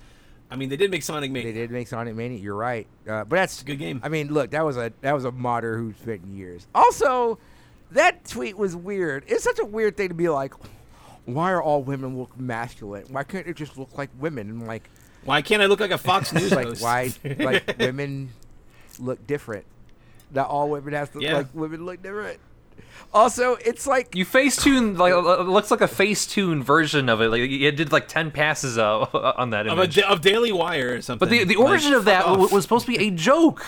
I 0.50 0.56
mean, 0.56 0.68
they 0.70 0.76
did 0.76 0.90
make 0.90 1.02
Sonic 1.02 1.30
Mania. 1.30 1.52
they 1.52 1.58
did 1.60 1.70
make 1.70 1.88
Sonic 1.88 2.14
Mania, 2.14 2.38
you're 2.38 2.54
right. 2.54 2.86
Uh, 3.06 3.24
but 3.24 3.36
that's 3.36 3.60
a 3.60 3.64
good 3.64 3.78
game. 3.78 4.00
I 4.02 4.08
mean, 4.08 4.32
look, 4.32 4.50
that 4.52 4.64
was 4.64 4.76
a 4.76 4.92
that 5.02 5.12
was 5.12 5.24
a 5.24 5.32
modder 5.32 5.76
who 5.76 5.92
spent 6.00 6.24
years. 6.26 6.66
Also, 6.74 7.38
that 7.92 8.24
tweet 8.26 8.56
was 8.56 8.74
weird. 8.74 9.24
It's 9.26 9.44
such 9.44 9.58
a 9.58 9.64
weird 9.64 9.96
thing 9.96 10.08
to 10.08 10.14
be 10.14 10.28
like, 10.28 10.54
why 11.26 11.52
are 11.52 11.62
all 11.62 11.82
women 11.82 12.18
look 12.18 12.38
masculine? 12.38 13.04
Why 13.10 13.24
can't 13.24 13.46
it 13.46 13.56
just 13.56 13.76
look 13.76 13.96
like 13.98 14.08
women? 14.18 14.48
And 14.48 14.66
like, 14.66 14.88
Why 15.24 15.42
can't 15.42 15.60
I 15.62 15.66
look 15.66 15.80
like 15.80 15.90
a 15.90 15.98
Fox 15.98 16.32
News 16.32 16.52
like 16.52 16.66
host? 16.68 16.82
why 16.82 17.12
like 17.38 17.76
women 17.78 18.30
look 18.98 19.26
different. 19.26 19.66
Not 20.32 20.48
all 20.48 20.70
women 20.70 20.94
have 20.94 21.12
to 21.12 21.20
Yeah. 21.22 21.38
like 21.38 21.54
women 21.54 21.84
look 21.84 22.02
different. 22.02 22.38
Also, 23.12 23.54
it's 23.56 23.86
like 23.86 24.14
You 24.14 24.24
Facetune 24.26 24.98
like 24.98 25.12
it 25.12 25.44
looks 25.44 25.70
like 25.70 25.80
a 25.80 25.88
Facetune 25.88 26.62
version 26.62 27.08
of 27.08 27.20
it. 27.20 27.28
Like 27.30 27.40
you 27.50 27.70
did 27.72 27.90
like 27.92 28.06
ten 28.08 28.30
passes 28.30 28.76
uh, 28.78 29.00
on 29.38 29.50
that 29.50 29.66
of, 29.66 29.78
a, 29.78 29.82
image. 29.82 29.96
da- 29.96 30.08
of 30.08 30.20
Daily 30.20 30.52
Wire 30.52 30.94
or 30.96 31.02
something. 31.02 31.26
but 31.26 31.30
the 31.30 31.44
the 31.44 31.56
Like, 31.56 31.68
origin 31.70 31.92
of 31.94 32.04
that 32.04 32.24
off. 32.24 32.36
w- 32.38 32.54
was 32.54 32.64
supposed 32.64 32.86
to 32.86 32.92
be 32.92 32.98
a 33.06 33.10
joke. 33.10 33.64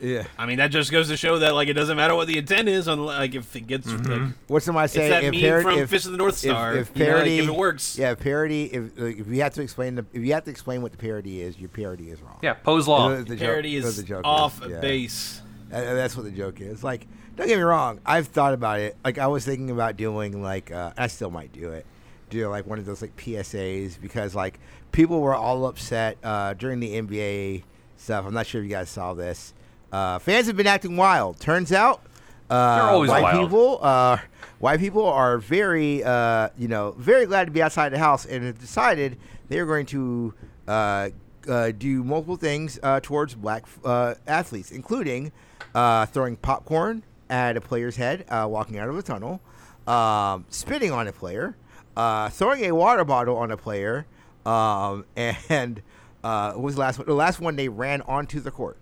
yeah. 0.00 0.24
I 0.38 0.46
mean, 0.46 0.56
that 0.56 0.68
just 0.68 0.90
goes 0.90 1.08
to 1.08 1.16
show 1.18 1.40
that 1.40 1.54
like 1.54 1.68
it 1.68 1.74
doesn't 1.74 1.96
matter 1.98 2.14
what 2.14 2.26
the 2.26 2.38
intent 2.38 2.68
is, 2.70 2.88
on 2.88 3.04
like 3.04 3.34
if 3.34 3.54
it 3.54 3.66
gets 3.66 3.86
like, 3.86 4.30
What's 4.46 4.64
somebody 4.64 4.84
it's 4.86 4.94
say? 4.94 5.10
that 5.10 5.22
if 5.24 5.32
meme 5.32 5.40
parody, 5.42 5.62
from 5.64 5.78
if, 5.80 5.90
Fist 5.90 6.06
of 6.06 6.12
the 6.12 6.18
North 6.18 6.38
Star. 6.38 6.74
If, 6.76 6.90
if 6.92 6.96
you 6.98 7.04
know, 7.04 7.10
like, 7.10 7.16
parody, 7.16 7.38
if 7.40 7.48
it 7.48 7.54
works, 7.54 7.98
yeah, 7.98 8.14
parody. 8.14 8.64
If 8.72 8.98
like, 8.98 9.18
if 9.18 9.26
you 9.26 9.42
have 9.42 9.52
to 9.54 9.62
explain 9.62 9.96
the 9.96 10.06
if 10.14 10.22
you 10.22 10.32
have 10.32 10.44
to 10.44 10.50
explain 10.50 10.80
what 10.80 10.92
the 10.92 10.98
parody 10.98 11.42
is, 11.42 11.58
your 11.58 11.68
parody 11.68 12.08
is 12.08 12.22
wrong. 12.22 12.38
Yeah, 12.42 12.54
Poe's 12.54 12.88
law. 12.88 13.10
The- 13.10 13.16
the 13.24 13.36
joke- 13.36 13.38
parody 13.40 13.78
the 13.78 13.86
is 13.88 14.02
joke 14.02 14.22
off 14.24 14.62
yeah. 14.66 14.80
base. 14.80 15.42
That's 15.70 16.16
what 16.16 16.24
the 16.24 16.30
joke 16.30 16.60
is. 16.60 16.82
Like, 16.82 17.06
don't 17.36 17.46
get 17.46 17.56
me 17.56 17.62
wrong. 17.62 18.00
I've 18.04 18.26
thought 18.26 18.54
about 18.54 18.80
it. 18.80 18.96
Like, 19.04 19.18
I 19.18 19.28
was 19.28 19.44
thinking 19.44 19.70
about 19.70 19.96
doing 19.96 20.42
like, 20.42 20.70
uh, 20.70 20.92
I 20.96 21.06
still 21.06 21.30
might 21.30 21.52
do 21.52 21.70
it. 21.70 21.86
Do 22.28 22.48
like 22.48 22.66
one 22.66 22.78
of 22.78 22.86
those 22.86 23.02
like 23.02 23.16
PSAs 23.16 24.00
because 24.00 24.36
like 24.36 24.60
people 24.92 25.20
were 25.20 25.34
all 25.34 25.66
upset 25.66 26.16
uh, 26.22 26.54
during 26.54 26.78
the 26.78 27.00
NBA 27.00 27.64
stuff. 27.96 28.24
I'm 28.24 28.34
not 28.34 28.46
sure 28.46 28.60
if 28.60 28.64
you 28.64 28.70
guys 28.70 28.88
saw 28.88 29.14
this. 29.14 29.52
Uh, 29.92 30.20
fans 30.20 30.46
have 30.46 30.56
been 30.56 30.66
acting 30.68 30.96
wild. 30.96 31.40
Turns 31.40 31.72
out, 31.72 32.02
uh, 32.48 32.96
white 32.98 33.22
wild. 33.22 33.40
people, 33.40 33.78
uh, 33.82 34.18
white 34.60 34.78
people 34.78 35.06
are 35.06 35.38
very, 35.38 36.04
uh, 36.04 36.50
you 36.56 36.68
know, 36.68 36.94
very 36.98 37.26
glad 37.26 37.46
to 37.46 37.50
be 37.50 37.62
outside 37.62 37.88
the 37.88 37.98
house, 37.98 38.24
and 38.26 38.44
have 38.44 38.60
decided 38.60 39.18
they 39.48 39.58
are 39.58 39.66
going 39.66 39.86
to 39.86 40.32
uh, 40.68 41.10
uh, 41.48 41.72
do 41.72 42.04
multiple 42.04 42.36
things 42.36 42.78
uh, 42.82 43.00
towards 43.00 43.34
black 43.34 43.64
uh, 43.84 44.14
athletes, 44.26 44.70
including 44.70 45.32
uh, 45.74 46.06
throwing 46.06 46.36
popcorn 46.36 47.02
at 47.28 47.56
a 47.56 47.60
player's 47.60 47.96
head 47.96 48.24
uh, 48.28 48.46
walking 48.48 48.78
out 48.78 48.88
of 48.88 48.98
a 48.98 49.02
tunnel, 49.02 49.40
um, 49.86 50.44
spitting 50.50 50.90
on 50.90 51.06
a 51.06 51.12
player, 51.12 51.56
uh, 51.96 52.28
throwing 52.28 52.64
a 52.64 52.72
water 52.72 53.04
bottle 53.04 53.36
on 53.36 53.50
a 53.50 53.56
player, 53.56 54.06
um, 54.44 55.04
and 55.16 55.82
uh, 56.22 56.52
what 56.52 56.62
was 56.62 56.74
the 56.74 56.80
last 56.80 56.98
one? 56.98 57.06
The 57.06 57.14
last 57.14 57.40
one 57.40 57.56
they 57.56 57.68
ran 57.68 58.02
onto 58.02 58.40
the 58.40 58.50
court. 58.50 58.76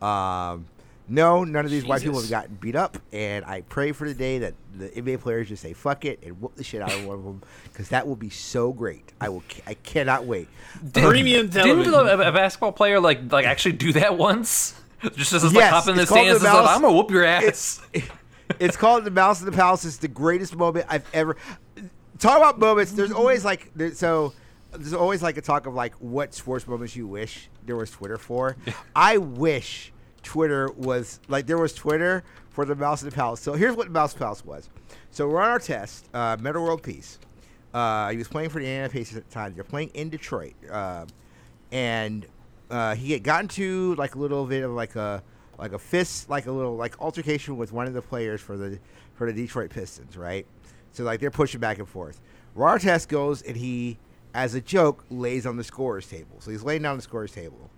Um, 0.00 0.66
no, 1.08 1.42
none 1.42 1.64
of 1.64 1.72
these 1.72 1.84
white 1.84 2.02
people 2.02 2.20
have 2.20 2.30
gotten 2.30 2.54
beat 2.54 2.76
up, 2.76 2.96
and 3.12 3.44
I 3.44 3.62
pray 3.62 3.90
for 3.90 4.06
the 4.06 4.14
day 4.14 4.38
that 4.38 4.54
the 4.78 4.88
NBA 4.90 5.20
players 5.20 5.48
just 5.48 5.60
say 5.60 5.72
"fuck 5.72 6.04
it" 6.04 6.20
and 6.22 6.40
whoop 6.40 6.54
the 6.54 6.62
shit 6.62 6.80
out 6.80 6.92
of 6.92 7.04
one 7.04 7.18
of 7.18 7.24
them, 7.24 7.42
because 7.64 7.88
that 7.88 8.06
will 8.06 8.16
be 8.16 8.30
so 8.30 8.72
great. 8.72 9.12
I 9.20 9.28
will, 9.28 9.42
I 9.66 9.74
cannot 9.74 10.24
wait. 10.24 10.46
Premium 10.92 11.48
Didn't 11.48 11.92
a, 11.92 12.28
a 12.28 12.32
basketball 12.32 12.70
player 12.70 13.00
like 13.00 13.32
like 13.32 13.44
actually 13.44 13.72
do 13.72 13.92
that 13.94 14.16
once? 14.18 14.79
Just 15.16 15.32
as 15.32 15.44
like 15.44 15.54
Yes, 15.54 15.70
hop 15.70 15.88
in 15.88 15.96
the 15.96 16.06
stands 16.06 16.40
the 16.40 16.46
and 16.48 16.56
said, 16.56 16.64
"I'm 16.64 16.82
gonna 16.82 16.94
whoop 16.94 17.10
your 17.10 17.24
ass." 17.24 17.80
It's, 17.92 18.08
it's 18.60 18.76
called 18.76 19.04
the 19.04 19.10
Malice 19.10 19.40
in 19.40 19.46
the 19.46 19.52
Palace. 19.52 19.84
It's 19.84 19.96
the 19.96 20.08
greatest 20.08 20.56
moment 20.56 20.86
I've 20.88 21.08
ever. 21.14 21.36
Talk 22.18 22.36
about 22.36 22.58
moments. 22.58 22.92
There's 22.92 23.12
always 23.12 23.44
like 23.44 23.70
there, 23.74 23.94
so. 23.94 24.32
There's 24.72 24.94
always 24.94 25.20
like 25.20 25.36
a 25.36 25.40
talk 25.40 25.66
of 25.66 25.74
like 25.74 25.94
what 25.94 26.32
sports 26.32 26.68
moments 26.68 26.94
you 26.94 27.04
wish 27.04 27.50
there 27.66 27.74
was 27.74 27.90
Twitter 27.90 28.16
for. 28.16 28.56
I 28.94 29.16
wish 29.16 29.92
Twitter 30.22 30.70
was 30.76 31.18
like 31.26 31.46
there 31.48 31.58
was 31.58 31.74
Twitter 31.74 32.22
for 32.50 32.64
the 32.64 32.76
Malice 32.76 33.02
in 33.02 33.08
the 33.08 33.14
Palace. 33.14 33.40
So 33.40 33.54
here's 33.54 33.74
what 33.74 33.86
the 33.86 33.92
Malice 33.92 34.12
in 34.12 34.18
the 34.18 34.24
Palace 34.24 34.44
was. 34.44 34.70
So 35.10 35.26
we're 35.26 35.38
Ron 35.38 35.58
Artest, 35.58 36.02
uh, 36.14 36.36
Metta 36.40 36.60
World 36.60 36.84
Peace. 36.84 37.18
Uh, 37.72 38.10
he 38.10 38.16
was 38.16 38.28
playing 38.28 38.50
for 38.50 38.60
the 38.60 38.66
Indiana 38.66 38.88
Pacers 38.88 39.16
at 39.16 39.28
the 39.28 39.32
time. 39.32 39.54
They're 39.54 39.64
playing 39.64 39.90
in 39.94 40.10
Detroit, 40.10 40.54
uh, 40.70 41.06
and 41.72 42.26
uh, 42.70 42.94
he 42.94 43.12
had 43.12 43.22
gotten 43.22 43.48
to 43.48 43.94
like 43.96 44.14
a 44.14 44.18
little 44.18 44.46
bit 44.46 44.62
of 44.62 44.70
like 44.72 44.96
a 44.96 45.22
like 45.58 45.72
a 45.72 45.78
fist, 45.78 46.30
like 46.30 46.46
a 46.46 46.52
little 46.52 46.76
like 46.76 47.00
altercation 47.00 47.56
with 47.56 47.72
one 47.72 47.86
of 47.86 47.92
the 47.92 48.02
players 48.02 48.40
for 48.40 48.56
the 48.56 48.78
for 49.14 49.30
the 49.30 49.32
Detroit 49.32 49.70
Pistons, 49.70 50.16
right? 50.16 50.46
So 50.92 51.04
like 51.04 51.20
they're 51.20 51.30
pushing 51.30 51.60
back 51.60 51.78
and 51.78 51.88
forth. 51.88 52.20
Artest 52.56 53.08
goes 53.08 53.42
and 53.42 53.56
he, 53.56 53.98
as 54.34 54.54
a 54.54 54.60
joke, 54.60 55.04
lays 55.10 55.46
on 55.46 55.56
the 55.56 55.64
scorer's 55.64 56.06
table. 56.06 56.36
So 56.40 56.50
he's 56.50 56.62
laying 56.62 56.82
down 56.82 56.96
the 56.96 57.02
scorer's 57.02 57.32
table. 57.32 57.70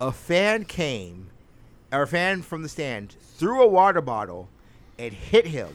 A 0.00 0.12
fan 0.12 0.64
came, 0.64 1.30
or 1.92 2.02
a 2.02 2.06
fan 2.06 2.42
from 2.42 2.62
the 2.62 2.68
stand 2.68 3.16
threw 3.20 3.62
a 3.62 3.66
water 3.66 4.00
bottle 4.00 4.48
and 4.98 5.12
hit 5.12 5.46
him 5.46 5.74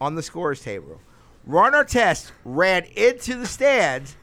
on 0.00 0.14
the 0.14 0.22
scorer's 0.22 0.60
table. 0.60 1.00
Ron 1.46 1.72
Artest 1.72 2.32
ran 2.44 2.84
into 2.96 3.36
the 3.36 3.46
stands 3.46 4.16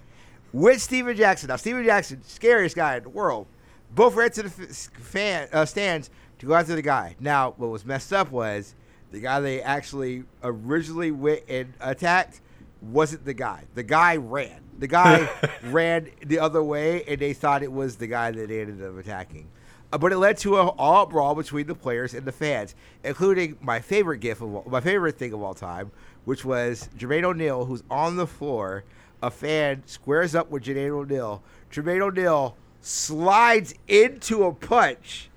with 0.51 0.81
Stephen 0.81 1.15
Jackson. 1.15 1.47
Now, 1.47 1.55
Stephen 1.55 1.83
Jackson, 1.83 2.21
scariest 2.23 2.75
guy 2.75 2.97
in 2.97 3.03
the 3.03 3.09
world, 3.09 3.47
both 3.95 4.15
ran 4.15 4.31
to 4.31 4.43
the 4.43 4.49
fan 4.49 5.47
uh, 5.53 5.65
stands 5.65 6.09
to 6.39 6.45
go 6.45 6.55
after 6.55 6.75
the 6.75 6.81
guy. 6.81 7.15
Now, 7.19 7.53
what 7.57 7.69
was 7.69 7.85
messed 7.85 8.13
up 8.13 8.31
was 8.31 8.75
the 9.11 9.19
guy 9.19 9.39
they 9.39 9.61
actually 9.61 10.23
originally 10.43 11.11
went 11.11 11.43
and 11.47 11.73
attacked 11.79 12.41
wasn't 12.81 13.23
the 13.25 13.33
guy. 13.33 13.63
The 13.75 13.83
guy 13.83 14.17
ran. 14.17 14.61
The 14.77 14.87
guy 14.87 15.29
ran 15.63 16.09
the 16.25 16.39
other 16.39 16.63
way, 16.63 17.03
and 17.03 17.19
they 17.19 17.33
thought 17.33 17.63
it 17.63 17.71
was 17.71 17.95
the 17.95 18.07
guy 18.07 18.31
that 18.31 18.49
they 18.49 18.61
ended 18.61 18.85
up 18.85 18.97
attacking. 18.97 19.47
Uh, 19.91 19.97
but 19.97 20.11
it 20.11 20.17
led 20.17 20.37
to 20.39 20.57
a 20.57 20.67
all 20.69 21.05
brawl 21.05 21.35
between 21.35 21.67
the 21.67 21.75
players 21.75 22.13
and 22.13 22.25
the 22.25 22.31
fans, 22.31 22.75
including 23.03 23.57
my 23.61 23.79
favorite 23.79 24.19
gif 24.19 24.41
of 24.41 24.53
all, 24.53 24.65
my 24.67 24.81
favorite 24.81 25.17
thing 25.17 25.33
of 25.33 25.41
all 25.41 25.53
time, 25.53 25.91
which 26.25 26.43
was 26.43 26.89
Jermaine 26.97 27.23
O'Neal, 27.23 27.65
who's 27.65 27.83
on 27.89 28.15
the 28.15 28.27
floor. 28.27 28.83
A 29.21 29.31
fan 29.31 29.83
squares 29.85 30.35
up 30.35 30.49
with 30.49 30.63
Jermaine 30.63 30.89
O'Neal. 30.89 31.41
Jermaine 31.71 32.01
O'Neal 32.01 32.57
slides 32.83 33.73
into 33.87 34.43
a 34.43 34.53
punch 34.53 35.29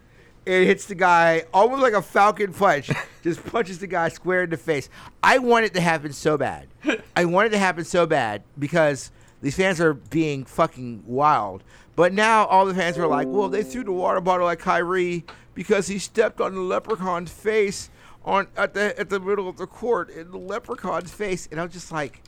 and 0.47 0.67
hits 0.67 0.85
the 0.87 0.95
guy 0.95 1.45
almost 1.55 1.83
like 1.83 1.93
a 1.95 2.03
falcon 2.03 2.53
punch. 2.53 2.91
just 3.23 3.45
punches 3.47 3.79
the 3.79 3.87
guy 3.87 4.09
square 4.09 4.43
in 4.45 4.51
the 4.51 4.57
face. 4.57 4.89
I 5.23 5.39
want 5.39 5.65
it 5.65 5.75
to 5.75 5.81
happen 5.81 6.13
so 6.13 6.37
bad. 6.37 6.69
I 7.17 7.25
want 7.25 7.47
it 7.49 7.51
to 7.51 7.59
happen 7.59 7.85
so 7.85 8.07
bad 8.07 8.43
because 8.59 9.11
these 9.43 9.57
fans 9.57 9.81
are 9.81 9.95
being 9.95 10.45
fucking 10.45 11.03
wild. 11.07 11.65
But 11.97 12.13
now 12.13 12.45
all 12.47 12.67
the 12.67 12.75
fans 12.75 12.99
are 12.99 13.07
like, 13.07 13.27
well, 13.27 13.49
they 13.49 13.63
threw 13.63 13.83
the 13.83 13.93
water 13.93 14.21
bottle 14.21 14.49
at 14.49 14.59
Kyrie 14.59 15.25
because 15.55 15.87
he 15.89 15.99
stepped 15.99 16.41
on 16.41 16.55
the 16.55 16.61
leprechaun's 16.61 17.31
face 17.33 17.91
on 18.25 18.49
at 18.57 18.75
the 18.75 18.99
at 18.99 19.09
the 19.09 19.19
middle 19.21 19.49
of 19.49 19.57
the 19.57 19.67
court 19.67 20.11
in 20.11 20.31
the 20.31 20.37
leprechaun's 20.37 21.13
face, 21.13 21.49
and 21.51 21.61
I'm 21.61 21.71
just 21.71 21.91
like, 21.93 22.23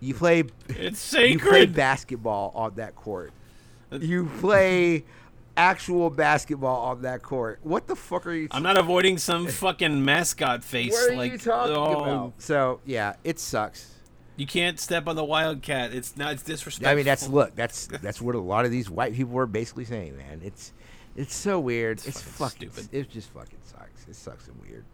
you 0.00 0.12
play 0.14 0.44
It's 0.68 1.12
you 1.14 1.38
play 1.38 1.60
sacred. 1.60 1.74
basketball 1.74 2.52
on 2.54 2.74
that 2.74 2.94
court. 2.96 3.32
You 3.90 4.30
play 4.40 5.04
actual 5.56 6.08
basketball 6.10 6.86
on 6.86 7.02
that 7.02 7.22
court. 7.22 7.58
What 7.62 7.86
the 7.86 7.96
fuck 7.96 8.26
are 8.26 8.32
you? 8.32 8.48
I'm 8.50 8.62
not 8.62 8.78
avoiding 8.78 9.18
some 9.18 9.46
fucking 9.46 10.04
mascot 10.04 10.64
face. 10.64 10.92
what 10.92 11.12
are 11.12 11.16
like, 11.16 11.32
you 11.32 11.38
talking 11.38 11.76
oh, 11.76 12.02
about? 12.02 12.34
So 12.38 12.80
yeah, 12.86 13.14
it 13.24 13.38
sucks. 13.38 13.94
You 14.36 14.46
can't 14.46 14.78
step 14.78 15.08
on 15.08 15.16
the 15.16 15.24
wildcat. 15.24 15.92
It's 15.92 16.16
not. 16.16 16.34
It's 16.34 16.44
disrespectful. 16.44 16.92
I 16.92 16.94
mean, 16.94 17.04
that's 17.04 17.28
look. 17.28 17.56
That's 17.56 17.88
that's 17.88 18.20
what 18.20 18.36
a 18.36 18.38
lot 18.38 18.64
of 18.64 18.70
these 18.70 18.88
white 18.88 19.14
people 19.14 19.36
are 19.38 19.46
basically 19.46 19.84
saying, 19.84 20.16
man. 20.16 20.40
It's 20.44 20.72
it's 21.16 21.34
so 21.34 21.58
weird. 21.58 21.98
It's, 22.06 22.22
fucking 22.22 22.68
fucking. 22.68 22.84
stupid. 22.84 22.94
It 22.96 23.10
just 23.10 23.30
fucking 23.30 23.58
sucks. 23.64 24.06
It 24.06 24.14
sucks 24.14 24.46
and 24.46 24.56
weird. 24.62 24.84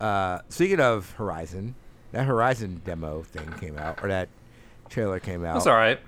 Uh, 0.00 0.40
speaking 0.48 0.78
of 0.78 1.10
Horizon, 1.12 1.74
that 2.12 2.26
Horizon 2.26 2.80
demo 2.84 3.22
thing 3.22 3.52
came 3.58 3.76
out, 3.76 3.98
or 4.04 4.08
that 4.08 4.28
trailer 4.88 5.18
came 5.18 5.44
out. 5.44 5.54
That's 5.54 5.66
all 5.66 5.74
right. 5.74 5.98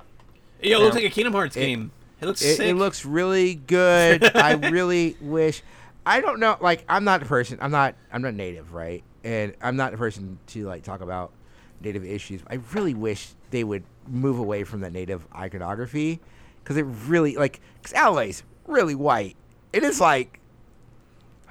Yo, 0.63 0.79
it 0.79 0.83
looks 0.83 0.95
like 0.95 1.05
a 1.05 1.11
Kingdom 1.11 1.33
Hearts 1.33 1.57
game. 1.57 1.91
It 2.21 2.27
looks 2.27 2.43
It, 2.43 2.57
sick. 2.57 2.67
it 2.69 2.75
looks 2.75 3.05
really 3.05 3.55
good. 3.55 4.37
I 4.37 4.53
really 4.71 5.17
wish. 5.21 5.63
I 6.05 6.21
don't 6.21 6.41
know. 6.41 6.57
Like, 6.61 6.85
I'm 6.89 7.05
not 7.05 7.21
the 7.21 7.27
person. 7.27 7.59
I'm 7.61 7.71
not. 7.71 7.95
I'm 8.13 8.23
not 8.23 8.35
native, 8.35 8.73
right? 8.73 9.03
And 9.25 9.55
I'm 9.63 9.77
not 9.77 9.93
the 9.93 9.99
person 9.99 10.39
to 10.49 10.65
like 10.67 10.83
talk 10.83 11.01
about 11.01 11.33
native 11.81 12.05
issues. 12.05 12.41
I 12.49 12.55
really 12.75 12.95
wish 12.95 13.29
they 13.51 13.63
would 13.65 13.85
move 14.07 14.39
away 14.39 14.65
from 14.65 14.81
that 14.81 14.93
native 14.93 15.27
iconography 15.35 16.21
because 16.63 16.77
it 16.77 16.85
really 17.07 17.37
like. 17.37 17.61
Because 17.83 17.95
LA's 17.95 18.43
really 18.67 18.95
white. 18.95 19.37
It 19.73 19.83
is 19.83 20.01
like, 20.01 20.41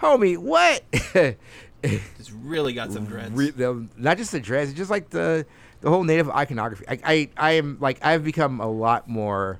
homie, 0.02 0.38
what? 0.38 0.84
It's 1.84 2.32
really 2.32 2.74
got 2.74 2.92
some 2.92 3.06
dreads. 3.06 3.32
Re- 3.34 3.52
the, 3.52 3.88
not 3.96 4.18
just 4.18 4.32
the 4.32 4.40
dress, 4.40 4.70
it's 4.70 4.78
just 4.78 4.90
like 4.90 5.12
the 5.12 5.46
the 5.82 5.90
whole 5.90 6.04
native 6.04 6.28
iconography. 6.28 6.84
I, 6.90 7.00
I 7.06 7.30
I 7.38 7.52
am 7.52 7.78
like 7.80 8.04
I've 8.04 8.24
become 8.24 8.60
a 8.60 8.68
lot 8.68 9.08
more 9.08 9.60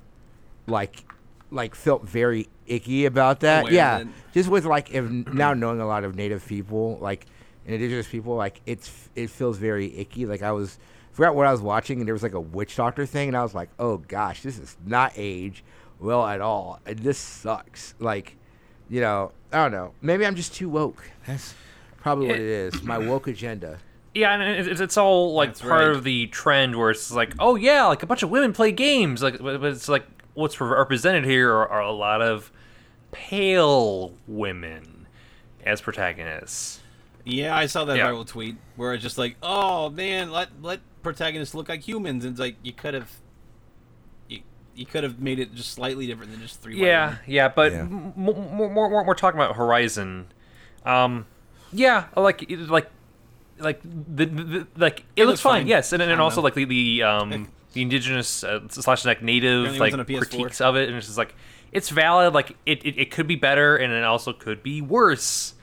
like 0.68 1.04
like 1.50 1.74
felt 1.74 2.04
very 2.04 2.48
icky 2.66 3.06
about 3.06 3.40
that. 3.40 3.62
Aware 3.62 3.72
yeah, 3.72 4.04
just 4.32 4.48
with 4.48 4.64
like 4.64 4.92
if 4.92 5.08
now 5.08 5.54
knowing 5.54 5.80
a 5.80 5.86
lot 5.86 6.04
of 6.04 6.14
native 6.14 6.46
people, 6.46 6.98
like 7.00 7.26
and 7.64 7.74
indigenous 7.74 8.08
people, 8.08 8.36
like 8.36 8.60
it's 8.66 9.08
it 9.14 9.30
feels 9.30 9.58
very 9.58 9.96
icky. 9.98 10.26
Like 10.26 10.42
I 10.42 10.52
was 10.52 10.78
forgot 11.12 11.34
what 11.34 11.46
I 11.46 11.52
was 11.52 11.60
watching, 11.60 11.98
and 11.98 12.06
there 12.06 12.14
was 12.14 12.22
like 12.22 12.34
a 12.34 12.40
witch 12.40 12.76
doctor 12.76 13.06
thing, 13.06 13.28
and 13.28 13.36
I 13.36 13.42
was 13.42 13.54
like, 13.54 13.70
oh 13.78 13.98
gosh, 13.98 14.42
this 14.42 14.58
is 14.58 14.76
not 14.84 15.12
age 15.16 15.64
well 15.98 16.26
at 16.26 16.40
all, 16.40 16.80
and 16.86 16.98
this 16.98 17.18
sucks. 17.18 17.94
Like, 17.98 18.36
you 18.88 19.00
know, 19.00 19.32
I 19.52 19.62
don't 19.62 19.72
know. 19.72 19.92
Maybe 20.00 20.24
I'm 20.26 20.36
just 20.36 20.54
too 20.54 20.68
woke. 20.68 21.10
That's 21.26 21.54
probably 21.96 22.28
what 22.28 22.36
it 22.36 22.42
is. 22.42 22.82
My 22.82 22.98
woke 22.98 23.26
agenda. 23.26 23.78
Yeah, 24.14 24.32
and 24.34 24.68
it's, 24.68 24.80
it's 24.80 24.96
all 24.96 25.34
like 25.34 25.50
That's 25.50 25.60
part 25.60 25.86
right. 25.86 25.90
of 25.90 26.02
the 26.02 26.26
trend 26.28 26.76
where 26.76 26.90
it's 26.90 27.10
like, 27.12 27.34
oh 27.38 27.56
yeah, 27.56 27.86
like 27.86 28.02
a 28.02 28.06
bunch 28.06 28.22
of 28.22 28.30
women 28.30 28.52
play 28.52 28.72
games. 28.72 29.22
Like, 29.22 29.38
but 29.38 29.60
but 29.60 29.72
it's 29.72 29.88
like 29.88 30.06
what's 30.38 30.60
represented 30.60 31.24
here 31.24 31.50
are, 31.52 31.68
are 31.68 31.80
a 31.82 31.92
lot 31.92 32.22
of 32.22 32.50
pale 33.10 34.14
women 34.26 35.06
as 35.64 35.80
protagonists. 35.80 36.80
Yeah, 37.24 37.54
I 37.56 37.66
saw 37.66 37.84
that 37.86 37.96
Yeah. 37.96 38.06
viral 38.08 38.26
tweet 38.26 38.56
where 38.76 38.94
it's 38.94 39.02
just 39.02 39.18
like, 39.18 39.36
"Oh 39.42 39.90
man, 39.90 40.30
let 40.30 40.48
let 40.62 40.80
protagonists 41.02 41.54
look 41.54 41.68
like 41.68 41.80
humans." 41.82 42.24
And 42.24 42.32
it's 42.32 42.40
like 42.40 42.56
you 42.62 42.72
could 42.72 42.94
have, 42.94 43.10
you, 44.28 44.40
you 44.74 44.86
could 44.86 45.02
have 45.04 45.18
made 45.20 45.38
it 45.38 45.54
just 45.54 45.72
slightly 45.72 46.06
different 46.06 46.30
than 46.32 46.40
just 46.40 46.62
three. 46.62 46.76
white 46.76 46.86
Yeah, 46.86 47.06
women. 47.06 47.20
yeah, 47.26 47.48
but 47.48 47.72
Yeah. 47.72 47.80
m- 47.80 48.12
m- 48.16 48.22
more, 48.24 48.70
more, 48.70 48.88
more, 48.90 49.04
we're 49.04 49.14
talking 49.14 49.38
about 49.38 49.56
Horizon. 49.56 50.28
Um, 50.86 51.26
yeah, 51.72 52.04
like 52.16 52.46
like 52.50 52.88
like 53.58 53.82
the, 53.82 54.24
the, 54.24 54.42
the 54.44 54.66
like 54.76 55.00
it, 55.16 55.24
looks, 55.26 55.30
looks 55.32 55.40
fine. 55.40 55.60
fine. 55.62 55.66
Yes, 55.66 55.92
and 55.92 56.00
and 56.02 56.20
also 56.20 56.36
know. 56.40 56.44
like 56.44 56.54
the 56.54 56.64
the 56.64 57.02
um 57.02 57.48
the 57.72 57.82
indigenous 57.82 58.44
uh, 58.44 58.60
slash 58.68 59.04
like 59.04 59.22
native 59.22 59.78
like 59.78 59.92
was 59.92 59.94
on 59.94 60.00
a 60.00 60.04
PS4. 60.04 60.18
critiques 60.18 60.60
of 60.60 60.76
it, 60.76 60.88
and 60.88 60.96
it's 60.96 61.06
just 61.06 61.18
like 61.18 61.34
it's 61.72 61.90
valid. 61.90 62.34
Like 62.34 62.56
it, 62.66 62.84
it, 62.84 62.98
it 62.98 63.10
could 63.10 63.26
be 63.26 63.36
better, 63.36 63.76
and 63.76 63.92
it 63.92 64.04
also 64.04 64.32
could 64.32 64.62
be 64.62 64.80
worse 64.80 65.54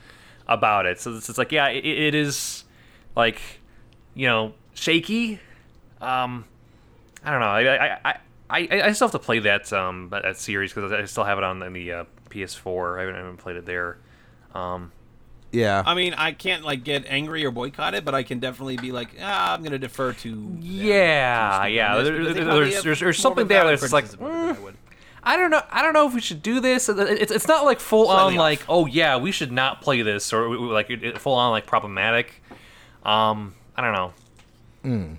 about 0.46 0.86
it. 0.86 1.00
So 1.00 1.14
it's, 1.14 1.28
it's 1.28 1.38
like 1.38 1.52
yeah, 1.52 1.68
it, 1.68 1.84
it 1.84 2.14
is 2.14 2.64
like 3.16 3.40
you 4.14 4.26
know 4.26 4.54
shaky. 4.74 5.40
Um, 6.00 6.44
I 7.24 7.30
don't 7.30 7.40
know. 7.40 7.46
I 7.46 7.98
I, 8.04 8.18
I, 8.48 8.68
I, 8.84 8.92
still 8.92 9.08
have 9.08 9.12
to 9.12 9.18
play 9.18 9.40
that 9.40 9.72
um 9.72 10.08
that, 10.10 10.22
that 10.22 10.36
series 10.36 10.72
because 10.72 10.92
I 10.92 11.04
still 11.06 11.24
have 11.24 11.38
it 11.38 11.44
on 11.44 11.58
the 11.58 11.92
uh, 11.92 12.04
PS4. 12.30 12.98
I 12.98 13.00
haven't, 13.00 13.14
I 13.14 13.18
haven't 13.18 13.38
played 13.38 13.56
it 13.56 13.66
there. 13.66 13.98
Um, 14.54 14.92
Yeah. 15.52 15.82
I 15.86 15.94
mean, 15.94 16.12
I 16.14 16.32
can't 16.32 16.64
like 16.64 16.84
get 16.84 17.04
angry 17.06 17.44
or 17.44 17.50
boycott 17.50 17.94
it, 17.94 18.04
but 18.04 18.14
I 18.14 18.22
can 18.22 18.40
definitely 18.40 18.76
be 18.76 18.92
like, 18.92 19.08
ah, 19.20 19.54
I'm 19.54 19.62
gonna 19.62 19.78
defer 19.78 20.12
to. 20.12 20.56
Yeah, 20.60 21.60
to 21.62 21.70
yeah, 21.70 22.02
there- 22.02 22.12
because 22.12 22.26
they 22.28 22.32
there- 22.34 22.44
probably 22.44 22.68
there's- 22.70 22.82
there's- 22.84 23.00
there's 23.00 23.18
something 23.18 23.46
there 23.46 23.64
that's 23.64 23.92
like, 23.92 24.04
criticism 24.04 24.24
of 24.50 24.58
it 24.58 24.64
than 24.64 24.76
I 25.22 25.36
don't 25.36 25.50
know. 25.50 25.62
I 25.72 25.82
don't 25.82 25.92
know 25.92 26.06
if 26.06 26.14
we 26.14 26.20
should 26.20 26.42
do 26.42 26.60
this. 26.60 26.88
It's 26.88 27.32
it's 27.32 27.48
not 27.48 27.64
like 27.64 27.80
full 27.80 28.08
on 28.08 28.32
Slightly 28.34 28.38
like 28.38 28.60
oh 28.68 28.86
yeah 28.86 29.16
we 29.16 29.32
should 29.32 29.50
not 29.50 29.80
play 29.82 30.02
this 30.02 30.32
or 30.32 30.48
we- 30.48 30.56
we- 30.58 30.66
like 30.68 30.88
it- 30.90 31.02
it- 31.02 31.18
full 31.18 31.34
on 31.34 31.50
like 31.50 31.66
problematic. 31.66 32.42
Um, 33.04 33.54
I 33.76 33.82
don't 33.82 33.92
know. 34.84 35.16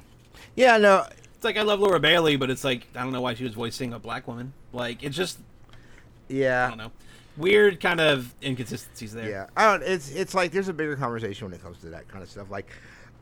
yeah. 0.56 0.78
No. 0.78 1.06
It's 1.36 1.44
like 1.44 1.58
I 1.58 1.62
love 1.62 1.80
Laura 1.80 2.00
Bailey, 2.00 2.36
but 2.36 2.50
it's 2.50 2.64
like 2.64 2.88
I 2.96 3.04
don't 3.04 3.12
know 3.12 3.22
why 3.22 3.34
she 3.34 3.44
was 3.44 3.54
voicing 3.54 3.94
a 3.94 4.00
black 4.00 4.28
woman. 4.28 4.54
Like 4.74 5.04
it's 5.04 5.16
just 5.16 5.40
yeah. 6.30 6.66
I 6.66 6.70
don't 6.70 6.78
know, 6.78 6.92
weird 7.38 7.80
kind 7.80 8.00
of 8.00 8.34
inconsistencies 8.44 9.14
there. 9.14 9.30
Yeah, 9.30 9.48
I 9.56 9.66
don't. 9.72 9.84
It's 9.84 10.12
it's 10.12 10.34
like 10.34 10.52
there's 10.52 10.68
a 10.68 10.74
bigger 10.74 10.96
conversation 10.96 11.46
when 11.48 11.54
it 11.54 11.62
comes 11.62 11.80
to 11.82 11.90
that 11.90 12.08
kind 12.08 12.24
of 12.24 12.30
stuff. 12.30 12.50
Like, 12.50 12.70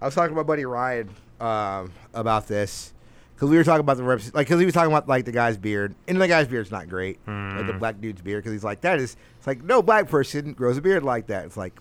I 0.01 0.05
was 0.05 0.15
talking 0.15 0.29
to 0.31 0.35
my 0.35 0.43
buddy 0.43 0.65
Ryan 0.65 1.09
um, 1.39 1.91
about 2.13 2.47
this 2.47 2.93
because 3.35 3.49
we 3.49 3.57
were 3.57 3.63
talking 3.63 3.81
about 3.81 3.97
the 3.97 4.03
reps, 4.03 4.33
like 4.33 4.47
because 4.47 4.59
he 4.59 4.65
was 4.65 4.73
talking 4.73 4.91
about 4.91 5.07
like 5.07 5.25
the 5.25 5.31
guy's 5.31 5.57
beard, 5.57 5.95
and 6.07 6.19
the 6.19 6.27
guy's 6.27 6.47
beard's 6.47 6.71
not 6.71 6.87
great, 6.89 7.19
like 7.27 7.67
the 7.67 7.73
black 7.73 7.99
dude's 8.01 8.21
beard, 8.21 8.43
because 8.43 8.53
he's 8.53 8.63
like 8.63 8.81
that 8.81 8.99
is. 8.99 9.17
It's 9.37 9.47
like 9.47 9.63
no 9.63 9.81
black 9.81 10.09
person 10.09 10.53
grows 10.53 10.77
a 10.77 10.81
beard 10.81 11.03
like 11.03 11.27
that. 11.27 11.45
It's 11.45 11.57
like. 11.57 11.79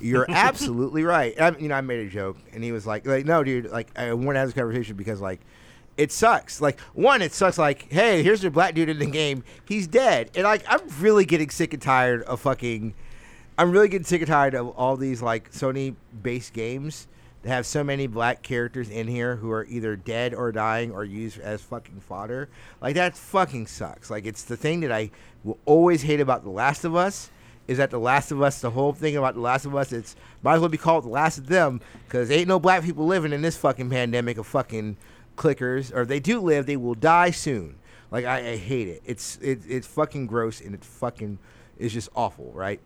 You're 0.00 0.24
absolutely 0.30 1.04
right. 1.04 1.38
I, 1.38 1.50
you 1.58 1.68
know, 1.68 1.74
I 1.74 1.82
made 1.82 2.06
a 2.06 2.08
joke, 2.08 2.38
and 2.54 2.64
he 2.64 2.72
was 2.72 2.86
like, 2.86 3.06
"Like, 3.06 3.26
no, 3.26 3.44
dude. 3.44 3.70
Like, 3.70 3.90
I 3.94 4.14
want 4.14 4.36
to 4.36 4.38
have 4.38 4.48
this 4.48 4.54
conversation 4.54 4.96
because, 4.96 5.20
like, 5.20 5.40
it 5.96 6.12
sucks. 6.12 6.60
Like, 6.60 6.80
one, 6.94 7.22
it 7.22 7.32
sucks. 7.32 7.58
Like, 7.58 7.90
hey, 7.92 8.22
here's 8.22 8.42
your 8.42 8.50
black 8.50 8.74
dude 8.74 8.88
in 8.88 8.98
the 8.98 9.06
game. 9.06 9.44
He's 9.66 9.86
dead, 9.86 10.30
and 10.34 10.44
like, 10.44 10.64
I'm 10.68 10.80
really 11.00 11.24
getting 11.24 11.50
sick 11.50 11.72
and 11.72 11.82
tired 11.82 12.22
of 12.22 12.40
fucking. 12.40 12.94
I'm 13.58 13.70
really 13.70 13.88
getting 13.88 14.06
sick 14.06 14.22
and 14.22 14.28
tired 14.28 14.54
of 14.54 14.68
all 14.70 14.96
these 14.96 15.20
like 15.20 15.52
Sony 15.52 15.94
based 16.22 16.54
games 16.54 17.06
that 17.42 17.50
have 17.50 17.66
so 17.66 17.84
many 17.84 18.06
black 18.06 18.42
characters 18.42 18.88
in 18.88 19.08
here 19.08 19.36
who 19.36 19.50
are 19.50 19.66
either 19.66 19.96
dead 19.96 20.32
or 20.32 20.52
dying 20.52 20.92
or 20.92 21.04
used 21.04 21.38
as 21.40 21.60
fucking 21.60 22.00
fodder. 22.00 22.48
Like 22.80 22.94
that 22.94 23.16
fucking 23.16 23.66
sucks. 23.66 24.10
Like 24.10 24.26
it's 24.26 24.44
the 24.44 24.56
thing 24.56 24.80
that 24.80 24.92
I 24.92 25.10
will 25.44 25.58
always 25.66 26.02
hate 26.02 26.20
about 26.20 26.44
The 26.44 26.50
Last 26.50 26.84
of 26.84 26.94
Us 26.94 27.30
is 27.68 27.78
that 27.78 27.90
The 27.90 27.98
Last 27.98 28.30
of 28.30 28.42
Us, 28.42 28.60
the 28.60 28.70
whole 28.70 28.92
thing 28.92 29.16
about 29.16 29.34
The 29.34 29.40
Last 29.40 29.66
of 29.66 29.74
Us, 29.74 29.92
it's 29.92 30.16
might 30.42 30.54
as 30.54 30.60
well 30.60 30.68
be 30.68 30.78
called 30.78 31.04
The 31.04 31.08
Last 31.08 31.38
of 31.38 31.48
Them 31.48 31.80
because 32.06 32.30
ain't 32.30 32.48
no 32.48 32.60
black 32.60 32.84
people 32.84 33.06
living 33.06 33.32
in 33.32 33.42
this 33.42 33.56
fucking 33.56 33.90
pandemic 33.90 34.38
of 34.38 34.46
fucking 34.46 34.96
clickers. 35.36 35.94
Or 35.94 36.04
they 36.04 36.20
do 36.20 36.40
live, 36.40 36.66
they 36.66 36.76
will 36.76 36.94
die 36.94 37.30
soon. 37.30 37.76
Like 38.10 38.24
I, 38.24 38.50
I 38.50 38.56
hate 38.56 38.88
it. 38.88 39.02
It's 39.06 39.38
it, 39.38 39.60
it's 39.66 39.86
fucking 39.86 40.26
gross 40.26 40.60
and 40.60 40.74
it 40.74 40.84
fucking 40.84 41.38
is 41.78 41.92
just 41.92 42.10
awful, 42.14 42.52
right? 42.54 42.80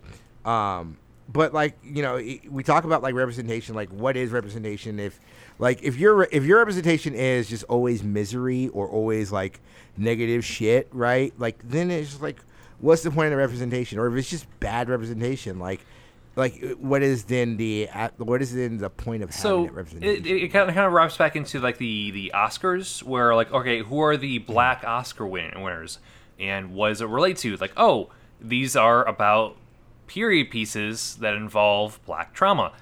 Um, 0.45 0.97
but 1.29 1.53
like 1.53 1.77
you 1.83 2.03
know, 2.03 2.17
we 2.49 2.63
talk 2.63 2.85
about 2.85 3.03
like 3.03 3.15
representation. 3.15 3.75
Like, 3.75 3.91
what 3.91 4.17
is 4.17 4.31
representation? 4.31 5.01
If 5.01 5.19
like 5.59 5.83
if 5.83 5.97
your 5.97 6.29
if 6.31 6.45
your 6.45 6.59
representation 6.59 7.15
is 7.15 7.49
just 7.49 7.65
always 7.65 8.03
misery 8.05 8.69
or 8.69 8.89
always 8.89 9.33
like 9.33 9.61
negative 9.97 10.45
shit, 10.45 10.89
right? 10.93 11.33
Like 11.39 11.59
then 11.69 11.91
it's 11.91 12.11
just 12.11 12.23
like, 12.23 12.39
what's 12.79 13.03
the 13.03 13.11
point 13.11 13.27
of 13.27 13.31
the 13.33 13.39
representation? 13.39 13.99
Or 13.99 14.07
if 14.07 14.15
it's 14.15 14.31
just 14.31 14.47
bad 14.61 14.89
representation, 14.89 15.59
like 15.59 15.81
like 16.37 16.63
what 16.79 17.03
is 17.03 17.25
then 17.25 17.57
the 17.57 17.89
what 18.19 18.41
is 18.43 18.55
then 18.55 18.77
the 18.79 18.91
point 18.91 19.23
of 19.23 19.31
having 19.31 19.41
So 19.43 19.63
that 19.65 19.73
representation? 19.73 20.27
it, 20.27 20.31
it 20.45 20.49
kind 20.53 20.69
of 20.69 20.75
kind 20.75 20.87
of 20.87 20.93
wraps 20.93 21.17
back 21.17 21.35
into 21.35 21.59
like 21.61 21.79
the 21.79 22.11
the 22.13 22.33
Oscars, 22.35 23.03
where 23.03 23.35
like 23.35 23.51
okay, 23.53 23.81
who 23.81 23.99
are 24.01 24.17
the 24.17 24.39
black 24.39 24.85
Oscar 24.85 25.27
win- 25.27 25.53
winners, 25.63 25.99
and 26.39 26.75
what 26.75 26.91
does 26.91 27.01
it 27.01 27.09
relate 27.09 27.39
to? 27.39 27.57
Like 27.57 27.73
oh, 27.77 28.11
these 28.41 28.77
are 28.77 29.05
about 29.09 29.57
period 30.07 30.51
pieces 30.51 31.17
that 31.17 31.35
involve 31.35 31.99
black 32.07 32.33
trauma. 32.35 32.73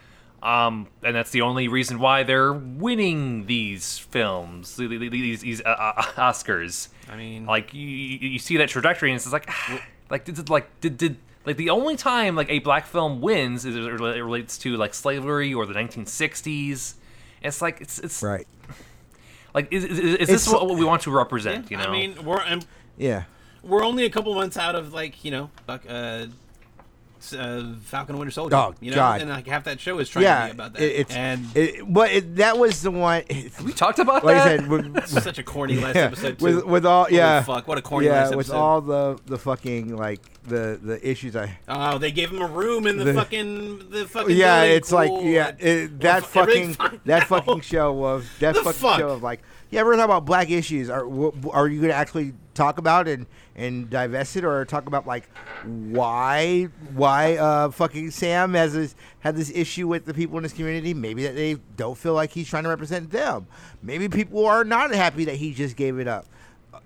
Um, 0.42 0.88
and 1.02 1.16
that's 1.16 1.30
the 1.30 1.40
only 1.40 1.68
reason 1.68 1.98
why 1.98 2.22
they're 2.22 2.52
winning 2.52 3.46
these 3.46 3.96
films, 3.98 4.76
th- 4.76 4.90
th- 4.90 5.10
these, 5.10 5.40
these 5.40 5.62
uh, 5.62 5.68
uh, 5.70 6.02
Oscars. 6.16 6.88
I 7.10 7.16
mean- 7.16 7.46
like 7.46 7.72
you, 7.72 7.80
you 7.88 8.28
you 8.30 8.38
see 8.38 8.58
that 8.58 8.68
trajectory, 8.68 9.08
and 9.10 9.16
it's 9.16 9.24
just 9.24 9.32
like, 9.32 9.46
ah, 9.48 9.80
like 10.10 10.26
did, 10.26 10.34
did- 10.34 10.50
like 10.50 10.68
did, 10.82 10.98
did 10.98 11.16
like 11.46 11.56
the 11.56 11.70
only 11.70 11.96
time 11.96 12.36
like 12.36 12.50
a 12.50 12.58
black 12.60 12.86
film 12.86 13.20
wins 13.20 13.64
is 13.64 13.76
it 13.76 13.80
relates 13.90 14.56
to 14.58 14.76
like 14.76 14.94
slavery 14.94 15.52
or 15.54 15.66
the 15.66 15.74
1960s. 15.74 16.94
It's 17.42 17.60
like 17.62 17.80
it's 17.80 17.98
it's 17.98 18.22
right. 18.22 18.46
like 19.54 19.68
is, 19.72 19.84
is, 19.84 19.98
is 20.16 20.28
this 20.28 20.44
so- 20.44 20.64
what 20.64 20.76
we 20.78 20.84
want 20.84 21.02
to 21.02 21.10
represent? 21.10 21.70
you 21.70 21.76
know, 21.76 21.84
I 21.84 21.92
mean, 21.92 22.24
we're 22.24 22.40
and 22.40 22.64
Yeah. 22.96 23.24
we're 23.62 23.84
only 23.84 24.04
a 24.04 24.10
couple 24.10 24.34
months 24.34 24.56
out 24.56 24.74
of 24.74 24.92
like 24.94 25.24
you 25.24 25.30
know, 25.30 25.50
fuck, 25.66 25.82
uh, 25.88 25.92
s- 25.92 26.28
uh, 27.32 27.74
Falcon 27.84 28.14
and 28.14 28.18
Winter 28.18 28.32
Soldier. 28.32 28.56
Oh, 28.56 28.74
you 28.80 28.90
know, 28.90 28.96
God. 28.96 29.20
and 29.22 29.30
like 29.30 29.46
half 29.46 29.64
that 29.64 29.80
show 29.80 29.98
is 29.98 30.08
trying 30.08 30.24
Yeah, 30.24 30.40
to 30.40 30.46
be 30.46 30.50
about 30.56 30.72
that. 30.74 30.82
it, 30.82 30.92
it's 31.00 31.14
and 31.14 31.46
it, 31.56 31.80
but 31.92 32.10
it, 32.12 32.36
that 32.36 32.58
was 32.58 32.82
the 32.82 32.90
one. 32.90 33.22
we 33.64 33.72
talked 33.72 33.98
about 33.98 34.24
like 34.24 34.36
that. 34.36 34.46
I 34.46 34.56
said, 34.58 34.68
with, 34.68 35.06
such 35.24 35.38
a 35.38 35.42
corny 35.42 35.76
last 35.76 35.96
yeah, 35.96 36.02
episode 36.02 36.38
too. 36.38 36.44
with 36.44 36.64
with 36.66 36.86
all 36.86 37.04
Holy 37.04 37.16
yeah, 37.16 37.42
fuck, 37.42 37.66
what 37.68 37.78
a 37.78 37.82
corny 37.82 38.06
yeah, 38.06 38.24
last 38.24 38.36
with 38.36 38.50
all 38.50 38.80
the 38.80 39.18
the 39.26 39.38
fucking 39.38 39.96
like 39.96 40.20
the 40.44 40.78
the 40.82 41.08
issues 41.08 41.34
I. 41.36 41.56
Oh, 41.68 41.98
they 41.98 42.10
gave 42.12 42.30
him 42.30 42.42
a 42.42 42.46
room 42.46 42.86
in 42.86 42.98
the, 42.98 43.04
The- 43.04 43.14
fucking 43.14 43.90
the 43.90 44.06
fucking. 44.06 44.36
Yeah, 44.36 44.60
building. 44.62 44.76
it's 44.76 44.92
like 44.92 45.10
yeah, 45.22 45.52
it, 45.58 46.00
that 46.00 46.22
Well, 46.22 46.46
fucking 46.46 46.72
that 46.72 47.06
now. 47.06 47.20
fucking 47.24 47.60
show 47.60 47.92
was 47.92 48.26
that 48.40 48.54
The 48.54 48.60
fucking 48.62 48.72
fuck? 48.80 48.98
show 48.98 49.08
of 49.10 49.22
like 49.22 49.40
yeah, 49.70 49.82
we're 49.82 49.92
talking 49.92 50.04
about 50.04 50.24
black 50.24 50.50
issues. 50.50 50.90
Are 50.90 51.04
are 51.52 51.66
you 51.68 51.80
gonna 51.80 51.92
actually 51.94 52.34
talk 52.54 52.78
about 52.78 53.08
and 53.08 53.26
and 53.56 53.88
divest 53.90 54.36
it, 54.36 54.44
or 54.44 54.64
talk 54.64 54.86
about 54.86 55.06
like 55.06 55.28
why 55.64 56.64
why 56.94 57.36
uh 57.36 57.70
fucking 57.70 58.10
Sam 58.10 58.54
has 58.54 58.72
this 58.72 58.94
had 59.20 59.36
this 59.36 59.50
issue 59.50 59.88
with 59.88 60.06
the 60.06 60.14
people 60.14 60.38
in 60.38 60.44
his 60.44 60.52
community? 60.52 60.94
Maybe 60.94 61.24
that 61.24 61.34
they 61.34 61.54
don't 61.76 61.96
feel 61.98 62.14
like 62.14 62.30
he's 62.30 62.48
trying 62.48 62.64
to 62.64 62.68
represent 62.68 63.10
them. 63.10 63.46
Maybe 63.82 64.08
people 64.08 64.46
are 64.46 64.64
not 64.64 64.94
happy 64.94 65.24
that 65.26 65.36
he 65.36 65.52
just 65.54 65.76
gave 65.76 65.98
it 65.98 66.08
up. 66.08 66.26
Uh, 66.72 66.80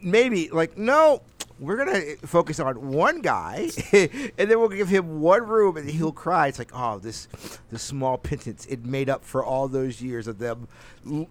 Maybe 0.00 0.48
like 0.50 0.76
no. 0.76 1.22
We're 1.62 1.76
gonna 1.76 2.16
focus 2.26 2.58
on 2.58 2.90
one 2.90 3.22
guy, 3.22 3.70
and 3.92 4.50
then 4.50 4.58
we'll 4.58 4.68
give 4.68 4.88
him 4.88 5.20
one 5.20 5.46
room, 5.46 5.76
and 5.76 5.88
he'll 5.88 6.10
cry. 6.12 6.48
It's 6.48 6.58
like, 6.58 6.72
oh, 6.74 6.98
this, 6.98 7.28
this 7.70 7.82
small 7.82 8.18
pittance. 8.18 8.66
It 8.66 8.84
made 8.84 9.08
up 9.08 9.24
for 9.24 9.44
all 9.44 9.68
those 9.68 10.02
years 10.02 10.26
of 10.26 10.38
them 10.38 10.66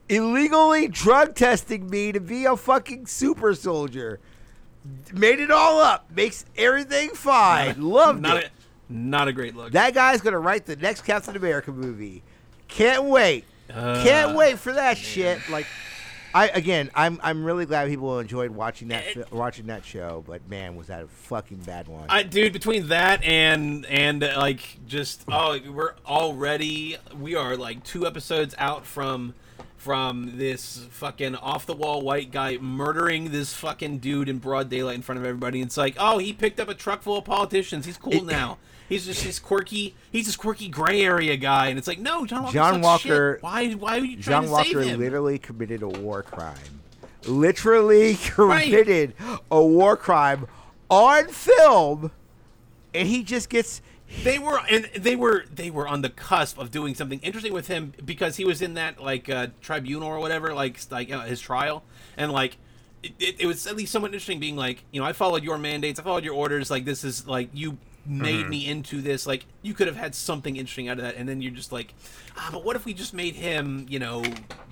illegally 0.09 0.87
drug 0.87 1.35
testing 1.35 1.89
me 1.89 2.11
to 2.11 2.19
be 2.19 2.45
a 2.45 2.55
fucking 2.55 3.05
super 3.07 3.53
soldier. 3.53 4.19
Made 5.13 5.39
it 5.39 5.51
all 5.51 5.79
up. 5.79 6.09
Makes 6.15 6.45
everything 6.57 7.09
fine. 7.09 7.81
Loved 7.81 8.21
not 8.21 8.37
it. 8.37 8.45
a 8.45 8.93
not 8.93 9.27
a 9.27 9.33
great 9.33 9.55
look. 9.55 9.71
That 9.73 9.93
guy's 9.93 10.21
gonna 10.21 10.39
write 10.39 10.65
the 10.65 10.75
next 10.75 11.01
Captain 11.01 11.35
America 11.35 11.71
movie. 11.71 12.23
Can't 12.67 13.03
wait. 13.03 13.45
Can't 13.69 14.31
Uh, 14.31 14.37
wait 14.37 14.59
for 14.59 14.73
that 14.73 14.97
shit. 14.97 15.39
Like, 15.49 15.65
I 16.33 16.47
again, 16.49 16.89
I'm 16.95 17.19
I'm 17.23 17.43
really 17.43 17.65
glad 17.65 17.87
people 17.89 18.19
enjoyed 18.19 18.51
watching 18.51 18.89
that 18.89 19.03
fi- 19.05 19.23
watching 19.35 19.67
that 19.67 19.83
show. 19.85 20.23
But 20.25 20.47
man, 20.49 20.75
was 20.75 20.87
that 20.87 21.03
a 21.03 21.07
fucking 21.07 21.57
bad 21.59 21.87
one. 21.87 22.05
I, 22.09 22.23
dude, 22.23 22.53
between 22.53 22.87
that 22.87 23.23
and 23.23 23.85
and 23.87 24.23
uh, 24.23 24.35
like 24.37 24.85
just 24.87 25.23
oh, 25.27 25.59
we're 25.71 25.95
already 26.05 26.97
we 27.19 27.35
are 27.35 27.55
like 27.57 27.83
two 27.83 28.05
episodes 28.07 28.55
out 28.57 28.85
from 28.85 29.33
from 29.77 30.33
this 30.37 30.85
fucking 30.91 31.35
off 31.35 31.65
the 31.65 31.73
wall 31.73 32.01
white 32.01 32.31
guy 32.31 32.55
murdering 32.57 33.31
this 33.31 33.53
fucking 33.53 33.97
dude 33.97 34.29
in 34.29 34.37
broad 34.37 34.69
daylight 34.69 34.95
in 34.95 35.01
front 35.01 35.19
of 35.19 35.25
everybody. 35.25 35.59
It's 35.61 35.77
like 35.77 35.95
oh, 35.99 36.17
he 36.19 36.33
picked 36.33 36.59
up 36.59 36.69
a 36.69 36.73
truck 36.75 37.01
full 37.01 37.17
of 37.17 37.25
politicians. 37.25 37.85
He's 37.85 37.97
cool 37.97 38.13
It- 38.13 38.25
now. 38.25 38.57
He's 38.91 39.05
just 39.05 39.23
this 39.23 39.39
quirky. 39.39 39.95
He's 40.11 40.25
this 40.25 40.35
quirky 40.35 40.67
gray 40.67 41.01
area 41.01 41.37
guy, 41.37 41.67
and 41.67 41.77
it's 41.79 41.87
like 41.87 41.97
no, 41.97 42.25
John 42.25 42.43
Walker. 42.43 42.53
John 42.53 42.81
Walker- 42.81 43.35
shit. 43.35 43.41
Why? 43.43 43.71
Why 43.71 43.99
are 43.99 44.03
you 44.03 44.21
trying 44.21 44.21
John 44.21 44.43
to 44.43 44.51
Walker 44.51 44.65
save 44.65 44.73
him? 44.73 44.83
John 44.83 44.89
Walker 44.89 45.03
literally 45.03 45.39
committed 45.39 45.81
a 45.81 45.87
war 45.87 46.23
crime. 46.23 46.81
Literally 47.25 48.15
committed 48.21 49.13
a 49.49 49.63
war 49.63 49.95
crime 49.95 50.45
on 50.89 51.29
film, 51.29 52.11
and 52.93 53.07
he 53.07 53.23
just 53.23 53.49
gets. 53.49 53.81
They 54.23 54.37
were 54.37 54.59
and 54.69 54.89
they 54.93 55.15
were 55.15 55.45
they 55.49 55.69
were 55.71 55.87
on 55.87 56.01
the 56.01 56.09
cusp 56.09 56.57
of 56.57 56.69
doing 56.69 56.93
something 56.93 57.21
interesting 57.21 57.53
with 57.53 57.67
him 57.67 57.93
because 58.03 58.35
he 58.35 58.43
was 58.43 58.61
in 58.61 58.73
that 58.73 59.01
like 59.01 59.29
uh, 59.29 59.47
tribunal 59.61 60.09
or 60.09 60.19
whatever, 60.19 60.53
like 60.53 60.77
like 60.91 61.09
uh, 61.09 61.21
his 61.21 61.39
trial, 61.39 61.85
and 62.17 62.33
like 62.33 62.57
it, 63.03 63.13
it, 63.19 63.35
it 63.39 63.45
was 63.45 63.65
at 63.67 63.77
least 63.77 63.93
somewhat 63.93 64.09
interesting 64.09 64.41
being 64.41 64.57
like 64.57 64.83
you 64.91 64.99
know 64.99 65.07
I 65.07 65.13
followed 65.13 65.45
your 65.45 65.57
mandates, 65.57 65.97
I 65.97 66.03
followed 66.03 66.25
your 66.25 66.33
orders, 66.33 66.69
like 66.69 66.83
this 66.83 67.05
is 67.05 67.25
like 67.25 67.47
you 67.53 67.77
made 68.05 68.47
me 68.47 68.67
into 68.67 69.01
this, 69.01 69.27
like 69.27 69.45
you 69.61 69.73
could 69.73 69.87
have 69.87 69.95
had 69.95 70.15
something 70.15 70.55
interesting 70.55 70.89
out 70.89 70.97
of 70.97 71.03
that, 71.03 71.15
and 71.15 71.27
then 71.27 71.41
you're 71.41 71.51
just 71.51 71.71
like, 71.71 71.93
ah, 72.37 72.49
but 72.51 72.63
what 72.63 72.75
if 72.75 72.85
we 72.85 72.93
just 72.93 73.13
made 73.13 73.35
him 73.35 73.85
you 73.89 73.99
know 73.99 74.23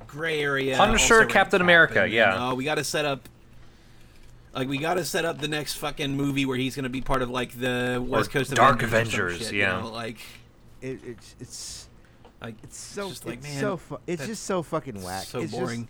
gray 0.08 0.42
area 0.42 0.76
Punisher, 0.78 1.16
also 1.16 1.26
red 1.26 1.30
Captain 1.30 1.62
America, 1.62 2.04
and, 2.04 2.12
yeah. 2.14 2.34
you 2.34 2.40
know, 2.40 2.56
we 2.56 2.64
got 2.64 2.76
to 2.76 2.84
set 2.84 3.06
up. 3.06 3.30
Like 4.54 4.68
we 4.68 4.80
got 4.80 4.96
to 4.96 5.06
set 5.06 5.26
up 5.26 5.40
the 5.40 5.48
next 5.48 5.76
fucking 5.76 6.16
movie 6.18 6.46
where 6.46 6.58
he's 6.58 6.76
gonna 6.76 6.90
be 6.90 7.02
part 7.02 7.22
of 7.22 7.30
like 7.30 7.58
the 7.60 8.04
West 8.06 8.32
Coast 8.32 8.54
Dark 8.56 8.82
Avengers, 8.82 9.20
or 9.20 9.26
Avengers, 9.28 9.48
shit, 9.48 9.56
yeah. 9.56 9.78
You 9.78 9.84
know? 9.84 9.92
Like, 9.92 10.18
It, 10.82 11.00
it's 11.06 11.36
it's 11.40 11.90
like 12.42 12.56
it's 12.64 12.78
so 12.78 13.10
just 13.10 13.26
like 13.26 13.40
it's 13.40 13.48
man, 13.48 13.60
so 13.60 13.78
fu- 13.78 14.00
it's 14.08 14.26
just 14.26 14.44
so 14.44 14.64
fucking 14.64 15.04
whack. 15.04 15.26
so 15.26 15.42
it's 15.42 15.52
boring. 15.52 15.84
Ju- 15.84 15.90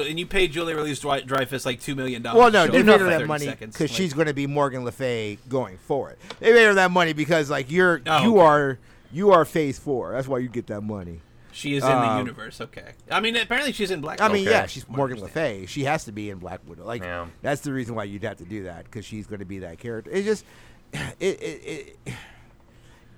and 0.00 0.18
you 0.18 0.26
paid 0.26 0.52
Julia 0.52 0.76
Louis-Dreyfus 0.76 1.66
like 1.66 1.80
two 1.82 1.94
million 1.94 2.22
dollars. 2.22 2.38
Well, 2.38 2.50
no, 2.50 2.66
Show 2.66 2.72
they 2.72 2.78
up 2.80 2.86
paid 2.86 2.98
for 2.98 3.04
her 3.10 3.18
that 3.18 3.26
money 3.26 3.50
because 3.50 3.80
Like, 3.80 3.90
she's 3.90 4.14
going 4.14 4.28
to 4.28 4.32
be 4.34 4.46
Morgan 4.46 4.84
Le 4.84 4.92
Fay 4.92 5.38
going 5.50 5.76
forward. 5.76 6.16
They 6.40 6.52
paid 6.52 6.64
her 6.64 6.74
that 6.74 6.90
money 6.90 7.12
because 7.12 7.50
like 7.50 7.70
you're 7.70 8.00
Oh, 8.06 8.22
you 8.22 8.32
okay. 8.38 8.46
are 8.46 8.78
you 9.12 9.30
are 9.32 9.44
Phase 9.44 9.78
Four. 9.78 10.12
That's 10.12 10.26
why 10.26 10.38
you 10.38 10.48
get 10.48 10.68
that 10.68 10.80
money. 10.80 11.20
she 11.52 11.74
is 11.74 11.84
in 11.84 11.90
the 11.90 11.96
um, 11.96 12.18
universe. 12.18 12.62
Okay. 12.62 12.92
I 13.10 13.20
mean, 13.20 13.36
apparently 13.36 13.72
she's 13.72 13.90
in 13.90 14.00
Black. 14.00 14.22
I 14.22 14.28
mean, 14.28 14.46
Okay. 14.48 14.50
yeah, 14.52 14.64
she's 14.66 14.84
From 14.84 14.94
what 14.94 14.98
I 14.98 15.00
Morgan 15.00 15.20
Le. 15.20 15.28
Fay. 15.28 15.66
She 15.66 15.84
has 15.84 16.04
to 16.04 16.12
be 16.12 16.30
in 16.30 16.38
Black 16.38 16.60
Widow. 16.66 16.86
Like 16.86 17.02
Yeah. 17.02 17.26
that's 17.42 17.60
the 17.60 17.72
reason 17.74 17.94
why 17.94 18.04
you'd 18.04 18.22
have 18.24 18.38
to 18.38 18.44
do 18.46 18.62
that 18.64 18.84
because 18.84 19.04
she's 19.04 19.26
going 19.26 19.40
to 19.40 19.44
be 19.44 19.58
that 19.58 19.78
character. 19.78 20.10
It 20.10 20.22
just 20.24 20.44
it 20.92 21.12
it. 21.20 21.96
it 22.06 22.14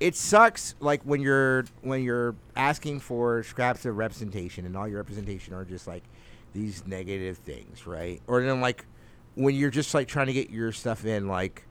it 0.00 0.16
sucks 0.16 0.74
like 0.80 1.00
when 1.04 1.20
you're 1.20 1.64
when 1.82 2.02
you're 2.02 2.34
asking 2.56 2.98
for 2.98 3.42
scraps 3.44 3.86
of 3.86 3.96
representation 3.96 4.66
and 4.66 4.76
all 4.76 4.88
your 4.88 4.98
representation 4.98 5.54
are 5.54 5.64
just 5.64 5.86
like 5.86 6.02
these 6.54 6.86
negative 6.86 7.36
things 7.38 7.86
right 7.86 8.22
or 8.26 8.42
then 8.42 8.60
like 8.60 8.86
when 9.34 9.54
you're 9.54 9.70
just 9.70 9.92
like 9.92 10.08
trying 10.08 10.26
to 10.26 10.32
get 10.32 10.48
your 10.50 10.72
stuff 10.72 11.04
in 11.04 11.28
like 11.28 11.66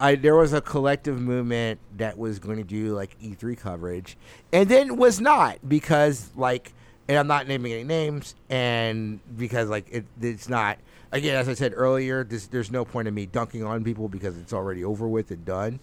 I 0.00 0.14
there 0.14 0.34
was 0.34 0.52
a 0.54 0.62
collective 0.62 1.20
movement 1.20 1.78
that 1.98 2.16
was 2.18 2.38
going 2.38 2.56
to 2.56 2.64
do 2.64 2.94
like 2.94 3.18
E3 3.20 3.56
coverage 3.58 4.16
and 4.52 4.68
then 4.68 4.96
was 4.96 5.20
not 5.20 5.58
because 5.68 6.30
like 6.34 6.72
and 7.06 7.18
I'm 7.18 7.26
not 7.26 7.46
naming 7.46 7.72
any 7.72 7.84
names 7.84 8.34
and 8.48 9.20
because 9.36 9.68
like 9.68 9.86
it, 9.90 10.06
it's 10.20 10.48
not 10.48 10.78
again 11.12 11.36
as 11.36 11.48
I 11.48 11.54
said 11.54 11.74
earlier 11.76 12.24
this, 12.24 12.46
there's 12.46 12.70
no 12.70 12.84
point 12.84 13.08
in 13.08 13.14
me 13.14 13.26
dunking 13.26 13.62
on 13.62 13.84
people 13.84 14.08
because 14.08 14.38
it's 14.38 14.54
already 14.54 14.82
over 14.82 15.06
with 15.06 15.30
and 15.30 15.44
done 15.44 15.80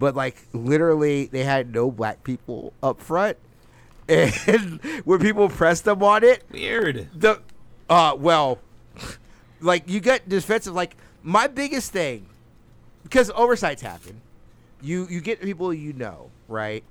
but 0.00 0.16
like 0.16 0.48
literally 0.52 1.26
they 1.26 1.44
had 1.44 1.72
no 1.72 1.92
black 1.92 2.24
people 2.24 2.72
up 2.82 3.00
front 3.00 3.36
and 4.08 4.80
when 5.04 5.20
people 5.20 5.48
pressed 5.48 5.84
them 5.84 6.02
on 6.02 6.24
it 6.24 6.42
Weird. 6.50 7.08
the 7.14 7.40
uh 7.90 8.16
well 8.18 8.58
like 9.60 9.86
you 9.86 10.00
get 10.00 10.26
defensive 10.28 10.74
like 10.74 10.96
my 11.22 11.46
biggest 11.46 11.92
thing 11.92 12.26
because 13.02 13.30
oversights 13.32 13.82
happen 13.82 14.22
you 14.80 15.06
you 15.10 15.20
get 15.20 15.42
people 15.42 15.74
you 15.74 15.92
know 15.92 16.30
right? 16.50 16.84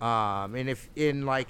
Um 0.00 0.54
and 0.54 0.70
if 0.70 0.88
in 0.96 1.26
like 1.26 1.48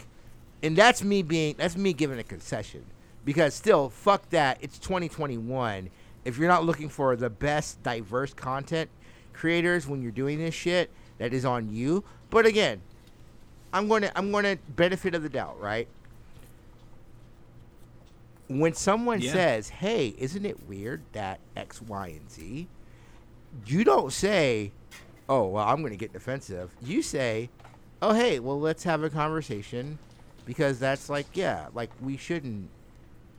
and 0.63 0.77
that's 0.77 1.05
me 1.05 1.23
being 1.23 1.55
that's 1.57 1.77
me 1.77 1.93
giving 1.93 2.19
a 2.19 2.25
concession. 2.25 2.85
Because 3.25 3.55
still 3.55 3.91
fuck 3.91 4.29
that 4.31 4.59
it's 4.61 4.79
2021 4.79 5.91
if 6.25 6.39
you're 6.39 6.49
not 6.49 6.65
looking 6.65 6.89
for 6.89 7.15
the 7.17 7.31
best 7.31 7.83
diverse 7.83 8.33
content 8.35 8.91
creators 9.33 9.87
when 9.87 10.03
you're 10.03 10.11
doing 10.11 10.39
this 10.39 10.55
shit 10.55 10.91
that 11.19 11.33
is 11.33 11.45
on 11.45 11.71
you 11.71 12.05
but 12.29 12.45
again 12.45 12.83
i'm 13.73 13.89
going 13.89 14.03
to 14.03 14.19
i'm 14.19 14.31
going 14.31 14.45
to 14.45 14.59
benefit 14.73 15.15
of 15.15 15.23
the 15.23 15.31
doubt 15.31 15.59
right 15.59 15.89
when 18.51 18.75
someone 18.75 19.21
Yeah. 19.21 19.33
says, 19.33 19.69
"Hey, 19.69 20.15
isn't 20.19 20.45
it 20.45 20.67
weird 20.69 21.03
that 21.13 21.41
X, 21.57 21.81
Y, 21.81 22.09
and 22.09 22.31
Z?" 22.31 22.67
You 23.67 23.85
don't 23.85 24.13
say, 24.13 24.73
"Oh, 25.29 25.47
well, 25.47 25.67
I'm 25.67 25.81
going 25.81 25.93
to 25.93 25.97
get 25.97 26.13
defensive." 26.13 26.71
You 26.83 27.01
say, 27.03 27.49
"Oh, 28.03 28.13
hey, 28.13 28.41
well, 28.41 28.59
let's 28.61 28.83
have 28.85 29.03
a 29.03 29.11
conversation," 29.11 29.99
because 30.47 30.79
that's 30.81 31.09
like, 31.09 31.27
yeah, 31.35 31.69
like 31.75 31.91
we 32.01 32.17
shouldn't. 32.17 32.69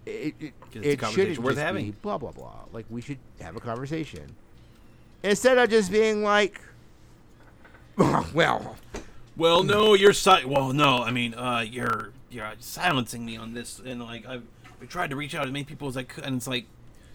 It, 0.05 0.33
it, 0.39 0.53
it 0.81 1.05
shouldn't 1.11 1.37
worth 1.39 1.55
just 1.55 1.59
having. 1.65 1.85
be 1.87 1.91
blah 2.01 2.17
blah 2.17 2.31
blah. 2.31 2.61
Like 2.71 2.85
we 2.89 3.01
should 3.01 3.19
have 3.41 3.55
a 3.55 3.59
conversation 3.59 4.35
instead 5.23 5.57
of 5.59 5.69
just 5.69 5.91
being 5.91 6.23
like, 6.23 6.59
"Well, 8.33 8.77
Well, 9.37 9.63
no, 9.63 9.93
you're 9.93 10.13
si- 10.13 10.45
Well, 10.45 10.73
no, 10.73 10.99
I 11.03 11.11
mean, 11.11 11.33
uh, 11.33 11.59
you're 11.67 12.11
you're 12.29 12.51
silencing 12.59 13.25
me 13.25 13.37
on 13.37 13.53
this, 13.53 13.79
and 13.79 14.01
like 14.01 14.25
I've 14.25 14.43
I 14.81 14.85
tried 14.85 15.09
to 15.11 15.15
reach 15.15 15.35
out 15.35 15.41
to 15.43 15.47
as 15.47 15.51
many 15.51 15.63
people 15.65 15.87
as 15.87 15.95
I 15.97 16.03
could, 16.03 16.23
and 16.23 16.35
it's 16.37 16.47
like, 16.47 16.65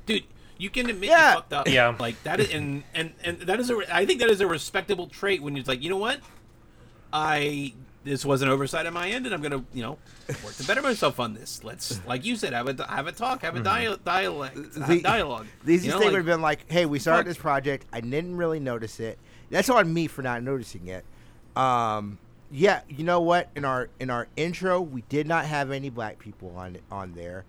dude, 0.07 0.25
you 0.59 0.71
can 0.71 0.89
admit 0.89 1.11
Yeah. 1.11 1.31
you 1.31 1.35
fucked 1.37 1.53
up. 1.53 1.69
Yeah. 1.69 1.97
like 1.99 2.23
that 2.23 2.41
is, 2.41 2.53
and 2.55 2.85
and 2.95 3.13
and 3.25 3.41
that 3.43 3.59
is 3.61 3.71
a. 3.71 3.77
re- 3.77 3.87
I 3.91 4.07
think 4.07 4.21
that 4.21 4.31
is 4.31 4.41
a 4.41 4.47
respectable 4.47 5.07
trait 5.09 5.43
when 5.43 5.57
you're 5.57 5.65
like, 5.67 5.83
you 5.83 5.91
know 5.91 5.97
what, 5.97 6.21
I 7.13 7.75
this 8.05 8.25
was 8.25 8.41
an 8.41 8.49
oversight 8.49 8.87
on 8.87 8.93
my 8.95 9.09
end, 9.11 9.27
and 9.27 9.35
I'm 9.35 9.43
gonna 9.43 9.65
you 9.73 9.83
know 9.83 9.99
work 10.45 10.55
to 10.57 10.65
better 10.67 10.83
myself 10.83 11.19
on 11.19 11.35
this. 11.35 11.65
Let's 11.65 12.05
like 12.07 12.25
you 12.25 12.37
said, 12.37 12.53
have 12.53 12.69
a 12.69 12.87
have 12.87 13.07
a 13.07 13.13
talk, 13.13 13.43
have 13.43 13.57
a 13.57 13.61
dia- 13.63 13.97
dialogue, 14.05 14.55
The- 14.55 15.01
dialogue. 15.01 15.47
The 15.65 15.73
easiest 15.75 15.85
you 15.87 15.91
know, 15.93 15.99
thing 15.99 16.07
like- 16.09 16.13
would 16.13 16.19
have 16.19 16.27
been 16.27 16.43
like, 16.43 16.71
"Hey, 16.71 16.87
we 16.87 16.99
started 16.99 17.21
fuck. 17.21 17.27
this 17.27 17.39
project. 17.39 17.87
I 17.93 18.01
didn't 18.01 18.37
really 18.37 18.61
notice 18.61 19.01
it. 19.01 19.19
That's 19.51 19.69
on 19.69 19.93
me 19.93 20.07
for 20.07 20.23
not 20.23 20.43
noticing 20.43 20.87
it." 20.89 21.05
Um, 21.57 22.19
yeah, 22.51 22.83
you 22.89 23.03
know 23.05 23.21
what? 23.21 23.51
In 23.57 23.65
our 23.65 23.89
in 23.99 24.11
our 24.11 24.29
intro, 24.37 24.81
we 24.81 25.03
did 25.09 25.27
not 25.27 25.45
have 25.47 25.71
any 25.71 25.91
black 25.91 26.19
people 26.19 26.55
on 26.57 26.79
on 26.91 27.13
there. 27.15 27.45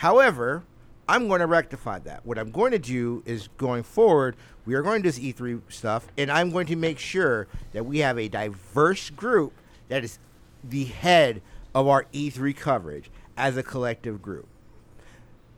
However, 0.00 0.64
I'm 1.08 1.28
going 1.28 1.40
to 1.40 1.46
rectify 1.46 1.98
that. 2.00 2.24
What 2.24 2.38
I'm 2.38 2.50
going 2.50 2.72
to 2.72 2.78
do 2.78 3.22
is 3.26 3.48
going 3.56 3.82
forward, 3.82 4.36
we 4.64 4.74
are 4.74 4.82
going 4.82 5.02
to 5.02 5.10
do 5.10 5.12
this 5.12 5.18
E3 5.18 5.60
stuff, 5.68 6.06
and 6.16 6.30
I'm 6.30 6.50
going 6.50 6.66
to 6.66 6.76
make 6.76 6.98
sure 6.98 7.48
that 7.72 7.84
we 7.84 7.98
have 7.98 8.18
a 8.18 8.28
diverse 8.28 9.10
group 9.10 9.52
that 9.88 10.04
is 10.04 10.18
the 10.62 10.84
head 10.84 11.42
of 11.74 11.86
our 11.88 12.04
E3 12.12 12.56
coverage 12.56 13.10
as 13.36 13.56
a 13.56 13.62
collective 13.62 14.20
group 14.20 14.46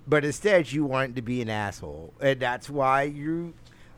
but 0.06 0.24
instead 0.24 0.72
you 0.72 0.84
want 0.84 1.16
to 1.16 1.22
be 1.22 1.40
an 1.42 1.48
asshole, 1.48 2.12
and 2.20 2.40
that's 2.40 2.68
why 2.68 3.02
you 3.02 3.54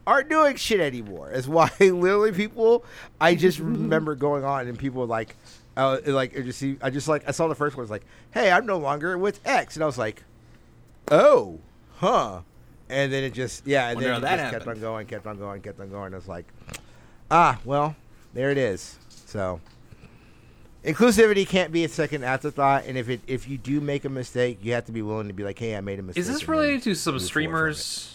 aren't 0.06 0.28
doing 0.28 0.56
shit 0.56 0.80
anymore. 0.80 1.30
That's 1.32 1.48
why 1.48 1.70
literally 1.80 2.32
people. 2.32 2.84
I 3.20 3.34
just 3.34 3.58
remember 3.58 4.14
going 4.14 4.44
on 4.44 4.68
and 4.68 4.78
people 4.78 5.06
like, 5.06 5.36
uh, 5.76 5.98
like 6.06 6.36
I 6.38 6.42
just 6.42 6.58
see, 6.58 6.76
I 6.82 6.90
just 6.90 7.08
like 7.08 7.26
I 7.26 7.30
saw 7.30 7.48
the 7.48 7.54
first 7.54 7.76
one 7.76 7.82
was 7.82 7.90
like, 7.90 8.04
hey, 8.32 8.50
I'm 8.50 8.66
no 8.66 8.78
longer 8.78 9.16
with 9.16 9.40
X, 9.46 9.76
and 9.76 9.82
I 9.82 9.86
was 9.86 9.98
like, 9.98 10.22
oh, 11.10 11.60
huh, 11.96 12.40
and 12.88 13.12
then 13.12 13.24
it 13.24 13.34
just 13.34 13.66
yeah, 13.66 13.88
and 13.88 13.96
Wonder 13.96 14.08
then 14.08 14.10
it 14.10 14.14
how 14.14 14.20
that 14.20 14.36
just 14.36 14.52
kept 14.52 14.64
happened. 14.64 14.84
on 14.84 14.90
going, 14.92 15.06
kept 15.06 15.26
on 15.26 15.38
going, 15.38 15.60
kept 15.62 15.80
on 15.80 15.90
going. 15.90 16.12
I 16.12 16.16
was 16.16 16.28
like, 16.28 16.46
ah, 17.30 17.58
well, 17.64 17.96
there 18.32 18.50
it 18.50 18.58
is. 18.58 18.98
So. 19.08 19.60
Inclusivity 20.84 21.48
can't 21.48 21.72
be 21.72 21.82
a 21.84 21.88
second 21.88 22.24
afterthought, 22.24 22.84
and 22.84 22.98
if 22.98 23.08
it 23.08 23.22
if 23.26 23.48
you 23.48 23.56
do 23.56 23.80
make 23.80 24.04
a 24.04 24.10
mistake, 24.10 24.58
you 24.60 24.74
have 24.74 24.84
to 24.84 24.92
be 24.92 25.00
willing 25.00 25.28
to 25.28 25.32
be 25.32 25.42
like, 25.42 25.58
"Hey, 25.58 25.74
I 25.74 25.80
made 25.80 25.98
a 25.98 26.02
mistake." 26.02 26.20
Is 26.20 26.28
this 26.28 26.40
and 26.40 26.48
related 26.50 26.82
to 26.82 26.94
some 26.94 27.14
move 27.14 27.22
forward 27.22 27.22
from 27.22 27.26
streamers? 27.26 28.10
it. 28.10 28.14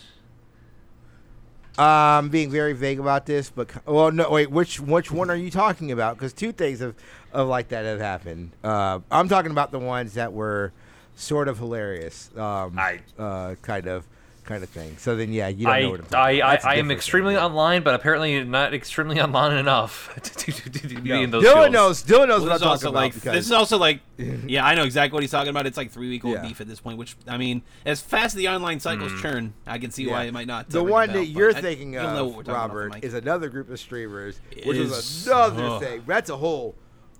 Um, 1.80 2.30
being 2.30 2.52
very 2.52 2.74
vague 2.74 3.00
about 3.00 3.26
this, 3.26 3.50
but 3.50 3.72
well, 3.88 4.12
no, 4.12 4.30
wait, 4.30 4.52
which 4.52 4.80
which 4.80 5.10
one 5.12 5.32
are 5.32 5.36
you 5.36 5.50
talking 5.50 5.92
about? 5.92 6.18
Because 6.18 6.32
two 6.32 6.52
things 6.52 6.82
of, 6.82 6.94
of 7.32 7.48
like 7.48 7.70
that 7.70 7.86
have 7.86 8.02
happened. 8.02 8.52
Uh, 8.64 9.00
I'm 9.10 9.30
talking 9.30 9.50
about 9.50 9.72
the 9.72 9.80
ones 9.80 10.14
that 10.14 10.34
were 10.34 10.74
sort 11.20 11.48
of 11.48 11.58
hilarious, 11.60 12.30
um, 12.38 12.78
I- 12.78 13.00
uh, 13.18 13.56
kind 13.62 13.88
of 13.88 14.06
kind 14.46 14.64
of 14.64 14.70
thing. 14.70 14.98
So 14.98 15.16
then, 15.16 15.32
yeah, 15.32 15.48
you 15.48 15.66
don't 15.68 15.74
I, 15.76 15.82
know 15.82 15.90
what 15.92 16.00
I'm 16.00 16.06
talking 16.08 16.42
I. 16.42 16.48
I, 16.48 16.52
That's 16.54 16.66
a 16.66 16.70
I 16.70 16.74
am 16.78 16.90
extremely 16.90 17.36
thing. 17.36 17.44
online, 17.44 17.84
but 17.84 17.94
apparently 17.94 18.44
not 18.46 18.74
extremely 18.74 19.22
online 19.22 19.56
enough 19.58 20.12
to, 20.24 20.52
to, 20.52 20.52
to, 20.52 20.70
to 20.88 20.88
be 21.02 21.10
No. 21.10 21.22
in 21.22 21.30
those 21.30 21.44
Dylan 21.44 21.54
fields. 21.54 21.74
knows. 21.74 22.04
Dylan 22.04 22.28
knows 22.30 22.42
Well, 22.42 22.50
what 22.50 22.54
this 22.54 22.62
I'm 22.64 22.68
also 22.70 22.88
talking 22.88 22.88
about 22.90 22.94
like 23.04 23.14
because 23.14 23.34
this 23.34 23.46
is 23.46 23.52
also 23.52 23.78
like 23.78 24.00
yeah 24.48 24.66
I 24.66 24.74
know 24.74 24.86
exactly 24.86 25.16
what 25.16 25.22
he's 25.22 25.30
talking 25.30 25.52
about. 25.52 25.68
It's 25.68 25.78
like 25.78 25.92
three 25.92 26.10
week 26.10 26.26
old 26.26 26.34
Yeah. 26.34 26.42
beef 26.48 26.62
at 26.62 26.68
this 26.68 26.80
point. 26.80 26.98
Which 26.98 27.16
I 27.28 27.38
mean, 27.38 27.62
as 27.86 28.02
fast 28.02 28.28
as 28.28 28.34
the 28.36 28.48
online 28.48 28.80
cycles 28.80 29.12
churn, 29.22 29.54
I 29.68 29.78
can 29.78 29.92
see 29.92 30.08
why 30.08 30.24
it 30.24 30.34
might 30.34 30.48
not. 30.48 30.68
The 30.72 30.80
uh, 30.80 30.84
ring 30.84 30.90
a 30.90 30.94
one 30.94 31.08
bell, 31.10 31.16
that 31.18 31.26
you're 31.28 31.56
I- 31.56 31.62
thinking 31.62 31.94
you'll 31.94 32.04
know 32.06 32.26
what 32.26 32.30
of, 32.32 32.36
we're 32.48 32.54
about, 32.54 32.70
Robert, 32.74 33.04
is 33.04 33.14
another 33.14 33.50
group 33.50 33.70
of 33.70 33.80
streamers, 33.80 34.40
which 34.66 34.78
is 34.78 34.92
Is- 34.92 35.28
another 35.28 35.64
ugh. 35.64 35.84
thing. 35.84 36.04
That's 36.08 36.32
a 36.32 36.38
whole 36.38 36.74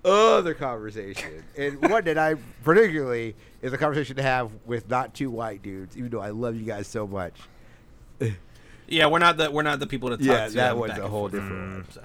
other 0.04 0.54
conversation. 0.54 1.44
and 1.56 1.80
one 1.90 2.04
that 2.04 2.18
I 2.18 2.34
particularly 2.64 3.34
is 3.62 3.72
a 3.72 3.78
conversation 3.78 4.16
to 4.16 4.22
have 4.22 4.50
with 4.64 4.88
not 4.88 5.14
two 5.14 5.30
white 5.30 5.62
dudes, 5.62 5.96
even 5.96 6.10
though 6.10 6.20
I 6.20 6.30
love 6.30 6.56
you 6.56 6.64
guys 6.64 6.86
so 6.86 7.06
much. 7.06 7.34
yeah, 8.88 9.06
we're 9.06 9.18
not 9.18 9.36
the 9.36 9.50
we're 9.50 9.62
not 9.62 9.78
the 9.80 9.86
people 9.86 10.10
to 10.10 10.16
talk 10.16 10.26
Yeah, 10.26 10.48
to. 10.48 10.54
that 10.54 10.76
one's 10.76 10.98
a 10.98 11.08
whole 11.08 11.28
different 11.28 11.74
one. 11.74 11.86
So, 11.92 12.02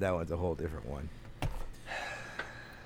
That 0.00 0.14
one's 0.14 0.30
a 0.30 0.36
whole 0.36 0.54
different 0.54 0.86
one. 0.86 1.08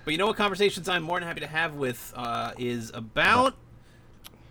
but 0.05 0.13
you 0.13 0.19
know 0.19 0.27
what 0.27 0.37
conversations 0.37 0.89
I'm 0.89 1.03
more 1.03 1.19
than 1.19 1.29
happy 1.29 1.41
to 1.41 1.47
have 1.47 1.75
with 1.75 2.13
uh, 2.17 2.53
is 2.59 2.91
about 2.95 3.55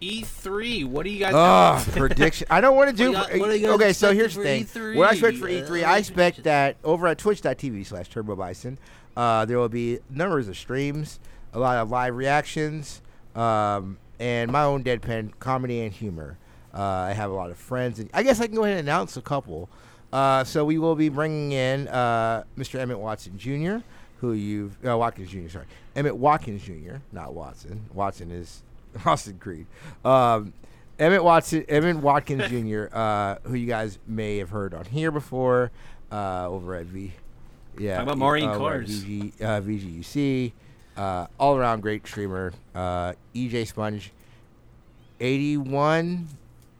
E3. 0.01 0.85
What 0.85 1.03
do 1.03 1.09
you 1.11 1.19
guys? 1.19 1.33
Have? 1.33 1.95
prediction. 1.95 2.47
I 2.49 2.61
don't 2.61 2.75
want 2.75 2.89
to 2.89 2.95
do. 2.95 3.11
What 3.11 3.29
got- 3.29 3.39
what 3.39 3.49
do 3.51 3.57
you 3.57 3.71
okay, 3.73 3.93
so 3.93 4.13
here's 4.13 4.35
the 4.35 4.43
thing. 4.43 4.65
E3? 4.65 4.95
What 4.95 5.09
I 5.09 5.11
expect 5.13 5.37
for 5.37 5.47
E3, 5.47 5.83
I 5.83 5.97
expect 5.97 6.43
that 6.43 6.77
over 6.83 7.07
at 7.07 7.17
twitch.tv 7.17 7.85
slash 7.85 8.09
turbo 8.09 8.35
bison, 8.35 8.77
uh, 9.17 9.45
there 9.45 9.57
will 9.57 9.69
be 9.69 9.99
numbers 10.09 10.47
of 10.47 10.57
streams, 10.57 11.19
a 11.53 11.59
lot 11.59 11.77
of 11.77 11.89
live 11.89 12.15
reactions, 12.15 13.01
um, 13.35 13.97
and 14.19 14.51
my 14.51 14.63
own 14.63 14.83
deadpan 14.83 15.31
comedy 15.39 15.81
and 15.81 15.91
humor. 15.93 16.37
Uh, 16.73 16.81
I 16.81 17.13
have 17.13 17.31
a 17.31 17.33
lot 17.33 17.49
of 17.49 17.57
friends, 17.57 17.99
and 17.99 18.09
I 18.13 18.23
guess 18.23 18.39
I 18.39 18.45
can 18.45 18.55
go 18.55 18.63
ahead 18.63 18.77
and 18.79 18.87
announce 18.87 19.17
a 19.17 19.21
couple. 19.21 19.69
Uh, 20.13 20.43
so 20.43 20.65
we 20.65 20.77
will 20.77 20.95
be 20.95 21.09
bringing 21.09 21.51
in 21.51 21.87
uh, 21.87 22.43
Mr. 22.57 22.79
Emmett 22.79 22.99
Watson 22.99 23.37
Jr., 23.37 23.77
who 24.21 24.33
you've 24.33 24.77
uh, 24.85 24.97
Watkins 24.97 25.29
Jr. 25.29 25.49
Sorry, 25.49 25.65
Emmett 25.95 26.17
Watkins 26.17 26.63
Jr. 26.63 26.97
Not 27.11 27.33
Watson. 27.33 27.85
Watson 27.93 28.31
is 28.31 28.63
Austin 29.05 29.37
Creed. 29.39 29.67
Um, 30.03 30.53
Emmett 30.97 31.23
Watson, 31.23 31.63
Emmett 31.69 31.97
Watkins 31.97 32.47
Jr., 32.49 32.93
uh, 32.93 33.35
who 33.43 33.55
you 33.55 33.67
guys 33.67 33.99
may 34.05 34.37
have 34.37 34.49
heard 34.49 34.73
on 34.73 34.85
here 34.85 35.11
before, 35.11 35.71
uh, 36.11 36.47
over 36.47 36.75
at 36.75 36.85
V. 36.85 37.13
Yeah, 37.77 37.95
Talk 37.95 38.03
about 38.03 38.17
Maureen 38.17 38.49
uh, 38.49 38.57
Cars. 38.57 39.03
VG, 39.03 39.41
uh, 39.41 39.61
VGUC, 39.61 40.51
uh, 40.97 41.27
all 41.39 41.55
around 41.55 41.81
great 41.81 42.05
streamer. 42.05 42.51
Uh, 42.75 43.13
EJ 43.33 43.67
Sponge 43.67 44.11
81, 45.21 46.27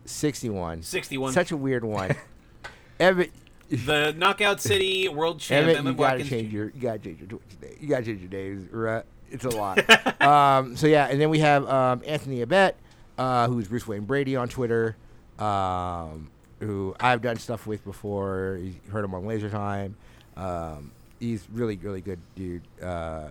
61. 0.05 0.83
61. 0.83 1.31
Such 1.33 1.51
a 1.51 1.57
weird 1.57 1.85
one. 1.85 2.15
Emmett. 2.99 3.31
the 3.69 4.13
Knockout 4.17 4.59
City 4.59 5.07
World 5.07 5.39
Champ. 5.39 5.63
Emmett, 5.63 5.77
Emmett 5.77 5.91
you 5.93 5.97
gotta 5.97 6.11
Watkins 6.11 6.29
change 6.29 6.53
your 6.53 6.65
you 6.71 6.81
gotta 6.81 6.99
change 6.99 7.19
your 7.19 7.29
Twitch 7.29 7.41
name. 7.61 7.77
You 7.79 7.87
gotta 7.87 8.03
change 8.03 8.21
your 8.21 8.29
names, 8.29 8.69
right? 8.73 9.05
It's 9.31 9.45
a 9.45 9.49
lot. 9.49 10.21
um, 10.21 10.75
so 10.75 10.87
yeah, 10.87 11.07
and 11.07 11.19
then 11.19 11.29
we 11.29 11.39
have 11.39 11.67
um, 11.67 12.01
Anthony 12.05 12.45
Abet, 12.45 12.73
uh, 13.17 13.47
who's 13.47 13.67
Bruce 13.67 13.87
Wayne 13.87 14.05
Brady 14.05 14.35
on 14.35 14.49
Twitter, 14.49 14.95
um, 15.37 16.29
who 16.59 16.95
I've 16.99 17.21
done 17.21 17.37
stuff 17.37 17.67
with 17.67 17.83
before. 17.83 18.59
You 18.61 18.75
heard 18.91 19.05
him 19.05 19.13
on 19.13 19.25
Laser 19.25 19.49
Time. 19.49 19.95
Um, 20.35 20.91
he's 21.19 21.47
really 21.51 21.77
really 21.77 22.01
good 22.01 22.19
dude. 22.35 22.63
Uh, 22.81 23.29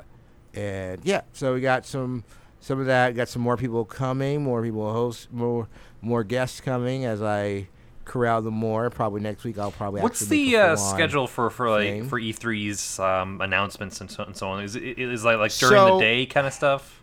and 0.54 1.00
yeah, 1.04 1.22
so 1.32 1.54
we 1.54 1.60
got 1.60 1.86
some 1.86 2.24
some 2.60 2.80
of 2.80 2.86
that. 2.86 3.14
Got 3.14 3.28
some 3.28 3.42
more 3.42 3.56
people 3.56 3.84
coming, 3.84 4.42
more 4.42 4.62
people 4.62 4.92
host, 4.92 5.32
more 5.32 5.68
more 6.00 6.24
guests 6.24 6.60
coming 6.60 7.04
as 7.04 7.22
I 7.22 7.68
corral 8.08 8.42
them 8.42 8.54
more. 8.54 8.90
Probably 8.90 9.20
next 9.20 9.44
week 9.44 9.58
I'll 9.58 9.70
probably. 9.70 10.00
What's 10.02 10.22
actually 10.22 10.44
make 10.44 10.50
the 10.52 10.54
a 10.56 10.72
uh, 10.72 10.76
schedule 10.76 11.26
for 11.28 11.48
for 11.50 11.70
like 11.70 11.82
thing. 11.88 12.08
for 12.08 12.20
E3's 12.20 12.98
um, 12.98 13.40
announcements 13.40 14.00
and 14.00 14.10
so, 14.10 14.24
and 14.24 14.36
so 14.36 14.48
on? 14.48 14.64
Is 14.64 14.74
it 14.74 14.82
is 14.98 15.24
like 15.24 15.38
like 15.38 15.52
during 15.56 15.74
So- 15.76 15.94
the 15.98 16.00
day 16.04 16.26
kind 16.26 16.46
of 16.46 16.52
stuff? 16.52 16.96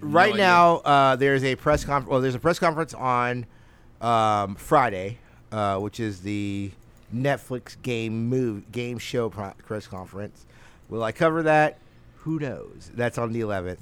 right 0.00 0.32
idea. 0.32 0.42
now 0.46 0.76
uh, 0.76 1.16
there's 1.16 1.44
a 1.44 1.54
press 1.54 1.84
conference 1.84 2.10
well 2.10 2.20
there's 2.22 2.34
a 2.34 2.38
press 2.38 2.58
conference 2.58 2.94
on 2.94 3.44
um, 4.00 4.54
friday 4.54 5.18
uh, 5.52 5.78
which 5.78 6.00
is 6.00 6.22
the 6.22 6.70
netflix 7.14 7.76
game 7.82 8.26
move 8.30 8.72
game 8.72 8.96
show 8.96 9.28
press 9.28 9.86
conference 9.86 10.46
will 10.88 11.02
i 11.04 11.12
cover 11.12 11.42
that 11.42 11.76
who 12.20 12.38
knows 12.38 12.90
that's 12.94 13.18
on 13.18 13.32
the 13.34 13.40
11th 13.40 13.76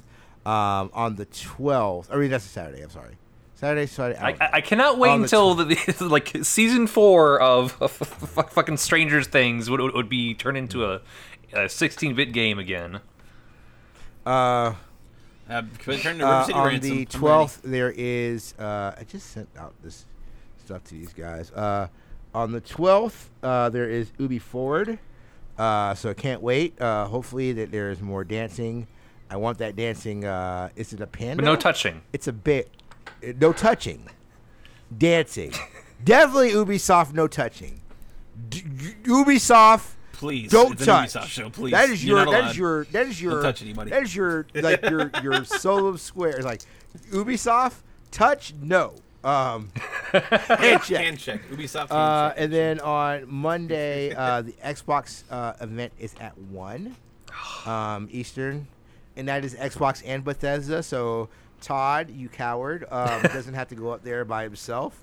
um, 0.44 0.90
on 0.92 1.14
the 1.14 1.26
12th 1.26 2.06
i 2.12 2.16
mean 2.16 2.28
that's 2.28 2.44
a 2.44 2.48
saturday 2.48 2.82
i'm 2.82 2.90
sorry 2.90 3.14
saturday 3.60 3.86
saturday 3.86 4.18
I, 4.18 4.30
I. 4.30 4.50
I 4.54 4.60
cannot 4.60 4.98
wait 4.98 5.10
On 5.10 5.20
the 5.20 5.24
until 5.24 5.54
the, 5.54 5.96
like 6.00 6.32
season 6.42 6.86
four 6.86 7.40
of, 7.40 7.76
of 7.82 7.90
fucking 7.92 8.76
Strangers 8.78 9.26
Things 9.26 9.68
would, 9.68 9.80
would, 9.80 9.94
would 9.94 10.08
be 10.08 10.34
turned 10.34 10.56
into 10.56 10.84
a, 10.84 11.00
a 11.52 11.64
16-bit 11.66 12.32
game 12.32 12.58
again. 12.58 13.00
uh, 14.26 14.74
Uh, 15.48 15.62
could 15.80 16.00
turn 16.00 16.18
to 16.18 16.26
uh, 16.26 16.46
on 16.54 16.66
Ransom. 16.68 16.90
the 16.96 17.06
12th 17.06 17.60
there 17.62 17.92
is 17.96 18.54
uh, 18.58 18.94
i 18.96 19.02
just 19.04 19.26
sent 19.30 19.48
out 19.58 19.74
this 19.82 20.06
stuff 20.64 20.84
to 20.84 20.94
these 20.94 21.12
guys 21.12 21.50
uh, 21.52 21.88
on 22.32 22.52
the 22.52 22.60
12th 22.60 23.26
uh, 23.42 23.68
there 23.68 23.90
is 23.90 24.12
ubi 24.18 24.38
forward 24.38 24.98
uh, 25.58 25.92
so 25.94 26.08
I 26.10 26.14
can't 26.14 26.40
wait 26.40 26.80
uh, 26.80 27.06
hopefully 27.06 27.52
that 27.52 27.70
there 27.72 27.90
is 27.90 28.00
more 28.00 28.22
dancing 28.24 28.86
i 29.28 29.36
want 29.36 29.58
that 29.58 29.74
dancing 29.76 30.24
uh, 30.24 30.68
is 30.76 30.92
it 30.92 31.00
a 31.00 31.06
panda 31.08 31.36
But 31.42 31.44
no 31.46 31.56
touching. 31.56 32.02
it's 32.12 32.28
a 32.28 32.32
bit 32.32 32.70
no 33.38 33.52
touching 33.52 34.08
dancing 34.96 35.52
definitely 36.04 36.50
ubisoft 36.50 37.12
no 37.12 37.26
touching 37.26 37.80
D- 38.48 38.62
ubisoft 39.04 39.92
Please, 40.20 40.50
don't 40.50 40.78
touch. 40.78 41.14
Ubisoft 41.14 41.26
show, 41.28 41.48
please. 41.48 41.70
That 41.70 41.88
is 41.88 42.04
your 42.04 42.26
that 42.26 42.50
is 42.50 42.58
your 42.58 42.84
that 42.84 43.06
is 43.06 43.22
your 43.22 43.40
touch 43.40 43.62
anybody. 43.62 43.88
that 43.88 44.02
is 44.02 44.14
your 44.14 44.46
like 44.54 44.82
your 44.82 45.10
your 45.22 45.44
solo 45.46 45.96
square. 45.96 46.42
Like 46.42 46.60
Ubisoft 47.10 47.76
touch 48.10 48.52
no. 48.60 48.96
Um, 49.24 49.70
handshake. 50.12 50.98
handshake. 50.98 51.40
Ubisoft 51.50 51.86
Uh, 51.90 52.34
and 52.36 52.52
then 52.52 52.80
on 52.80 53.32
Monday, 53.32 54.14
uh, 54.14 54.42
the 54.42 54.52
Xbox 54.52 55.24
uh, 55.30 55.54
event 55.58 55.94
is 55.98 56.14
at 56.20 56.36
one 56.36 56.96
um, 57.64 58.06
Eastern, 58.10 58.66
and 59.16 59.26
that 59.28 59.42
is 59.42 59.54
Xbox 59.54 60.02
and 60.04 60.22
Bethesda. 60.22 60.82
So 60.82 61.30
Todd, 61.60 62.10
you 62.10 62.28
coward, 62.28 62.86
um, 62.90 63.22
doesn't 63.22 63.54
have 63.54 63.68
to 63.68 63.74
go 63.74 63.90
up 63.90 64.02
there 64.02 64.24
by 64.24 64.42
himself. 64.44 64.98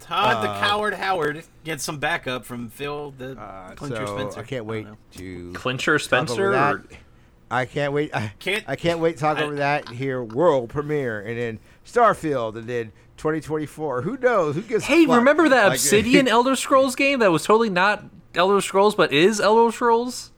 Todd 0.00 0.42
the 0.44 0.48
uh, 0.50 0.60
coward 0.60 0.94
Howard 0.94 1.44
gets 1.62 1.84
some 1.84 1.98
backup 1.98 2.44
from 2.46 2.68
Phil 2.70 3.12
the 3.18 3.32
Uh, 3.38 3.74
clincher 3.74 4.06
so 4.06 4.16
Spencer. 4.16 4.40
I 4.40 4.42
can't 4.44 4.64
wait 4.64 4.86
don't 4.86 4.98
to 5.16 5.52
Clincher 5.52 5.98
talk 5.98 6.12
over 6.22 6.26
Spencer? 6.26 6.50
that. 6.52 6.74
Or, 6.74 6.84
I 7.50 7.64
can't 7.66 7.92
wait. 7.92 8.14
I 8.14 8.32
Can't- 8.38 8.64
I 8.66 8.76
can't 8.76 9.00
wait 9.00 9.14
to 9.16 9.20
talk 9.20 9.38
I- 9.38 9.42
over 9.42 9.56
that 9.56 9.88
here. 9.90 10.22
World 10.22 10.70
premiere, 10.70 11.20
and 11.20 11.36
then 11.38 11.58
Starfield, 11.84 12.56
and 12.56 12.66
then 12.66 12.92
2024. 13.18 14.02
Who 14.02 14.16
knows? 14.16 14.54
Who 14.54 14.62
gives? 14.62 14.84
a 14.84 14.86
hey, 14.86 15.04
remember 15.04 15.48
that 15.50 15.64
Like- 15.64 15.72
Obsidian 15.74 16.28
Elder 16.28 16.56
Scrolls 16.56 16.94
game 16.96 17.18
that 17.18 17.30
was 17.30 17.44
totally 17.44 17.68
not 17.70 18.04
Elder 18.34 18.60
Scrolls 18.62 18.94
but 18.94 19.12
is 19.12 19.38
Elder 19.40 19.70
Scrolls? 19.72 20.30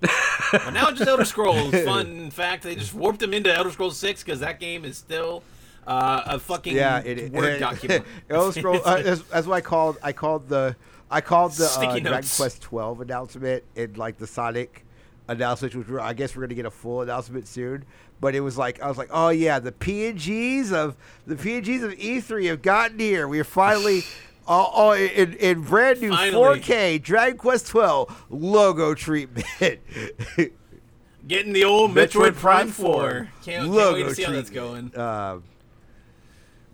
But 0.00 0.72
now 0.72 0.88
it's 0.88 0.98
just 0.98 1.08
Elder 1.08 1.24
Scrolls. 1.24 1.74
Fun 1.84 2.30
fact: 2.30 2.64
they 2.64 2.74
just 2.74 2.94
warped 2.94 3.20
them 3.20 3.34
into 3.34 3.54
Elder 3.54 3.70
Scrolls 3.70 3.96
Six 3.96 4.22
because 4.22 4.40
that 4.40 4.60
game 4.60 4.84
is 4.84 4.96
still 4.96 5.42
uh, 5.86 6.22
a 6.26 6.38
fucking 6.38 6.74
yeah, 6.74 7.00
it, 7.00 7.32
word 7.32 7.54
it, 7.54 7.58
document. 7.60 8.04
Elder 8.28 8.58
Scrolls. 8.58 8.82
Uh, 8.84 9.02
that's, 9.02 9.22
that's 9.22 9.46
what 9.46 9.54
I 9.54 9.60
called. 9.60 9.98
I 10.02 10.12
called 10.12 10.48
the. 10.48 10.76
I 11.10 11.20
called 11.20 11.52
the 11.52 11.66
uh, 11.66 11.98
Dragon. 11.98 12.22
Quest 12.36 12.62
12 12.62 13.00
announcement 13.00 13.64
and 13.74 13.98
like 13.98 14.16
the 14.18 14.28
Sonic 14.28 14.86
announcement, 15.26 15.74
which 15.74 15.88
I 16.00 16.12
guess 16.12 16.36
we're 16.36 16.42
gonna 16.42 16.54
get 16.54 16.66
a 16.66 16.70
full 16.70 17.02
announcement 17.02 17.48
soon. 17.48 17.84
But 18.20 18.34
it 18.34 18.40
was 18.40 18.56
like 18.56 18.80
I 18.80 18.88
was 18.88 18.98
like, 18.98 19.08
oh 19.10 19.30
yeah, 19.30 19.58
the 19.58 19.72
PNGs 19.72 20.72
of 20.72 20.96
the 21.26 21.34
PNGs 21.34 21.82
of 21.82 21.92
E3 21.92 22.48
have 22.48 22.62
gotten 22.62 22.98
here. 22.98 23.28
We 23.28 23.40
are 23.40 23.44
finally. 23.44 24.04
all 24.50 24.66
all 24.66 24.92
in, 24.92 25.34
in 25.34 25.62
brand 25.62 26.00
new 26.00 26.10
Finally. 26.10 26.60
4K 26.60 27.00
Dragon 27.02 27.38
Quest 27.38 27.68
12 27.68 28.24
logo 28.30 28.94
treatment. 28.94 29.46
Getting 31.28 31.52
the 31.52 31.64
old 31.64 31.92
Metroid, 31.92 32.34
Prime 32.34 32.68
Four. 32.68 33.28
Can't, 33.42 33.44
can't 33.44 33.68
logo 33.68 33.94
wait 33.94 34.08
to 34.08 34.14
see 34.14 34.24
how 34.24 34.32
that's 34.32 34.50
treatment. 34.50 34.94
going. 34.94 35.06
Um, 35.06 35.44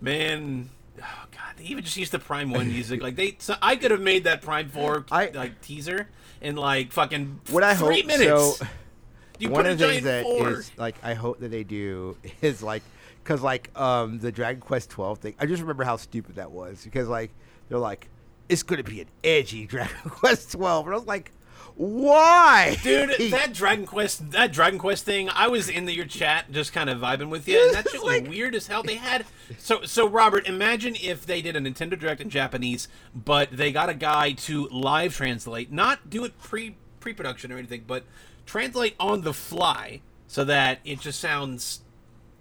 Man, 0.01 0.69
oh 0.99 1.25
god, 1.31 1.57
they 1.57 1.65
even 1.65 1.83
just 1.83 1.97
used 1.97 2.11
the 2.11 2.19
Prime 2.19 2.49
One 2.51 2.67
music. 2.67 3.01
Like 3.01 3.15
they, 3.15 3.35
so 3.39 3.55
I 3.61 3.75
could 3.75 3.91
have 3.91 4.01
made 4.01 4.23
that 4.23 4.41
Prime 4.41 4.69
Four 4.69 5.05
I- 5.11 5.31
like 5.33 5.61
teaser 5.61 6.09
in 6.41 6.55
like 6.55 6.91
fucking 6.91 7.41
what 7.51 7.63
I 7.63 7.75
three 7.75 7.97
hope 8.01 8.05
minutes. 8.07 8.57
so. 8.57 8.67
you 9.39 9.49
one 9.49 9.67
of 9.67 9.77
the 9.77 9.87
things 9.87 10.03
that 10.03 10.23
four. 10.23 10.49
is 10.49 10.71
like 10.77 10.95
I 11.03 11.13
hope 11.13 11.39
that 11.41 11.49
they 11.49 11.63
do 11.63 12.17
is 12.41 12.63
like 12.63 12.81
because 13.23 13.41
like 13.41 13.69
um 13.79 14.17
the 14.19 14.31
Dragon 14.31 14.61
Quest 14.61 14.89
12 14.89 15.19
thing. 15.19 15.35
I 15.39 15.45
just 15.45 15.61
remember 15.61 15.83
how 15.83 15.97
stupid 15.97 16.35
that 16.35 16.49
was 16.51 16.83
because 16.83 17.07
like 17.07 17.31
they're 17.69 17.77
like 17.79 18.09
it's 18.49 18.63
gonna 18.63 18.83
be 18.83 19.01
an 19.01 19.07
edgy 19.23 19.65
Dragon 19.65 19.95
Quest 20.09 20.51
12, 20.53 20.85
and 20.87 20.95
I 20.95 20.97
was 20.97 21.07
like, 21.07 21.31
why, 21.75 22.77
Dude, 22.81 23.09
that 23.31 23.53
Dragon 23.53 23.85
Quest, 23.85 24.31
that 24.31 24.51
Dragon 24.51 24.79
Quest 24.79 25.05
thing, 25.05 25.29
I 25.29 25.47
was 25.47 25.69
in 25.69 25.85
the, 25.85 25.93
your 25.93 26.05
chat 26.05 26.51
just 26.51 26.73
kind 26.73 26.89
of 26.89 26.99
vibing 26.99 27.29
with 27.29 27.47
you, 27.47 27.63
and 27.67 27.75
that 27.75 27.89
shit 27.91 28.01
was 28.01 28.21
Like- 28.21 28.27
weird 28.27 28.55
as 28.55 28.67
hell. 28.67 28.83
They 28.83 28.95
had 28.95 29.25
so 29.57 29.81
so 29.83 30.07
Robert, 30.07 30.47
imagine 30.47 30.95
if 31.01 31.25
they 31.25 31.41
did 31.41 31.55
a 31.55 31.59
Nintendo 31.59 31.97
Direct 31.99 32.19
in 32.21 32.29
Japanese, 32.29 32.87
but 33.13 33.49
they 33.51 33.71
got 33.71 33.89
a 33.89 33.93
guy 33.93 34.31
to 34.31 34.67
live 34.69 35.15
translate, 35.15 35.71
not 35.71 36.09
do 36.09 36.23
it 36.25 36.39
pre 36.41 36.75
pre 36.99 37.13
production 37.13 37.51
or 37.51 37.57
anything, 37.57 37.83
but 37.85 38.03
translate 38.45 38.95
on 38.99 39.21
the 39.21 39.33
fly 39.33 40.01
so 40.27 40.43
that 40.45 40.79
it 40.83 40.99
just 40.99 41.19
sounds 41.19 41.81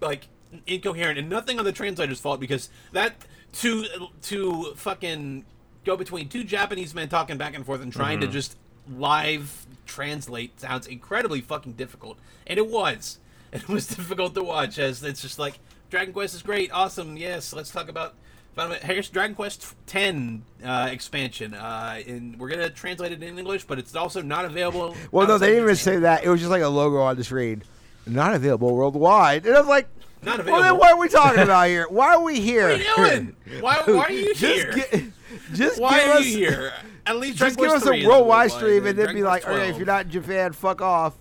like 0.00 0.28
incoherent. 0.66 1.18
And 1.18 1.28
nothing 1.28 1.58
on 1.58 1.64
the 1.64 1.72
translator's 1.72 2.20
fault 2.20 2.40
because 2.40 2.70
that 2.92 3.16
to 3.60 3.86
to 4.22 4.74
fucking 4.76 5.44
go 5.84 5.96
between 5.96 6.28
two 6.28 6.44
Japanese 6.44 6.94
men 6.94 7.08
talking 7.08 7.38
back 7.38 7.54
and 7.54 7.64
forth 7.64 7.80
and 7.80 7.92
trying 7.92 8.20
to 8.20 8.26
just 8.26 8.56
live 8.96 9.66
translate 9.86 10.60
sounds 10.60 10.86
incredibly 10.86 11.40
fucking 11.40 11.72
difficult. 11.72 12.18
And 12.46 12.58
it 12.58 12.68
was. 12.68 13.18
It 13.52 13.68
was 13.68 13.86
difficult 13.86 14.34
to 14.34 14.42
watch 14.42 14.78
as 14.78 15.02
it's 15.02 15.22
just 15.22 15.38
like 15.38 15.58
Dragon 15.88 16.12
Quest 16.12 16.34
is 16.34 16.42
great 16.42 16.70
awesome 16.72 17.16
yes 17.16 17.52
let's 17.54 17.70
talk 17.70 17.88
about 17.88 18.14
here's 18.82 19.08
Dragon 19.08 19.34
Quest 19.36 19.74
10 19.86 20.42
uh, 20.64 20.88
expansion 20.90 21.54
uh, 21.54 22.02
and 22.06 22.38
we're 22.38 22.48
gonna 22.48 22.68
translate 22.68 23.12
it 23.12 23.22
in 23.22 23.38
English 23.38 23.64
but 23.64 23.78
it's 23.78 23.94
also 23.94 24.20
not 24.20 24.44
available 24.44 24.94
well, 25.12 25.28
no, 25.28 25.38
they 25.38 25.50
didn't 25.50 25.62
even 25.62 25.76
say 25.76 25.98
that. 25.98 26.24
It 26.24 26.28
was 26.28 26.40
just 26.40 26.50
like 26.50 26.60
a 26.60 26.68
logo 26.68 26.98
on 26.98 27.16
the 27.16 27.24
screen, 27.24 27.62
not 28.04 28.34
available 28.34 28.74
worldwide, 28.74 29.46
and 29.46 29.56
I 29.56 29.60
was 29.60 29.68
like. 29.68 29.88
Not 30.26 30.44
Well, 30.44 30.60
then 30.62 30.76
what 30.76 30.92
are 30.92 30.98
we 30.98 31.08
talking 31.08 31.40
about 31.42 31.68
here? 31.68 31.86
Why 31.88 32.14
are 32.16 32.22
we 32.22 32.40
here? 32.40 32.68
What 32.70 32.80
are 32.98 33.12
you 33.14 33.34
doing? 33.46 33.60
Why, 33.60 33.82
why 33.86 33.98
are 34.04 34.10
you 34.12 34.34
just 34.34 34.40
here? 34.42 34.72
gi- 34.90 35.12
just 35.54 35.80
Why 35.80 36.00
give 36.00 36.08
are 36.08 36.12
us, 36.18 36.26
you 36.26 36.36
here? 36.36 36.72
At 37.06 37.16
least 37.18 37.38
Just 37.38 37.56
give 37.58 37.70
us 37.70 37.86
a 37.86 38.04
worldwide 38.06 38.50
stream 38.50 38.84
and 38.86 38.98
then 38.98 39.14
be 39.14 39.22
like, 39.22 39.46
okay, 39.46 39.70
if 39.70 39.76
you're 39.76 39.86
not 39.86 40.06
in 40.06 40.10
Japan, 40.10 40.52
fuck 40.52 40.82
off. 40.82 41.14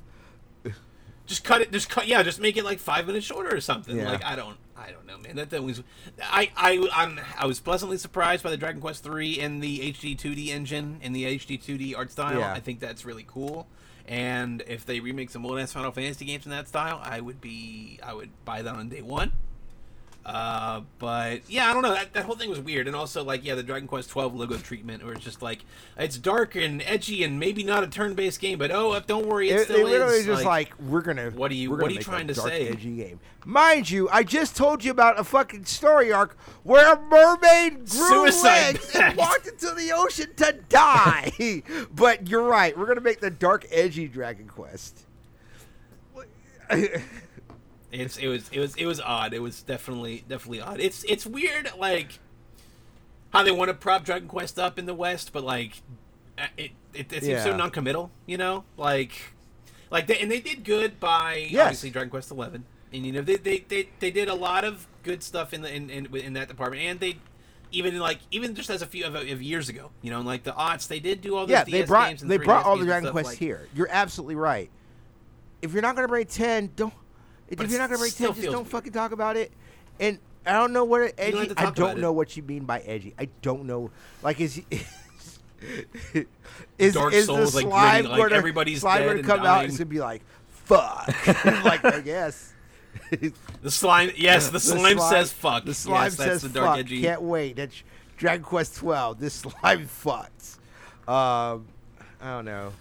just 1.28 1.44
cut 1.44 1.62
it. 1.62 1.72
Just 1.72 1.90
cut. 1.90 2.08
Yeah, 2.08 2.24
just 2.24 2.40
make 2.40 2.58
it 2.58 2.66
like 2.66 2.80
five 2.80 3.06
minutes 3.06 3.26
shorter 3.28 3.56
or 3.56 3.62
something. 3.62 3.96
Yeah. 3.96 4.12
Like 4.12 4.26
I 4.26 4.36
don't. 4.36 4.58
I 4.78 4.92
don't 4.92 5.06
know, 5.08 5.18
man. 5.20 5.36
That 5.36 5.50
thing 5.52 5.64
was. 5.64 5.84
I 6.22 6.52
I 6.58 6.88
I'm, 6.94 7.20
I 7.38 7.46
was 7.46 7.60
pleasantly 7.60 7.98
surprised 7.98 8.44
by 8.44 8.50
the 8.50 8.58
Dragon 8.58 8.82
Quest 8.82 9.04
three 9.04 9.40
in 9.40 9.60
the 9.60 9.80
HD 9.94 10.18
2D 10.18 10.48
engine 10.50 11.00
in 11.02 11.14
the 11.14 11.24
HD 11.38 11.62
2D 11.64 11.96
art 11.98 12.12
style. 12.12 12.40
Yeah. 12.40 12.52
I 12.54 12.60
think 12.60 12.80
that's 12.80 13.06
really 13.06 13.26
cool. 13.28 13.68
And 14.08 14.64
if 14.68 14.86
they 14.86 15.00
remake 15.00 15.32
some 15.32 15.46
old 15.46 15.60
ass 15.60 15.74
Final 15.74 15.92
Fantasy 15.92 16.26
games 16.26 16.46
in 16.46 16.52
that 16.52 16.68
style, 16.68 17.00
I 17.04 17.22
would 17.22 17.42
be 17.42 18.00
I 18.04 18.14
would 18.14 18.30
buy 18.46 18.62
that 18.62 18.76
on 18.76 18.90
day 18.90 19.02
one. 19.02 19.32
Uh, 20.26 20.82
but 20.98 21.42
yeah, 21.48 21.70
I 21.70 21.74
don't 21.74 21.84
know. 21.84 21.94
That, 21.94 22.14
that 22.14 22.26
whole 22.26 22.36
thing 22.36 22.50
was 22.50 22.60
weird, 22.60 22.88
and 22.88 22.96
also 22.96 23.24
like 23.24 23.46
yeah, 23.46 23.54
the 23.54 23.62
Dragon 23.62 23.88
Quest 23.88 24.10
twelve 24.10 24.34
logo 24.34 24.58
treatment, 24.58 25.04
where 25.04 25.14
it's 25.14 25.24
just 25.24 25.44
like 25.44 25.60
it's 26.00 26.18
dark 26.18 26.56
and 26.56 26.82
edgy 26.82 27.24
and 27.24 27.40
maybe 27.40 27.64
not 27.64 27.84
a 27.84 27.88
turn-based 27.88 28.40
game, 28.40 28.58
but 28.58 28.72
oh, 28.72 29.00
don't 29.06 29.28
worry, 29.28 29.52
it 29.52 29.58
They, 29.58 29.64
still 29.66 29.78
they 29.78 29.84
literally 29.84 30.18
is. 30.18 30.26
just 30.26 30.44
like, 30.44 30.72
we're 30.80 31.02
gonna. 31.02 31.30
What 31.30 31.52
are 31.52 31.54
you- 31.54 31.70
what 31.70 31.84
are 31.84 31.90
you 31.92 32.00
trying 32.00 32.28
to 32.30 32.34
dark, 32.34 32.50
say? 32.50 32.68
Edgy 32.70 32.96
game, 32.96 33.20
mind 33.46 33.88
you. 33.92 34.10
I 34.10 34.24
just 34.24 34.56
told 34.56 34.84
you 34.84 34.90
about 34.90 35.20
a 35.20 35.24
fucking 35.24 35.66
story 35.66 36.12
arc 36.12 36.36
where 36.64 36.92
a 36.96 37.00
mermaid 37.00 37.88
grew 37.88 38.08
Suicide 38.08 38.74
legs 38.74 38.92
pact. 38.92 39.10
and 39.10 39.18
walked 39.20 39.46
into 39.46 39.76
the 39.76 39.92
ocean 39.94 40.34
to 40.38 40.54
die. 40.70 41.62
but 41.94 42.28
you're 42.28 42.42
right. 42.48 42.76
We're 42.76 42.88
gonna 42.88 43.00
make 43.02 43.20
the 43.20 43.30
dark, 43.30 43.68
edgy 43.70 44.08
Dragon 44.08 44.48
Quest. 44.48 45.02
It's 48.02 48.18
it 48.18 48.28
was 48.28 48.50
it 48.50 48.60
was 48.60 48.76
it 48.76 48.86
was 48.86 49.00
odd. 49.02 49.34
It 49.34 49.40
was 49.42 49.62
definitely 49.62 50.24
definitely 50.28 50.62
odd. 50.62 50.80
It's 50.80 51.04
it's 51.06 51.26
weird 51.26 51.70
like 51.78 52.20
how 53.32 53.44
they 53.44 53.52
want 53.52 53.70
to 53.70 53.74
prop 53.74 54.04
Dragon 54.06 54.28
Quest 54.28 54.58
up 54.60 54.78
in 54.80 54.86
the 54.86 54.94
West, 54.94 55.32
but 55.34 55.44
like 55.44 55.82
it 56.58 56.72
it, 56.94 57.12
it 57.14 57.24
seems 57.24 57.44
so 57.44 57.50
Yeah. 57.52 57.56
non-committal. 57.58 58.12
You 58.26 58.38
know, 58.38 58.64
like 58.78 59.14
like 59.92 60.08
they 60.08 60.18
and 60.20 60.30
they 60.32 60.40
did 60.42 60.64
good 60.64 61.00
by 61.00 61.48
Yes. 61.50 61.64
obviously 61.66 61.90
Dragon 61.90 62.10
Quest 62.10 62.32
Eleven, 62.32 62.66
and 62.94 63.06
you 63.06 63.12
know 63.12 63.22
they, 63.22 63.36
they 63.36 63.60
they 63.68 63.90
they 64.00 64.12
did 64.12 64.28
a 64.30 64.36
lot 64.36 64.64
of 64.64 64.88
good 65.04 65.24
stuff 65.24 65.54
in 65.54 65.62
the 65.62 65.74
in 65.74 65.90
in, 65.90 66.16
in 66.16 66.34
that 66.34 66.48
department, 66.48 66.82
and 66.84 67.00
they. 67.00 67.18
Even 67.72 67.98
like 68.00 68.20
even 68.32 68.56
just 68.56 68.70
as 68.70 68.82
a 68.82 68.86
few 68.86 69.04
of, 69.06 69.16
of 69.16 69.42
years 69.42 69.68
ago, 69.68 69.90
you 70.02 70.10
know, 70.10 70.22
like 70.22 70.44
the 70.44 70.54
aughts, 70.54 70.88
they 70.88 71.00
did 71.00 71.20
do 71.20 71.36
all 71.36 71.42
those 71.46 71.50
yeah, 71.52 71.64
DS 71.66 71.72
they 71.74 71.86
brought 71.86 72.18
they 72.20 72.38
brought 72.38 72.64
all 72.64 72.78
the 72.78 72.86
Dragon 72.86 73.12
Quests 73.12 73.32
like- 73.34 73.40
here. 73.40 73.68
You're 73.76 73.90
absolutely 73.90 74.36
right. 74.36 74.70
If 75.62 75.74
you're 75.74 75.82
not 75.82 75.96
gonna 75.96 76.08
bring 76.08 76.26
ten, 76.28 76.70
don't. 76.78 76.94
If 77.50 77.60
you're 77.60 77.80
not 77.80 77.90
gonna 77.90 78.00
bring 78.00 78.12
still 78.12 78.28
ten, 78.28 78.36
just 78.36 78.42
feels 78.42 78.54
don't 78.54 78.64
weird. 78.64 78.72
fucking 78.72 78.94
talk 78.94 79.12
about 79.12 79.38
it. 79.38 79.52
And 80.00 80.20
I 80.46 80.54
don't 80.54 80.74
know 80.74 80.84
what 80.84 81.02
it, 81.02 81.18
don't 81.18 81.26
have 81.28 81.36
edgy. 81.36 81.48
to 81.54 81.60
I 81.60 81.64
talk 81.66 81.76
don't 81.76 81.90
about 81.92 82.02
know 82.02 82.10
it. 82.12 82.16
what 82.16 82.38
you 82.38 82.44
mean 82.44 82.66
by 82.66 82.80
edgy. 82.82 83.14
I 83.18 83.30
don't 83.42 83.66
know. 83.66 83.92
Like 84.22 84.40
is 84.40 84.62
is 86.78 86.94
Dark 86.94 87.14
is 87.14 87.26
Souls, 87.26 87.54
the 87.54 87.58
like, 87.60 87.68
slime 87.68 88.04
gritty, 88.04 88.08
like, 88.10 88.22
gonna, 88.30 88.36
everybody's 88.36 88.82
slime 88.82 89.00
dead 89.00 89.06
gonna 89.08 89.18
and 89.20 89.28
come 89.28 89.40
out 89.40 89.44
dying. 89.44 89.70
and 89.70 89.78
gonna 89.78 89.86
be 89.90 90.00
like 90.00 90.22
fuck. 90.50 91.08
like 91.66 91.86
I 91.86 92.02
guess. 92.02 92.54
The 93.62 93.72
slime, 93.72 94.12
yes, 94.16 94.50
the 94.50 94.60
slime, 94.60 95.00
says 95.00 95.34
fuck. 95.34 95.66
The 95.66 95.74
slime 95.74 96.04
yes, 96.04 96.16
that's 96.18 96.30
says 96.30 96.42
the 96.44 96.50
dark 96.50 96.68
fuck. 96.68 96.80
edgy. 96.80 97.02
Can't 97.02 97.24
wait. 97.24 97.56
That's 97.56 97.84
Dragon 98.16 98.44
Quest 98.44 98.76
12. 98.78 99.20
This 99.20 99.34
slime 99.34 99.88
fucks. 99.88 100.58
Um, 101.08 101.66
I 102.22 102.36
don't 102.36 102.46
know. 102.46 102.72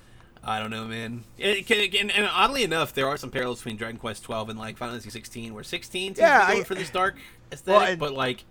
I 0.47 0.59
don't 0.59 0.71
know, 0.71 0.85
man. 0.85 1.25
It, 1.39 1.71
and, 1.99 2.11
and 2.11 2.29
oddly 2.31 2.65
enough, 2.65 2.93
there 2.93 3.07
are 3.09 3.17
some 3.17 3.31
parallels 3.31 3.61
between 3.61 3.77
Dragon 3.77 3.99
Quest 3.99 4.23
12 4.25 4.51
and 4.51 4.59
like 4.59 4.77
Final 4.77 4.93
Fantasy 4.95 5.11
16, 5.11 5.55
where 5.55 5.65
16 5.65 6.15
seems 6.15 6.19
Yeah, 6.19 6.47
going 6.49 6.61
I- 6.61 6.65
for 6.65 6.75
this 6.75 6.91
dark 6.91 7.17
aesthetic, 7.51 7.89
and- 7.91 7.99
but 7.99 8.13
like, 8.13 8.45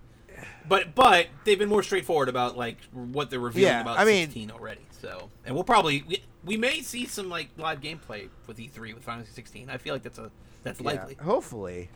but 0.68 0.96
but 0.96 1.28
they've 1.46 1.60
been 1.60 1.70
more 1.70 1.84
straightforward 1.84 2.30
about 2.30 2.58
like 2.58 2.78
what 2.92 3.30
they're 3.30 3.40
revealing 3.40 3.68
Yeah, 3.74 3.82
about 3.82 4.00
I 4.00 4.06
mean- 4.06 4.26
16 4.26 4.52
already. 4.52 4.82
So, 5.02 5.30
and 5.46 5.54
we'll 5.54 5.66
probably 5.66 6.04
we, 6.08 6.24
we 6.46 6.56
may 6.58 6.82
see 6.82 7.06
some 7.06 7.30
like 7.30 7.50
live 7.58 7.82
gameplay 7.82 8.30
with 8.48 8.58
E3 8.58 8.94
with 8.94 9.04
Final 9.04 9.20
Fantasy 9.20 9.34
16. 9.36 9.70
I 9.70 9.78
feel 9.78 9.94
like 9.94 10.02
that's 10.04 10.18
a 10.20 10.32
that's 10.64 10.80
Yeah, 10.80 10.86
likely. 10.88 11.16
hopefully. 11.16 11.90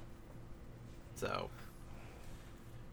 So, 1.16 1.50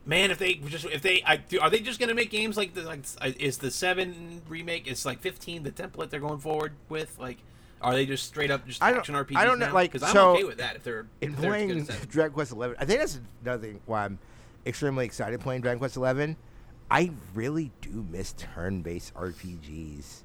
man, 0.06 0.30
if 0.30 0.38
they 0.38 0.54
just 0.54 0.84
if 0.86 1.02
they 1.02 1.22
I, 1.26 1.36
do- 1.36 1.60
are 1.60 1.70
they 1.70 1.80
just 1.80 1.98
gonna 2.00 2.14
make 2.14 2.30
games 2.30 2.56
like 2.56 2.74
the 2.74 2.82
like 2.82 3.04
uh, 3.20 3.30
is 3.38 3.58
the 3.58 3.70
seven 3.70 4.42
remake 4.48 4.86
is 4.86 5.04
like 5.06 5.20
fifteen 5.20 5.62
the 5.62 5.70
template 5.70 6.10
they're 6.10 6.20
going 6.20 6.40
forward 6.40 6.72
with 6.88 7.18
like 7.18 7.38
are 7.80 7.92
they 7.92 8.06
just 8.06 8.26
straight 8.26 8.50
up 8.50 8.66
just 8.66 8.82
I 8.82 8.90
don't- 8.90 9.00
action 9.00 9.14
RPGs 9.14 9.36
I 9.36 9.44
don't 9.44 9.58
know, 9.58 9.66
now? 9.66 9.74
like, 9.74 9.92
because 9.92 10.08
I'm 10.08 10.16
okay 10.16 10.44
with 10.44 10.56
that 10.58 10.76
if 10.76 10.84
they're 10.84 11.06
In 11.20 11.32
if 11.34 11.36
they're 11.40 11.54
as 11.54 11.66
good 11.66 11.86
playing 11.86 12.00
as. 12.02 12.06
Dragon 12.06 12.32
Quest 12.32 12.52
11, 12.52 12.76
I 12.80 12.84
think 12.86 13.00
that's 13.00 13.20
another 13.42 13.66
thing 13.66 13.80
why 13.84 14.04
I'm 14.06 14.18
extremely 14.64 15.04
excited 15.04 15.38
playing 15.40 15.60
Dragon 15.60 15.78
Quest 15.78 15.96
11. 15.96 16.36
I 16.90 17.10
really 17.34 17.70
do 17.82 18.06
miss 18.10 18.32
turn-based 18.34 19.12
RPGs. 19.14 20.22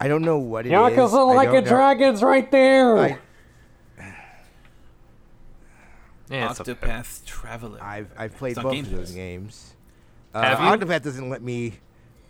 I 0.00 0.08
don't 0.08 0.22
know 0.22 0.36
what 0.38 0.66
it 0.66 0.70
is. 0.70 0.74
Yakuza 0.74 1.30
I 1.30 1.34
like 1.34 1.48
a 1.48 1.60
know- 1.62 1.68
dragon's 1.68 2.22
right 2.22 2.50
there. 2.50 2.98
I, 2.98 3.18
Yeah, 6.32 6.50
it's 6.50 6.60
okay. 6.60 6.72
Octopath 6.74 7.24
Traveler. 7.26 7.78
I've 7.82 8.08
I've 8.16 8.36
played 8.36 8.56
both 8.56 8.72
Game 8.72 8.84
of 8.86 8.90
those 8.90 9.08
Pass. 9.08 9.14
games. 9.14 9.74
Uh, 10.34 10.42
Have 10.42 10.60
you? 10.60 10.86
Octopath 10.86 11.02
doesn't 11.02 11.28
let 11.28 11.42
me. 11.42 11.74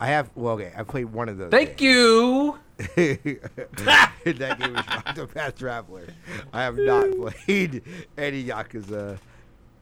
I 0.00 0.09
have. 0.09 0.30
Well, 0.34 0.55
okay. 0.55 0.72
I 0.76 0.82
played 0.82 1.05
one 1.07 1.28
of 1.28 1.38
those. 1.38 1.50
Thank 1.50 1.80
you. 1.80 2.59
you. 2.96 3.40
that 3.76 4.12
game 4.24 4.76
is 4.76 4.86
Octopath 4.86 5.57
Traveler. 5.57 6.07
I 6.53 6.62
have 6.62 6.76
not 6.76 7.11
played 7.46 7.82
any 8.18 8.42
Yakuza 8.44 9.18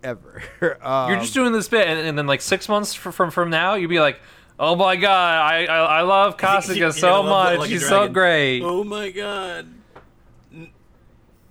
ever. 0.03 0.43
Um, 0.83 1.11
You're 1.11 1.21
just 1.21 1.33
doing 1.33 1.53
this 1.53 1.69
bit, 1.69 1.89
and, 1.89 1.99
and 1.99 2.19
then 2.19 2.27
like 2.27 2.43
six 2.43 2.69
months 2.69 2.93
fr- 2.93 3.11
from 3.13 3.31
from 3.31 3.49
now, 3.49 3.75
you'd 3.75 3.89
be 3.89 4.01
like, 4.01 4.21
"Oh 4.59 4.77
my 4.77 4.97
god, 4.97 5.53
I 5.53 5.65
I, 5.65 5.79
I 5.79 6.03
love 6.03 6.37
You're 6.39 6.51
Kasuga 6.51 6.93
so 6.93 7.23
much. 7.23 7.59
Lucky 7.61 7.71
He's 7.73 7.89
so 7.89 8.07
great." 8.09 8.61
Oh 8.63 8.85
my 8.85 9.11
god. 9.11 9.67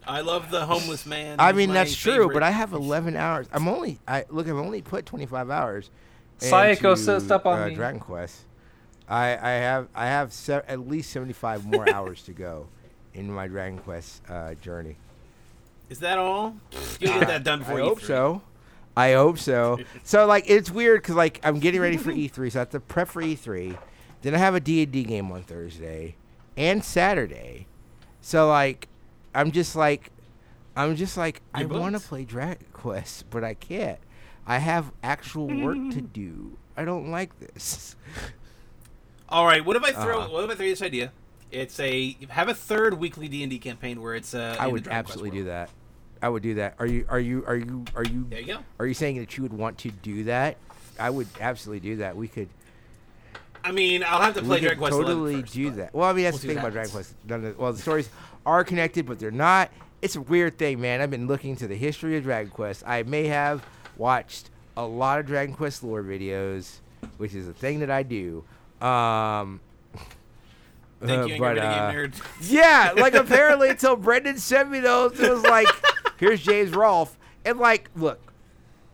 N- 0.10 0.16
I 0.16 0.22
love 0.22 0.50
the 0.52 0.66
homeless 0.66 1.06
man. 1.06 1.40
I 1.40 1.48
He's 1.48 1.56
mean 1.58 1.70
my 1.70 1.76
that's 1.76 1.96
true, 1.96 2.14
favorite. 2.14 2.34
but 2.34 2.44
I 2.44 2.52
have 2.52 2.74
11 2.74 3.16
hours. 3.16 3.48
I'm 3.52 3.68
only. 3.68 4.00
I 4.08 4.26
look. 4.30 4.48
I've 4.48 4.56
only 4.56 4.82
put 4.82 5.06
25 5.06 5.50
hours. 5.50 5.90
Psycho, 6.38 6.92
into, 6.92 7.02
so 7.04 7.20
step 7.20 7.46
on 7.46 7.62
uh, 7.62 7.68
me. 7.68 7.76
Dragon 7.76 8.00
Quest. 8.00 8.42
I 9.08 9.38
I 9.38 9.52
have 9.52 9.88
I 9.96 10.06
have 10.06 10.32
se- 10.34 10.62
at 10.68 10.88
least 10.88 11.12
75 11.12 11.66
more 11.66 11.90
hours 11.94 12.24
to 12.24 12.32
go 12.34 12.68
in 13.14 13.32
my 13.32 13.48
Dragon 13.48 13.80
Quest 13.80 14.22
uh, 14.30 14.54
journey. 14.56 14.96
Is 15.90 16.00
that 16.00 16.18
all? 16.18 16.56
You'll 17.00 17.20
get 17.20 17.28
that 17.28 17.44
done 17.44 17.64
for 17.64 17.72
I 17.74 17.76
before 17.76 17.90
hope 17.90 18.00
E3. 18.00 18.06
so. 18.08 18.42
I 18.96 19.14
hope 19.14 19.38
so. 19.40 19.80
so 20.04 20.26
like 20.26 20.46
it's 20.48 20.70
weird 20.70 21.02
because 21.02 21.16
like 21.16 21.40
I'm 21.44 21.60
getting 21.60 21.82
ready 21.82 21.98
for 21.98 22.12
E3, 22.12 22.52
so 22.52 22.60
I 22.60 22.62
have 22.62 22.70
to 22.72 22.80
prep 22.80 23.08
for 23.08 23.22
E3. 23.24 23.78
Then 24.22 24.36
I 24.36 24.38
have 24.38 24.54
a 24.56 24.60
D&D 24.60 25.04
game 25.06 25.32
on 25.32 25.44
Thursday 25.44 26.16
and 26.58 26.84
Saturday. 26.84 27.66
So 28.22 28.50
like 28.50 28.88
I'm 29.34 29.52
just 29.52 29.76
like 29.76 30.12
I'm 30.76 30.96
just 30.96 31.18
like 31.18 31.42
I 31.54 31.66
want 31.66 31.96
to 31.96 32.02
play 32.02 32.24
Dragon 32.26 32.66
Quest, 32.74 33.30
but 33.30 33.44
I 33.44 33.54
can't. 33.54 34.00
I 34.46 34.58
have 34.58 34.92
actual 35.04 35.48
work 35.48 35.78
to 35.94 36.02
do. 36.14 36.58
I 36.76 36.86
don't 36.86 37.12
like 37.12 37.38
this. 37.40 37.96
All 39.28 39.46
right. 39.46 39.64
What 39.64 39.76
if 39.76 39.84
I 39.84 39.92
throw? 39.92 40.22
Uh-huh. 40.22 40.30
What 40.34 40.44
if 40.46 40.52
I 40.52 40.56
throw 40.56 40.66
this 40.66 40.82
idea? 40.82 41.12
It's 41.52 41.80
a 41.80 42.18
have 42.30 42.48
a 42.48 42.54
third 42.54 42.94
weekly 42.96 43.28
D 43.28 43.44
and 43.44 43.50
D 43.50 43.60
campaign 43.60 44.02
where 44.02 44.16
it's 44.16 44.34
uh. 44.34 44.56
I 44.60 44.68
would 44.68 44.88
absolutely 44.88 45.32
do 45.32 45.44
that. 45.46 45.70
I 46.22 46.30
would 46.30 46.44
do 46.44 46.56
that. 46.56 46.76
Are 46.80 46.86
you 46.86 47.06
are 47.10 47.20
you 47.20 47.44
are 47.46 47.56
you 47.56 47.86
are 47.96 48.04
you 48.04 48.26
There 48.30 48.40
you 48.40 48.46
go. 48.48 48.60
are 48.80 48.86
you 48.86 48.94
saying 48.94 49.20
that 49.20 49.38
you 49.38 49.44
would 49.44 49.54
want 49.54 49.78
to 49.80 49.92
do 49.92 50.26
that? 50.26 50.58
I 51.00 51.10
would 51.10 51.28
absolutely 51.40 51.88
do 51.90 51.96
that. 51.98 52.16
We 52.16 52.28
could 52.28 52.50
I 53.64 53.72
mean, 53.72 54.04
I'll 54.04 54.22
have 54.22 54.36
to 54.36 54.42
play 54.42 54.60
Dragon 54.62 54.80
Quest 54.80 54.94
totally 54.94 55.34
11 55.34 55.42
first, 55.42 55.54
do 55.54 55.70
that. 55.72 55.94
Well, 55.94 56.08
I 56.08 56.14
mean, 56.14 56.24
that's 56.24 56.36
we'll 56.36 56.42
the 56.42 56.48
thing 56.48 56.56
what 56.58 56.64
about 56.64 56.74
Dragon. 56.74 56.92
Quest. 56.92 57.16
None 57.28 57.46
of 57.46 57.58
well, 57.58 57.74
the 57.74 57.82
stories 57.82 58.10
are 58.50 58.64
connected, 58.64 59.06
but 59.06 59.20
they're 59.20 59.32
not. 59.32 59.72
It's 60.02 60.16
a 60.16 60.22
weird 60.22 60.58
thing, 60.58 60.82
man. 60.82 61.02
I've 61.02 61.12
been 61.12 61.28
looking 61.28 61.56
to 61.58 61.68
the 61.68 61.76
history 61.76 62.18
of 62.18 62.24
Dragon 62.24 62.52
Quest. 62.52 62.84
I 62.86 63.04
may 63.04 63.28
have 63.28 63.66
watched 63.96 64.50
a 64.76 64.86
lot 64.86 65.20
of 65.20 65.28
Dragon 65.28 65.54
Quest 65.54 65.84
lore 65.84 66.04
videos, 66.04 66.80
which 67.18 67.36
is 67.36 67.48
a 67.48 67.54
thing 67.54 67.80
that 67.82 67.92
I 67.92 68.04
do. 68.04 68.44
Um, 68.82 69.60
Thank 71.02 71.34
uh, 71.34 71.38
but, 71.38 71.58
uh, 71.58 72.08
yeah, 72.42 72.94
like 72.98 73.14
apparently 73.14 73.70
until 73.70 73.96
Brendan 73.96 74.38
sent 74.38 74.72
me 74.72 74.80
those, 74.80 75.20
it 75.20 75.32
was 75.32 75.44
like, 75.44 75.68
here's 76.18 76.42
James 76.42 76.72
Rolfe, 76.72 77.18
and 77.46 77.60
like, 77.60 77.90
look, 77.96 78.20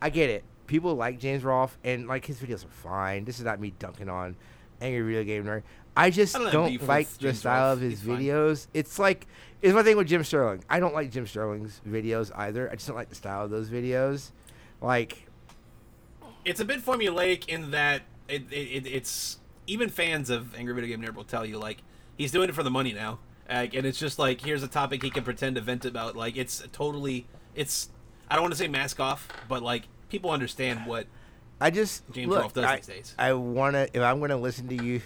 I 0.02 0.10
get 0.10 0.30
it. 0.30 0.44
People 0.66 0.94
like 0.94 1.18
James 1.18 1.44
Rolfe, 1.44 1.78
and 1.82 2.06
like 2.06 2.26
his 2.26 2.38
videos 2.38 2.64
are 2.64 2.68
fine. 2.68 3.24
This 3.24 3.38
is 3.38 3.44
not 3.44 3.58
me 3.60 3.72
dunking 3.78 4.08
on 4.08 4.36
Angry 4.80 5.02
Video 5.02 5.24
Game 5.24 5.44
Nerd. 5.44 5.62
I 5.96 6.10
just 6.10 6.36
I 6.36 6.40
don't 6.40 6.52
don't, 6.52 6.62
have 6.64 6.72
beef 6.72 6.80
with 6.82 6.88
like 6.88 7.08
the 7.08 7.18
James 7.18 7.38
style 7.38 7.68
Rolfe. 7.68 7.76
of 7.76 7.80
his 7.82 8.00
He's 8.00 8.08
fine. 8.08 8.20
videos. 8.20 8.66
It's 8.74 8.98
like 8.98 9.26
it's 9.62 9.74
my 9.74 9.82
thing 9.82 9.96
with 9.96 10.08
Jim 10.08 10.22
Sterling. 10.24 10.62
I 10.68 10.80
don't 10.80 10.94
like 10.94 11.10
Jim 11.10 11.26
Sterling's 11.26 11.80
videos 11.88 12.30
either. 12.36 12.70
I 12.70 12.74
just 12.74 12.86
don't 12.86 12.96
like 12.96 13.08
the 13.08 13.14
style 13.14 13.44
of 13.44 13.50
those 13.50 13.68
videos. 13.68 14.30
Like, 14.80 15.26
It's 16.44 16.60
a 16.60 16.64
bit 16.64 16.84
formulaic 16.84 17.48
in 17.48 17.70
that 17.70 18.02
it, 18.28 18.44
it, 18.50 18.56
it 18.56 18.86
it's 18.86 19.38
even 19.66 19.88
fans 19.88 20.30
of 20.30 20.54
Angry 20.54 20.74
Video 20.74 20.96
Game 20.96 21.04
Nerd 21.04 21.14
will 21.14 21.24
tell 21.24 21.44
you 21.44 21.58
like 21.58 21.78
he's 22.16 22.32
doing 22.32 22.48
it 22.48 22.54
for 22.54 22.62
the 22.62 22.70
money 22.70 22.92
now, 22.92 23.18
like, 23.48 23.74
and 23.74 23.86
it's 23.86 23.98
just 23.98 24.18
like 24.18 24.40
here's 24.40 24.62
a 24.62 24.68
topic 24.68 25.02
he 25.02 25.10
can 25.10 25.24
pretend 25.24 25.56
to 25.56 25.62
vent 25.62 25.84
about. 25.84 26.16
Like 26.16 26.36
it's 26.36 26.62
totally 26.72 27.26
it's 27.54 27.88
I 28.28 28.34
don't 28.34 28.42
want 28.42 28.54
to 28.54 28.58
say 28.58 28.68
mask 28.68 29.00
off, 29.00 29.28
but 29.48 29.62
like 29.62 29.84
people 30.08 30.30
understand 30.30 30.86
what 30.86 31.06
I 31.60 31.70
just 31.70 32.02
James 32.12 32.28
look, 32.28 32.42
Rolfe 32.42 32.52
does 32.54 32.64
I, 32.64 32.76
these 32.76 32.86
days. 32.86 33.14
I 33.18 33.32
wanna 33.32 33.88
if 33.92 34.02
I'm 34.02 34.20
gonna 34.20 34.36
listen 34.36 34.68
to 34.68 34.84
you. 34.84 35.00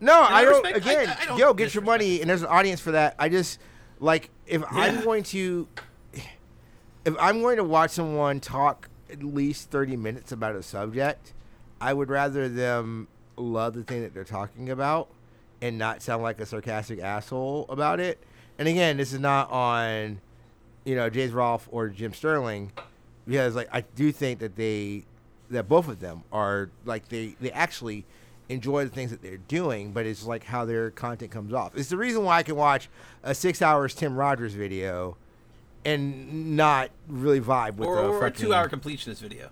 No, 0.00 0.12
I, 0.20 0.38
I 0.40 0.44
don't. 0.44 0.62
respect- 0.62 0.86
I- 0.86 0.90
again, 0.92 1.16
I 1.20 1.24
don't 1.26 1.38
yo, 1.38 1.52
get 1.54 1.74
your 1.74 1.84
money, 1.84 2.20
and 2.20 2.30
there's 2.30 2.42
an 2.42 2.48
audience 2.48 2.80
for 2.80 2.92
that. 2.92 3.14
I 3.18 3.28
just 3.28 3.58
like 3.98 4.30
if 4.46 4.62
I'm 4.70 5.02
going 5.04 5.22
to, 5.24 5.68
if 7.04 7.14
I'm 7.18 7.40
going 7.40 7.56
to 7.56 7.64
watch 7.64 7.90
someone 7.90 8.40
talk 8.40 8.88
at 9.10 9.22
least 9.22 9.70
thirty 9.70 9.96
minutes 9.96 10.32
about 10.32 10.54
a 10.56 10.62
subject, 10.62 11.32
I 11.80 11.92
would 11.92 12.08
rather 12.08 12.48
them 12.48 13.08
love 13.36 13.74
the 13.74 13.82
thing 13.84 14.02
that 14.02 14.14
they're 14.14 14.24
talking 14.24 14.70
about 14.70 15.08
and 15.62 15.78
not 15.78 16.02
sound 16.02 16.22
like 16.22 16.40
a 16.40 16.46
sarcastic 16.46 17.00
asshole 17.00 17.66
about 17.68 18.00
it. 18.00 18.22
And 18.58 18.68
again, 18.68 18.96
this 18.98 19.12
is 19.12 19.20
not 19.20 19.50
on, 19.50 20.20
you 20.84 20.94
know, 20.94 21.08
James 21.10 21.32
Rolfe 21.32 21.68
or 21.70 21.88
Jim 21.88 22.12
Sterling. 22.12 22.72
because 23.26 23.54
like 23.54 23.68
I 23.72 23.82
do 23.82 24.12
think 24.12 24.40
that 24.40 24.56
they 24.56 25.04
that 25.50 25.68
both 25.68 25.88
of 25.88 26.00
them 26.00 26.22
are 26.32 26.70
like 26.84 27.08
they 27.08 27.34
they 27.40 27.50
actually 27.52 28.04
enjoy 28.50 28.84
the 28.84 28.90
things 28.90 29.10
that 29.12 29.22
they're 29.22 29.36
doing, 29.36 29.92
but 29.92 30.04
it's 30.04 30.24
like 30.24 30.44
how 30.44 30.64
their 30.64 30.90
content 30.90 31.30
comes 31.30 31.52
off. 31.52 31.76
It's 31.76 31.88
the 31.88 31.96
reason 31.96 32.24
why 32.24 32.38
I 32.38 32.42
can 32.42 32.56
watch 32.56 32.88
a 33.22 33.34
six 33.34 33.62
hours 33.62 33.94
Tim 33.94 34.16
Rogers 34.16 34.54
video 34.54 35.16
and 35.84 36.56
not 36.56 36.90
really 37.08 37.40
vibe 37.40 37.76
with 37.76 37.88
or, 37.88 37.96
the 37.96 38.08
or 38.08 38.26
a 38.26 38.30
two-hour 38.30 38.68
completionist 38.68 39.20
video. 39.20 39.50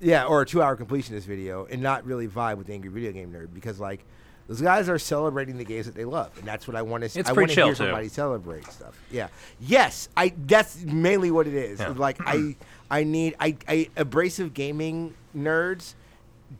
yeah, 0.00 0.24
or 0.24 0.42
a 0.42 0.46
two-hour 0.46 0.76
completionist 0.76 1.22
video, 1.22 1.66
and 1.70 1.80
not 1.80 2.04
really 2.04 2.28
vibe 2.28 2.58
with 2.58 2.66
the 2.66 2.74
Angry 2.74 2.90
Video 2.90 3.12
Game 3.12 3.32
Nerd 3.32 3.54
because 3.54 3.80
like 3.80 4.04
those 4.48 4.60
guys 4.60 4.88
are 4.90 4.98
celebrating 4.98 5.56
the 5.56 5.64
games 5.64 5.86
that 5.86 5.94
they 5.94 6.04
love, 6.04 6.36
and 6.38 6.46
that's 6.46 6.68
what 6.68 6.76
I 6.76 6.82
want 6.82 7.02
to. 7.02 7.18
It's 7.18 7.28
I 7.28 7.32
want 7.32 7.48
to 7.48 7.54
chill, 7.54 7.66
hear 7.66 7.74
too. 7.74 7.84
somebody 7.84 8.08
celebrate 8.08 8.66
stuff. 8.66 9.00
Yeah. 9.10 9.28
Yes, 9.60 10.08
I. 10.16 10.34
That's 10.46 10.82
mainly 10.82 11.30
what 11.30 11.46
it 11.46 11.54
is. 11.54 11.80
Yeah. 11.80 11.94
Like 11.96 12.18
I, 12.20 12.56
I 12.90 13.04
need. 13.04 13.36
I, 13.40 13.56
I 13.66 13.88
abrasive 13.96 14.52
gaming 14.52 15.14
nerds 15.34 15.94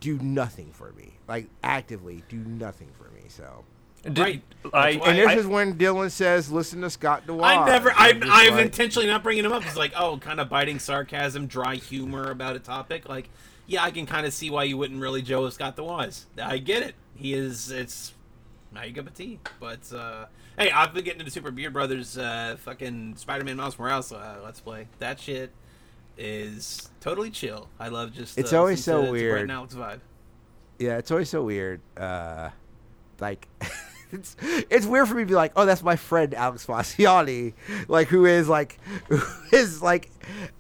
do 0.01 0.19
nothing 0.21 0.71
for 0.73 0.93
me. 0.93 1.14
Like 1.29 1.49
actively 1.63 2.23
do 2.29 2.37
nothing 2.39 2.89
for 2.99 3.11
me. 3.15 3.23
So. 3.29 3.65
Did- 4.05 4.19
Right. 4.19 4.43
I, 4.75 4.91
And 4.91 5.19
this 5.19 5.29
I- 5.29 5.35
is 5.37 5.47
when 5.47 5.79
Dylan 5.79 6.11
says, 6.11 6.53
"Listen 6.53 6.83
to 6.83 6.91
Scott 6.91 7.27
the 7.27 7.33
Woz." 7.33 7.45
I 7.57 7.65
never. 7.67 7.89
And 7.91 8.23
I'm. 8.25 8.31
I'm 8.31 8.55
like- 8.55 8.65
intentionally 8.67 9.07
not 9.09 9.23
bringing 9.23 9.45
him 9.47 9.53
up. 9.53 9.65
It's 9.65 9.77
like, 9.79 9.93
oh, 9.97 10.19
kind 10.19 10.41
of 10.41 10.51
biting 10.51 10.79
sarcasm, 10.79 11.47
dry 11.47 11.77
humor 11.77 12.31
about 12.31 12.55
a 12.55 12.59
topic. 12.59 13.09
Like, 13.09 13.31
yeah, 13.67 13.83
I 13.83 13.91
can 13.91 14.05
kind 14.05 14.27
of 14.27 14.35
see 14.35 14.51
why 14.51 14.65
you 14.65 14.77
wouldn't 14.77 15.01
really 15.01 15.23
Joe 15.23 15.49
Scott 15.49 15.77
the 15.77 15.85
Woz. 15.85 16.27
I 16.43 16.59
get 16.59 16.83
it. 16.83 16.95
He 17.15 17.33
is. 17.33 17.71
It's 17.71 18.13
now 18.73 18.83
you 18.83 18.93
got 18.93 19.15
tea. 19.15 19.39
But 19.59 19.91
uh, 19.91 20.27
hey, 20.59 20.71
I've 20.71 20.93
been 20.93 21.05
getting 21.05 21.21
into 21.21 21.33
Super 21.33 21.51
Beard 21.51 21.73
Brothers, 21.73 22.19
uh, 22.19 22.57
fucking 22.59 23.17
Spider-Man 23.17 23.57
Miles 23.57 23.79
Morales. 23.79 24.13
Uh, 24.13 24.39
let's 24.45 24.61
play 24.61 24.87
that 24.99 25.19
shit. 25.19 25.51
Is 26.19 26.91
totally 27.01 27.31
chill. 27.31 27.69
I 27.81 27.89
love 27.89 28.13
just. 28.13 28.37
It's 28.39 28.53
uh, 28.53 28.59
always 28.59 28.85
so 28.85 29.01
to- 29.01 29.07
to 29.07 29.11
Brett 29.13 29.23
weird. 29.23 29.41
and 29.43 29.53
Alex 29.53 29.75
vibe. 29.75 30.01
Yeah, 30.79 30.99
it's 30.99 31.11
always 31.11 31.29
so 31.29 31.43
weird. 31.43 31.81
Uh, 31.97 32.51
like, 33.21 33.49
it's 34.13 34.37
it's 34.43 34.87
weird 34.87 35.09
for 35.09 35.15
me 35.15 35.23
to 35.23 35.27
be 35.27 35.35
like, 35.35 35.53
oh, 35.57 35.67
that's 35.67 35.83
my 35.83 35.97
friend 35.97 36.35
Alex 36.35 36.67
Faciane, 36.67 37.55
like 37.89 38.09
who 38.09 38.27
is 38.27 38.49
like, 38.49 38.79
who 39.09 39.21
is 39.53 39.83
like 39.83 40.11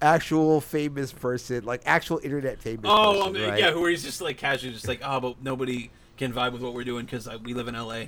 actual 0.00 0.60
famous 0.60 1.12
person, 1.12 1.64
like 1.64 1.82
actual 1.84 2.20
internet 2.22 2.60
famous. 2.60 2.84
Oh, 2.84 3.10
I 3.10 3.18
person, 3.18 3.32
mean, 3.32 3.48
right? 3.50 3.58
yeah, 3.58 3.74
where 3.74 3.90
he's 3.90 4.02
just 4.02 4.20
like 4.20 4.36
casually, 4.38 4.72
just 4.72 4.88
like, 4.88 5.00
oh, 5.02 5.20
but 5.20 5.42
nobody 5.42 5.90
can 6.16 6.32
vibe 6.32 6.52
with 6.52 6.62
what 6.62 6.74
we're 6.74 6.84
doing 6.84 7.04
because 7.04 7.28
we 7.42 7.54
live 7.54 7.68
in 7.68 7.74
LA. 7.74 8.04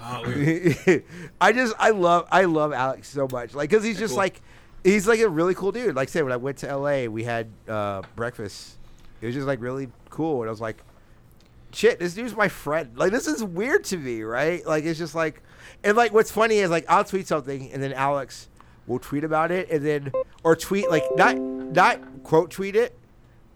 Oh, 0.00 0.24
I 1.40 1.52
just 1.52 1.74
I 1.78 1.90
love 1.90 2.26
I 2.30 2.44
love 2.44 2.72
Alex 2.72 3.08
so 3.08 3.28
much, 3.30 3.54
like 3.54 3.70
because 3.70 3.84
he's 3.84 3.98
just 3.98 4.12
cool. 4.12 4.18
like 4.18 4.40
he's 4.84 5.06
like 5.06 5.20
a 5.20 5.28
really 5.28 5.54
cool 5.54 5.72
dude. 5.72 5.94
Like 5.94 6.08
I 6.08 6.10
said, 6.10 6.24
when 6.24 6.32
I 6.32 6.36
went 6.36 6.58
to 6.58 6.68
L.A., 6.68 7.08
we 7.08 7.24
had 7.24 7.50
uh, 7.68 8.02
breakfast. 8.16 8.78
It 9.20 9.26
was 9.26 9.34
just 9.34 9.46
like 9.46 9.60
really 9.60 9.88
cool, 10.10 10.42
and 10.42 10.48
I 10.48 10.50
was 10.50 10.60
like, 10.60 10.78
shit, 11.72 11.98
this 11.98 12.14
dude's 12.14 12.36
my 12.36 12.48
friend. 12.48 12.96
Like 12.96 13.12
this 13.12 13.26
is 13.26 13.42
weird 13.42 13.84
to 13.84 13.96
me, 13.96 14.22
right? 14.22 14.64
Like 14.66 14.84
it's 14.84 14.98
just 14.98 15.14
like, 15.14 15.42
and 15.82 15.96
like 15.96 16.12
what's 16.12 16.30
funny 16.30 16.58
is 16.58 16.70
like 16.70 16.84
I'll 16.88 17.04
tweet 17.04 17.26
something, 17.26 17.72
and 17.72 17.82
then 17.82 17.92
Alex 17.92 18.48
will 18.86 18.98
tweet 18.98 19.24
about 19.24 19.50
it, 19.50 19.70
and 19.70 19.84
then 19.84 20.12
or 20.44 20.56
tweet 20.56 20.90
like 20.90 21.04
not 21.14 21.36
not 21.38 22.00
quote 22.22 22.50
tweet 22.50 22.76
it, 22.76 22.96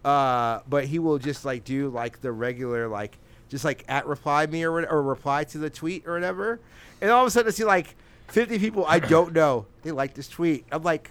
uh, 0.05 0.61
but 0.69 0.87
he 0.87 0.99
will 0.99 1.19
just 1.19 1.45
like 1.45 1.65
do 1.65 1.89
like 1.91 2.21
the 2.21 2.33
regular 2.33 2.89
like 2.89 3.19
just 3.49 3.65
like 3.65 3.85
at 3.89 4.07
reply 4.07 4.47
me 4.47 4.65
or 4.65 4.85
or 4.87 5.03
reply 5.03 5.45
to 5.45 5.59
the 5.59 5.71
tweet 5.71 6.07
or 6.07 6.15
whatever, 6.15 6.61
and 7.01 7.11
all 7.11 7.23
of 7.23 7.29
a 7.29 7.31
sudden 7.31 7.49
I 7.49 7.53
see 7.53 7.65
like 7.65 7.95
fifty 8.29 8.59
people 8.59 8.85
I 8.87 8.99
don't 8.99 9.33
know 9.33 9.67
they 9.83 9.93
like 9.93 10.15
this 10.15 10.29
tweet. 10.29 10.65
I'm 10.73 10.83
like. 10.83 11.11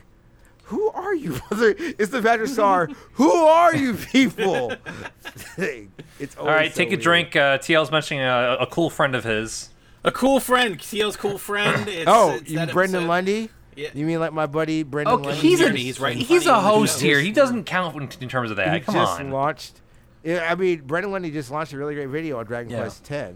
Who 0.66 0.90
are 0.92 1.14
you, 1.14 1.40
brother? 1.50 1.76
It's 1.78 2.12
the 2.12 2.22
Patrick 2.22 2.50
Star. 2.50 2.90
Who 3.14 3.32
are 3.32 3.76
you 3.76 3.94
people? 3.94 4.74
it's 5.58 6.36
all 6.38 6.46
right, 6.48 6.74
take 6.74 6.92
a 6.92 6.98
drink. 6.98 7.36
Uh, 7.36 7.58
TL's 7.60 7.92
mentioning 7.92 8.24
a, 8.24 8.58
a 8.62 8.68
cool 8.68 8.90
friend 8.90 9.16
of 9.16 9.24
his. 9.24 9.70
a 10.04 10.12
cool 10.12 10.40
friend, 10.40 10.78
TL's 10.80 11.16
cool 11.18 11.38
friend. 11.38 11.88
It's, 11.90 12.06
Oh, 12.08 12.36
it's 12.36 12.50
you 12.50 12.58
Brendan 12.58 12.96
episode. 13.04 13.08
Lundy? 13.08 13.50
Yeah. 13.76 13.90
You 13.94 14.06
mean 14.06 14.20
like 14.20 14.32
my 14.34 14.46
buddy 14.46 14.84
Brendan 14.84 15.16
Okay, 15.16 15.26
Lundy? 15.30 15.42
he's 15.42 15.62
a 15.62 15.70
He's 15.70 15.80
he's 15.82 16.00
writing 16.00 16.24
he's 16.24 16.46
a 16.48 16.60
host 16.62 17.02
here. 17.02 17.20
He 17.20 17.32
doesn't 17.32 17.66
count 17.66 17.96
in, 17.98 18.10
in 18.24 18.30
terms 18.30 18.50
of 18.50 18.58
that. 18.58 18.74
he 18.74 18.80
Come 18.80 18.96
just 18.96 19.20
on. 19.20 19.32
launched. 19.32 19.82
Yeah, 20.24 20.48
I 20.50 20.56
mean, 20.56 20.82
Brendan 20.82 21.12
Lundy 21.12 21.30
just 21.30 21.52
launched 21.52 21.74
a 21.74 21.78
really 21.78 21.94
great 21.94 22.08
video 22.10 22.40
on 22.40 22.46
Dragon 22.46 22.72
Yeah. 22.72 22.80
Quest 22.80 23.12
X. 23.12 23.36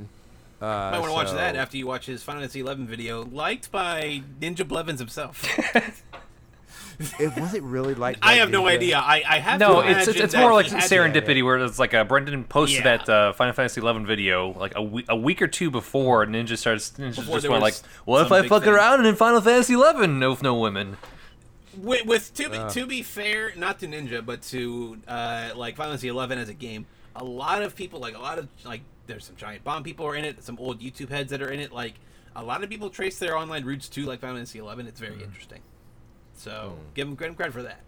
Uh, 0.62 0.66
Might 0.66 0.92
want 1.00 1.06
to 1.06 1.12
watch 1.14 1.32
that 1.32 1.56
after 1.56 1.78
you 1.78 1.86
watch 1.88 2.06
his 2.06 2.24
Final 2.24 2.42
Fantasy 2.42 2.62
XI 2.66 2.74
video, 2.86 3.24
liked 3.26 3.72
by 3.72 4.24
Ninja 4.42 4.68
Blevins 4.68 5.00
himself. 5.00 5.46
It 7.18 7.38
wasn't 7.38 7.64
really 7.64 7.96
like. 7.96 8.18
I 8.22 8.36
have 8.36 8.50
no 8.52 8.68
idea. 8.68 8.98
I, 8.98 9.24
I 9.28 9.40
have 9.40 9.60
No, 9.60 9.82
to 9.82 9.90
it's 9.90 10.08
it's, 10.10 10.20
it's 10.20 10.36
more 10.36 10.54
like 10.54 10.66
he 10.66 10.74
had- 10.76 10.84
serendipity 10.84 11.44
where 11.44 11.58
it's 11.60 11.80
like 11.80 11.94
uh, 11.94 12.04
Brendan 12.04 12.44
posted 12.44 12.84
Yeah. 12.84 12.98
that 12.98 13.10
uh, 13.10 13.34
Final 13.34 13.54
Fantasy 13.54 13.80
XI 13.80 14.04
video 14.04 14.50
like 14.60 14.74
a 14.76 14.84
week, 14.84 15.06
a 15.08 15.16
week 15.16 15.42
or 15.42 15.48
two 15.48 15.72
before 15.72 16.26
Ninja 16.26 16.58
starts. 16.58 16.92
Ninja 16.92 17.16
Before 17.16 17.36
just 17.38 17.48
went 17.48 17.62
like, 17.62 17.74
was 17.74 17.84
"What 18.06 18.26
if 18.26 18.32
I 18.34 18.48
fuck 18.50 18.64
thing." 18.64 18.74
around 18.74 19.06
in 19.06 19.16
Final 19.16 19.40
Fantasy 19.40 19.76
XI? 19.76 20.08
No, 20.08 20.30
with 20.32 20.44
no 20.44 20.56
women." 20.56 20.98
With, 21.78 22.06
with 22.06 22.34
to 22.34 22.50
be 22.50 22.58
Uh. 22.58 22.70
to 22.72 22.86
be 22.86 23.02
fair, 23.02 23.54
not 23.56 23.80
to 23.80 23.88
Ninja, 23.88 24.26
but 24.26 24.42
to 24.44 24.98
uh, 25.08 25.52
like 25.56 25.78
Final 25.78 25.92
Fantasy 25.92 26.10
Eleven 26.10 26.38
as 26.38 26.50
a 26.50 26.54
game, 26.54 26.86
a 27.16 27.24
lot 27.24 27.62
of 27.62 27.76
people 27.78 28.02
like 28.02 28.16
a 28.18 28.20
lot 28.20 28.40
of 28.40 28.50
like 28.66 28.82
there's 29.08 29.24
some 29.24 29.38
giant 29.38 29.64
bomb 29.64 29.84
people 29.84 30.06
are 30.06 30.16
in 30.16 30.26
it, 30.26 30.44
some 30.44 30.58
old 30.60 30.82
YouTube 30.82 31.10
heads 31.10 31.30
that 31.32 31.42
are 31.42 31.50
in 31.50 31.62
it. 31.62 31.72
Like 31.72 31.94
a 32.36 32.44
lot 32.44 32.62
of 32.62 32.70
people 32.70 32.90
trace 32.90 33.18
their 33.20 33.38
online 33.38 33.64
roots 33.64 33.88
to 33.90 34.04
like 34.06 34.20
Final 34.20 34.36
Fantasy 34.36 34.60
Eleven. 34.60 34.86
It's 34.86 35.00
very 35.00 35.24
interesting. 35.24 35.60
So 36.40 36.78
give 36.94 37.06
him 37.06 37.18
credit 37.18 37.36
credit 37.36 37.54
for 37.54 37.64
that. 37.64 37.82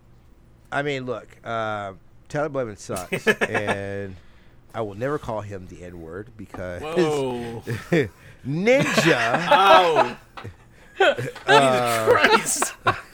I 0.74 0.82
mean, 0.82 1.06
look, 1.06 1.26
uh, 1.42 1.94
Tyler 2.28 2.50
Blevin 2.50 2.78
sucks, 2.78 3.26
and 3.50 4.18
I 4.76 4.82
will 4.82 4.96
never 4.96 5.18
call 5.18 5.40
him 5.40 5.68
the 5.68 5.84
N 5.84 6.02
word 6.02 6.32
because 6.36 6.82
Whoa! 6.82 7.64
Ninja. 8.46 9.48
oh, 9.50 10.18
uh, 11.48 12.38
Jesus 12.38 12.74
Christ! 12.84 13.08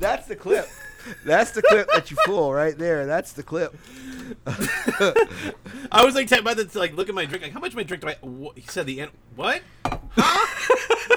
that's 0.00 0.26
the 0.26 0.34
clip. 0.34 0.68
That's 1.24 1.52
the 1.52 1.62
clip 1.62 1.88
that 1.94 2.10
you 2.10 2.16
fool 2.26 2.52
right 2.52 2.76
there. 2.76 3.06
That's 3.06 3.34
the 3.34 3.44
clip. 3.44 3.72
I 5.92 6.04
was 6.04 6.16
like 6.16 6.30
about 6.32 6.56
to 6.56 6.78
like 6.78 6.96
look 6.96 7.08
at 7.08 7.14
my 7.14 7.24
drink. 7.24 7.44
Like, 7.44 7.52
how 7.52 7.60
much 7.60 7.70
of 7.70 7.76
my 7.76 7.84
drink 7.84 8.02
do 8.02 8.08
I? 8.08 8.14
Wh- 8.14 8.56
he 8.56 8.62
said 8.62 8.86
the 8.86 9.00
N. 9.00 9.10
What? 9.36 9.62
Huh? 9.86 11.16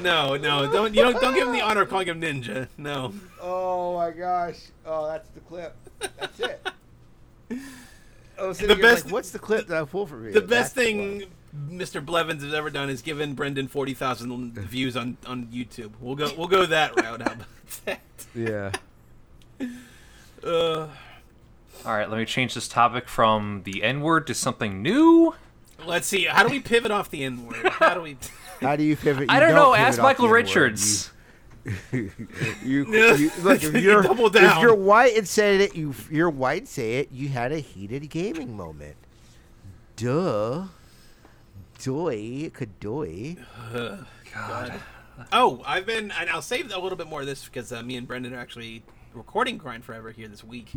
No, 0.00 0.36
no, 0.36 0.70
don't 0.70 0.94
you 0.94 1.02
don't 1.02 1.20
don't 1.20 1.34
give 1.34 1.46
him 1.48 1.52
the 1.54 1.60
honor 1.62 1.82
of 1.82 1.88
calling 1.88 2.08
him 2.08 2.20
ninja. 2.20 2.68
No. 2.76 3.12
Oh 3.40 3.96
my 3.96 4.10
gosh! 4.10 4.56
Oh, 4.84 5.06
that's 5.06 5.28
the 5.30 5.40
clip. 5.40 5.76
That's 6.18 6.40
it. 6.40 6.68
I 8.38 8.46
was 8.46 8.58
The 8.58 8.74
best- 8.76 9.04
like, 9.06 9.12
what's 9.14 9.30
the 9.30 9.38
clip 9.38 9.66
that 9.68 9.80
I 9.80 9.84
pull 9.84 10.06
from 10.06 10.26
you? 10.26 10.32
The 10.32 10.40
best 10.42 10.74
That's 10.74 10.86
the 10.88 11.20
thing 11.20 11.22
Mr. 11.70 12.04
Blevins 12.04 12.42
has 12.42 12.52
ever 12.52 12.68
done 12.68 12.90
is 12.90 13.00
given 13.02 13.34
Brendan 13.34 13.68
forty 13.68 13.94
thousand 13.94 14.52
views 14.54 14.96
on 14.96 15.16
on 15.26 15.46
YouTube. 15.46 15.92
We'll 16.00 16.16
go 16.16 16.30
we'll 16.36 16.48
go 16.48 16.66
that 16.66 16.94
route. 16.96 17.22
How 17.22 17.32
about 17.32 17.46
that? 17.84 18.00
Yeah. 18.34 18.72
Uh, 20.44 20.86
All 21.84 21.92
right, 21.96 22.08
let 22.08 22.18
me 22.18 22.24
change 22.24 22.54
this 22.54 22.68
topic 22.68 23.08
from 23.08 23.62
the 23.64 23.82
N 23.82 24.00
word 24.00 24.26
to 24.28 24.34
something 24.34 24.80
new. 24.80 25.34
let's 25.84 26.06
see. 26.06 26.24
How 26.26 26.44
do 26.44 26.50
we 26.50 26.60
pivot 26.60 26.92
off 26.92 27.10
the 27.10 27.24
N 27.24 27.46
word? 27.46 27.66
How 27.66 27.94
do 27.94 28.02
we? 28.02 28.16
How 28.60 28.76
do 28.76 28.82
you 28.84 28.96
pivot? 28.96 29.28
I 29.30 29.34
You 29.34 29.40
don't 29.40 29.54
know. 29.54 29.74
Ask 29.74 30.00
Michael. 30.00 30.28
Richards. 30.28 31.10
You, 31.92 32.10
you, 32.62 32.86
Yeah. 32.92 33.14
you- 33.14 33.30
look, 33.42 33.62
if 33.64 33.74
You 33.74 33.80
you're 33.80 34.02
double 34.02 34.26
if 34.34 34.58
you're 34.60 34.74
white 34.74 35.16
and 35.16 35.26
said 35.26 35.60
it, 35.60 35.74
you 35.74 35.94
you're 36.10 36.30
white 36.30 36.62
and 36.62 36.68
say 36.68 36.98
it. 37.00 37.10
You 37.12 37.28
had 37.28 37.52
a 37.52 37.58
heated 37.58 38.08
gaming 38.10 38.56
moment. 38.56 38.96
Duh. 39.96 40.66
Doy. 41.82 42.50
Kadoy. 42.54 43.38
God. 44.32 44.80
Oh, 45.32 45.62
I've 45.66 45.86
been, 45.86 46.10
and 46.10 46.28
I'll 46.30 46.42
save 46.42 46.70
a 46.72 46.78
little 46.78 46.96
bit 46.98 47.06
more 47.08 47.20
of 47.22 47.26
this 47.26 47.44
because 47.46 47.72
uh, 47.72 47.82
me 47.82 47.96
and 47.96 48.06
Brendan 48.06 48.34
are 48.34 48.38
actually 48.38 48.82
recording 49.14 49.56
Grind 49.56 49.84
Forever 49.84 50.10
here 50.12 50.28
this 50.28 50.44
week. 50.44 50.70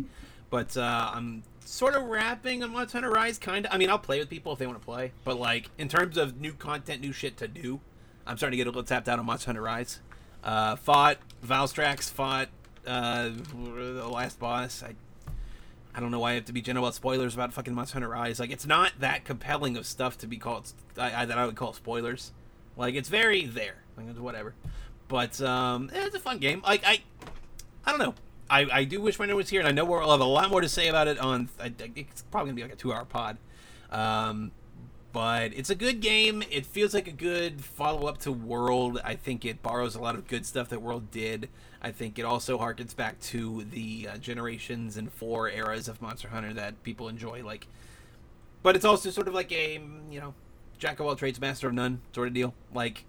But 0.50 0.76
uh, 0.76 1.12
I'm 1.14 1.44
sort 1.64 1.94
of 1.94 2.04
wrapping 2.04 2.62
on 2.62 2.72
Monster 2.72 2.98
Hunter 2.98 3.10
Rise, 3.10 3.38
kind 3.38 3.66
of. 3.66 3.72
I 3.72 3.78
mean, 3.78 3.88
I'll 3.88 3.98
play 3.98 4.18
with 4.18 4.28
people 4.28 4.52
if 4.52 4.58
they 4.58 4.66
want 4.66 4.80
to 4.80 4.84
play, 4.84 5.12
but 5.24 5.38
like 5.38 5.70
in 5.78 5.88
terms 5.88 6.16
of 6.16 6.40
new 6.40 6.52
content, 6.52 7.00
new 7.00 7.12
shit 7.12 7.36
to 7.38 7.48
do, 7.48 7.80
I'm 8.26 8.36
starting 8.36 8.58
to 8.58 8.64
get 8.64 8.66
a 8.66 8.70
little 8.70 8.82
tapped 8.82 9.08
out 9.08 9.18
on 9.18 9.26
Monster 9.26 9.46
Hunter 9.46 9.62
Rise. 9.62 10.00
Uh, 10.42 10.76
fought 10.76 11.18
Valstrax, 11.46 12.10
fought 12.10 12.48
uh, 12.86 13.30
the 13.54 14.08
last 14.08 14.38
boss. 14.38 14.82
I 14.82 14.94
I 15.94 16.00
don't 16.00 16.10
know 16.10 16.20
why 16.20 16.32
I 16.32 16.34
have 16.34 16.44
to 16.46 16.52
be 16.52 16.62
general 16.62 16.84
about 16.84 16.94
spoilers 16.94 17.34
about 17.34 17.52
fucking 17.52 17.74
Monster 17.74 17.94
Hunter 17.94 18.08
Rise. 18.08 18.38
Like, 18.38 18.50
it's 18.50 18.66
not 18.66 18.92
that 19.00 19.24
compelling 19.24 19.76
of 19.76 19.86
stuff 19.86 20.18
to 20.18 20.26
be 20.26 20.36
called 20.36 20.72
I, 20.96 21.22
I, 21.22 21.24
that 21.24 21.36
I 21.36 21.46
would 21.46 21.56
call 21.56 21.72
spoilers. 21.72 22.32
Like, 22.76 22.94
it's 22.94 23.08
very 23.08 23.44
there. 23.44 23.76
Like, 23.96 24.06
it's 24.08 24.18
whatever. 24.18 24.54
But 25.08 25.40
um, 25.40 25.90
it's 25.92 26.14
a 26.14 26.20
fun 26.20 26.38
game. 26.38 26.62
Like, 26.62 26.82
I, 26.86 27.02
I 27.84 27.90
don't 27.90 27.98
know. 27.98 28.14
I, 28.50 28.66
I 28.70 28.84
do 28.84 29.00
wish 29.00 29.16
Brendan 29.16 29.36
was 29.36 29.48
here, 29.48 29.60
and 29.60 29.68
I 29.68 29.72
know 29.72 29.84
we'll 29.84 30.10
have 30.10 30.20
a 30.20 30.24
lot 30.24 30.50
more 30.50 30.60
to 30.60 30.68
say 30.68 30.88
about 30.88 31.06
it 31.08 31.18
on. 31.18 31.48
It's 31.94 32.22
probably 32.30 32.50
gonna 32.50 32.56
be 32.56 32.62
like 32.62 32.72
a 32.72 32.76
two-hour 32.76 33.04
pod. 33.04 33.38
Um, 33.90 34.50
but 35.12 35.52
it's 35.54 35.70
a 35.70 35.74
good 35.74 36.00
game. 36.00 36.42
It 36.50 36.66
feels 36.66 36.94
like 36.94 37.08
a 37.08 37.12
good 37.12 37.64
follow 37.64 38.06
up 38.06 38.18
to 38.18 38.32
World. 38.32 39.00
I 39.04 39.14
think 39.14 39.44
it 39.44 39.62
borrows 39.62 39.94
a 39.94 40.00
lot 40.00 40.14
of 40.14 40.26
good 40.26 40.46
stuff 40.46 40.68
that 40.68 40.82
World 40.82 41.10
did. 41.10 41.48
I 41.82 41.90
think 41.90 42.18
it 42.18 42.24
also 42.24 42.58
harkens 42.58 42.94
back 42.94 43.18
to 43.20 43.64
the 43.70 44.08
uh, 44.12 44.16
generations 44.18 44.96
and 44.96 45.12
four 45.12 45.48
eras 45.48 45.88
of 45.88 46.02
Monster 46.02 46.28
Hunter 46.28 46.52
that 46.54 46.82
people 46.82 47.08
enjoy. 47.08 47.42
Like, 47.44 47.66
but 48.62 48.76
it's 48.76 48.84
also 48.84 49.10
sort 49.10 49.28
of 49.28 49.34
like 49.34 49.50
a 49.52 49.80
you 50.10 50.20
know 50.20 50.34
jack 50.78 51.00
of 51.00 51.06
all 51.06 51.16
trades, 51.16 51.40
master 51.40 51.68
of 51.68 51.74
none 51.74 52.00
sort 52.14 52.28
of 52.28 52.34
deal. 52.34 52.54
Like, 52.74 53.04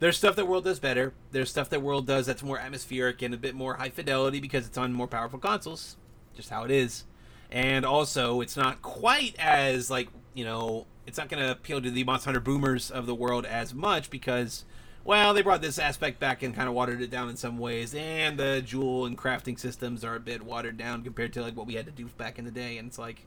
there's 0.00 0.16
stuff 0.16 0.36
that 0.36 0.46
World 0.46 0.64
does 0.64 0.78
better. 0.78 1.12
There's 1.32 1.50
stuff 1.50 1.70
that 1.70 1.82
World 1.82 2.06
does 2.06 2.26
that's 2.26 2.42
more 2.42 2.58
atmospheric 2.58 3.22
and 3.22 3.34
a 3.34 3.38
bit 3.38 3.54
more 3.54 3.74
high 3.74 3.90
fidelity 3.90 4.40
because 4.40 4.66
it's 4.66 4.78
on 4.78 4.92
more 4.92 5.06
powerful 5.06 5.38
consoles. 5.38 5.96
Just 6.34 6.50
how 6.50 6.64
it 6.64 6.70
is. 6.70 7.04
And 7.50 7.84
also, 7.84 8.40
it's 8.40 8.56
not 8.56 8.82
quite 8.82 9.36
as 9.38 9.90
like 9.90 10.08
you 10.34 10.44
know, 10.44 10.86
it's 11.06 11.16
not 11.16 11.28
going 11.28 11.42
to 11.42 11.52
appeal 11.52 11.80
to 11.80 11.90
the 11.90 12.04
Monster 12.04 12.26
Hunter 12.26 12.40
boomers 12.40 12.90
of 12.90 13.06
the 13.06 13.14
world 13.14 13.46
as 13.46 13.72
much 13.72 14.10
because 14.10 14.64
well, 15.04 15.34
they 15.34 15.42
brought 15.42 15.60
this 15.60 15.78
aspect 15.78 16.18
back 16.18 16.42
and 16.42 16.54
kind 16.54 16.66
of 16.66 16.74
watered 16.74 17.02
it 17.02 17.10
down 17.10 17.28
in 17.28 17.36
some 17.36 17.58
ways, 17.58 17.94
and 17.94 18.38
the 18.38 18.62
jewel 18.62 19.04
and 19.04 19.18
crafting 19.18 19.58
systems 19.58 20.02
are 20.02 20.16
a 20.16 20.20
bit 20.20 20.42
watered 20.42 20.78
down 20.78 21.02
compared 21.02 21.32
to 21.34 21.42
like 21.42 21.56
what 21.56 21.66
we 21.66 21.74
had 21.74 21.84
to 21.84 21.92
do 21.92 22.06
back 22.16 22.38
in 22.38 22.46
the 22.46 22.50
day. 22.50 22.78
And 22.78 22.88
it's 22.88 22.98
like, 22.98 23.26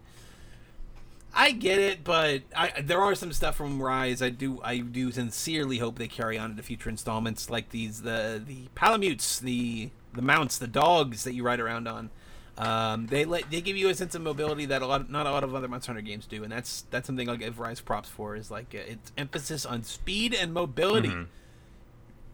I 1.34 1.52
get 1.52 1.80
it, 1.80 2.04
but 2.04 2.44
I, 2.56 2.82
there 2.82 3.02
are 3.02 3.14
some 3.14 3.32
stuff 3.32 3.56
from 3.56 3.82
Rise. 3.82 4.22
I 4.22 4.30
do, 4.30 4.60
I 4.64 4.78
do 4.80 5.12
sincerely 5.12 5.78
hope 5.78 5.98
they 5.98 6.08
carry 6.08 6.38
on 6.38 6.52
into 6.52 6.64
future 6.64 6.90
installments, 6.90 7.49
like 7.49 7.70
these 7.70 8.02
the 8.02 8.41
the 8.45 8.68
palamutes, 8.76 9.40
the 9.40 9.91
the 10.14 10.22
mounts, 10.22 10.58
the 10.58 10.68
dogs 10.68 11.24
that 11.24 11.34
you 11.34 11.44
ride 11.44 11.60
around 11.60 11.88
on. 11.88 12.10
Um, 12.58 13.06
they 13.06 13.24
let 13.24 13.52
they 13.52 13.62
give 13.62 13.78
you 13.78 13.90
a 13.90 13.94
sense 13.94 14.16
of 14.16 14.24
mobility 14.24 14.66
that 14.66 14.82
a 14.82 14.88
lot, 14.88 15.12
not 15.12 15.28
a 15.28 15.32
lot 15.32 15.44
of 15.44 15.54
other 15.54 15.68
Monster 15.68 15.91
Hunter 15.91 16.02
games 16.02 16.26
do, 16.26 16.44
and 16.44 16.52
that's 16.52 16.86
that's 16.90 17.06
something 17.06 17.30
I'll 17.30 17.38
give 17.38 17.60
Rise 17.60 17.82
props 17.82 18.10
for. 18.10 18.36
Is 18.36 18.49
like 18.49 18.74
uh, 18.74 18.91
its 18.91 19.12
emphasis 19.16 19.66
on 19.66 19.84
speed 19.84 20.34
and 20.34 20.54
mobility 20.54 21.14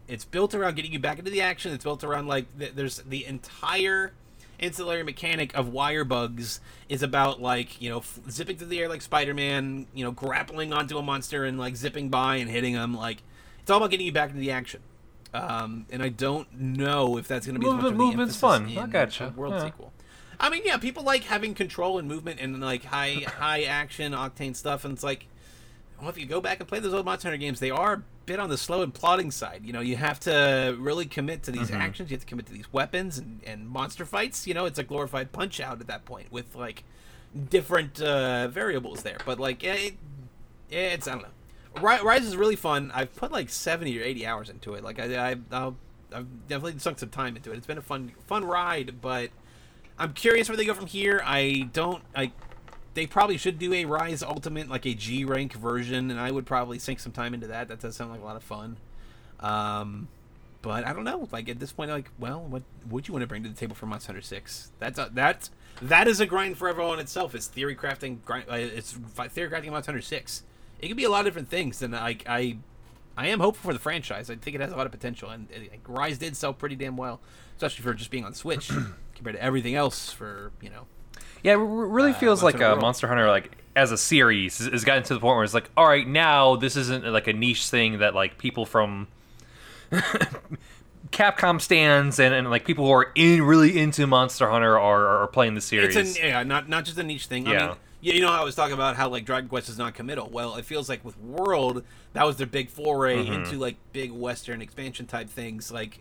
it's 0.06 0.24
built 0.24 0.54
around 0.54 0.76
getting 0.76 0.92
you 0.92 0.98
back 0.98 1.18
into 1.18 1.30
the 1.30 1.40
action. 1.40 1.72
It's 1.72 1.84
built 1.84 2.04
around 2.04 2.26
like 2.26 2.58
th- 2.58 2.72
there's 2.74 2.98
the 2.98 3.24
entire 3.24 4.12
ancillary 4.60 5.02
mechanic 5.02 5.54
of 5.54 5.68
wire 5.68 6.04
bugs 6.04 6.60
is 6.88 7.02
about 7.02 7.40
like 7.40 7.80
you 7.80 7.90
know 7.90 7.98
f- 7.98 8.20
zipping 8.30 8.56
through 8.56 8.68
the 8.68 8.80
air 8.80 8.88
like 8.88 9.02
Spider-Man, 9.02 9.86
you 9.94 10.04
know 10.04 10.10
grappling 10.10 10.72
onto 10.72 10.96
a 10.98 11.02
monster 11.02 11.44
and 11.44 11.58
like 11.58 11.76
zipping 11.76 12.08
by 12.08 12.36
and 12.36 12.50
hitting 12.50 12.74
them. 12.74 12.94
Like 12.94 13.22
it's 13.60 13.70
all 13.70 13.78
about 13.78 13.90
getting 13.90 14.06
you 14.06 14.12
back 14.12 14.30
into 14.30 14.40
the 14.40 14.50
action. 14.50 14.80
Um, 15.32 15.86
and 15.90 16.02
I 16.02 16.10
don't 16.10 16.46
know 16.60 17.16
if 17.18 17.26
that's 17.26 17.44
going 17.46 17.54
to 17.54 17.60
be 17.60 17.66
Movement- 17.66 17.96
movement's 17.96 18.36
fun. 18.36 18.66
I 18.78 18.86
gotcha. 18.86 19.32
World 19.34 19.54
Yeah. 19.54 19.64
sequel. 19.64 19.92
I 20.38 20.48
mean, 20.50 20.62
yeah, 20.64 20.76
people 20.76 21.02
like 21.02 21.24
having 21.24 21.54
control 21.54 21.98
and 21.98 22.06
movement 22.06 22.38
and 22.40 22.60
like 22.60 22.84
high 22.84 23.14
high 23.38 23.62
action 23.62 24.12
octane 24.12 24.54
stuff, 24.54 24.84
and 24.84 24.94
it's 24.94 25.02
like 25.02 25.26
well, 26.00 26.08
if 26.10 26.18
you 26.18 26.26
go 26.26 26.40
back 26.40 26.58
and 26.60 26.68
play 26.68 26.80
those 26.80 26.92
old 26.92 27.04
Monster 27.06 27.28
Hunter 27.28 27.38
games, 27.38 27.60
they 27.60 27.70
are 27.70 28.02
bit 28.26 28.40
on 28.40 28.48
the 28.48 28.58
slow 28.58 28.82
and 28.82 28.92
plodding 28.92 29.30
side. 29.30 29.62
You 29.64 29.72
know, 29.72 29.80
you 29.80 29.96
have 29.96 30.18
to 30.20 30.76
really 30.78 31.06
commit 31.06 31.42
to 31.44 31.50
these 31.50 31.68
Mm-hmm. 31.70 31.80
actions. 31.80 32.10
You 32.10 32.14
have 32.16 32.22
to 32.22 32.26
commit 32.26 32.46
to 32.46 32.52
these 32.52 32.72
weapons 32.72 33.18
and, 33.18 33.40
and 33.46 33.68
monster 33.68 34.04
fights. 34.04 34.46
You 34.46 34.54
know, 34.54 34.64
it's 34.66 34.78
a 34.78 34.84
glorified 34.84 35.32
punch 35.32 35.60
out 35.60 35.80
at 35.80 35.86
that 35.88 36.04
point 36.04 36.30
with 36.32 36.54
like 36.54 36.84
different 37.50 38.00
uh, 38.00 38.48
variables 38.48 39.02
there. 39.02 39.18
But 39.24 39.38
like, 39.40 39.62
it, 39.64 39.94
it's 40.70 41.08
I 41.08 41.12
don't 41.12 41.22
know. 41.22 41.28
Rise 41.80 42.24
is 42.24 42.36
really 42.36 42.56
fun. 42.56 42.92
I've 42.94 43.14
put 43.16 43.32
like 43.32 43.50
seventy 43.50 43.98
or 43.98 44.02
eighty 44.04 44.24
hours 44.26 44.48
into 44.48 44.74
it. 44.74 44.84
Like 44.84 45.00
I, 45.00 45.30
I 45.32 45.36
I'll, 45.50 45.76
I've 46.12 46.46
definitely 46.48 46.78
sunk 46.78 47.00
some 47.00 47.08
time 47.08 47.34
into 47.36 47.50
it. 47.52 47.56
It's 47.56 47.66
been 47.66 47.78
a 47.78 47.82
fun 47.82 48.12
fun 48.28 48.44
ride, 48.44 49.00
but 49.00 49.30
I'm 49.98 50.12
curious 50.12 50.48
where 50.48 50.56
they 50.56 50.64
go 50.64 50.74
from 50.74 50.86
here. 50.86 51.20
I 51.24 51.68
don't 51.72 52.02
I 52.14 52.30
they 52.94 53.06
probably 53.06 53.36
should 53.36 53.58
do 53.58 53.72
a 53.72 53.84
Rise 53.84 54.22
Ultimate, 54.22 54.68
like 54.68 54.86
a 54.86 54.94
G 54.94 55.24
rank 55.24 55.52
version, 55.52 56.10
and 56.10 56.18
I 56.18 56.30
would 56.30 56.46
probably 56.46 56.78
sink 56.78 57.00
some 57.00 57.12
time 57.12 57.34
into 57.34 57.48
that. 57.48 57.68
That 57.68 57.80
does 57.80 57.96
sound 57.96 58.10
like 58.10 58.20
a 58.20 58.24
lot 58.24 58.36
of 58.36 58.42
fun. 58.42 58.78
Um, 59.40 60.08
but 60.62 60.86
I 60.86 60.92
don't 60.94 61.04
know. 61.04 61.28
Like 61.30 61.48
at 61.48 61.60
this 61.60 61.72
point, 61.72 61.90
like, 61.90 62.10
well, 62.18 62.40
what 62.40 62.62
would 62.88 63.06
you 63.06 63.12
want 63.12 63.22
to 63.22 63.26
bring 63.26 63.42
to 63.42 63.48
the 63.48 63.54
table 63.54 63.74
for 63.74 63.86
Monster 63.86 64.12
Hunter 64.12 64.22
Six? 64.22 64.72
That's 64.78 64.98
a, 64.98 65.10
that's 65.12 65.50
that 65.82 66.08
is 66.08 66.20
a 66.20 66.26
grind 66.26 66.56
for 66.56 66.68
everyone 66.68 67.00
itself. 67.00 67.34
It's 67.34 67.48
theory 67.48 67.76
crafting. 67.76 68.22
Grind, 68.24 68.46
uh, 68.48 68.54
it's 68.54 68.92
theory 68.92 69.50
crafting 69.50 69.70
Monster 69.70 69.92
Hunter 69.92 70.02
Six. 70.02 70.42
It 70.80 70.88
could 70.88 70.96
be 70.96 71.04
a 71.04 71.10
lot 71.10 71.20
of 71.20 71.26
different 71.26 71.48
things, 71.48 71.82
and 71.82 71.94
I 71.94 72.16
I 72.26 72.58
I 73.16 73.28
am 73.28 73.40
hopeful 73.40 73.68
for 73.68 73.74
the 73.74 73.80
franchise. 73.80 74.30
I 74.30 74.36
think 74.36 74.54
it 74.54 74.60
has 74.60 74.72
a 74.72 74.76
lot 74.76 74.86
of 74.86 74.92
potential, 74.92 75.28
and 75.28 75.48
uh, 75.54 75.60
like, 75.70 75.82
Rise 75.86 76.18
did 76.18 76.36
sell 76.36 76.54
pretty 76.54 76.76
damn 76.76 76.96
well, 76.96 77.20
especially 77.56 77.82
for 77.82 77.92
just 77.92 78.10
being 78.10 78.24
on 78.24 78.34
Switch 78.34 78.70
compared 79.14 79.36
to 79.36 79.42
everything 79.42 79.74
else. 79.74 80.12
For 80.12 80.52
you 80.62 80.70
know, 80.70 80.86
Yeah, 81.44 81.52
it 81.52 81.56
really 81.58 82.10
Uh, 82.10 82.14
feels 82.14 82.42
like 82.42 82.58
World. 82.58 82.80
Monster 82.80 83.06
Hunter, 83.06 83.28
like 83.28 83.52
as 83.76 83.92
a 83.92 83.98
series, 83.98 84.58
has- 84.58 84.82
gotten 84.84 85.02
to 85.04 85.14
the 85.14 85.20
point 85.20 85.36
where 85.36 85.44
it's 85.44 85.54
like, 85.54 85.70
all 85.76 85.86
right, 85.86 86.06
now 86.08 86.56
this 86.56 86.74
isn't 86.76 87.04
like 87.04 87.28
a 87.28 87.32
niche 87.32 87.68
thing 87.68 87.98
that 87.98 88.14
like 88.14 88.38
people 88.38 88.64
from 88.66 89.06
Capcom 91.12 91.60
stands 91.60 92.18
and, 92.18 92.34
and 92.34 92.50
like 92.50 92.64
people 92.64 92.86
who 92.86 92.90
are 92.92 93.12
in 93.14 93.42
really 93.42 93.78
into 93.78 94.06
Monster 94.06 94.48
Hunter 94.50 94.78
are, 94.78 95.06
are 95.22 95.26
playing 95.28 95.54
the 95.54 95.60
series. 95.60 95.94
It's 95.94 96.18
an 96.18 96.24
yeah, 96.28 96.42
not 96.42 96.68
not 96.68 96.84
just 96.84 96.98
a 96.98 97.02
niche 97.02 97.26
thing. 97.26 97.46
I 97.46 97.50
mean, 97.50 97.76
yeah, 98.00 98.14
you 98.14 98.20
know, 98.20 98.30
I 98.32 98.42
was 98.42 98.54
talking 98.54 98.74
about 98.74 98.96
how 98.96 99.08
like 99.08 99.24
Dragon 99.24 99.48
Quest 99.48 99.68
is 99.68 99.78
not 99.78 99.94
committal. 99.94 100.28
Well, 100.30 100.56
it 100.56 100.64
feels 100.64 100.88
like 100.88 101.04
with 101.04 101.18
World, 101.20 101.84
that 102.14 102.26
was 102.26 102.36
their 102.36 102.46
big 102.46 102.68
foray 102.70 103.24
Mm-hmm. 103.24 103.32
into 103.44 103.58
like 103.58 103.76
big 103.92 104.10
Western 104.12 104.60
expansion 104.62 105.06
type 105.06 105.28
things. 105.28 105.70
Like, 105.70 106.00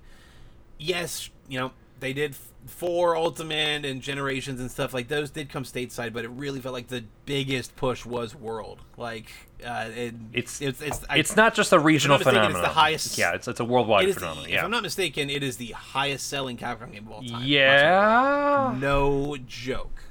yes, 0.80 1.30
you 1.48 1.60
know, 1.60 1.72
they 2.00 2.14
did 2.14 2.36
four 2.66 3.16
Ultimate 3.16 3.84
and 3.86 4.02
Generations 4.02 4.60
and 4.60 4.70
stuff 4.72 4.94
like 4.94 5.08
those 5.08 5.30
did 5.30 5.50
come 5.50 5.64
stateside, 5.64 6.14
but 6.14 6.24
it 6.26 6.30
really 6.30 6.60
felt 6.62 6.74
like 6.74 6.88
the 6.88 7.04
biggest 7.26 7.76
push 7.76 8.06
was 8.06 8.34
World. 8.36 8.80
Like, 8.98 9.32
uh, 9.66 9.90
it, 9.96 10.16
It's- 10.34 10.62
it's 10.62 10.82
it's 10.82 11.02
I- 11.10 11.18
it's 11.18 11.36
not 11.36 11.54
just 11.56 11.72
a 11.74 11.80
regional 11.80 12.18
mistaken, 12.18 12.38
it's 12.42 12.48
the 12.48 12.52
phenomenon. 12.54 12.76
highest- 12.76 13.18
Yeah, 13.18 13.34
it's 13.34 13.48
it's 13.48 13.60
a 13.60 13.66
worldwide 13.66 14.06
it 14.06 14.10
is 14.10 14.16
the- 14.16 14.22
phenomenon. 14.22 14.46
If 14.50 14.54
yeah. 14.54 14.64
I'm 14.66 14.72
not 14.72 14.84
mistaken, 14.84 15.30
it 15.30 15.44
is 15.44 15.58
the 15.58 15.72
highest 15.72 16.28
selling 16.28 16.58
Capcom 16.58 16.92
game 16.92 17.06
of 17.08 17.12
all 17.14 17.22
time. 17.24 17.44
Yeah. 17.46 18.76
No 18.80 19.38
joke. 19.48 20.04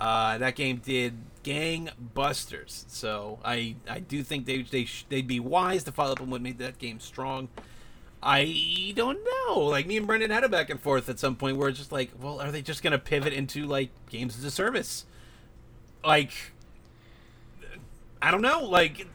Uh, 0.00 0.38
that 0.38 0.56
game 0.56 0.78
did 0.84 1.14
gangbusters. 1.44 2.84
So 2.88 3.38
I 3.44 3.76
I 3.88 4.00
do 4.00 4.22
think 4.22 4.46
they 4.46 4.62
they 4.62 4.84
sh- 4.84 5.04
they'd 5.08 5.26
be 5.26 5.40
wise 5.40 5.84
to 5.84 5.92
follow 5.92 6.12
up 6.12 6.20
on 6.20 6.30
what 6.30 6.40
made 6.42 6.58
that 6.58 6.78
game 6.78 7.00
strong. 7.00 7.48
I 8.22 8.92
don't 8.94 9.18
know. 9.46 9.60
Like 9.60 9.86
me 9.86 9.96
and 9.96 10.06
Brendan 10.06 10.30
had 10.30 10.44
a 10.44 10.48
back 10.48 10.68
and 10.70 10.78
forth 10.80 11.08
at 11.08 11.18
some 11.18 11.36
point 11.36 11.56
where 11.56 11.68
it's 11.68 11.78
just 11.78 11.92
like, 11.92 12.10
well, 12.20 12.40
are 12.40 12.50
they 12.50 12.62
just 12.62 12.82
gonna 12.82 12.98
pivot 12.98 13.32
into 13.32 13.66
like 13.66 13.90
games 14.10 14.36
as 14.38 14.44
a 14.44 14.50
service? 14.50 15.06
Like, 16.04 16.32
I 18.20 18.30
don't 18.30 18.42
know. 18.42 18.64
Like, 18.64 19.06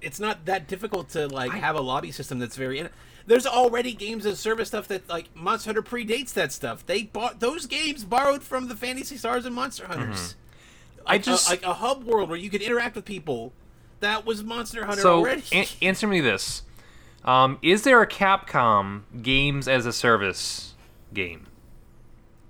it's 0.00 0.20
not 0.20 0.44
that 0.46 0.68
difficult 0.68 1.08
to 1.10 1.26
like 1.28 1.52
have 1.52 1.76
a 1.76 1.80
lobby 1.80 2.12
system 2.12 2.38
that's 2.38 2.56
very. 2.56 2.88
There's 3.26 3.46
already 3.46 3.92
games 3.92 4.24
as 4.24 4.34
a 4.34 4.36
service 4.36 4.68
stuff 4.68 4.86
that 4.88 5.08
like 5.08 5.34
Monster 5.34 5.70
Hunter 5.70 5.82
predates 5.82 6.32
that 6.34 6.52
stuff. 6.52 6.86
They 6.86 7.02
bought 7.02 7.40
those 7.40 7.66
games 7.66 8.04
borrowed 8.04 8.44
from 8.44 8.68
the 8.68 8.76
Phantasy 8.76 9.16
Stars 9.16 9.44
and 9.44 9.54
Monster 9.54 9.86
Hunters. 9.88 10.34
Mm-hmm. 10.34 11.00
I 11.08 11.12
Like, 11.14 11.22
just 11.22 11.48
a, 11.48 11.50
like 11.50 11.62
a 11.64 11.74
hub 11.74 12.04
world 12.04 12.28
where 12.28 12.38
you 12.38 12.50
could 12.50 12.62
interact 12.62 12.94
with 12.94 13.04
people. 13.04 13.52
That 14.00 14.26
was 14.26 14.44
Monster 14.44 14.84
Hunter 14.84 15.02
so 15.02 15.18
already. 15.18 15.42
an- 15.52 15.66
answer 15.82 16.06
me 16.06 16.20
this: 16.20 16.62
um, 17.26 17.58
Is 17.62 17.82
there 17.82 18.00
a 18.02 18.06
Capcom 18.06 19.02
games 19.22 19.66
as 19.68 19.86
a 19.86 19.92
service 19.92 20.74
game? 21.12 21.46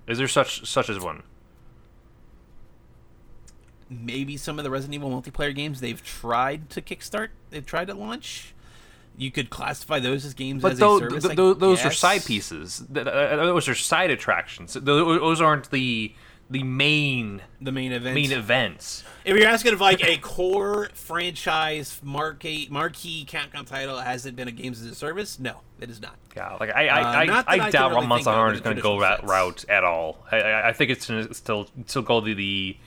Is 0.07 0.17
there 0.17 0.27
such 0.27 0.65
such 0.67 0.89
as 0.89 0.99
one? 0.99 1.23
maybe 3.89 4.35
some 4.35 4.57
of 4.59 4.63
the 4.65 4.69
Resident 4.69 4.95
Evil 4.95 5.09
multiplayer 5.09 5.55
games 5.55 5.79
they've 5.79 6.03
tried 6.03 6.69
to 6.71 6.81
kickstart, 6.81 7.29
they've 7.51 7.65
tried 7.65 7.87
to 7.87 7.93
launch. 7.93 8.53
You 9.17 9.31
could 9.31 9.49
classify 9.49 9.99
those 9.99 10.25
as 10.25 10.33
games 10.33 10.61
But 10.61 10.73
as 10.73 10.77
a 10.81 10.97
service. 10.99 11.23
th- 11.23 11.31
I 11.31 11.35
tho- 11.35 11.53
those 11.53 11.83
are 11.85 11.91
side 11.91 12.23
pieces. 12.25 12.83
Th- 12.93 13.05
Those 13.05 13.67
are 13.69 13.73
side 13.75 14.11
attractions. 14.11 14.73
Tho- 14.73 15.17
Those 15.19 15.41
aren't 15.41 15.71
the 15.71 16.13
the 16.49 16.63
main 16.63 17.41
The 17.61 17.71
main 17.71 17.91
event. 17.91 18.15
main 18.15 18.31
events. 18.31 19.03
If 19.25 19.35
you're 19.37 19.47
asking 19.47 19.73
if 19.73 19.81
like 19.81 20.03
a 20.03 20.17
core 20.17 20.89
franchise 20.93 21.99
marquee 22.03 22.67
marquee 22.71 23.25
Capcom 23.29 23.65
title 23.65 23.97
hasn't 23.97 24.35
been 24.35 24.47
a 24.47 24.51
games 24.51 24.81
as 24.81 24.87
a 24.87 24.95
service, 24.95 25.39
no, 25.39 25.61
it 25.79 25.89
is 25.89 26.01
not. 26.01 26.15
Yeah, 26.35 26.55
like 26.59 26.69
I, 26.73 26.87
Uh, 26.87 26.93
I, 27.03 27.25
not 27.25 27.45
I, 27.47 27.57
I 27.57 27.65
I 27.65 27.71
doubt 27.71 27.91
really 27.91 28.07
Monster 28.07 28.31
Hunter 28.31 28.53
is 28.53 28.61
going 28.61 28.75
to 28.75 28.81
go 28.81 28.99
that 29.01 29.23
route 29.25 29.65
at 29.67 29.83
all. 29.83 30.23
I, 30.31 30.69
I, 30.69 30.73
think 30.73 30.91
it's 30.91 31.07
gonna 31.07 31.33
still 31.33 31.67
still 31.87 32.03
go 32.03 32.21
the, 32.21 32.33
the 32.33 32.77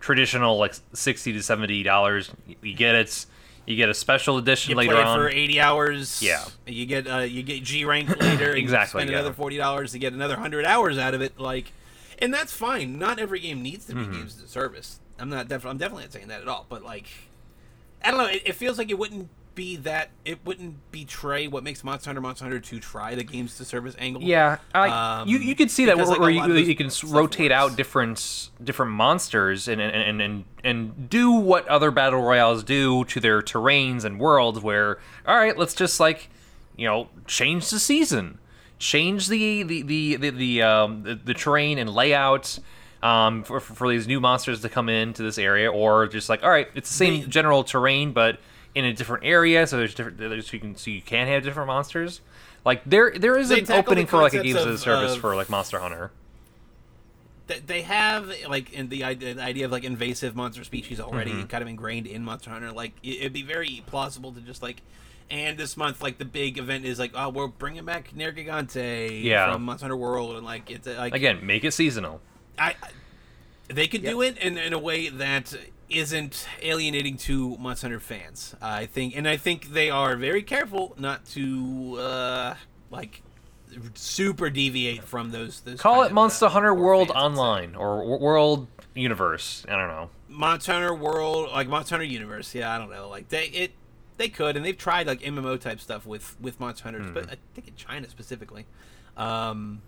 traditional 0.00 0.58
like 0.58 0.74
sixty 0.92 1.32
to 1.32 1.42
seventy 1.42 1.82
dollars. 1.82 2.30
You 2.62 2.74
get 2.74 2.94
it. 2.94 3.26
You 3.66 3.76
get 3.76 3.90
a 3.90 3.94
special 3.94 4.38
edition 4.38 4.70
You 4.70 4.76
later 4.76 4.92
play 4.94 5.02
it 5.02 5.06
on. 5.06 5.18
for 5.18 5.28
80 5.28 5.60
hours. 5.60 6.22
Yeah. 6.22 6.42
You 6.66 6.86
get 6.86 7.06
uh, 7.06 7.18
you 7.18 7.42
get 7.42 7.62
G 7.62 7.84
rank 7.84 8.08
later. 8.18 8.52
Exactly, 8.54 9.00
spend 9.00 9.10
yeah. 9.10 9.18
another 9.18 9.34
forty 9.34 9.58
dollars 9.58 9.92
to 9.92 9.98
get 9.98 10.14
another 10.14 10.36
hundred 10.36 10.64
hours 10.64 10.96
out 10.96 11.12
of 11.12 11.20
it. 11.20 11.38
Like, 11.38 11.72
and 12.20 12.32
that's 12.34 12.52
fine. 12.52 12.98
Not 12.98 13.18
every 13.18 13.40
game 13.40 13.62
needs 13.62 13.86
to 13.86 13.94
be 13.94 14.02
Mm-hmm. 14.02 14.12
games 14.12 14.36
as 14.38 14.42
a 14.44 14.48
service. 14.48 15.00
I'm 15.18 15.28
not 15.30 15.48
definitely. 15.48 15.70
I'm 15.72 15.78
definitely 15.78 16.04
not 16.04 16.12
saying 16.12 16.28
that 16.28 16.42
at 16.42 16.48
all. 16.48 16.66
But 16.68 16.82
like, 16.84 17.06
I 18.04 18.10
don't 18.10 18.18
know. 18.20 18.26
It, 18.26 18.42
it 18.46 18.52
feels 18.54 18.78
like 18.78 18.90
it 18.90 18.98
wouldn't 18.98 19.28
be 19.54 19.74
that. 19.74 20.10
It 20.24 20.38
wouldn't 20.44 20.76
betray 20.92 21.48
what 21.48 21.64
makes 21.64 21.82
Monster 21.82 22.10
Hunter 22.10 22.20
Monster 22.20 22.44
Hunter 22.44 22.60
2 22.60 22.78
try 22.78 23.16
the 23.16 23.24
games 23.24 23.56
to 23.56 23.64
service 23.64 23.96
angle. 23.98 24.22
Yeah, 24.22 24.58
I, 24.72 25.20
Um, 25.22 25.28
you 25.28 25.38
you 25.38 25.56
could 25.56 25.70
see 25.72 25.86
that 25.86 25.96
because, 25.96 26.10
where, 26.10 26.18
like, 26.30 26.46
where 26.48 26.56
you, 26.56 26.64
you 26.64 26.76
can 26.76 26.90
rotate 27.08 27.50
out 27.50 27.74
different 27.76 28.50
different 28.62 28.92
monsters 28.92 29.66
and 29.66 29.80
and, 29.80 29.92
and 29.96 30.22
and 30.22 30.44
and 30.62 31.10
do 31.10 31.32
what 31.32 31.66
other 31.66 31.90
battle 31.90 32.22
royales 32.22 32.62
do 32.62 33.04
to 33.06 33.18
their 33.18 33.42
terrains 33.42 34.04
and 34.04 34.20
worlds. 34.20 34.60
Where 34.60 34.98
all 35.26 35.36
right, 35.36 35.58
let's 35.58 35.74
just 35.74 35.98
like 35.98 36.30
you 36.76 36.86
know 36.86 37.08
change 37.26 37.68
the 37.70 37.80
season. 37.80 38.38
Change 38.78 39.28
the 39.28 39.62
the 39.64 39.82
the 39.82 40.16
the 40.16 40.30
the, 40.30 40.62
um, 40.62 41.02
the, 41.02 41.14
the 41.16 41.34
terrain 41.34 41.78
and 41.78 41.90
layout 41.90 42.58
um, 43.02 43.42
for, 43.44 43.60
for 43.60 43.88
these 43.88 44.06
new 44.06 44.20
monsters 44.20 44.60
to 44.62 44.68
come 44.68 44.88
into 44.88 45.22
this 45.22 45.38
area, 45.38 45.70
or 45.70 46.06
just 46.06 46.28
like 46.28 46.42
all 46.42 46.50
right, 46.50 46.68
it's 46.74 46.88
the 46.88 46.96
same 46.96 47.20
They- 47.22 47.26
general 47.26 47.64
terrain 47.64 48.12
but 48.12 48.38
in 48.74 48.84
a 48.84 48.92
different 48.92 49.24
area, 49.24 49.66
so 49.66 49.76
there's 49.78 49.94
different 49.94 50.18
there's, 50.18 50.46
so 50.48 50.52
you 50.54 50.60
can 50.60 50.76
so 50.76 50.90
you 50.90 51.02
can 51.02 51.26
have 51.28 51.42
different 51.42 51.66
monsters. 51.66 52.20
Like 52.64 52.82
there 52.84 53.12
there 53.16 53.36
is 53.38 53.50
an 53.50 53.70
opening 53.72 54.06
for 54.06 54.18
like 54.18 54.34
a 54.34 54.42
games 54.42 54.56
as 54.56 54.66
a 54.66 54.78
service 54.78 55.14
of- 55.14 55.20
for 55.20 55.34
like 55.36 55.48
Monster 55.48 55.78
Hunter. 55.80 56.10
They- 57.66 57.82
have 57.82 58.30
like 58.48 58.72
in 58.74 58.90
the 58.90 59.04
idea, 59.04 59.32
the 59.34 59.42
idea 59.42 59.64
of 59.64 59.72
like 59.72 59.84
invasive 59.84 60.36
monster 60.36 60.64
species 60.64 61.00
already 61.00 61.30
Mm-hmm. 61.30 61.46
kind 61.46 61.62
of 61.62 61.68
ingrained 61.68 62.06
in 62.06 62.22
Monster 62.22 62.50
Hunter. 62.50 62.70
Like 62.72 62.92
it'd 63.02 63.32
be 63.32 63.42
very 63.42 63.82
plausible 63.86 64.32
to 64.32 64.40
just 64.42 64.62
like, 64.62 64.82
and 65.30 65.58
this 65.58 65.76
month 65.76 66.02
like 66.02 66.18
the 66.18 66.24
big 66.24 66.58
event 66.58 66.84
is 66.84 66.98
like, 66.98 67.12
oh, 67.14 67.28
we're 67.28 67.46
bringing 67.48 67.84
back 67.84 68.12
Nergigante 68.16 69.22
Yeah. 69.22 69.52
from 69.52 69.62
Monster 69.64 69.84
Hunter 69.84 69.96
World, 69.96 70.36
and 70.36 70.44
like 70.44 70.70
it's 70.70 70.86
uh, 70.86 70.94
like 70.98 71.14
Again, 71.14 71.44
make 71.44 71.64
it 71.64 71.72
seasonal. 71.72 72.20
I, 72.58 72.70
I 72.82 72.88
they 73.72 73.86
could 73.86 74.02
do 74.02 74.22
it 74.22 74.38
in, 74.38 74.56
in 74.56 74.72
a 74.72 74.78
way 74.78 75.08
that 75.10 75.54
isn't 75.90 76.46
alienating 76.62 77.16
to 77.18 77.56
Monster 77.58 77.86
Hunter 77.88 78.00
fans. 78.00 78.54
I 78.62 78.86
think, 78.86 79.16
and 79.16 79.28
I 79.28 79.36
think 79.36 79.72
they 79.72 79.90
are 79.90 80.16
very 80.16 80.42
careful 80.42 80.94
not 80.98 81.26
to 81.30 81.96
uh, 81.98 82.54
like 82.90 83.22
super 83.94 84.50
deviate 84.50 85.04
from 85.04 85.30
those. 85.30 85.60
those 85.60 85.80
Call 85.80 85.96
kind 85.96 86.04
it 86.06 86.10
of, 86.10 86.12
Monster 86.14 86.46
uh, 86.46 86.50
Hunter 86.50 86.74
World 86.74 87.08
fans, 87.08 87.16
I'd 87.16 87.20
say. 87.20 87.24
Online 87.26 87.74
or 87.74 87.98
W- 87.98 88.18
World 88.22 88.66
Universe. 88.94 89.64
I 89.68 89.76
don't 89.76 89.88
know. 89.88 90.10
Monster 90.28 90.72
Hunter 90.72 90.94
World, 90.94 91.50
like 91.52 91.68
Monster 91.68 91.96
Hunter 91.96 92.06
Universe. 92.06 92.54
Yeah, 92.54 92.74
I 92.74 92.78
don't 92.78 92.90
know. 92.90 93.08
Like 93.08 93.28
they 93.28 93.44
it 93.46 93.72
they 94.18 94.28
could, 94.28 94.56
and 94.56 94.64
they've 94.64 94.76
tried 94.76 95.06
like 95.06 95.20
MMO 95.20 95.58
type 95.58 95.80
stuff 95.80 96.04
with 96.06 96.36
with 96.40 96.60
Monster 96.60 96.84
Hunters, 96.84 97.06
Hmm. 97.06 97.14
but 97.14 97.24
I 97.30 97.36
think 97.54 97.68
in 97.68 97.74
China 97.76 98.08
specifically. 98.10 98.66
Um, 99.16 99.80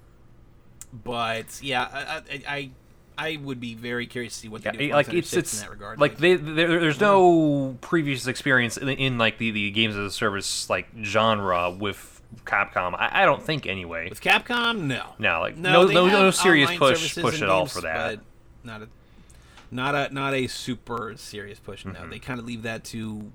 but 0.92 1.60
yeah, 1.62 2.22
I 2.28 2.42
I, 2.48 2.70
I 3.18 3.36
would 3.36 3.60
be 3.60 3.74
very 3.74 4.06
curious 4.06 4.34
to 4.34 4.40
see 4.40 4.48
what 4.48 4.62
they 4.62 4.70
Yeah, 4.72 4.88
do. 4.88 4.92
Like 4.94 5.12
it's 5.12 5.32
it's 5.34 5.54
in 5.54 5.60
that 5.66 5.70
regard. 5.70 6.00
like 6.00 6.16
they 6.18 6.34
there, 6.36 6.80
there's 6.80 7.00
no 7.00 7.76
previous 7.80 8.26
experience 8.26 8.76
in, 8.76 8.88
in 8.88 9.18
like 9.18 9.38
the, 9.38 9.50
the 9.50 9.70
games 9.70 9.94
as 9.96 10.06
a 10.06 10.10
service 10.10 10.68
like 10.70 10.88
genre 11.02 11.70
with 11.70 12.22
Capcom. 12.44 12.94
I, 12.94 13.22
I 13.22 13.24
don't 13.24 13.42
think 13.42 13.66
anyway. 13.66 14.08
with 14.08 14.20
Capcom, 14.20 14.82
no, 14.82 15.04
No, 15.18 15.40
like 15.40 15.56
no 15.56 15.86
they 15.86 15.94
no 15.94 16.06
no 16.08 16.30
serious 16.30 16.70
push 16.76 17.16
push 17.16 17.42
at 17.42 17.48
all 17.48 17.66
for 17.66 17.82
that. 17.82 18.20
Not 18.64 18.82
a 18.82 18.88
not 19.70 19.94
a 19.94 20.12
not 20.14 20.34
a 20.34 20.46
super 20.48 21.14
serious 21.16 21.58
push. 21.60 21.84
No, 21.84 21.92
Mm-hmm. 21.92 22.10
they 22.10 22.18
kind 22.18 22.40
of 22.40 22.46
leave 22.46 22.62
that 22.62 22.82
to 22.86 23.18
like 23.18 23.30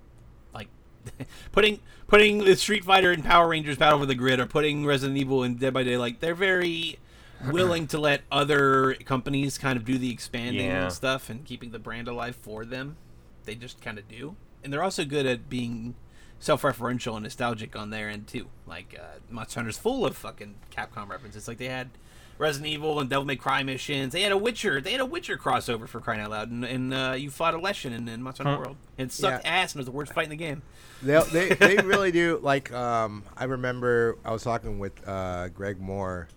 putting 1.51 1.79
putting 2.07 2.39
the 2.45 2.55
Street 2.55 2.83
Fighter 2.83 3.11
and 3.11 3.23
Power 3.23 3.47
Rangers 3.47 3.77
Battle 3.77 3.99
for 3.99 4.05
the 4.05 4.15
Grid 4.15 4.39
or 4.39 4.45
putting 4.45 4.85
Resident 4.85 5.17
Evil 5.17 5.43
and 5.43 5.59
Dead 5.59 5.73
by 5.73 5.83
Day. 5.83 5.97
Like 5.97 6.19
they're 6.19 6.35
very 6.35 6.99
willing 7.51 7.87
to 7.87 7.97
let 7.99 8.21
other 8.31 8.95
companies 9.05 9.57
kind 9.57 9.77
of 9.77 9.85
do 9.85 9.97
the 9.97 10.11
expanding 10.11 10.65
Yeah. 10.67 10.83
and 10.83 10.93
stuff 10.93 11.29
and 11.29 11.43
keeping 11.45 11.71
the 11.71 11.79
brand 11.79 12.07
alive 12.07 12.35
for 12.35 12.65
them. 12.65 12.97
They 13.45 13.55
just 13.55 13.81
kind 13.81 13.97
of 13.99 14.07
do, 14.07 14.35
and 14.63 14.71
they're 14.73 14.83
also 14.83 15.05
good 15.05 15.25
at 15.25 15.49
being 15.49 15.95
self-referential 16.39 17.13
and 17.15 17.23
nostalgic 17.23 17.75
on 17.75 17.89
their 17.91 18.09
end 18.09 18.27
too. 18.27 18.47
Like 18.67 18.95
uh, 18.99 19.19
Monster 19.29 19.59
Hunter's 19.59 19.77
full 19.77 20.05
of 20.05 20.17
fucking 20.17 20.55
Capcom 20.75 21.09
references. 21.09 21.47
Like 21.47 21.57
they 21.57 21.67
had 21.69 21.89
Resident 22.37 22.71
Evil 22.73 22.99
and 22.99 23.09
Devil 23.09 23.25
May 23.25 23.35
Cry 23.37 23.63
missions. 23.63 24.11
They 24.13 24.21
had 24.21 24.31
a 24.31 24.37
Witcher. 24.37 24.81
They 24.81 24.91
had 24.91 25.01
a 25.01 25.05
Witcher 25.05 25.37
crossover 25.37 25.87
for 25.87 25.99
crying 26.01 26.19
out 26.21 26.31
loud, 26.31 26.51
and, 26.51 26.65
and 26.65 26.93
uh, 26.93 27.15
you 27.17 27.29
fought 27.29 27.53
a 27.53 27.57
Leshen 27.59 27.93
in, 27.93 28.07
in 28.09 28.21
Monster 28.21 28.43
Hunter 28.43 28.59
World. 28.59 28.77
It 28.97 29.11
sucked 29.11 29.45
Yeah. 29.45 29.51
ass 29.61 29.73
and 29.73 29.79
was 29.79 29.85
the 29.85 29.91
worst 29.93 30.13
fight 30.13 30.25
in 30.25 30.29
the 30.31 30.35
game. 30.35 30.61
They, 31.01 31.19
they 31.31 31.49
they 31.55 31.75
really 31.77 32.11
do. 32.11 32.39
Like 32.43 32.73
um, 32.73 33.23
I 33.37 33.45
remember 33.45 34.17
I 34.25 34.31
was 34.31 34.43
talking 34.43 34.79
with 34.79 34.93
uh, 35.07 35.47
Greg 35.49 35.79
Moore, 35.79 36.27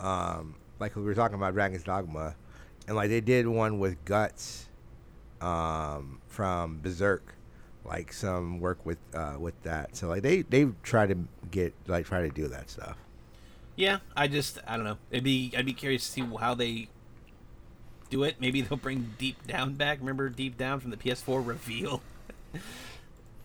um, 0.00 0.54
like 0.80 0.96
we 0.96 1.02
were 1.02 1.14
talking 1.14 1.36
about 1.36 1.54
Dragon's 1.54 1.84
Dogma, 1.84 2.34
and 2.88 2.96
like 2.96 3.08
they 3.08 3.20
did 3.20 3.46
one 3.46 3.78
with 3.78 4.04
Guts, 4.04 4.68
um, 5.40 6.20
from 6.28 6.80
Berserk, 6.82 7.34
like 7.84 8.12
some 8.12 8.58
work 8.60 8.84
with 8.84 8.98
uh, 9.14 9.36
with 9.38 9.60
that. 9.62 9.96
So 9.96 10.08
like 10.08 10.22
they 10.22 10.42
they 10.42 10.66
try 10.82 11.06
to 11.06 11.16
get 11.50 11.72
like 11.86 12.06
try 12.06 12.22
to 12.22 12.30
do 12.30 12.48
that 12.48 12.68
stuff. 12.70 12.96
Yeah, 13.76 13.98
I 14.16 14.26
just 14.26 14.58
I 14.66 14.76
don't 14.76 14.84
know. 14.84 14.98
It'd 15.10 15.24
be 15.24 15.52
I'd 15.56 15.66
be 15.66 15.74
curious 15.74 16.04
to 16.06 16.12
see 16.12 16.36
how 16.40 16.54
they 16.54 16.88
do 18.10 18.22
it. 18.22 18.36
Maybe 18.40 18.62
they'll 18.62 18.78
bring 18.78 19.14
Deep 19.18 19.46
Down 19.46 19.74
back. 19.74 19.98
Remember 20.00 20.28
Deep 20.28 20.56
Down 20.56 20.80
from 20.80 20.90
the 20.90 20.96
PS4 20.96 21.46
reveal? 21.46 22.02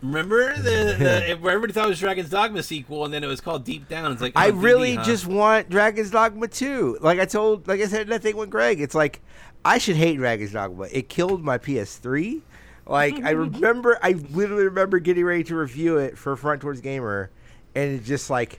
Remember 0.02 0.56
the, 0.56 0.96
the 0.98 1.28
everybody 1.28 1.72
thought 1.72 1.86
it 1.86 1.90
was 1.90 2.00
Dragon's 2.00 2.30
Dogma 2.30 2.62
sequel, 2.62 3.04
and 3.04 3.14
then 3.14 3.22
it 3.22 3.28
was 3.28 3.40
called 3.40 3.64
Deep 3.64 3.88
Down. 3.88 4.10
It's 4.10 4.20
like 4.20 4.32
oh, 4.34 4.40
I 4.40 4.50
oh, 4.50 4.54
really 4.54 4.94
DD, 4.94 4.96
huh? 4.96 5.04
just 5.04 5.26
want 5.26 5.70
Dragon's 5.70 6.10
Dogma 6.10 6.48
2. 6.48 6.98
Like 7.00 7.20
I 7.20 7.24
told, 7.24 7.68
like 7.68 7.80
I 7.80 7.86
said 7.86 8.08
that 8.08 8.22
thing 8.22 8.36
with 8.36 8.50
Greg, 8.50 8.80
it's 8.80 8.96
like 8.96 9.20
I 9.64 9.78
should 9.78 9.96
hate 9.96 10.16
Dragon's 10.16 10.52
Dogma. 10.52 10.88
It 10.90 11.08
killed 11.08 11.44
my 11.44 11.56
PS3. 11.56 12.40
Like 12.86 13.22
I 13.22 13.30
remember, 13.30 13.96
I 14.02 14.12
literally 14.30 14.64
remember 14.64 14.98
getting 14.98 15.24
ready 15.24 15.44
to 15.44 15.54
review 15.54 15.98
it 15.98 16.18
for 16.18 16.34
Front 16.34 16.62
Towards 16.62 16.80
Gamer, 16.80 17.30
and 17.76 18.00
it 18.00 18.04
just 18.04 18.28
like 18.28 18.58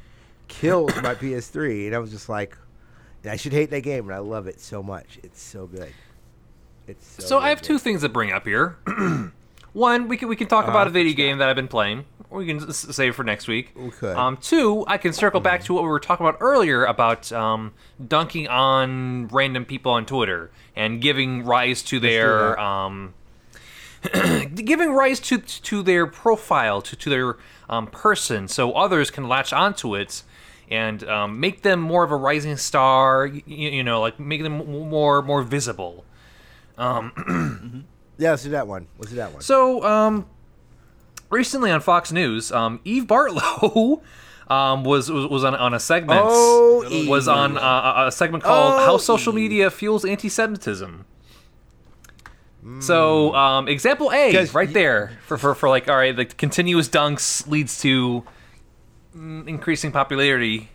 killed 0.60 0.96
my 1.04 1.16
PS3, 1.16 1.88
and 1.88 1.96
I 1.96 2.00
was 2.00 2.12
just 2.12 2.30
like, 2.30 2.58
I 3.26 3.36
should 3.38 3.54
hate 3.54 3.70
that 3.72 3.82
game, 3.82 4.06
and 4.06 4.14
I 4.14 4.20
love 4.20 4.48
it 4.48 4.60
so 4.60 4.82
much. 4.84 5.20
It's 5.24 5.42
so 5.42 5.66
good. 5.68 5.92
It's 6.88 7.06
so. 7.08 7.24
So 7.24 7.40
I 7.40 7.50
have 7.50 7.62
good. 7.62 7.68
two 7.68 7.80
things 7.80 8.02
to 8.02 8.10
bring 8.10 8.32
up 8.32 8.46
here. 8.46 8.78
One, 9.74 10.08
we 10.08 10.18
can 10.18 10.28
we 10.28 10.36
can 10.36 10.48
talk 10.48 10.66
about 10.68 10.88
Uh, 10.88 10.90
a 10.92 10.94
video 10.94 11.14
game 11.16 11.38
that 11.40 11.50
I've 11.50 11.56
been 11.56 11.68
playing. 11.68 12.06
Or 12.30 12.40
we 12.40 12.46
can 12.48 12.68
s- 12.70 12.88
save 12.96 13.16
for 13.16 13.24
next 13.24 13.48
week. 13.48 13.72
We 13.76 13.90
could. 13.92 14.16
Um, 14.16 14.38
two, 14.38 14.84
I 14.88 14.98
can 14.98 15.14
circle 15.14 15.40
back 15.40 15.64
to 15.66 15.74
what 15.74 15.84
we 15.84 15.90
were 15.90 16.00
talking 16.00 16.26
about 16.26 16.38
earlier 16.42 16.84
about 16.86 17.32
um, 17.32 17.74
dunking 18.06 18.48
on 18.48 19.28
random 19.30 19.66
people 19.66 19.92
on 19.94 20.06
Twitter 20.06 20.52
and 20.76 21.02
giving 21.02 21.44
rise 21.46 21.82
to 21.84 22.00
their 22.00 22.60
um, 22.60 23.14
giving 24.56 24.92
rise 24.94 25.20
to 25.22 25.38
to 25.40 25.82
their 25.84 26.06
profile 26.06 26.82
to 26.82 26.96
to 26.96 27.10
their 27.10 27.38
um, 27.70 27.88
person, 27.88 28.48
so 28.48 28.74
others 28.74 29.10
can 29.10 29.28
latch 29.28 29.54
onto 29.54 29.96
it 29.96 30.24
and 30.70 31.04
um, 31.06 31.40
make 31.40 31.62
them 31.62 31.80
more 31.80 32.04
of 32.04 32.12
a 32.12 32.16
rising 32.16 32.58
star. 32.58 33.26
You, 33.26 33.42
you 33.46 33.84
know, 33.84 34.02
like 34.02 34.20
make 34.20 34.42
them 34.44 34.54
more 34.90 35.22
more 35.22 35.44
visible. 35.44 36.06
Um, 36.78 37.86
Yeah, 38.18 38.30
let's 38.30 38.44
do 38.44 38.52
that 38.52 38.68
one. 38.68 38.86
Let's 39.00 39.10
do 39.10 39.18
that 39.18 39.34
one. 39.34 39.42
So, 39.42 39.84
um, 39.84 40.28
recently 41.32 41.72
on 41.72 41.82
Fox 41.82 42.12
News, 42.12 42.52
um, 42.52 42.80
Eve 42.86 43.08
Barlow 43.08 44.04
um, 44.48 44.84
was, 44.84 45.12
was 45.12 45.26
was 45.26 45.44
on, 45.44 45.56
on 45.56 45.74
a 45.74 45.80
segment. 45.80 46.22
Oh, 46.24 46.84
was 47.10 47.28
Eve. 47.28 47.34
on 47.34 47.58
uh, 47.58 48.06
a 48.08 48.12
segment 48.12 48.44
called 48.44 48.74
Oh, 48.82 48.86
"How 48.86 48.98
Social 48.98 49.32
Eve. 49.34 49.50
Media 49.50 49.72
Fuels 49.72 50.06
Anti-Semitism." 50.06 51.06
So, 52.80 53.36
um, 53.36 53.68
example 53.68 54.10
A 54.14 54.32
right 54.54 54.68
y- 54.68 54.74
there, 54.74 55.20
for, 55.26 55.38
for 55.38 55.54
for 55.54 55.68
like, 55.68 55.90
all 55.90 55.98
right, 55.98 56.16
the 56.16 56.24
continuous 56.26 56.88
dunks 56.88 57.46
leads 57.46 57.82
to 57.82 58.22
mm, 58.22 58.33
increasing 59.16 59.92
popularity. 59.92 60.70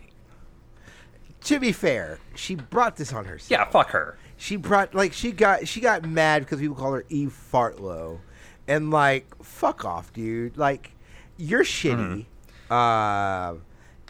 to 1.45 1.59
be 1.59 1.71
fair, 1.71 2.19
she 2.35 2.55
brought 2.55 2.97
this 2.97 3.13
on 3.13 3.25
herself. 3.25 3.49
Yeah, 3.49 3.65
fuck 3.69 3.89
her. 3.91 4.17
she 4.37 4.55
brought 4.55 4.93
like 4.93 5.13
she 5.13 5.31
got 5.31 5.67
she 5.67 5.79
got 5.81 6.03
mad 6.03 6.43
because 6.43 6.59
people 6.59 6.75
call 6.75 6.93
her 6.93 7.05
Eve 7.09 7.37
Fartlow, 7.51 8.19
and 8.67 8.91
like 8.91 9.25
fuck 9.43 9.85
off, 9.85 10.11
dude. 10.13 10.57
Like 10.57 10.91
you're 11.37 11.63
shitty, 11.63 12.25
uh, 12.69 13.55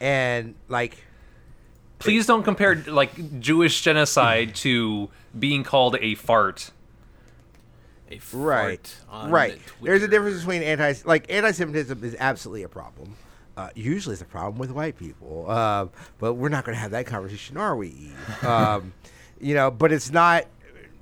and 0.02 0.56
like 0.68 0.98
Please 2.00 2.26
don't 2.26 2.44
compare 2.44 2.76
like 2.88 3.40
Jewish 3.42 3.82
genocide 3.82 4.56
to 4.56 5.10
being 5.38 5.64
called 5.64 5.98
a 6.00 6.16
fart. 6.16 6.72
a 8.10 8.20
right, 8.34 8.88
fart 8.88 8.96
on 9.10 9.32
right. 9.32 9.60
There's 9.82 10.02
a 10.02 10.08
difference 10.08 10.38
between 10.38 10.64
anti 10.64 10.94
like 11.04 11.30
anti-Semitism 11.30 12.02
is 12.04 12.16
absolutely 12.18 12.64
a 12.64 12.70
problem. 12.70 13.16
Uh, 13.60 13.68
usually, 13.76 14.14
it's 14.14 14.22
a 14.22 14.26
problem 14.26 14.58
with 14.58 14.72
white 14.72 14.98
people, 14.98 15.46
uh, 15.50 15.86
but 16.18 16.36
we're 16.36 16.48
not 16.48 16.64
going 16.64 16.74
to 16.74 16.80
have 16.80 16.92
that 16.92 17.06
conversation, 17.06 17.58
are 17.58 17.76
we? 17.76 17.90
Eve? 17.90 18.44
um, 18.46 18.94
you 19.42 19.54
know, 19.54 19.70
but 19.70 19.92
it's 19.92 20.12
not. 20.12 20.46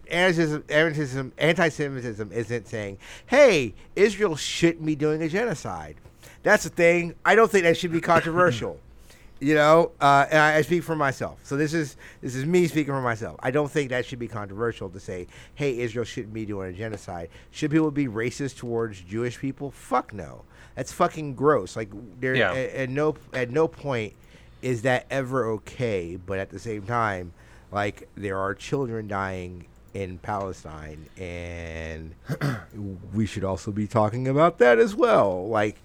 Anti-Semitism, 0.10 0.64
anti-Semitism, 0.68 1.34
anti-Semitism 1.38 2.32
isn't 2.32 2.68
saying, 2.68 2.98
"Hey, 3.28 3.76
Israel 3.96 4.36
shouldn't 4.36 4.84
be 4.84 4.96
doing 4.96 5.22
a 5.22 5.30
genocide." 5.30 5.98
That's 6.42 6.64
the 6.64 6.72
thing. 6.72 7.14
I 7.24 7.36
don't 7.36 7.52
think 7.52 7.64
that 7.66 7.78
should 7.78 7.92
be 7.92 8.02
controversial. 8.02 8.80
you 9.40 9.54
know, 9.54 9.92
uh, 10.02 10.26
and 10.32 10.40
I, 10.40 10.56
I 10.56 10.62
speak 10.64 10.82
for 10.82 10.96
myself. 10.96 11.40
So 11.44 11.58
this 11.58 11.76
is 11.76 11.96
this 12.22 12.34
is 12.34 12.48
me 12.48 12.66
speaking 12.66 12.92
for 12.92 13.02
myself. 13.02 13.36
I 13.42 13.52
don't 13.52 13.70
think 13.70 13.92
that 13.92 14.04
should 14.04 14.18
be 14.18 14.28
controversial 14.28 14.90
to 14.90 15.00
say, 15.00 15.28
"Hey, 15.54 15.78
Israel 15.78 16.06
shouldn't 16.06 16.34
be 16.34 16.48
doing 16.48 16.74
a 16.74 16.76
genocide." 16.76 17.30
Should 17.52 17.70
people 17.70 17.92
be 17.92 18.08
racist 18.08 18.58
towards 18.58 19.02
Jewish 19.02 19.38
people? 19.38 19.70
Fuck 19.70 20.12
no. 20.12 20.42
That's 20.78 20.94
fucking 20.94 21.34
gross. 21.36 21.76
Like 21.76 21.90
there 22.22 22.36
Yeah. 22.36 22.52
at, 22.54 22.70
at 22.70 22.90
no 22.90 23.16
at 23.34 23.50
no 23.50 23.68
point 23.68 24.14
is 24.62 24.84
that 24.84 25.06
ever 25.10 25.46
okay. 25.54 26.16
But 26.24 26.40
at 26.40 26.52
the 26.52 26.60
same 26.60 26.84
time, 26.84 27.34
like 27.72 28.08
there 28.16 28.38
are 28.38 28.54
children 28.54 29.08
dying 29.10 29.66
in 29.94 30.20
Palestine, 30.20 31.08
and 31.18 32.14
we 33.14 33.26
should 33.26 33.44
also 33.44 33.72
be 33.72 33.88
talking 33.88 34.28
about 34.28 34.60
that 34.60 34.78
as 34.80 34.96
well. 34.96 35.48
Like 35.48 35.78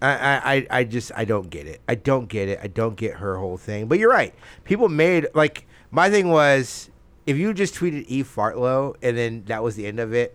I, 0.00 0.08
I, 0.12 0.54
I- 0.54 0.66
I 0.70 0.84
just 0.84 1.12
I 1.14 1.24
don't 1.24 1.50
get 1.50 1.66
it. 1.66 1.80
I 1.88 1.94
don't 1.94 2.28
get 2.28 2.48
it. 2.48 2.58
I 2.62 2.68
don't 2.68 2.96
get 2.96 3.14
her 3.16 3.36
whole 3.36 3.56
thing. 3.58 3.86
But 3.86 3.98
you're 3.98 4.10
right. 4.10 4.34
People 4.64 4.88
made 4.88 5.26
like 5.34 5.66
my 5.90 6.08
thing 6.10 6.28
was 6.30 6.88
if 7.26 7.36
you 7.36 7.52
just 7.52 7.74
tweeted 7.74 8.06
E 8.08 8.24
Fartlow 8.24 8.96
and 9.02 9.16
then 9.18 9.44
that 9.48 9.62
was 9.62 9.76
the 9.76 9.86
end 9.86 10.00
of 10.00 10.14
it, 10.14 10.34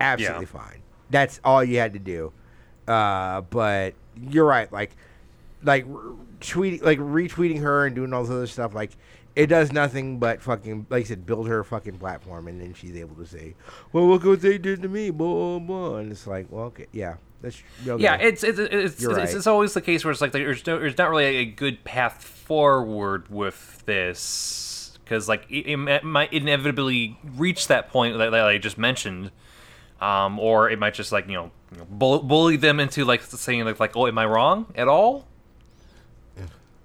absolutely 0.00 0.44
fine. 0.46 0.82
That's 1.08 1.40
all 1.44 1.64
you 1.64 1.78
had 1.78 1.94
to 1.94 1.98
do. 1.98 2.32
Uh, 2.86 3.42
but 3.42 3.94
you're 4.16 4.46
right. 4.46 4.72
Like 4.72 4.96
like 5.62 5.86
tweeting 6.40 6.82
like 6.82 6.98
retweeting 6.98 7.60
her 7.60 7.86
and 7.86 7.96
doing 7.96 8.12
all 8.12 8.22
this 8.22 8.30
other 8.30 8.46
stuff 8.46 8.74
like 8.74 8.92
it 9.34 9.46
does 9.46 9.72
nothing 9.72 10.18
but 10.18 10.40
fucking 10.42 10.86
like 10.90 11.04
I 11.04 11.08
said 11.08 11.26
build 11.26 11.48
her 11.48 11.64
fucking 11.64 11.98
platform 11.98 12.46
and 12.46 12.60
then 12.60 12.74
she's 12.74 12.94
able 12.96 13.16
to 13.16 13.26
say 13.26 13.54
well 13.92 14.06
look 14.06 14.24
what 14.24 14.42
they 14.42 14.58
did 14.58 14.82
to 14.82 14.88
me 14.88 15.10
blah 15.10 15.58
blah, 15.58 15.96
and 15.96 16.12
it's 16.12 16.26
like 16.26 16.46
well 16.50 16.66
okay 16.66 16.86
yeah 16.92 17.16
that's 17.42 17.62
okay. 17.86 18.02
Yeah, 18.02 18.16
it's 18.16 18.42
it's 18.42 18.58
it's, 18.58 19.02
it's, 19.02 19.04
right. 19.04 19.34
it's 19.34 19.46
always 19.46 19.74
the 19.74 19.80
case 19.80 20.04
where 20.04 20.12
it's 20.12 20.20
like 20.20 20.32
there's 20.32 20.66
no, 20.66 20.78
there's 20.78 20.96
not 20.96 21.10
really 21.10 21.36
a 21.36 21.44
good 21.44 21.84
path 21.84 22.22
forward 22.22 23.28
with 23.28 23.82
this 23.86 24.98
because 25.04 25.28
like 25.28 25.46
it, 25.50 25.70
it 25.70 26.04
might 26.04 26.32
inevitably 26.32 27.18
reach 27.36 27.68
that 27.68 27.90
point 27.90 28.16
that, 28.18 28.30
that 28.30 28.46
I 28.46 28.58
just 28.58 28.78
mentioned, 28.78 29.30
um, 30.00 30.38
or 30.38 30.68
it 30.70 30.78
might 30.78 30.94
just 30.94 31.12
like 31.12 31.26
you 31.26 31.34
know, 31.34 31.50
you 31.72 31.78
know 31.78 31.86
bull, 31.90 32.22
bully 32.22 32.56
them 32.56 32.80
into 32.80 33.04
like 33.04 33.22
saying 33.22 33.64
like 33.64 33.80
like 33.80 33.96
oh 33.96 34.06
am 34.06 34.18
I 34.18 34.26
wrong 34.26 34.66
at 34.74 34.88
all? 34.88 35.26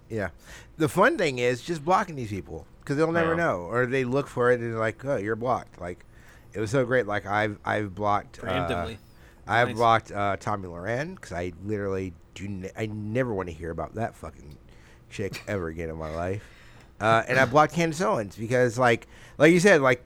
yeah 0.10 0.30
the 0.78 0.90
fun 0.90 1.18
thing 1.18 1.40
is 1.40 1.62
just 1.62 1.84
blocking 1.86 2.16
these 2.16 2.30
people 2.30 2.66
because 2.82 2.98
they'll 2.98 3.12
never 3.12 3.32
Yeah. 3.32 3.38
know 3.38 3.58
or 3.62 3.86
they 3.86 4.04
look 4.04 4.28
for 4.28 4.52
it 4.52 4.60
and 4.60 4.74
they're 4.74 4.80
like 4.80 5.04
oh 5.06 5.16
you're 5.18 5.36
blocked 5.38 5.80
like 5.80 6.04
it 6.54 6.60
was 6.60 6.70
so 6.72 6.84
great 6.86 7.08
like 7.08 7.26
I've 7.26 7.58
I've 7.64 7.96
blocked 7.96 8.40
uh, 8.40 8.48
Preemptively. 8.48 8.98
I've 9.48 9.70
Nice. 9.70 9.78
blocked 9.78 10.12
uh, 10.12 10.36
Tomi 10.38 10.68
Lahren 10.68 11.16
because 11.16 11.32
I 11.32 11.54
literally 11.66 12.14
do. 12.36 12.48
Ne- 12.48 12.72
I 12.78 12.86
never 12.88 13.34
want 13.34 13.48
to 13.50 13.54
hear 13.56 13.72
about 13.72 13.96
that 13.96 14.16
fucking 14.16 14.58
chick 15.10 15.42
ever 15.48 15.68
again 15.70 15.90
in 15.90 15.96
my 15.98 16.14
life. 16.14 16.44
Uh, 17.00 17.24
and 17.28 17.40
I 17.40 17.46
blocked 17.46 17.74
Candace 17.74 18.02
Owens 18.02 18.36
because, 18.36 18.78
like, 18.78 19.08
like 19.40 19.52
you 19.52 19.60
said, 19.60 19.82
like 19.82 20.04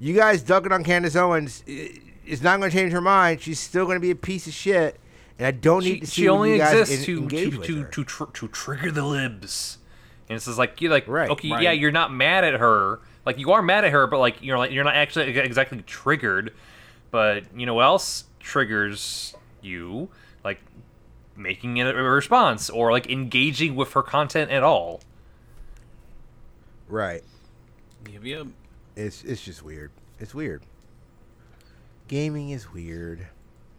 you 0.00 0.14
guys 0.14 0.42
ducking 0.42 0.72
on 0.72 0.84
Candace 0.84 1.16
Owens, 1.16 1.62
i- 1.68 2.00
it's 2.26 2.42
not 2.42 2.58
going 2.58 2.70
to 2.70 2.76
change 2.76 2.92
her 2.92 3.00
mind. 3.00 3.40
She's 3.40 3.58
still 3.60 3.84
going 3.84 3.96
to 3.96 4.00
be 4.00 4.10
a 4.10 4.16
piece 4.16 4.46
of 4.46 4.52
shit, 4.52 4.98
and 5.38 5.46
I 5.46 5.50
don't 5.50 5.84
need 5.84 6.00
to 6.00 6.06
see 6.06 6.22
she 6.22 6.28
only 6.28 6.52
you 6.52 6.58
guys 6.58 6.74
exists 6.90 7.04
to 7.06 7.18
engage 7.18 7.50
to 7.52 7.58
with 7.58 7.66
to 7.66 7.76
her. 7.82 7.88
to, 7.88 8.04
tr- 8.04 8.24
to 8.32 8.48
trigger 8.48 8.90
the 8.90 9.04
libs, 9.04 9.78
and 10.28 10.36
it's 10.36 10.46
just 10.46 10.58
like 10.58 10.80
you're 10.80 10.90
like 10.90 11.06
Right. 11.08 11.30
okay 11.30 11.50
Right. 11.50 11.62
yeah 11.62 11.72
you're 11.72 11.90
not 11.92 12.12
mad 12.12 12.44
at 12.44 12.54
her 12.54 13.00
like 13.26 13.38
you 13.38 13.52
are 13.52 13.62
mad 13.62 13.84
at 13.84 13.92
her 13.92 14.06
but 14.06 14.18
like 14.18 14.42
you're 14.42 14.58
like 14.58 14.70
you're 14.72 14.84
not 14.84 14.94
actually 14.94 15.36
exactly 15.38 15.82
triggered, 15.86 16.52
but 17.10 17.44
you 17.56 17.66
know 17.66 17.74
what 17.74 17.84
else 17.84 18.24
triggers 18.40 19.34
you 19.60 20.08
like 20.44 20.60
making 21.36 21.76
it 21.78 21.86
a 21.86 21.94
response 22.02 22.68
or 22.68 22.90
like 22.92 23.08
engaging 23.10 23.74
with 23.76 23.92
her 23.94 24.02
content 24.02 24.50
at 24.50 24.62
all. 24.62 25.00
right. 26.88 27.22
Yep, 28.10 28.24
yep. 28.24 28.46
It's 28.96 29.22
it's 29.24 29.42
just 29.44 29.62
weird. 29.62 29.90
It's 30.18 30.34
weird. 30.34 30.62
Gaming 32.12 32.50
is 32.50 32.70
weird. 32.70 33.26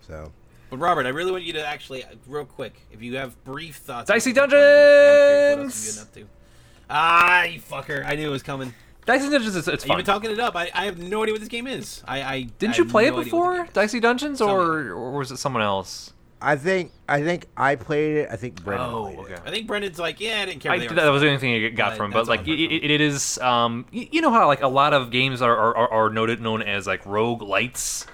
So 0.02 0.32
But 0.72 0.78
Robert, 0.78 1.06
I 1.06 1.10
really 1.10 1.32
want 1.32 1.44
you 1.44 1.54
to 1.54 1.64
actually, 1.64 2.04
real 2.26 2.46
quick, 2.46 2.74
if 2.92 3.00
you 3.04 3.16
have 3.18 3.42
brief 3.44 3.76
thoughts. 3.76 4.08
Dicey 4.10 4.32
on 4.32 4.50
what 4.50 4.50
you're 4.52 4.60
playing, 4.60 5.60
I'm 5.60 5.70
curious 5.70 5.96
Dungeons! 5.96 6.08
What 6.16 6.18
else 6.18 6.18
you 6.18 6.22
been 6.24 6.26
up 6.26 6.30
to? 6.30 6.88
Ah, 6.90 7.44
you 7.44 7.60
fucker! 7.62 8.04
I 8.08 8.16
knew 8.16 8.28
it 8.28 8.32
was 8.32 8.42
coming. 8.42 8.74
Dicey 9.06 9.30
Dungeons 9.30 9.56
is 9.56 9.68
it's 9.68 9.86
You've 9.86 9.98
been 9.98 10.04
talking 10.06 10.32
it 10.32 10.40
up. 10.40 10.56
I, 10.56 10.72
I 10.74 10.86
have 10.86 10.98
no 10.98 11.22
idea 11.22 11.34
what 11.36 11.42
this 11.42 11.48
game 11.50 11.68
is. 11.68 12.02
I, 12.08 12.22
I 12.24 12.42
Didn't 12.58 12.74
I 12.74 12.78
you 12.80 12.86
play 12.86 13.04
no 13.04 13.08
it 13.08 13.10
idea 13.10 13.14
what 13.18 13.20
the 13.20 13.26
before, 13.26 13.56
game. 13.66 13.70
Dicey 13.74 14.00
Dungeons, 14.00 14.42
or 14.42 14.48
Somebody. 14.66 14.90
or 14.90 15.12
was 15.12 15.32
it 15.32 15.38
someone 15.38 15.62
else? 15.62 16.12
I 16.42 16.56
think 16.56 16.92
I 17.08 17.22
think 17.22 17.46
I 17.56 17.76
played 17.76 18.18
it. 18.18 18.30
I 18.32 18.36
think 18.36 18.64
Brendan 18.64 18.90
Oh, 18.90 19.04
played 19.14 19.20
okay. 19.20 19.34
it. 19.36 19.42
I 19.46 19.52
think 19.52 19.68
Brendan's 19.68 20.00
like, 20.00 20.20
yeah, 20.20 20.42
I 20.42 20.46
didn't 20.46 20.60
care. 20.62 20.72
I, 20.72 20.76
if 20.78 20.90
they 20.90 20.96
that 20.96 21.06
were- 21.06 21.12
was 21.12 21.22
the 21.22 21.28
only 21.28 21.40
thing 21.40 21.54
I 21.66 21.70
got 21.70 21.92
But 21.92 21.98
from, 21.98 22.10
but 22.12 22.28
like 22.28 22.48
it, 22.48 22.60
it, 22.60 22.92
it 22.92 23.00
is, 23.02 23.38
um, 23.38 23.86
y- 23.94 24.10
you 24.12 24.22
know 24.22 24.32
how 24.32 24.48
like 24.48 24.64
a 24.64 24.68
lot 24.68 24.94
of 24.94 25.12
games 25.12 25.42
are 25.44 25.56
are, 25.56 25.78
are, 25.78 25.92
are 25.92 26.10
noted 26.10 26.42
known 26.42 26.64
as 26.64 26.88
like 26.88 27.04
roguelites, 27.04 28.08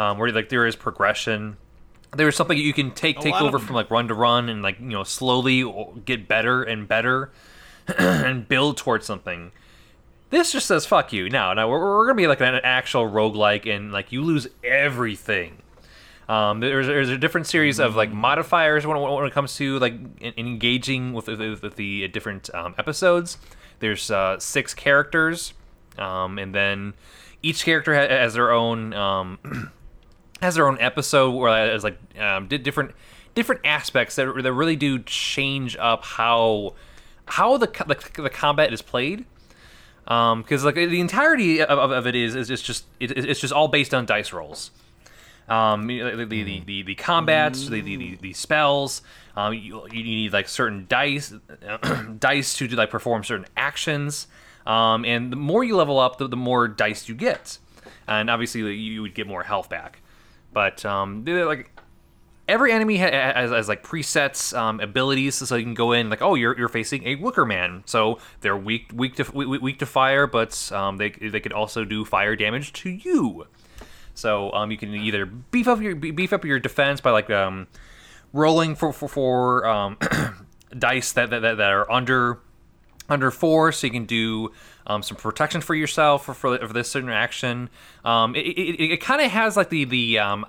um, 0.00 0.16
where 0.16 0.32
like 0.32 0.48
there 0.48 0.66
is 0.66 0.76
progression. 0.76 1.58
There's 2.16 2.34
something 2.34 2.56
you 2.56 2.72
can 2.72 2.90
take 2.92 3.20
take 3.20 3.34
over 3.34 3.58
from 3.58 3.76
like 3.76 3.90
run 3.90 4.08
to 4.08 4.14
run 4.14 4.48
and 4.48 4.62
like 4.62 4.80
you 4.80 4.88
know 4.88 5.04
slowly 5.04 5.62
get 6.06 6.26
better 6.26 6.62
and 6.62 6.88
better 6.88 7.30
and 7.98 8.48
build 8.48 8.78
towards 8.78 9.04
something. 9.04 9.52
This 10.30 10.52
just 10.52 10.66
says 10.66 10.86
fuck 10.86 11.12
you. 11.12 11.28
Now, 11.28 11.52
now 11.52 11.68
we're, 11.68 11.80
we're 11.80 12.06
gonna 12.06 12.16
be 12.16 12.26
like 12.26 12.40
an 12.40 12.60
actual 12.64 13.08
roguelike 13.08 13.72
and 13.72 13.92
like 13.92 14.10
you 14.10 14.22
lose 14.22 14.48
everything. 14.64 15.58
Um, 16.30 16.60
there's, 16.60 16.86
there's 16.86 17.08
a 17.08 17.18
different 17.18 17.48
series 17.48 17.80
of 17.80 17.96
like 17.96 18.12
modifiers 18.12 18.86
when, 18.86 18.98
when 19.00 19.26
it 19.26 19.32
comes 19.32 19.56
to 19.56 19.80
like 19.80 19.94
en- 20.20 20.34
engaging 20.38 21.12
with, 21.12 21.26
with, 21.26 21.60
with 21.62 21.74
the 21.74 22.06
different 22.08 22.48
um, 22.54 22.74
episodes. 22.78 23.36
There's 23.80 24.10
uh, 24.12 24.38
six 24.38 24.72
characters, 24.72 25.54
um, 25.98 26.38
and 26.38 26.54
then 26.54 26.94
each 27.42 27.64
character 27.64 27.94
ha- 27.94 28.08
has 28.08 28.34
their 28.34 28.52
own 28.52 28.94
um, 28.94 29.72
has 30.40 30.54
their 30.54 30.66
own 30.66 30.78
episode 30.80 31.30
where 31.32 31.66
it 31.66 31.72
has 31.72 31.84
like 31.84 31.98
um, 32.18 32.48
di- 32.48 32.58
different 32.58 32.92
different 33.34 33.60
aspects 33.64 34.16
that, 34.16 34.32
that 34.42 34.52
really 34.52 34.76
do 34.76 34.98
change 35.00 35.76
up 35.76 36.04
how 36.04 36.74
how 37.26 37.56
the 37.56 37.66
the, 37.66 38.22
the 38.22 38.30
combat 38.30 38.72
is 38.72 38.82
played 38.82 39.24
because 40.04 40.64
like 40.64 40.74
the 40.74 40.98
entirety 41.00 41.62
of, 41.62 41.78
of, 41.78 42.06
it 42.06 42.16
is 42.16 42.34
is 42.34 42.60
just 42.60 42.84
it, 42.98 43.12
it's 43.12 43.40
just 43.40 43.52
all 43.52 43.68
based 43.68 43.94
on 43.94 44.06
dice 44.06 44.32
rolls. 44.32 44.72
Um, 45.48 45.86
the 45.86 46.00
the 46.00 46.24
the, 46.24 46.60
the, 46.64 46.82
the 46.82 46.94
combats, 46.94 47.68
the, 47.68 47.80
the, 47.80 48.16
the, 48.20 48.32
spells. 48.32 49.02
Um, 49.36 49.54
you, 49.54 49.86
you 49.90 50.02
need 50.02 50.32
like 50.32 50.48
certain 50.48 50.86
dice 50.88 51.32
dice 52.18 52.54
to 52.54 52.68
do, 52.68 52.76
like 52.76 52.90
perform 52.90 53.24
certain 53.24 53.46
actions. 53.56 54.26
Um, 54.66 55.04
and 55.04 55.32
the 55.32 55.36
more 55.36 55.64
you 55.64 55.76
level 55.76 55.98
up, 55.98 56.18
the, 56.18 56.28
the 56.28 56.36
more 56.36 56.68
dice 56.68 57.08
you 57.08 57.14
get, 57.14 57.58
and 58.06 58.28
obviously 58.28 58.74
you 58.74 59.02
would 59.02 59.14
get 59.14 59.26
more 59.26 59.42
health 59.42 59.68
back. 59.68 59.99
But 60.52 60.84
um, 60.84 61.24
like 61.24 61.70
every 62.50 62.72
enemy 62.72 62.98
ha- 62.98 63.10
has, 63.10 63.50
has 63.50 63.68
like 63.68 63.82
presets 63.82 64.56
um, 64.56 64.80
abilities, 64.80 65.36
so 65.36 65.54
you 65.54 65.64
can 65.64 65.74
go 65.74 65.92
in 65.92 66.10
like, 66.10 66.20
oh, 66.20 66.34
you're, 66.34 66.58
you're 66.58 66.68
facing 66.68 67.06
a 67.06 67.14
Wicker 67.14 67.46
Man, 67.46 67.82
so 67.86 68.18
they're 68.40 68.56
weak 68.56 68.90
weak 68.92 69.14
to 69.16 69.30
weak, 69.32 69.78
to 69.78 69.86
fire, 69.86 70.26
but 70.26 70.70
um, 70.72 70.96
they 70.96 71.10
they 71.10 71.40
could 71.40 71.52
also 71.52 71.84
do 71.84 72.04
fire 72.04 72.36
damage 72.36 72.72
to 72.74 72.90
you. 72.90 73.46
So 74.14 74.52
um, 74.52 74.70
you 74.70 74.76
can 74.76 74.94
either 74.94 75.24
beef 75.24 75.68
up 75.68 75.80
your 75.80 75.94
beef 75.94 76.32
up 76.32 76.44
your 76.44 76.58
defense 76.58 77.00
by 77.00 77.10
like 77.10 77.30
um, 77.30 77.68
rolling 78.32 78.74
for 78.74 78.92
for, 78.92 79.08
for 79.08 79.66
um, 79.66 79.96
dice 80.78 81.12
that 81.12 81.30
that 81.30 81.40
that 81.40 81.60
are 81.60 81.90
under 81.90 82.40
under 83.08 83.30
four, 83.30 83.72
so 83.72 83.86
you 83.86 83.92
can 83.92 84.04
do 84.04 84.52
um, 84.86 85.02
some 85.02 85.16
protection 85.16 85.60
for 85.60 85.74
yourself 85.74 86.24
for, 86.24 86.34
for, 86.34 86.58
for 86.58 86.72
this 86.72 86.90
certain 86.90 87.10
action. 87.10 87.68
Um, 88.04 88.34
it 88.34 88.40
it, 88.40 88.92
it 88.92 89.00
kind 89.00 89.20
of 89.20 89.30
has 89.30 89.56
like 89.56 89.70
the 89.70 89.84
the 89.84 90.18
um, 90.18 90.46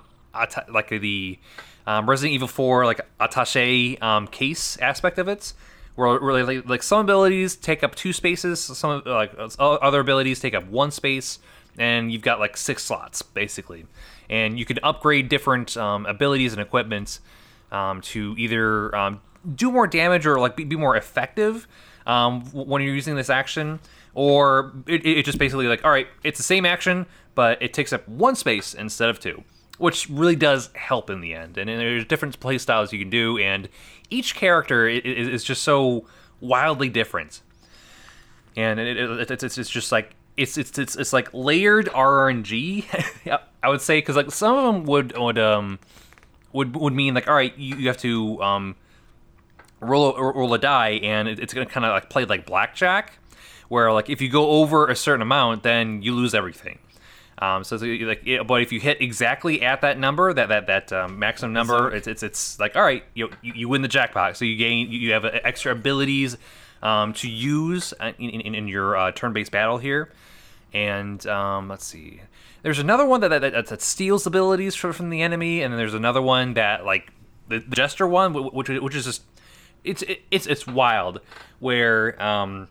like 0.68 0.88
the 0.88 1.38
um, 1.86 2.08
Resident 2.08 2.34
Evil 2.34 2.48
4 2.48 2.86
like 2.86 3.00
attaché 3.18 4.00
um, 4.02 4.26
case 4.26 4.76
aspect 4.78 5.18
of 5.18 5.28
it, 5.28 5.52
where 5.94 6.18
really 6.20 6.42
like, 6.42 6.68
like 6.68 6.82
some 6.82 7.00
abilities 7.00 7.56
take 7.56 7.82
up 7.82 7.94
two 7.94 8.12
spaces, 8.12 8.60
some 8.60 9.02
like 9.04 9.32
other 9.58 10.00
abilities 10.00 10.40
take 10.40 10.54
up 10.54 10.66
one 10.66 10.90
space, 10.90 11.38
and 11.78 12.12
you've 12.12 12.22
got 12.22 12.38
like 12.38 12.56
six 12.56 12.84
slots 12.84 13.22
basically, 13.22 13.86
and 14.30 14.58
you 14.58 14.64
can 14.64 14.78
upgrade 14.82 15.28
different 15.28 15.76
um, 15.76 16.06
abilities 16.06 16.52
and 16.52 16.62
equipment 16.62 17.20
um, 17.70 18.00
to 18.02 18.34
either 18.38 18.94
um, 18.94 19.20
do 19.54 19.70
more 19.70 19.86
damage 19.86 20.26
or 20.26 20.38
like 20.38 20.56
be, 20.56 20.64
be 20.64 20.76
more 20.76 20.96
effective 20.96 21.66
um, 22.06 22.42
when 22.52 22.82
you're 22.82 22.94
using 22.94 23.16
this 23.16 23.30
action, 23.30 23.80
or 24.14 24.72
it, 24.86 25.04
it 25.06 25.24
just 25.24 25.38
basically 25.38 25.66
like 25.66 25.84
all 25.84 25.90
right, 25.90 26.06
it's 26.24 26.38
the 26.38 26.44
same 26.44 26.64
action, 26.66 27.06
but 27.34 27.60
it 27.62 27.72
takes 27.72 27.92
up 27.92 28.06
one 28.08 28.34
space 28.36 28.74
instead 28.74 29.08
of 29.08 29.18
two, 29.20 29.42
which 29.78 30.08
really 30.10 30.36
does 30.36 30.70
help 30.74 31.10
in 31.10 31.20
the 31.20 31.34
end. 31.34 31.56
And, 31.58 31.68
then 31.68 31.78
there's 31.78 32.04
different 32.04 32.38
play 32.40 32.58
styles 32.58 32.92
you 32.92 32.98
can 32.98 33.10
do, 33.10 33.38
and 33.38 33.68
each 34.10 34.34
character 34.34 34.86
i- 34.88 34.92
i- 34.96 35.00
is 35.02 35.44
just 35.44 35.62
so 35.62 36.06
wildly 36.40 36.88
different 36.88 37.40
and 38.56 38.78
it, 38.80 38.96
it, 38.98 39.30
it's, 39.30 39.56
it's 39.56 39.70
just 39.70 39.92
like 39.92 40.14
it's 40.36 40.58
it's 40.58 40.78
it's, 40.78 40.96
it's 40.96 41.12
like 41.12 41.28
layered 41.32 41.86
RNG. 41.86 42.84
I 43.62 43.68
would 43.68 43.80
say 43.80 43.98
because 43.98 44.16
like 44.16 44.30
some 44.30 44.56
of 44.56 44.74
them 44.74 44.84
would 44.84 45.16
would 45.16 45.38
um 45.38 45.78
would 46.52 46.76
would 46.76 46.92
mean 46.92 47.14
like 47.14 47.28
all 47.28 47.34
right 47.34 47.56
you, 47.56 47.76
you 47.76 47.88
have 47.88 47.96
to 47.98 48.42
um 48.42 48.76
roll 49.80 50.14
a, 50.14 50.32
roll 50.32 50.52
a 50.54 50.58
die 50.58 51.00
and 51.02 51.28
it, 51.28 51.38
it's 51.40 51.54
gonna 51.54 51.66
kind 51.66 51.86
of 51.86 51.92
like 51.92 52.10
play 52.10 52.24
like 52.24 52.44
blackjack, 52.44 53.18
where 53.72 53.90
like 53.90 54.10
if 54.10 54.20
you 54.20 54.28
go 54.28 54.44
over 54.60 54.88
a 54.88 54.94
certain 54.94 55.22
amount 55.22 55.62
then 55.62 56.02
you 56.02 56.14
lose 56.14 56.34
everything. 56.34 56.78
Um, 57.38 57.64
so 57.64 57.74
it's 57.74 58.02
like, 58.04 58.22
yeah, 58.24 58.44
but 58.44 58.62
if 58.62 58.70
you 58.70 58.78
hit 58.78 59.00
exactly 59.00 59.62
at 59.62 59.80
that 59.80 59.98
number, 59.98 60.32
that 60.32 60.48
that 60.50 60.66
that 60.66 60.92
um, 60.92 61.18
maximum 61.18 61.52
number, 61.52 61.90
it's, 61.90 62.06
it's 62.06 62.22
it's 62.22 62.60
like 62.60 62.76
all 62.76 62.82
right, 62.82 63.02
you, 63.14 63.30
you 63.42 63.68
win 63.68 63.82
the 63.82 63.88
jackpot. 63.88 64.36
So 64.36 64.44
you 64.44 64.56
gain, 64.56 64.92
you 64.92 64.98
you 65.00 65.12
have 65.12 65.24
uh, 65.24 65.40
extra 65.42 65.72
abilities 65.72 66.36
um, 66.82 67.14
to 67.14 67.28
use 67.28 67.94
uh, 67.98 68.12
in, 68.18 68.30
in, 68.30 68.54
in 68.54 68.68
your 68.68 68.96
uh, 68.96 69.10
turn-based 69.10 69.50
battle 69.50 69.78
here. 69.78 70.12
And 70.72 71.26
um, 71.26 71.68
let's 71.68 71.84
see, 71.84 72.20
there's 72.62 72.78
another 72.78 73.06
one 73.06 73.22
that 73.22 73.28
that, 73.28 73.40
that, 73.40 73.66
that 73.66 73.82
steals 73.82 74.24
abilities 74.26 74.76
from, 74.76 74.92
from 74.92 75.10
the 75.10 75.22
enemy, 75.22 75.62
and 75.62 75.72
then 75.72 75.78
there's 75.78 75.94
another 75.94 76.22
one 76.22 76.54
that 76.54 76.84
like 76.84 77.10
the, 77.48 77.58
the 77.58 77.74
Jester 77.74 78.06
one, 78.06 78.34
which 78.34 78.68
which 78.68 78.94
is 78.94 79.04
just 79.04 79.22
it's 79.82 80.04
it's 80.30 80.46
it's 80.46 80.64
wild, 80.64 81.20
where 81.58 82.22
um 82.22 82.68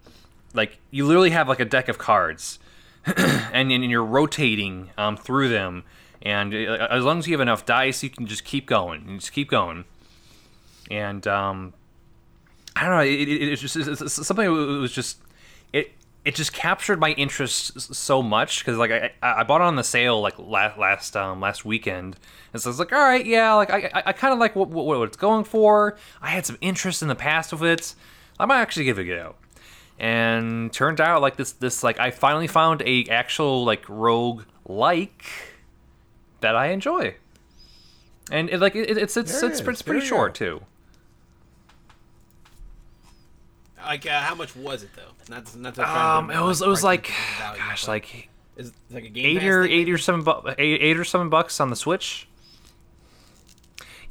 like 0.54 0.80
you 0.90 1.06
literally 1.06 1.32
have 1.32 1.48
like 1.48 1.60
a 1.60 1.66
deck 1.66 1.88
of 1.88 1.98
cards, 1.98 2.60
and, 3.06 3.72
and 3.72 3.84
you're 3.86 4.06
rotating 4.06 4.90
um 4.98 5.18
through 5.18 5.50
them, 5.50 5.84
and 6.22 6.54
uh, 6.54 6.88
as 6.90 7.04
long 7.04 7.20
as 7.20 7.28
you 7.28 7.34
have 7.34 7.42
enough 7.42 7.66
dice, 7.66 8.04
you 8.04 8.10
can 8.10 8.28
just 8.28 8.44
keep 8.44 8.66
going, 8.66 9.08
you 9.08 9.18
just 9.18 9.34
keep 9.34 9.50
going, 9.50 9.86
and 10.90 11.28
um 11.28 11.74
I 12.76 12.82
don't 12.84 12.92
know. 12.92 13.04
It, 13.04 13.28
it, 13.28 13.52
it's 13.52 13.62
just 13.62 13.76
it's, 13.76 14.02
it's 14.02 14.26
something. 14.28 14.46
that 14.46 14.52
was 14.80 14.92
just 14.92 15.20
it. 15.74 15.92
It 16.24 16.36
just 16.36 16.54
captured 16.54 17.00
my 17.00 17.12
interest 17.14 17.96
so 17.96 18.22
much 18.22 18.60
because 18.60 18.78
like 18.78 18.92
I, 18.92 19.12
I 19.24 19.42
I 19.42 19.44
bought 19.44 19.62
it 19.62 19.66
on 19.66 19.76
the 19.76 19.84
sale 19.84 20.22
like 20.22 20.38
last 20.38 20.78
last 20.78 21.18
um 21.18 21.42
last 21.42 21.66
weekend 21.66 22.16
and 22.54 22.62
so 22.62 22.70
I 22.70 22.72
was 22.72 22.80
like 22.80 22.94
all 22.94 23.00
right 23.00 23.26
yeah 23.26 23.54
like 23.56 23.72
I 23.72 23.90
I, 23.94 24.04
I 24.08 24.14
kind 24.14 24.32
of 24.32 24.40
like 24.40 24.56
what, 24.56 24.70
what 24.70 24.86
what 24.86 25.02
it's 25.02 25.18
going 25.18 25.44
for 25.46 25.98
I 26.22 26.30
had 26.30 26.46
some 26.46 26.60
interest 26.62 27.02
in 27.02 27.08
the 27.08 27.16
past 27.16 27.52
with 27.52 27.64
it 27.64 27.96
I 28.40 28.46
might 28.46 28.62
actually 28.62 28.86
give 28.86 29.00
it 29.00 29.02
a 29.02 29.06
go 29.06 29.36
and 30.02 30.74
turned 30.74 31.00
out 31.00 31.22
like 31.22 31.38
this 31.38 31.52
this 31.54 31.84
like 31.84 32.00
I 32.00 32.10
finally 32.10 32.48
found 32.48 32.82
a 32.82 33.06
actual 33.06 33.64
like 33.64 33.88
rogue 33.88 34.44
like 34.66 35.24
that 36.40 36.56
I 36.56 36.70
enjoy 36.70 37.16
and 38.32 38.50
it, 38.50 38.60
like 38.60 38.76
it, 38.76 38.98
it's 38.98 39.16
it's 39.16 39.40
There 39.40 39.50
it's, 39.50 39.60
it 39.60 39.68
it's, 39.68 39.82
pretty 39.84 40.04
short 40.06 40.34
go. 40.34 40.38
too 40.38 40.66
Like, 43.84 44.06
uh, 44.06 44.20
how 44.22 44.36
much 44.36 44.56
was 44.56 44.84
it 44.84 44.90
though? 44.96 45.04
Not, 45.30 45.56
not 45.56 45.76
to 45.76 45.98
um 46.00 46.32
it 46.32 46.42
was 46.42 46.64
it 46.64 46.68
was 46.68 46.84
like 46.84 47.12
value, 47.38 47.60
gosh 47.60 47.88
like 47.88 48.30
is 48.58 48.70
it 48.70 48.74
like 48.92 49.04
a 49.06 49.10
game 49.10 49.38
eight 49.38 49.44
or 49.44 49.64
thing? 49.64 49.72
eight 49.72 49.90
or 49.90 49.98
seven 50.00 50.24
bu- 50.24 50.50
eight, 50.58 50.82
eight 50.82 50.98
or 50.98 51.04
seven 51.04 51.30
bucks 51.30 51.60
on 51.60 51.70
the 51.70 51.76
Switch. 51.76 52.28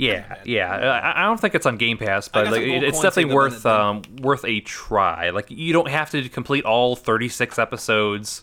Yeah, 0.01 0.37
yeah. 0.45 0.71
I, 1.15 1.23
I 1.23 1.25
don't 1.27 1.41
think 1.41 1.55
it's 1.55 1.67
on 1.67 1.77
Game 1.77 1.99
Pass, 1.99 2.29
but 2.29 2.47
like, 2.53 2.63
it- 2.63 2.83
it's 2.85 2.99
definitely 3.03 3.23
saved 3.23 3.31
up 3.31 3.31
in 3.31 3.35
worth 3.37 3.67
um, 3.67 4.03
worth 4.23 4.45
a 4.45 4.61
try. 4.61 5.31
Like 5.31 5.47
you 5.51 5.73
don't 5.73 5.89
have 5.89 6.11
to 6.11 6.29
complete 6.29 6.65
all 6.65 6.97
thirty 6.97 7.29
six 7.29 7.59
episodes, 7.59 8.43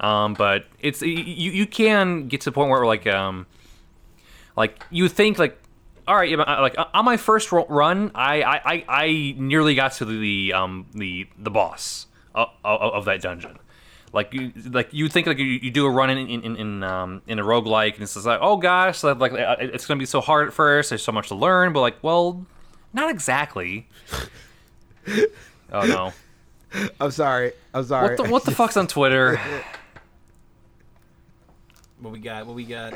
um, 0.00 0.34
but 0.34 0.66
it's 0.80 1.02
you 1.02 1.10
you 1.50 1.66
can 1.66 2.28
get 2.28 2.42
to 2.42 2.44
the 2.50 2.52
point 2.54 2.70
where 2.70 2.86
like 2.86 3.06
um 3.06 3.46
like 4.56 4.84
you 4.90 5.08
think 5.08 5.38
like 5.38 5.58
all 6.06 6.14
right 6.16 6.32
uh, 6.38 6.58
like 6.60 6.76
on 6.92 7.04
my 7.04 7.16
first 7.16 7.50
run 7.50 8.10
I, 8.14 8.42
I 8.42 8.54
I 8.64 8.84
I 8.88 9.34
nearly 9.38 9.74
got 9.74 9.92
to 9.94 10.04
the 10.04 10.52
um 10.52 10.86
the 10.94 11.26
the 11.38 11.50
boss 11.50 12.06
of, 12.34 12.48
of, 12.64 12.92
of 12.92 13.04
that 13.06 13.20
dungeon 13.22 13.58
like 14.14 14.32
you 14.32 14.52
like 14.70 14.92
you 14.92 15.08
think 15.08 15.26
like 15.26 15.38
you, 15.38 15.44
you 15.44 15.70
do 15.70 15.84
a 15.84 15.90
run 15.90 16.08
in 16.08 16.18
in, 16.18 16.42
in, 16.42 16.56
in 16.56 16.82
um 16.82 17.20
in 17.26 17.38
a 17.38 17.42
roguelike 17.42 17.94
and 17.94 18.02
it's 18.02 18.14
just 18.14 18.24
like 18.26 18.38
oh 18.40 18.56
gosh 18.56 19.02
like, 19.02 19.18
like 19.18 19.32
uh, 19.32 19.56
it's 19.58 19.86
gonna 19.86 19.98
be 19.98 20.06
so 20.06 20.20
hard 20.20 20.48
at 20.48 20.54
first 20.54 20.90
there's 20.90 21.02
so 21.02 21.12
much 21.12 21.28
to 21.28 21.34
learn 21.34 21.72
but 21.72 21.80
like 21.80 22.02
well 22.02 22.46
not 22.92 23.10
exactly 23.10 23.86
oh 25.72 25.84
no 25.86 26.12
I'm 27.00 27.12
sorry. 27.12 27.52
I'm 27.72 27.84
sorry. 27.84 28.16
what 28.16 28.24
the 28.24 28.32
what 28.32 28.44
the 28.44 28.50
fuck's 28.50 28.76
on 28.76 28.88
Twitter 28.88 29.40
What 32.00 32.12
we 32.12 32.18
got? 32.18 32.46
What 32.46 32.54
we 32.54 32.64
got? 32.64 32.92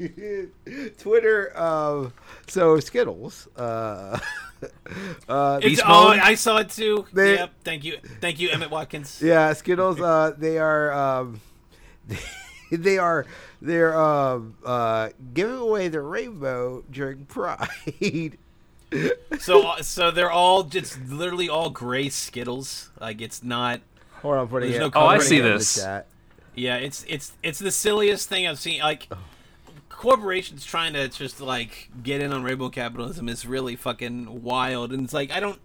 Twitter. 0.98 1.56
Um, 1.56 2.12
so 2.48 2.80
Skittles. 2.80 3.46
Uh, 3.56 4.18
uh, 5.28 5.60
It's, 5.62 5.66
Beast 5.70 5.82
oh. 5.86 6.08
I 6.08 6.34
saw 6.34 6.58
it 6.58 6.70
too. 6.70 7.06
They- 7.12 7.34
yep. 7.34 7.52
Thank 7.64 7.84
you. 7.84 7.98
Thank 8.20 8.40
you, 8.40 8.50
Emmett 8.50 8.70
Watkins. 8.70 9.20
yeah, 9.24 9.52
Skittles. 9.52 10.00
Uh, 10.00 10.32
they 10.36 10.58
are. 10.58 10.92
Um, 10.92 11.40
they 12.70 12.98
are. 12.98 13.26
They're 13.60 13.98
um, 14.00 14.54
uh, 14.64 15.10
giving 15.34 15.56
away 15.56 15.88
the 15.88 16.00
rainbow 16.00 16.84
during 16.90 17.24
Pride. 17.26 18.38
So, 19.38 19.66
uh, 19.66 19.82
so 19.82 20.10
they're 20.10 20.30
all 20.30 20.62
just 20.62 20.98
literally 21.08 21.48
all 21.48 21.70
gray 21.70 22.08
Skittles. 22.08 22.90
Like 23.00 23.20
it's 23.20 23.42
not. 23.42 23.80
Hold 24.22 24.36
on, 24.36 24.48
putting 24.48 24.70
There's 24.70 24.86
it. 24.86 24.94
no 24.94 25.00
Oh, 25.02 25.06
I 25.06 25.18
see 25.18 25.40
this. 25.40 25.84
Yeah, 26.54 26.76
it's 26.76 27.04
it's 27.08 27.32
it's 27.42 27.58
the 27.58 27.70
silliest 27.70 28.28
thing 28.28 28.46
I've 28.48 28.58
seen. 28.58 28.80
Like 28.80 29.08
corporations 29.98 30.64
trying 30.64 30.92
to 30.92 31.08
just 31.08 31.40
like 31.40 31.90
get 32.02 32.22
in 32.22 32.32
on 32.32 32.44
rainbow 32.44 32.68
capitalism 32.70 33.28
is 33.28 33.44
really 33.44 33.74
fucking 33.74 34.42
wild. 34.42 34.92
And 34.92 35.04
it's 35.04 35.12
like 35.12 35.30
I 35.30 35.40
don't. 35.40 35.58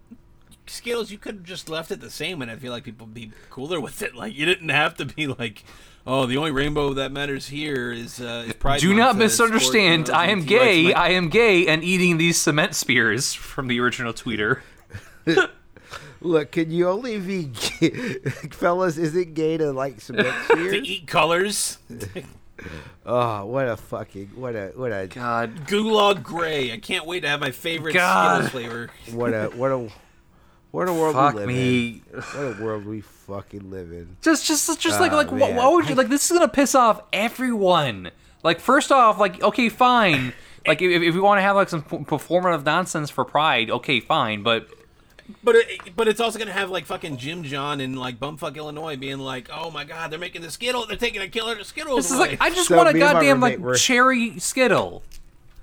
Skittles, 0.66 1.10
you 1.10 1.18
could 1.18 1.34
have 1.34 1.44
just 1.44 1.68
left 1.68 1.90
it 1.90 2.00
the 2.00 2.10
same, 2.10 2.40
and 2.40 2.50
I 2.50 2.56
feel 2.56 2.72
like 2.72 2.84
people 2.84 3.06
would 3.06 3.14
be 3.14 3.30
cooler 3.50 3.80
with 3.86 4.02
it. 4.02 4.14
Like 4.14 4.34
you 4.34 4.44
didn't 4.44 4.70
have 4.70 4.96
to 4.96 5.04
be 5.04 5.26
like, 5.26 5.62
oh, 6.06 6.26
the 6.26 6.36
only 6.36 6.50
rainbow 6.50 6.94
that 6.94 7.12
matters 7.12 7.48
here 7.48 7.92
is 7.92 8.20
uh, 8.20 8.44
is 8.46 8.54
Pride. 8.54 8.80
Do 8.80 8.88
Month, 8.88 8.98
not 8.98 9.08
uh, 9.22 9.28
support, 9.28 9.52
misunderstand. 9.52 10.08
you 10.08 10.12
know, 10.12 10.18
I 10.18 10.26
am 10.26 10.44
gay. 10.44 10.86
rights. 10.86 10.98
I 10.98 11.08
am 11.10 11.28
gay 11.28 11.66
and 11.68 11.84
eating 11.84 12.18
these 12.18 12.36
cement 12.38 12.74
spears 12.74 13.32
from 13.34 13.68
the 13.68 13.78
original 13.80 14.12
tweeter. 14.12 14.60
Look, 16.20 16.52
can 16.52 16.70
you 16.70 16.88
only 16.88 17.18
be 17.18 17.44
gay? 17.80 17.90
fellas? 18.50 18.96
Is 18.96 19.14
it 19.14 19.34
gay 19.34 19.58
to 19.58 19.72
like 19.72 20.00
cement 20.00 20.34
spears? 20.46 20.72
to 20.72 20.88
eat 20.88 21.06
colors. 21.06 21.78
oh, 23.06 23.46
what 23.46 23.68
a 23.68 23.76
fucking 23.76 24.28
what 24.34 24.54
a 24.54 24.72
what 24.76 24.92
a 24.92 25.06
God. 25.06 25.66
Gulag 25.66 26.22
Gray. 26.22 26.72
I 26.72 26.78
can't 26.78 27.06
wait 27.06 27.20
to 27.20 27.28
have 27.28 27.40
my 27.40 27.50
favorite 27.50 27.92
God. 27.94 28.44
Skittles 28.46 28.50
flavor. 28.50 28.90
what 29.12 29.30
a 29.34 29.46
what 29.56 29.70
a 29.72 29.88
what 30.70 30.88
a 30.88 30.92
world 30.92 31.14
Fuck 31.14 31.34
we 31.34 31.40
live 31.40 31.48
me. 31.48 32.02
in. 32.12 32.20
What 32.20 32.58
a 32.58 32.62
world 32.64 32.86
we 32.86 33.00
fucking 33.00 33.70
live 33.70 33.92
in. 33.92 34.16
Just, 34.22 34.44
just, 34.44 34.80
just 34.80 34.98
like, 34.98 35.12
Ah, 35.12 35.16
like, 35.16 35.28
wh- 35.28 35.34
man. 35.34 35.54
why 35.56 35.68
would 35.68 35.88
you 35.88 35.94
like? 35.94 36.08
This 36.08 36.28
is 36.30 36.36
gonna 36.36 36.48
piss 36.48 36.74
off 36.74 37.00
everyone. 37.12 38.10
Like, 38.42 38.58
first 38.60 38.90
off, 38.92 39.18
like, 39.18 39.40
okay, 39.42 39.68
fine. 39.68 40.32
Like, 40.66 40.82
if, 40.82 41.02
if 41.02 41.14
we 41.14 41.20
want 41.20 41.38
to 41.38 41.42
have 41.42 41.56
like 41.56 41.68
some 41.68 41.82
performative 41.82 42.64
nonsense 42.64 43.08
for 43.10 43.24
Pride, 43.24 43.70
okay, 43.70 44.00
fine. 44.00 44.42
But 44.42 44.68
But 45.42 45.56
it, 45.56 45.96
but 45.96 46.06
it's 46.06 46.20
also 46.20 46.38
gonna 46.38 46.52
have 46.52 46.70
like 46.70 46.84
fucking 46.84 47.16
Jim 47.16 47.44
John 47.44 47.80
in 47.80 47.94
like 47.96 48.20
bumfuck 48.20 48.56
Illinois 48.56 48.96
being 48.96 49.18
like, 49.18 49.48
oh 49.52 49.70
my 49.70 49.84
god, 49.84 50.10
they're 50.10 50.18
making 50.18 50.42
the 50.42 50.50
Skittle, 50.50 50.86
they're 50.86 50.96
taking 50.98 51.22
a 51.22 51.28
killer 51.28 51.62
Skittles 51.64 51.96
this 52.04 52.12
is 52.12 52.18
away. 52.18 52.30
like, 52.30 52.40
I 52.42 52.50
just 52.50 52.68
So 52.68 52.76
want 52.76 52.90
a 52.90 52.92
me 52.92 53.00
and 53.00 53.08
my 53.08 53.12
goddamn 53.14 53.40
like 53.40 53.58
were- 53.58 53.74
cherry 53.74 54.38
Skittle. 54.38 55.02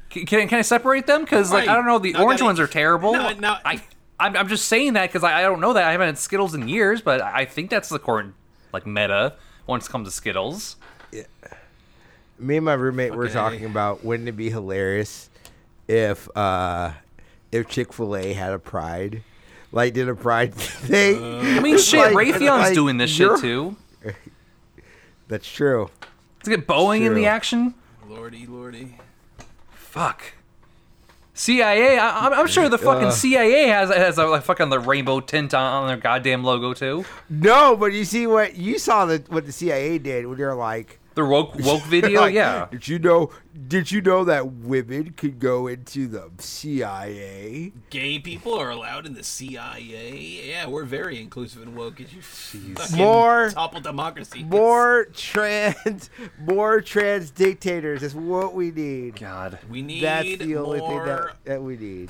Can, 0.10 0.26
can, 0.26 0.48
can 0.48 0.58
I 0.60 0.64
separate 0.64 1.06
them? 1.08 1.22
Because 1.22 1.52
like 1.52 1.68
I 1.68 1.76
don't 1.76 1.86
know, 1.86 2.00
the 2.00 2.14
Now 2.14 2.24
orange 2.24 2.40
that- 2.40 2.46
ones 2.46 2.60
are 2.60 2.68
terrible. 2.68 3.14
No, 3.14 3.32
no. 3.34 3.56
I, 3.64 3.82
I'm, 4.20 4.36
I'm 4.36 4.48
just 4.48 4.66
saying 4.68 4.94
that 4.94 5.10
because 5.10 5.24
I, 5.24 5.40
I 5.40 5.42
don't 5.44 5.62
know 5.62 5.74
that 5.74 5.84
I 5.84 5.92
haven't 5.92 6.08
had 6.08 6.18
Skittles 6.18 6.54
in 6.56 6.68
years, 6.68 7.02
but 7.02 7.22
I 7.22 7.46
think 7.46 7.70
that's 7.70 7.90
the 7.90 8.00
current 8.00 8.34
like 8.74 8.86
meta 8.88 9.36
once 9.68 9.88
it 9.88 9.92
comes 9.92 10.08
to 10.08 10.12
Skittles. 10.12 10.76
Yeah. 11.12 11.24
Me 12.40 12.58
and 12.58 12.66
my 12.66 12.74
roommate 12.74 13.14
were 13.14 13.30
talking 13.30 13.66
about 13.66 14.04
wouldn't 14.04 14.28
it 14.28 14.32
be 14.34 14.50
hilarious 14.50 15.30
if 15.88 16.28
uh 16.36 16.92
if 17.52 17.68
Chick 17.68 17.94
Fil 17.94 18.16
A 18.16 18.34
had 18.34 18.54
a 18.54 18.60
Pride, 18.60 19.24
like 19.72 19.94
did 19.94 20.10
a 20.10 20.16
Pride 20.16 20.54
thing. 20.54 21.24
I 21.58 21.60
mean, 21.60 21.78
shit, 21.78 22.14
Like- 22.14 22.28
Raytheon's 22.28 22.42
like, 22.48 22.74
doing 22.74 22.98
this 22.98 23.10
shit 23.12 23.40
too. 23.40 23.76
That's 25.28 25.50
true. 25.50 25.90
Let's 26.40 26.50
get 26.50 26.68
Boeing 26.68 27.02
in 27.06 27.14
the 27.14 27.26
action. 27.28 27.74
lordy, 28.08 28.46
lordy. 28.48 28.98
Fuck. 29.72 30.34
CIA. 31.34 31.98
I, 31.98 32.10
I'm- 32.26 32.34
I'm 32.34 32.48
sure 32.48 32.68
the 32.70 32.78
fucking 32.78 33.08
Uh. 33.08 33.12
CIA 33.12 33.68
has 33.68 33.90
has 33.90 34.18
a 34.18 34.26
like, 34.26 34.44
fucking 34.44 34.70
the 34.70 34.80
rainbow 34.80 35.20
tint 35.22 35.54
on, 35.54 35.84
on 35.84 35.88
their 35.88 35.98
goddamn 35.98 36.44
logo 36.44 36.74
too. 36.74 37.06
No, 37.30 37.76
but 37.76 37.94
you 37.94 38.04
see 38.06 38.28
what 38.28 38.56
you 38.56 38.78
saw 38.78 39.06
the 39.06 39.24
what 39.30 39.46
the 39.46 39.52
CIA 39.52 39.98
did 39.98 40.28
when 40.28 40.38
they're 40.38 40.54
like. 40.56 41.00
The 41.14 41.26
woke 41.26 41.56
woke 41.60 41.84
video, 41.84 42.22
like, 42.22 42.34
yeah. 42.34 42.68
Did 42.72 42.88
you 42.88 43.00
know? 43.00 43.32
Did 43.68 43.92
you 43.92 44.02
know 44.02 44.24
that 44.24 44.48
women 44.54 45.12
could 45.12 45.40
go 45.40 45.68
into 45.68 46.08
the 46.08 46.30
CIA? 46.38 47.74
Gay 47.90 48.20
people 48.20 48.54
are 48.58 48.70
allowed 48.70 49.06
in 49.06 49.14
the 49.14 49.24
CIA. 49.24 50.44
Yeah, 50.48 50.68
we're 50.68 50.86
very 50.86 51.20
inclusive 51.20 51.62
and 51.62 51.76
woke. 51.76 52.00
As 52.00 52.14
you 52.14 52.22
fucking 52.22 52.98
More- 52.98 53.50
topple 53.50 53.82
democracy. 53.82 54.44
More 54.44 55.06
trans, 55.14 56.10
more 56.40 56.80
trans 56.82 57.32
dictators 57.32 58.04
is 58.04 58.16
what 58.16 58.54
we 58.54 58.72
need. 58.72 59.20
God. 59.20 59.60
we 59.70 59.82
need 59.82 60.04
That's 60.04 60.38
the 60.38 60.56
only 60.56 60.80
thing 60.80 61.04
that, 61.06 61.36
that 61.46 61.62
we 61.62 61.76
need. 61.78 62.10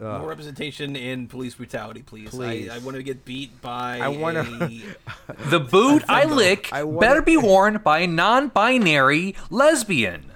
Uh, 0.00 0.18
more 0.18 0.28
representation 0.28 0.94
in 0.94 1.26
police 1.26 1.54
brutality, 1.56 2.02
please. 2.02 2.30
Please. 2.30 2.68
I, 2.70 2.76
I 2.76 2.78
want 2.78 2.96
to 2.96 3.02
get 3.02 3.24
beat 3.24 3.60
by. 3.60 3.98
I 3.98 4.08
wanna- 4.08 4.46
a- 4.60 4.82
The 5.50 5.58
boot 5.58 6.04
I, 6.08 6.20
think- 6.22 6.34
lick 6.36 6.68
I 6.72 6.84
wanna- 6.84 7.00
better 7.00 7.22
be 7.22 7.36
worn 7.36 7.78
by 7.82 8.00
a 8.00 8.06
non-binary 8.06 9.34
lesbian. 9.50 10.30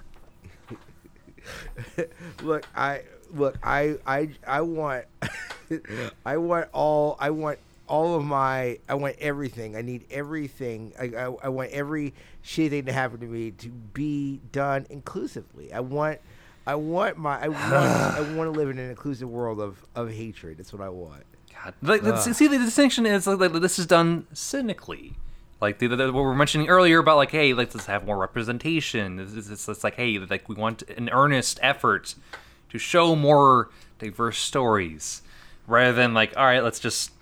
Look, 2.43 2.67
I 2.75 3.03
look, 3.35 3.57
I 3.63 3.97
I 4.07 4.31
I 4.47 4.61
want 4.63 5.05
I 6.27 6.37
want 6.37 6.69
all 6.73 7.17
I 7.21 7.31
want 7.31 7.59
all 7.89 8.15
of 8.17 8.25
my 8.25 8.79
I 8.89 8.95
want 8.95 9.17
everything. 9.21 9.77
I 9.77 9.83
need 9.83 10.05
everything. 10.11 10.93
I 11.01 11.05
I, 11.17 11.25
I 11.45 11.49
want 11.49 11.71
every 11.71 12.15
shitty 12.45 12.71
thing 12.71 12.85
to 12.87 12.93
happen 12.93 13.21
to 13.21 13.27
me 13.27 13.51
to 13.53 13.69
be 13.69 14.41
done 14.53 14.87
inclusively. 14.91 15.73
I 15.73 15.81
want 15.81 16.19
I 16.67 16.75
want 16.77 17.17
my 17.19 17.41
I 17.43 17.49
want 17.49 17.65
I 17.65 18.21
want 18.35 18.53
to 18.53 18.59
live 18.59 18.71
in 18.71 18.79
an 18.79 18.91
inclusive 18.91 19.29
world 19.29 19.61
of 19.61 19.85
of 19.95 20.11
hatred. 20.11 20.59
That's 20.59 20.73
what 20.73 20.83
I 20.83 20.89
want. 20.89 21.25
God. 21.53 21.75
Like, 21.83 22.03
the- 22.03 22.17
see, 22.21 22.47
the 22.49 22.59
distinction 22.59 23.07
is 23.07 23.27
like, 23.27 23.39
like, 23.39 23.53
this 23.63 23.79
is 23.79 23.87
done 23.87 24.27
cynically. 24.33 25.15
Like 25.61 25.79
the, 25.79 25.87
the, 25.87 25.97
what 26.07 26.15
we 26.15 26.21
were 26.23 26.35
mentioning 26.35 26.69
earlier 26.69 26.99
about 26.99 27.17
like, 27.17 27.31
hey, 27.31 27.53
let's 27.55 27.73
just 27.75 27.87
have 27.87 28.05
more 28.05 28.19
representation. 28.19 29.21
It's, 29.21 29.49
it's, 29.49 29.69
it's 29.69 29.85
like, 29.85 29.95
hey, 29.95 30.19
like 30.19 30.49
we 30.49 30.57
want 30.57 30.83
an 30.83 31.09
earnest 31.11 31.61
effort 31.63 32.17
to 32.71 32.79
show 32.79 33.15
more 33.15 33.71
diverse 34.01 34.39
stories 34.39 35.23
rather 35.69 35.93
than 35.93 36.15
like, 36.15 36.37
all 36.37 36.45
right, 36.45 36.65
let's 36.65 36.81
just 36.81 37.13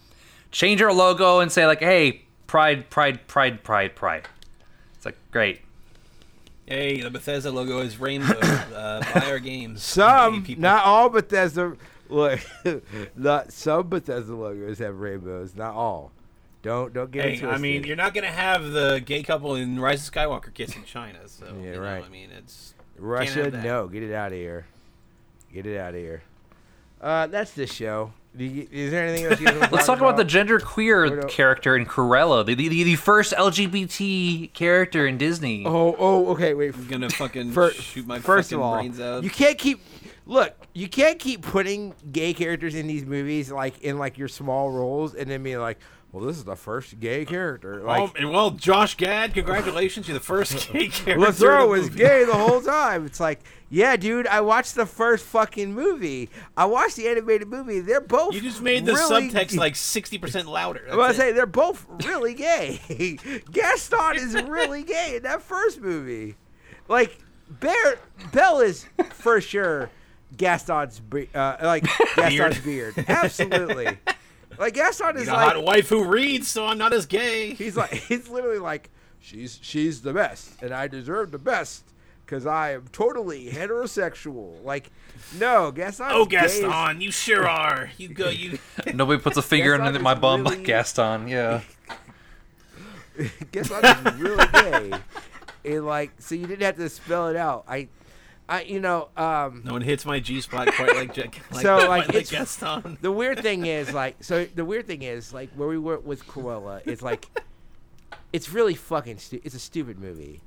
change 0.51 0.81
our 0.81 0.93
logo 0.93 1.41
and 1.41 1.53
say 1.53 1.67
like, 1.67 1.81
hey, 1.81 2.23
pride, 2.47 2.89
pride, 2.89 3.27
pride, 3.29 3.63
pride, 3.63 3.95
pride. 3.95 4.27
It's 4.97 5.05
like 5.05 5.19
great. 5.31 5.61
Hey, 6.71 7.01
the 7.01 7.11
Bethesda 7.11 7.51
logo 7.51 7.81
is 7.81 7.99
rainbow. 7.99 8.39
uh, 8.39 9.03
buy 9.13 9.27
our 9.29 9.41
games. 9.41 9.83
Some, 9.83 10.45
Hey, 10.45 10.55
not 10.55 10.85
all 10.85 11.09
Bethesda. 11.09 11.77
Look, 12.09 12.39
not 13.17 13.53
some 13.53 13.89
Bethesda 13.89 14.33
logos 14.37 14.79
have 14.79 15.01
rainbows. 15.01 15.57
Not 15.57 15.75
all. 15.75 16.13
Don't 16.63 16.93
don't 16.93 17.11
get 17.11 17.25
Hey, 17.25 17.35
it 17.35 17.45
I 17.45 17.59
mean, 17.59 17.83
you're 17.83 17.97
not 17.97 18.15
gonna 18.15 18.29
have 18.29 18.71
the 18.71 19.03
gay 19.05 19.25
couple 19.25 19.57
in 19.57 19.81
Rise 19.81 20.07
of 20.07 20.15
Skywalker 20.15 20.55
kissing 20.55 20.85
China, 20.85 21.19
so 21.27 21.47
Yeah, 21.47 21.63
you 21.63 21.73
know, 21.73 21.81
right. 21.81 22.05
I 22.05 22.09
mean, 22.09 22.31
it's 22.31 22.75
Russia, 22.97 23.51
no, 23.51 23.89
get 23.89 24.05
it 24.05 24.15
out 24.15 24.31
of 24.31 24.39
here. 24.39 24.67
Get 25.53 25.67
it 25.67 25.77
out 25.77 25.95
of 25.95 26.01
here. 26.01 26.23
Uh, 27.01 27.27
that's 27.27 27.53
the 27.53 27.67
show. 27.67 28.13
Do 28.37 28.45
you, 28.45 28.69
is 28.71 28.93
there 28.93 29.07
anything 29.07 29.27
else 29.27 29.41
you 29.41 29.47
want 29.47 29.63
to 29.65 29.75
Let's 29.75 29.87
talk 29.87 29.99
about 29.99 30.17
the 30.17 30.23
about? 30.23 30.27
gender 30.31 30.61
queer 30.61 31.23
character 31.23 31.77
in 31.77 31.85
Cruella, 31.85 32.47
the, 32.47 32.55
the, 32.55 32.69
the 32.69 32.95
first 32.97 33.33
LGBT 33.33 34.53
character 34.53 35.07
in 35.07 35.19
Disney. 35.19 35.65
Oh, 35.67 35.97
oh, 35.99 36.27
okay, 36.33 36.55
wait. 36.55 36.75
I'm 36.75 36.87
gonna 36.87 37.11
fucking 37.11 37.51
Fir- 37.53 37.73
shoot 37.73 38.07
my 38.07 38.19
first 38.21 38.51
fucking 38.51 38.59
of 38.59 38.65
all, 38.65 38.75
brains 38.77 39.01
out. 39.01 39.25
you 39.25 39.31
can't 39.31 39.59
keep. 39.59 39.81
Look, 40.27 40.55
you 40.75 40.89
can't 40.89 41.19
keep 41.19 41.43
putting 41.43 41.93
gay 42.13 42.33
characters 42.33 42.77
in 42.77 42.87
these 42.87 43.05
movies 43.05 43.51
like 43.51 43.81
in 43.83 43.99
like 43.99 44.17
your 44.17 44.29
small 44.29 44.71
roles, 44.71 45.15
and 45.17 45.29
then 45.29 45.43
being 45.43 45.59
like, 45.59 45.79
"Well, 46.13 46.25
this 46.25 46.37
is 46.37 46.45
the 46.45 46.57
first 46.57 47.01
gay 47.01 47.25
character." 47.25 47.83
Like, 47.83 48.13
oh, 48.21 48.31
well, 48.31 48.51
Josh 48.51 48.97
Gad, 48.97 49.35
congratulations, 49.35 50.09
you're 50.09 50.19
the 50.19 50.25
first 50.25 50.69
gay 50.73 50.89
character. 50.89 51.13
in 51.13 51.21
Lethrow 51.21 51.69
was 51.69 51.89
gay 51.91 52.25
the 52.25 52.35
whole 52.35 52.61
time. 52.61 53.07
It's 53.07 53.21
like, 53.21 53.41
yeah, 53.69 53.97
dude, 53.97 54.27
I 54.27 54.41
watched 54.41 54.75
the 54.75 54.87
first 54.87 55.25
fucking 55.27 55.73
movie. 55.75 56.29
I 56.57 56.65
watched 56.65 56.97
the 56.97 57.07
animated 57.09 57.49
movie. 57.49 57.81
They're 57.81 58.01
both. 58.01 58.35
You 58.35 58.41
just 58.41 58.61
made 58.61 58.85
the 58.85 58.95
really, 58.95 59.31
subtext 59.31 59.57
like 59.59 59.75
60% 59.75 60.47
louder. 60.47 60.83
I'm 60.89 60.95
about 60.95 61.09
to 61.09 61.15
say 61.15 61.33
they're 61.33 61.47
both 61.47 61.87
really 62.05 62.35
gay. 62.35 62.81
Gaston 63.53 64.17
is 64.17 64.35
really 64.43 64.83
gay 64.83 65.17
in 65.17 65.23
that 65.23 65.43
first 65.43 65.81
movie. 65.81 66.37
Like 66.89 67.19
Bear 67.49 67.99
Belle 68.33 68.61
is 68.61 68.87
for 69.11 69.41
sure 69.41 69.91
Gaston's 70.37 70.99
be- 71.01 71.29
uh, 71.35 71.57
like 71.63 71.85
Gaston's 72.17 72.59
beard. 72.65 72.95
Absolutely. 73.09 73.99
Like 74.61 74.75
Gaston 74.75 75.17
is 75.17 75.23
You 75.27 75.33
know, 75.33 75.37
I 75.39 75.45
had 75.47 75.57
a 75.57 75.59
like 75.59 75.67
wife 75.67 75.89
who 75.89 76.05
reads, 76.05 76.47
so 76.47 76.67
I'm 76.67 76.79
not 76.79 76.93
as 76.93 77.07
gay. 77.07 77.55
he's 77.55 77.77
like 77.77 77.91
he's 78.09 78.29
literally 78.29 78.59
like 78.61 78.91
she's 79.19 79.59
she's 79.63 80.03
the 80.03 80.13
best 80.13 80.63
and 80.63 80.73
I 80.73 80.87
deserve 80.87 81.31
the 81.33 81.39
best 81.39 81.83
because 82.25 82.47
I 82.47 82.73
am 82.75 82.85
totally 82.93 83.51
heterosexual. 83.51 84.63
Like 84.63 84.91
no, 85.39 85.71
Gaston. 85.73 86.07
Oh, 86.11 86.25
Gaston, 86.27 87.01
you 87.01 87.11
sure 87.11 87.49
are. 87.49 87.91
You 87.99 88.09
go, 88.09 88.29
you. 88.29 88.59
Nobody 88.95 89.21
puts 89.21 89.37
a 89.37 89.43
finger 89.43 89.77
Gaston 89.77 89.97
in 89.97 90.03
my 90.03 90.15
bum 90.15 90.43
really- 90.45 90.57
like 90.59 90.65
Gaston. 90.67 91.27
Yeah. 91.29 91.63
Gaston 93.53 93.85
is 94.07 94.15
really 94.15 94.47
gay. 94.53 94.93
And 95.65 95.85
like, 95.87 96.13
so 96.19 96.35
you 96.35 96.47
didn't 96.47 96.63
have 96.63 96.77
to 96.77 96.89
spell 96.89 97.29
it 97.29 97.37
out. 97.37 97.65
I, 97.69 97.89
I, 98.51 98.63
you 98.63 98.81
know, 98.81 99.09
um, 99.17 99.63
No 99.65 99.73
one 99.75 99.83
hits 99.83 100.05
my 100.05 100.19
G 100.21 100.41
spot 100.41 100.69
quite 100.75 100.95
like 100.97 101.15
Jack. 101.15 101.41
Like, 101.53 101.63
So, 101.63 101.77
quite 101.77 101.89
like, 101.89 102.07
like 102.09 102.17
it's- 102.17 102.31
Gaston. 102.31 102.99
the 103.01 103.13
weird 103.13 103.39
thing 103.41 103.65
is 103.67 103.95
like, 103.95 104.17
so 104.23 104.45
the 104.45 104.65
weird 104.65 104.87
thing 104.87 105.03
is 105.03 105.33
like 105.33 105.51
where 105.55 105.69
we 105.69 105.79
were 105.79 105.99
with 106.01 106.27
Cruella 106.27 106.87
is 106.87 107.01
like, 107.01 107.29
it's 108.33 108.51
really 108.51 108.75
fucking 108.75 109.19
stu- 109.19 109.41
It's 109.45 109.55
a 109.55 109.59
stupid 109.61 109.99
movie, 109.99 110.41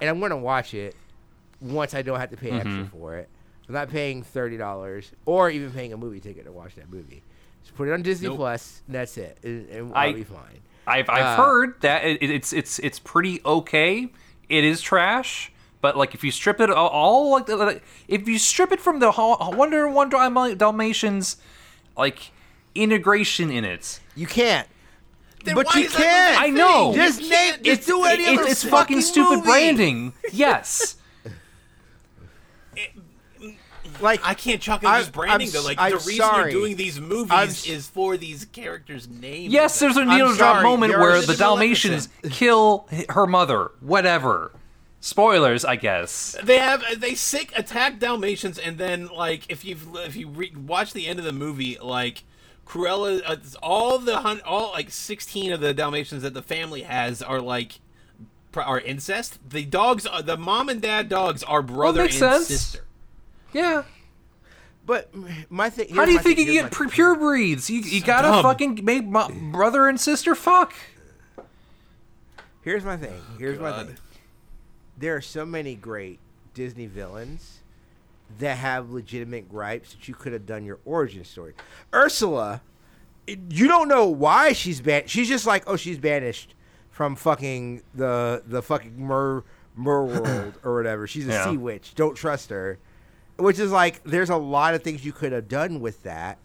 and 0.00 0.08
I'm 0.10 0.20
gonna 0.20 0.36
watch 0.36 0.74
it 0.74 0.94
once 1.60 1.94
I 1.94 2.02
don't 2.02 2.18
have 2.20 2.30
to 2.30 2.36
pay 2.36 2.50
extra 2.50 2.84
for 2.86 3.16
it. 3.16 3.28
I'm 3.68 3.74
not 3.74 3.90
paying 3.90 4.22
thirty 4.22 4.56
dollars 4.56 5.10
or 5.24 5.50
even 5.50 5.70
paying 5.72 5.92
a 5.92 5.96
movie 5.96 6.20
ticket 6.20 6.44
to 6.44 6.52
watch 6.52 6.74
that 6.76 6.90
movie. 6.90 7.22
Just 7.64 7.74
put 7.76 7.88
it 7.88 7.92
on 7.92 8.02
Disney 8.02 8.28
Nope. 8.28 8.36
Plus, 8.36 8.82
and 8.86 8.94
that's 8.94 9.16
it, 9.18 9.38
and, 9.42 9.68
and 9.70 9.92
I- 9.94 10.06
I'll 10.06 10.12
be 10.14 10.24
fine. 10.24 10.60
I've 10.86 11.10
I've 11.10 11.38
Uh, 11.38 11.44
heard 11.44 11.80
that 11.80 12.04
it, 12.04 12.22
it's 12.22 12.52
it's 12.52 12.78
it's 12.78 12.98
pretty 13.00 13.40
okay. 13.44 14.08
It 14.48 14.62
is 14.64 14.80
trash, 14.80 15.50
but 15.80 15.96
like 15.96 16.14
if 16.14 16.22
you 16.24 16.30
strip 16.30 16.60
it 16.60 16.70
all, 16.70 16.88
all 16.88 17.30
like, 17.32 17.48
like 17.48 17.82
if 18.08 18.26
you 18.28 18.38
strip 18.38 18.72
it 18.72 18.80
from 18.80 18.98
the 19.00 19.12
Ho- 19.12 19.50
Wonder 19.50 19.88
One 19.88 20.08
Dalmatians, 20.10 21.36
like 21.96 22.32
integration 22.74 23.50
in 23.50 23.64
it. 23.64 24.00
You 24.14 24.26
can't. 24.26 24.66
Then 25.44 25.54
but 25.54 25.66
why 25.66 25.80
you 25.80 25.86
is 25.86 25.92
that 25.92 26.02
can't. 26.02 26.40
movie 26.52 26.62
I 26.62 26.66
know. 26.68 26.92
thing? 26.92 27.00
Just 27.02 27.20
name. 27.20 27.30
can't- 27.30 27.62
Just 27.62 27.86
do 27.86 28.04
any 28.04 28.24
It- 28.24 28.38
other 28.38 28.48
it's 28.48 28.64
fucking 28.64 29.00
stupid 29.00 29.36
movie. 29.36 29.46
branding. 29.46 30.12
Yes. 30.32 30.96
Like 34.00 34.20
I 34.24 34.34
can't 34.34 34.60
chalk 34.60 34.82
it 34.82 34.86
I'm- 34.86 34.96
as 35.00 35.06
just 35.06 35.14
branding 35.14 35.48
I'm 35.48 35.52
though. 35.54 35.62
Like 35.62 35.78
the 35.78 35.82
I'm 35.84 35.92
reason 35.92 36.16
sorry. 36.16 36.52
you're 36.52 36.60
doing 36.60 36.76
these 36.76 37.00
movies 37.00 37.32
I'm 37.32 37.48
is 37.48 37.88
for 37.88 38.18
these 38.18 38.44
characters' 38.44 39.08
names. 39.08 39.50
Yes, 39.52 39.78
there's 39.78 39.96
a 39.96 40.00
I'm 40.00 40.08
needle 40.08 40.34
drop 40.34 40.62
moment 40.62 40.92
there 40.92 41.00
where 41.00 41.22
the 41.22 41.34
Dalmatians 41.34 42.10
kill 42.30 42.88
her 43.08 43.26
mother. 43.26 43.70
Whatever. 43.80 44.52
Spoilers, 45.06 45.64
I 45.64 45.76
guess. 45.76 46.36
They 46.42 46.58
have 46.58 46.82
they 46.98 47.14
sick 47.14 47.52
attack 47.56 48.00
Dalmatians, 48.00 48.58
and 48.58 48.76
then 48.76 49.06
like 49.06 49.48
if 49.48 49.64
you've 49.64 49.86
if 49.98 50.16
you 50.16 50.26
re- 50.26 50.52
watch 50.56 50.92
the 50.94 51.06
end 51.06 51.20
of 51.20 51.24
the 51.24 51.30
movie, 51.30 51.78
like 51.80 52.24
Cruella, 52.66 53.22
uh, 53.24 53.36
all 53.62 54.00
the 54.00 54.18
hun- 54.18 54.40
all 54.44 54.72
like 54.72 54.90
sixteen 54.90 55.52
of 55.52 55.60
the 55.60 55.72
Dalmatians 55.72 56.22
that 56.22 56.34
the 56.34 56.42
family 56.42 56.82
has 56.82 57.22
are 57.22 57.40
like 57.40 57.78
pr- 58.50 58.62
are 58.62 58.80
incest. 58.80 59.38
The 59.48 59.64
dogs, 59.64 60.06
are, 60.06 60.22
the 60.22 60.36
mom 60.36 60.68
and 60.68 60.82
dad 60.82 61.08
dogs 61.08 61.44
are 61.44 61.62
brother 61.62 62.00
and 62.00 62.08
makes 62.08 62.18
sense. 62.18 62.48
sister. 62.48 62.84
Yeah. 63.52 63.84
But 64.84 65.10
my 65.48 65.70
thing. 65.70 65.94
How 65.94 66.04
do 66.04 66.10
you 66.10 66.18
think 66.18 66.38
thing, 66.38 66.48
you 66.48 66.62
get 66.62 66.76
my 66.76 66.86
pure, 66.90 67.14
breeds? 67.14 67.70
You, 67.70 67.78
you 67.78 68.00
gotta 68.00 68.26
dumb. 68.26 68.42
fucking 68.42 68.80
make 68.82 69.06
mo- 69.06 69.30
brother 69.52 69.86
and 69.86 70.00
sister 70.00 70.34
fuck. 70.34 70.74
Here's 72.62 72.84
my 72.84 72.96
thing. 72.96 73.22
Here's 73.38 73.60
my 73.60 73.84
thing. 73.84 73.96
There 74.98 75.14
are 75.16 75.20
so 75.20 75.44
many 75.44 75.74
great 75.74 76.18
Disney 76.54 76.86
villains 76.86 77.60
that 78.38 78.56
have 78.58 78.90
legitimate 78.90 79.48
gripes 79.48 79.92
that 79.92 80.08
you 80.08 80.14
could 80.14 80.32
have 80.32 80.46
done 80.46 80.64
your 80.64 80.78
origin 80.84 81.24
story. 81.24 81.54
Ursula, 81.94 82.62
you 83.26 83.68
don't 83.68 83.88
know 83.88 84.06
why 84.08 84.52
she's 84.52 84.80
banned. 84.80 85.08
She's 85.10 85.28
just 85.28 85.46
like, 85.46 85.64
oh, 85.66 85.76
she's 85.76 85.98
banished 85.98 86.54
from 86.90 87.14
fucking 87.14 87.82
the 87.94 88.42
the 88.46 88.62
fucking 88.62 88.98
mer 88.98 89.44
mer 89.76 90.02
world 90.04 90.54
or 90.64 90.76
whatever. 90.76 91.06
She's 91.06 91.28
a 91.28 91.32
Yeah. 91.32 91.50
sea 91.50 91.56
witch. 91.56 91.94
Don't 91.94 92.14
trust 92.14 92.50
her. 92.50 92.78
Which 93.38 93.58
is 93.58 93.70
like, 93.70 94.02
there's 94.04 94.30
a 94.30 94.36
lot 94.36 94.74
of 94.74 94.82
things 94.82 95.04
you 95.04 95.12
could 95.12 95.30
have 95.32 95.46
done 95.46 95.80
with 95.80 96.02
that, 96.04 96.38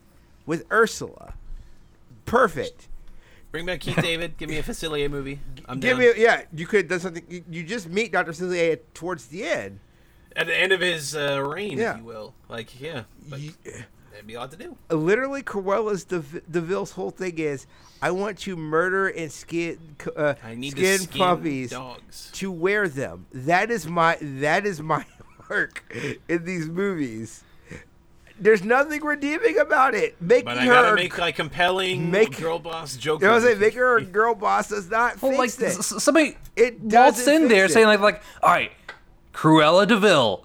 with 0.45 0.65
Ursula. 0.71 1.35
Perfect. 2.25 2.89
Bring 3.51 3.65
back 3.65 3.81
Keith 3.81 4.01
David. 4.01 4.37
Give 4.37 4.49
me 4.49 4.57
a 4.57 4.63
Facilier 4.63 5.09
movie. 5.11 5.39
I'm 5.67 5.79
Give 5.79 5.97
down. 5.97 6.07
me, 6.07 6.13
yeah, 6.21 6.43
you 6.55 6.65
could 6.65 6.81
have 6.81 6.87
done 6.89 6.99
something. 7.01 7.23
You, 7.29 7.43
you 7.49 7.63
just 7.63 7.89
meet 7.89 8.11
Dr. 8.13 8.31
Facilier 8.31 8.79
towards 8.93 9.27
the 9.27 9.43
end. 9.43 9.79
At 10.35 10.47
the 10.47 10.57
end 10.57 10.71
of 10.71 10.79
his 10.79 11.15
uh, 11.15 11.41
reign, 11.43 11.77
Yeah. 11.77 11.91
if 11.93 11.97
you 11.97 12.03
will. 12.05 12.33
Like, 12.47 12.79
yeah, 12.79 13.03
there'd 13.27 14.25
be 14.25 14.35
a 14.35 14.39
lot 14.39 14.51
to 14.51 14.57
do. 14.57 14.77
Literally, 14.89 15.41
Cruella's 15.41 16.05
Dev- 16.05 16.41
de 16.49 16.61
Vil's 16.61 16.91
whole 16.91 17.11
thing 17.11 17.37
is, 17.39 17.67
I 18.01 18.11
want 18.11 18.37
to 18.39 18.55
murder 18.55 19.09
and 19.09 19.29
skin, 19.29 19.77
uh, 20.15 20.35
I 20.41 20.55
need 20.55 20.71
skin, 20.71 20.99
skin 20.99 21.19
puppies 21.19 21.71
dogs. 21.71 22.29
to 22.33 22.49
wear 22.51 22.87
them. 22.87 23.25
That 23.33 23.69
is 23.69 23.85
my 23.87 24.17
that 24.21 24.65
is 24.65 24.81
my 24.81 25.05
work 25.49 25.93
in 26.29 26.45
these 26.45 26.67
movies. 26.69 27.43
There's 28.41 28.63
nothing 28.63 29.03
redeeming 29.03 29.59
about 29.59 29.93
it. 29.93 30.19
Making 30.19 30.45
But 30.45 30.57
I 30.57 30.65
her, 30.65 30.73
gotta 30.73 30.95
make 30.95 31.15
like 31.17 31.35
compelling 31.35 32.09
make- 32.09 32.39
girl 32.39 32.57
boss 32.57 32.95
joke. 32.95 33.21
you 33.21 33.27
know 33.27 33.33
what 33.33 33.41
I'm 33.43 33.47
saying? 33.49 33.59
Making 33.59 33.79
her 33.79 33.97
a 33.97 34.03
girl 34.03 34.33
boss 34.33 34.69
does 34.69 34.89
not 34.89 35.21
Well, 35.21 35.31
fix 35.37 35.59
like 35.59 35.69
it. 35.69 35.77
s- 35.77 35.91
s- 35.93 36.03
somebody 36.03 36.37
It 36.55 36.79
waltzed 36.79 36.91
doesn't 37.25 37.43
in 37.43 37.47
there 37.49 37.65
it. 37.65 37.71
saying 37.71 37.85
like 37.85 37.99
like, 37.99 38.23
all 38.41 38.49
right, 38.49 38.71
Cruella 39.31 39.87
de 39.87 39.95
Vil, 39.95 40.43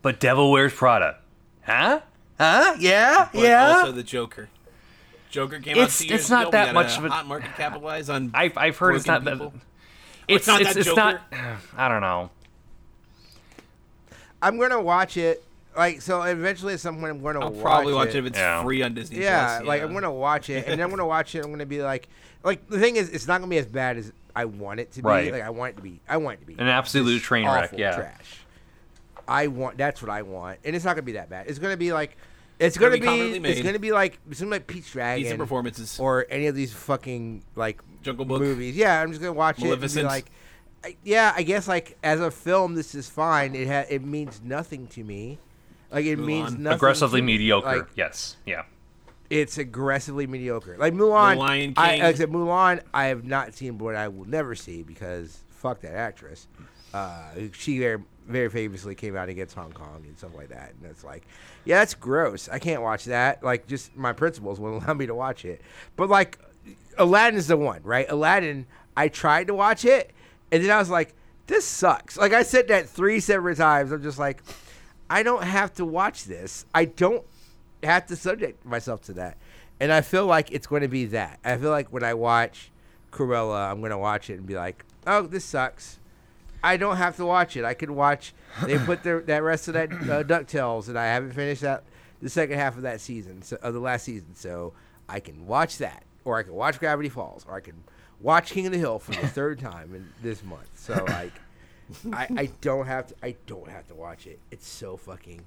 but 0.00 0.18
Devil 0.20 0.50
Wears 0.50 0.72
Prada, 0.72 1.18
huh? 1.66 2.00
Huh? 2.40 2.76
Yeah, 2.78 3.28
But 3.32 3.40
yeah. 3.42 3.76
also 3.78 3.92
the 3.92 4.02
Joker. 4.02 4.48
Joker 5.30 5.58
came 5.60 5.72
out 5.76 5.82
It's- 5.82 5.98
two 5.98 6.06
years 6.06 6.20
it's 6.22 6.30
not 6.30 6.42
ago. 6.44 6.50
That 6.52 6.64
gotta 6.72 6.74
much 6.74 6.96
of 6.96 7.04
a- 7.04 7.10
hot 7.10 7.26
market 7.26 7.50
capitalize 7.56 8.08
on. 8.08 8.30
I've 8.32 8.56
I've 8.56 8.78
heard 8.78 8.94
it's 8.96 9.06
not 9.06 9.22
working 9.24 9.38
that. 9.38 9.44
people. 9.52 9.60
Oh, 9.60 10.24
it's 10.28 10.46
not 10.46 10.60
it's 10.62 10.72
that 10.74 10.80
it's 10.80 10.96
not. 10.96 11.20
I 11.76 11.88
don't 11.88 12.00
know. 12.00 12.30
I'm 14.42 14.58
gonna 14.58 14.80
watch 14.80 15.16
it. 15.16 15.42
Like 15.76 16.02
so, 16.02 16.22
eventually 16.22 16.74
at 16.74 16.80
some 16.80 16.98
point 16.98 17.10
I'm 17.12 17.22
gonna 17.22 17.40
I'll 17.40 17.50
watch 17.50 17.62
probably 17.62 17.94
watch 17.94 18.08
it. 18.10 18.14
it 18.16 18.18
if 18.18 18.26
it's 18.26 18.38
Yeah. 18.38 18.62
free 18.62 18.82
on 18.82 18.94
Disney. 18.94 19.20
Yeah, 19.20 19.56
Plus. 19.58 19.66
like 19.66 19.82
I'm 19.82 19.92
gonna 19.92 20.12
watch 20.12 20.48
it, 20.50 20.66
and 20.66 20.78
then 20.78 20.80
I'm 20.82 20.90
gonna 20.90 21.06
watch 21.06 21.34
it. 21.34 21.44
I'm 21.44 21.50
gonna 21.50 21.66
be 21.66 21.82
like, 21.82 22.08
like 22.44 22.68
the 22.68 22.78
thing 22.78 22.96
is, 22.96 23.08
it's 23.10 23.26
not 23.26 23.38
gonna 23.40 23.50
be 23.50 23.58
as 23.58 23.66
bad 23.66 23.96
as 23.96 24.12
I 24.36 24.44
want 24.44 24.80
it 24.80 24.92
to 24.92 25.02
be. 25.02 25.08
Right. 25.08 25.32
Like 25.32 25.42
I 25.42 25.50
want 25.50 25.72
it 25.74 25.76
to 25.76 25.82
be. 25.82 26.00
I 26.08 26.16
want 26.18 26.38
it 26.38 26.40
to 26.42 26.46
be 26.46 26.54
An 26.54 26.68
absolute 26.68 27.14
just 27.14 27.24
train 27.24 27.46
wreck, 27.46 27.74
yeah. 27.76 27.96
trash. 27.96 28.40
I 29.26 29.46
want. 29.48 29.78
That's 29.78 30.00
what 30.02 30.10
I 30.10 30.22
want, 30.22 30.60
and 30.64 30.76
it's 30.76 30.84
not 30.84 30.92
gonna 30.94 31.02
be 31.02 31.12
that 31.12 31.28
bad. 31.30 31.46
It's 31.48 31.58
gonna 31.58 31.76
be 31.76 31.92
like, 31.92 32.16
it's 32.58 32.76
gonna 32.78 32.98
gonna, 32.98 33.32
be 33.32 33.38
be. 33.40 33.48
It's 33.48 33.62
gonna 33.62 33.78
be 33.78 33.90
like 33.92 34.18
something 34.30 34.50
like 34.50 34.66
Pete's 34.66 34.92
Dragon 34.92 35.22
decent 35.22 35.40
performances. 35.40 35.98
or 35.98 36.26
any 36.30 36.46
of 36.46 36.54
these 36.54 36.72
fucking 36.72 37.42
like 37.56 37.80
Jungle 38.02 38.26
Book. 38.26 38.40
movies. 38.40 38.76
Yeah, 38.76 39.00
I'm 39.00 39.08
just 39.10 39.20
gonna 39.20 39.32
watch 39.32 39.62
it 39.62 39.70
and 39.72 39.80
be 39.94 40.02
like, 40.02 40.26
yeah, 41.02 41.32
I 41.34 41.42
guess 41.42 41.66
like 41.66 41.96
as 42.04 42.20
a 42.20 42.30
film, 42.30 42.74
this 42.74 42.94
is 42.94 43.08
fine. 43.08 43.54
It 43.54 43.66
ha- 43.66 43.86
it 43.88 44.04
means 44.04 44.40
nothing 44.44 44.86
to 44.88 45.02
me. 45.02 45.38
Like 45.94 46.06
it 46.06 46.16
means 46.18 46.58
nothing. 46.58 46.76
Aggressively 46.76 47.20
to 47.20 47.26
mediocre. 47.26 47.78
Like, 47.78 47.88
yes. 47.94 48.36
Yeah. 48.44 48.64
it's 49.30 49.58
aggressively 49.58 50.26
mediocre. 50.26 50.76
Like 50.76 50.92
Mulan, 50.92 51.36
Lion 51.36 51.74
I, 51.76 51.90
King. 51.90 52.02
like 52.02 52.14
I 52.14 52.18
said 52.18 52.30
Mulan, 52.30 52.82
I 52.92 53.06
have 53.06 53.24
not 53.24 53.54
seen, 53.54 53.76
but 53.78 53.94
I 53.94 54.08
will 54.08 54.26
never 54.26 54.54
see 54.54 54.82
because 54.82 55.38
fuck 55.50 55.80
that 55.82 55.94
actress. 55.94 56.48
Uh, 56.92 57.22
she 57.52 57.78
very, 57.78 58.02
very 58.26 58.48
famously 58.48 58.94
came 58.94 59.16
out 59.16 59.28
against 59.28 59.54
Hong 59.54 59.72
Kong 59.72 60.04
and 60.06 60.16
stuff 60.18 60.34
like 60.34 60.48
that, 60.50 60.74
and 60.80 60.90
it's 60.90 61.02
like, 61.04 61.26
yeah, 61.64 61.78
that's 61.78 61.94
gross. 61.94 62.48
I 62.48 62.58
can't 62.58 62.82
watch 62.82 63.04
that. 63.06 63.42
Like, 63.42 63.66
just 63.66 63.96
my 63.96 64.12
principles 64.12 64.60
won't 64.60 64.82
allow 64.84 64.94
me 64.94 65.06
to 65.06 65.14
watch 65.14 65.44
it. 65.44 65.62
But 65.96 66.08
like, 66.08 66.38
Aladdin 66.98 67.38
is 67.38 67.48
the 67.48 67.56
one, 67.56 67.82
right? 67.82 68.06
Aladdin, 68.08 68.66
I 68.96 69.08
tried 69.08 69.46
to 69.46 69.54
watch 69.54 69.84
it, 69.84 70.12
and 70.52 70.62
then 70.62 70.70
I 70.70 70.78
was 70.78 70.90
like, 70.90 71.14
this 71.46 71.64
sucks. 71.64 72.16
Like 72.16 72.32
I 72.32 72.42
said 72.42 72.68
that 72.68 72.88
three 72.88 73.20
separate 73.20 73.56
times. 73.58 73.92
I'm 73.92 74.02
just 74.02 74.18
like, 74.18 74.42
I 75.08 75.22
don't 75.22 75.44
have 75.44 75.74
to 75.74 75.84
watch 75.84 76.24
this. 76.24 76.64
I 76.74 76.86
don't 76.86 77.24
have 77.82 78.06
to 78.06 78.16
subject 78.16 78.64
myself 78.64 79.02
to 79.02 79.12
that. 79.14 79.36
And 79.80 79.92
I 79.92 80.00
feel 80.00 80.26
like 80.26 80.52
it's 80.52 80.66
going 80.66 80.82
to 80.82 80.88
be 80.88 81.06
that. 81.06 81.40
I 81.44 81.56
feel 81.56 81.70
like 81.70 81.92
when 81.92 82.04
I 82.04 82.14
watch 82.14 82.70
Cruella, 83.10 83.70
I'm 83.70 83.80
going 83.80 83.90
to 83.90 83.98
watch 83.98 84.30
it 84.30 84.34
and 84.34 84.46
be 84.46 84.54
like, 84.54 84.84
oh, 85.06 85.22
this 85.22 85.44
sucks. 85.44 85.98
I 86.62 86.76
don't 86.78 86.96
have 86.96 87.16
to 87.16 87.26
watch 87.26 87.56
it. 87.56 87.64
I 87.64 87.74
can 87.74 87.94
watch. 87.94 88.32
They 88.64 88.78
put 88.78 89.02
their, 89.02 89.20
that 89.22 89.42
rest 89.42 89.68
of 89.68 89.74
that 89.74 89.92
uh, 89.92 90.22
Ducktales, 90.24 90.88
and 90.88 90.98
I 90.98 91.06
haven't 91.06 91.32
finished 91.32 91.62
that 91.62 91.84
the 92.22 92.30
second 92.30 92.58
half 92.58 92.76
of 92.76 92.82
that 92.82 93.00
season, 93.00 93.42
so, 93.42 93.58
of 93.62 93.74
the 93.74 93.80
last 93.80 94.04
season. 94.04 94.34
So 94.34 94.72
I 95.08 95.20
can 95.20 95.46
watch 95.46 95.78
that, 95.78 96.04
or 96.24 96.38
I 96.38 96.42
can 96.42 96.54
watch 96.54 96.78
Gravity 96.78 97.10
Falls, 97.10 97.44
or 97.46 97.54
I 97.54 97.60
can 97.60 97.84
watch 98.20 98.50
King 98.50 98.66
of 98.66 98.72
the 98.72 98.78
Hill 98.78 98.98
for 98.98 99.10
the 99.12 99.28
third 99.28 99.58
time 99.58 99.94
in 99.94 100.08
this 100.22 100.42
month. 100.42 100.70
So 100.74 101.04
like, 101.08 101.32
I, 102.12 102.26
I 102.36 102.48
don't 102.60 102.86
have 102.86 103.08
to. 103.08 103.14
I 103.22 103.36
don't 103.46 103.68
have 103.68 103.86
to 103.88 103.94
watch 103.94 104.26
it. 104.26 104.38
It's 104.50 104.68
so 104.68 104.96
fucking. 104.96 105.42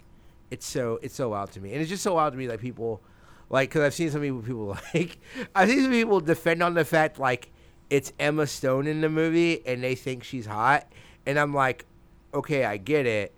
It's 0.50 0.66
so 0.66 1.00
it's 1.02 1.16
so 1.16 1.30
wild 1.30 1.52
to 1.54 1.60
me, 1.60 1.74
and 1.74 1.82
it's 1.82 1.90
just 1.90 2.04
so 2.04 2.14
wild 2.16 2.34
to 2.34 2.38
me 2.40 2.48
that 2.48 2.60
people, 2.62 3.02
like, 3.50 3.70
because 3.70 3.82
I've 3.82 3.94
seen 3.94 4.10
some 4.12 4.22
people 4.22 4.42
people 4.42 4.78
like, 4.94 5.18
I've 5.56 5.70
seen 5.70 5.82
some 5.82 5.92
people 5.92 6.20
defend 6.22 6.64
on 6.64 6.74
the 6.74 6.86
fact 6.86 7.20
like 7.20 7.52
it's 7.90 8.14
Emma 8.20 8.48
Stone 8.48 8.88
in 8.88 9.02
the 9.02 9.10
movie 9.10 9.66
and 9.66 9.84
they 9.84 9.96
think 9.96 10.24
she's 10.24 10.46
hot, 10.46 10.88
and 11.26 11.38
I'm 11.40 11.54
like, 11.54 11.86
okay, 12.34 12.64
I 12.66 12.78
get 12.78 13.06
it. 13.06 13.34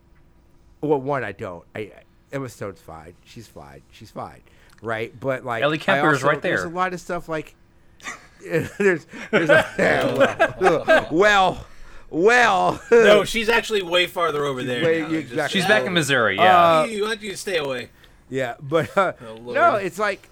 Well, 0.81 1.01
one, 1.01 1.23
I 1.23 1.31
don't. 1.31 1.63
I, 1.75 1.79
I 1.79 1.91
Emma 2.31 2.47
Stone's 2.49 2.79
fine. 2.81 3.15
She's 3.25 3.47
fine. 3.47 3.81
She's 3.91 4.11
fine, 4.11 4.41
right? 4.83 5.17
But 5.19 5.43
like, 5.45 5.63
Ellie 5.63 5.77
Kemper 5.79 6.11
is 6.11 6.17
also- 6.17 6.27
right 6.27 6.41
There's 6.41 6.61
there. 6.61 6.69
a 6.69 6.73
lot 6.73 6.93
of 6.93 6.99
stuff 7.01 7.27
like. 7.27 7.55
there's, 8.47 9.05
there's 9.31 9.49
a, 9.49 10.55
well, 10.61 11.07
well, 11.11 11.65
well. 12.09 12.81
No, 12.91 13.23
she's 13.33 13.49
actually 13.49 13.81
way 13.81 14.07
farther 14.07 14.45
over 14.45 14.63
there. 14.63 14.83
Way- 14.83 15.01
now. 15.01 15.09
exactly. 15.11 15.59
She's 15.59 15.67
back 15.67 15.85
in 15.85 15.93
Missouri. 15.93 16.35
Yeah. 16.35 16.79
Uh, 16.81 16.83
you, 16.85 17.03
want 17.03 17.19
don't 17.19 17.29
you 17.29 17.35
stay 17.35 17.57
away? 17.57 17.89
Yeah, 18.29 18.55
but 18.59 18.95
uh, 18.97 19.13
Oh, 19.27 19.37
no, 19.53 19.75
it's 19.75 19.97
like 19.99 20.29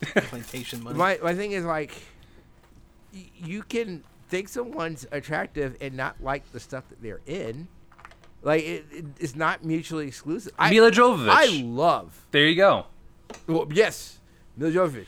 Plantation 0.00 0.82
money. 0.84 0.96
my 0.96 1.18
my 1.22 1.34
thing 1.34 1.52
is 1.52 1.64
like 1.64 1.92
y- 3.12 3.30
you 3.36 3.62
can 3.62 4.04
think 4.28 4.48
someone's 4.48 5.06
attractive 5.10 5.76
and 5.80 5.94
not 5.96 6.16
like 6.22 6.50
the 6.52 6.60
stuff 6.60 6.88
that 6.90 7.02
they're 7.02 7.20
in. 7.26 7.68
Like 8.42 8.62
it, 8.64 8.86
it, 8.92 9.04
it's 9.18 9.34
not 9.34 9.64
mutually 9.64 10.06
exclusive. 10.06 10.52
I, 10.58 10.70
Milla 10.70 10.90
Jovovich. 10.92 11.28
I 11.30 11.46
love. 11.64 12.26
there 12.30 12.46
you 12.46 12.54
go. 12.56 12.86
Well, 13.46 13.66
yes, 13.72 14.18
Milla 14.56 14.70
Jovovich. 14.72 15.06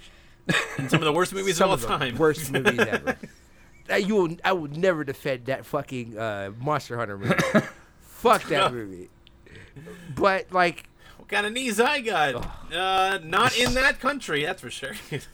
in 0.78 0.88
some 0.88 0.98
of 1.00 1.04
the 1.04 1.12
worst 1.12 1.32
movies 1.32 1.56
Some 1.56 1.70
of 1.70 1.84
all 1.84 1.92
of 1.94 2.00
the 2.00 2.06
time. 2.06 2.16
worst 2.18 2.50
movies 2.50 2.80
ever. 2.80 3.16
Uh, 3.90 3.96
you 3.96 4.14
will, 4.14 4.36
I 4.44 4.52
would 4.52 4.76
never 4.76 5.04
defend 5.04 5.46
that 5.46 5.66
fucking 5.66 6.16
uh, 6.18 6.52
Monster 6.58 6.96
Hunter 6.96 7.18
movie. 7.18 7.34
Fuck 8.00 8.44
that 8.44 8.72
movie. 8.72 9.08
But 10.14 10.52
like, 10.52 10.88
What 11.18 11.28
kind 11.28 11.46
of 11.46 11.52
knees 11.52 11.80
I 11.80 12.00
got? 12.00 12.34
Uh, 12.72 13.18
not 13.22 13.56
in 13.58 13.74
that 13.74 14.00
country, 14.00 14.44
that's 14.44 14.60
for 14.60 14.70
sure. 14.70 14.92
it, 15.10 15.26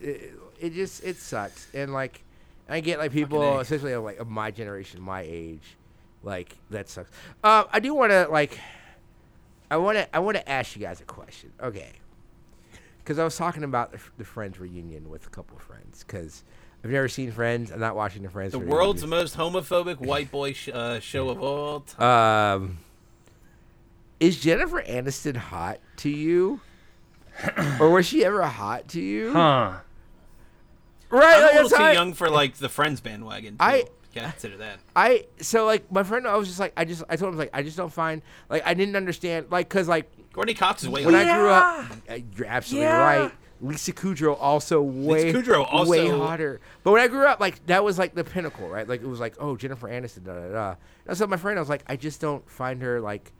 it 0.00 0.34
it 0.60 0.74
just 0.74 1.02
it 1.04 1.16
sucks 1.16 1.66
and 1.74 1.92
like 1.92 2.22
I 2.68 2.80
get 2.80 2.98
like 2.98 3.10
people 3.12 3.40
Fucking 3.40 3.58
A. 3.58 3.60
especially 3.60 3.92
of 3.92 4.04
like 4.04 4.18
of 4.18 4.28
my 4.28 4.50
generation 4.52 5.00
my 5.02 5.22
age 5.26 5.76
like 6.22 6.56
that 6.70 6.88
sucks 6.88 7.10
uh, 7.42 7.64
I 7.72 7.80
do 7.80 7.92
want 7.94 8.12
to 8.12 8.28
like 8.30 8.58
I 9.70 9.76
want 9.78 9.98
to 9.98 10.14
I 10.14 10.20
want 10.20 10.36
to 10.36 10.48
ask 10.48 10.76
you 10.76 10.82
guys 10.82 11.00
a 11.00 11.04
question 11.04 11.52
okay 11.60 11.90
because 12.98 13.18
I 13.18 13.24
was 13.24 13.36
talking 13.36 13.64
about 13.64 13.90
the, 13.90 13.98
the 14.18 14.24
Friends 14.24 14.60
reunion 14.60 15.10
with 15.10 15.26
a 15.26 15.30
couple 15.30 15.56
of 15.56 15.62
friends 15.64 16.04
because 16.06 16.44
I've 16.84 16.90
never 16.90 17.08
seen 17.08 17.30
Friends 17.32 17.70
I'm 17.70 17.80
not 17.80 17.94
watching 17.96 18.22
the 18.22 18.28
Friends 18.30 18.52
the 18.52 18.58
reunion. 18.58 18.76
world's 18.76 19.06
most 19.06 19.36
homophobic 19.36 19.98
white 19.98 20.30
boy 20.30 20.52
sh- 20.52 20.68
uh, 20.72 20.98
show 21.00 21.28
of 21.28 21.40
all 21.42 21.80
time. 21.80 22.60
um 22.62 22.78
is 24.20 24.40
Jennifer 24.40 24.82
Aniston 24.82 25.36
hot 25.36 25.78
to 25.98 26.08
you 26.10 26.60
or 27.80 27.90
was 27.90 28.06
she 28.06 28.24
ever 28.24 28.42
hot 28.42 28.88
to 28.88 29.00
you 29.00 29.32
Huh. 29.32 29.74
right 31.10 31.34
I'm 31.36 31.42
like, 31.42 31.52
a 31.52 31.54
little 31.62 31.68
too 31.70 31.76
I- 31.82 31.92
young 31.92 32.14
for 32.14 32.28
like 32.30 32.54
the 32.56 32.68
Friends 32.68 33.00
bandwagon. 33.00 33.58
To 33.58 33.64
I- 33.64 33.84
consider 34.14 34.58
that. 34.58 34.78
I 34.94 35.24
so 35.40 35.64
like 35.64 35.90
my 35.90 36.02
friend, 36.02 36.26
I 36.28 36.36
was 36.36 36.46
just 36.48 36.60
like, 36.60 36.72
I 36.76 36.84
just 36.84 37.02
I 37.08 37.16
told 37.16 37.32
him 37.32 37.38
like 37.38 37.50
I 37.54 37.62
just 37.62 37.76
don't 37.78 37.92
find 37.92 38.20
like 38.50 38.62
I 38.66 38.74
didn't 38.74 38.94
understand 38.96 39.46
like 39.50 39.68
because 39.68 39.88
like 39.88 40.10
Courteney 40.34 40.54
Cox 40.54 40.82
is 40.82 40.88
way 40.90 41.04
when 41.06 41.14
older. 41.14 41.30
I 41.30 41.38
grew 41.38 41.48
up, 41.48 41.86
uh, 42.10 42.18
you're 42.36 42.46
absolutely 42.46 42.86
Yeah. 42.88 42.98
right. 43.22 43.32
Lisa 43.62 43.92
Kudrow 43.92 44.36
also 44.38 44.82
way 44.82 45.32
Kudrow 45.32 45.86
way 45.86 46.08
hotter. 46.08 46.60
But 46.82 46.92
when 46.92 47.00
I 47.00 47.06
grew 47.08 47.26
up, 47.26 47.38
like 47.40 47.64
that 47.66 47.84
was 47.84 47.98
like 47.98 48.14
the 48.14 48.24
pinnacle, 48.24 48.68
right? 48.68 48.86
Like 48.88 49.02
it 49.02 49.06
was 49.08 49.20
like 49.20 49.36
oh 49.38 49.56
Jennifer 49.56 49.88
Aniston, 49.88 50.24
da 50.24 50.34
da 50.34 50.48
da. 50.48 50.74
And 51.06 51.16
so 51.16 51.26
my 51.26 51.36
friend, 51.36 51.58
I 51.58 51.62
was 51.62 51.68
like, 51.68 51.84
I 51.86 51.96
just 51.96 52.20
don't 52.20 52.48
find 52.50 52.82
her 52.82 53.00
like, 53.00 53.32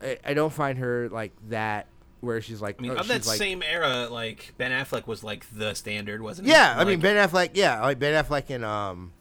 I, 0.00 0.18
I 0.24 0.34
don't 0.34 0.52
find 0.52 0.78
her 0.78 1.08
like 1.08 1.32
that 1.48 1.88
where 2.20 2.40
she's 2.40 2.62
like, 2.62 2.76
I 2.78 2.82
mean, 2.82 2.92
oh, 2.92 2.96
of 2.96 3.08
that 3.08 3.26
like, 3.26 3.36
same 3.36 3.62
era, 3.62 4.08
like 4.10 4.54
Ben 4.56 4.70
Affleck 4.70 5.06
was 5.06 5.22
like 5.22 5.44
the 5.50 5.74
standard, 5.74 6.22
wasn't 6.22 6.46
he? 6.46 6.54
Yeah, 6.54 6.72
I 6.74 6.78
Like, 6.78 6.86
mean 6.86 7.00
Ben 7.00 7.28
Affleck. 7.28 7.50
Yeah, 7.54 7.82
like 7.82 7.98
Ben 7.98 8.24
Affleck 8.24 8.50
and 8.50 8.64
um, 8.64 9.12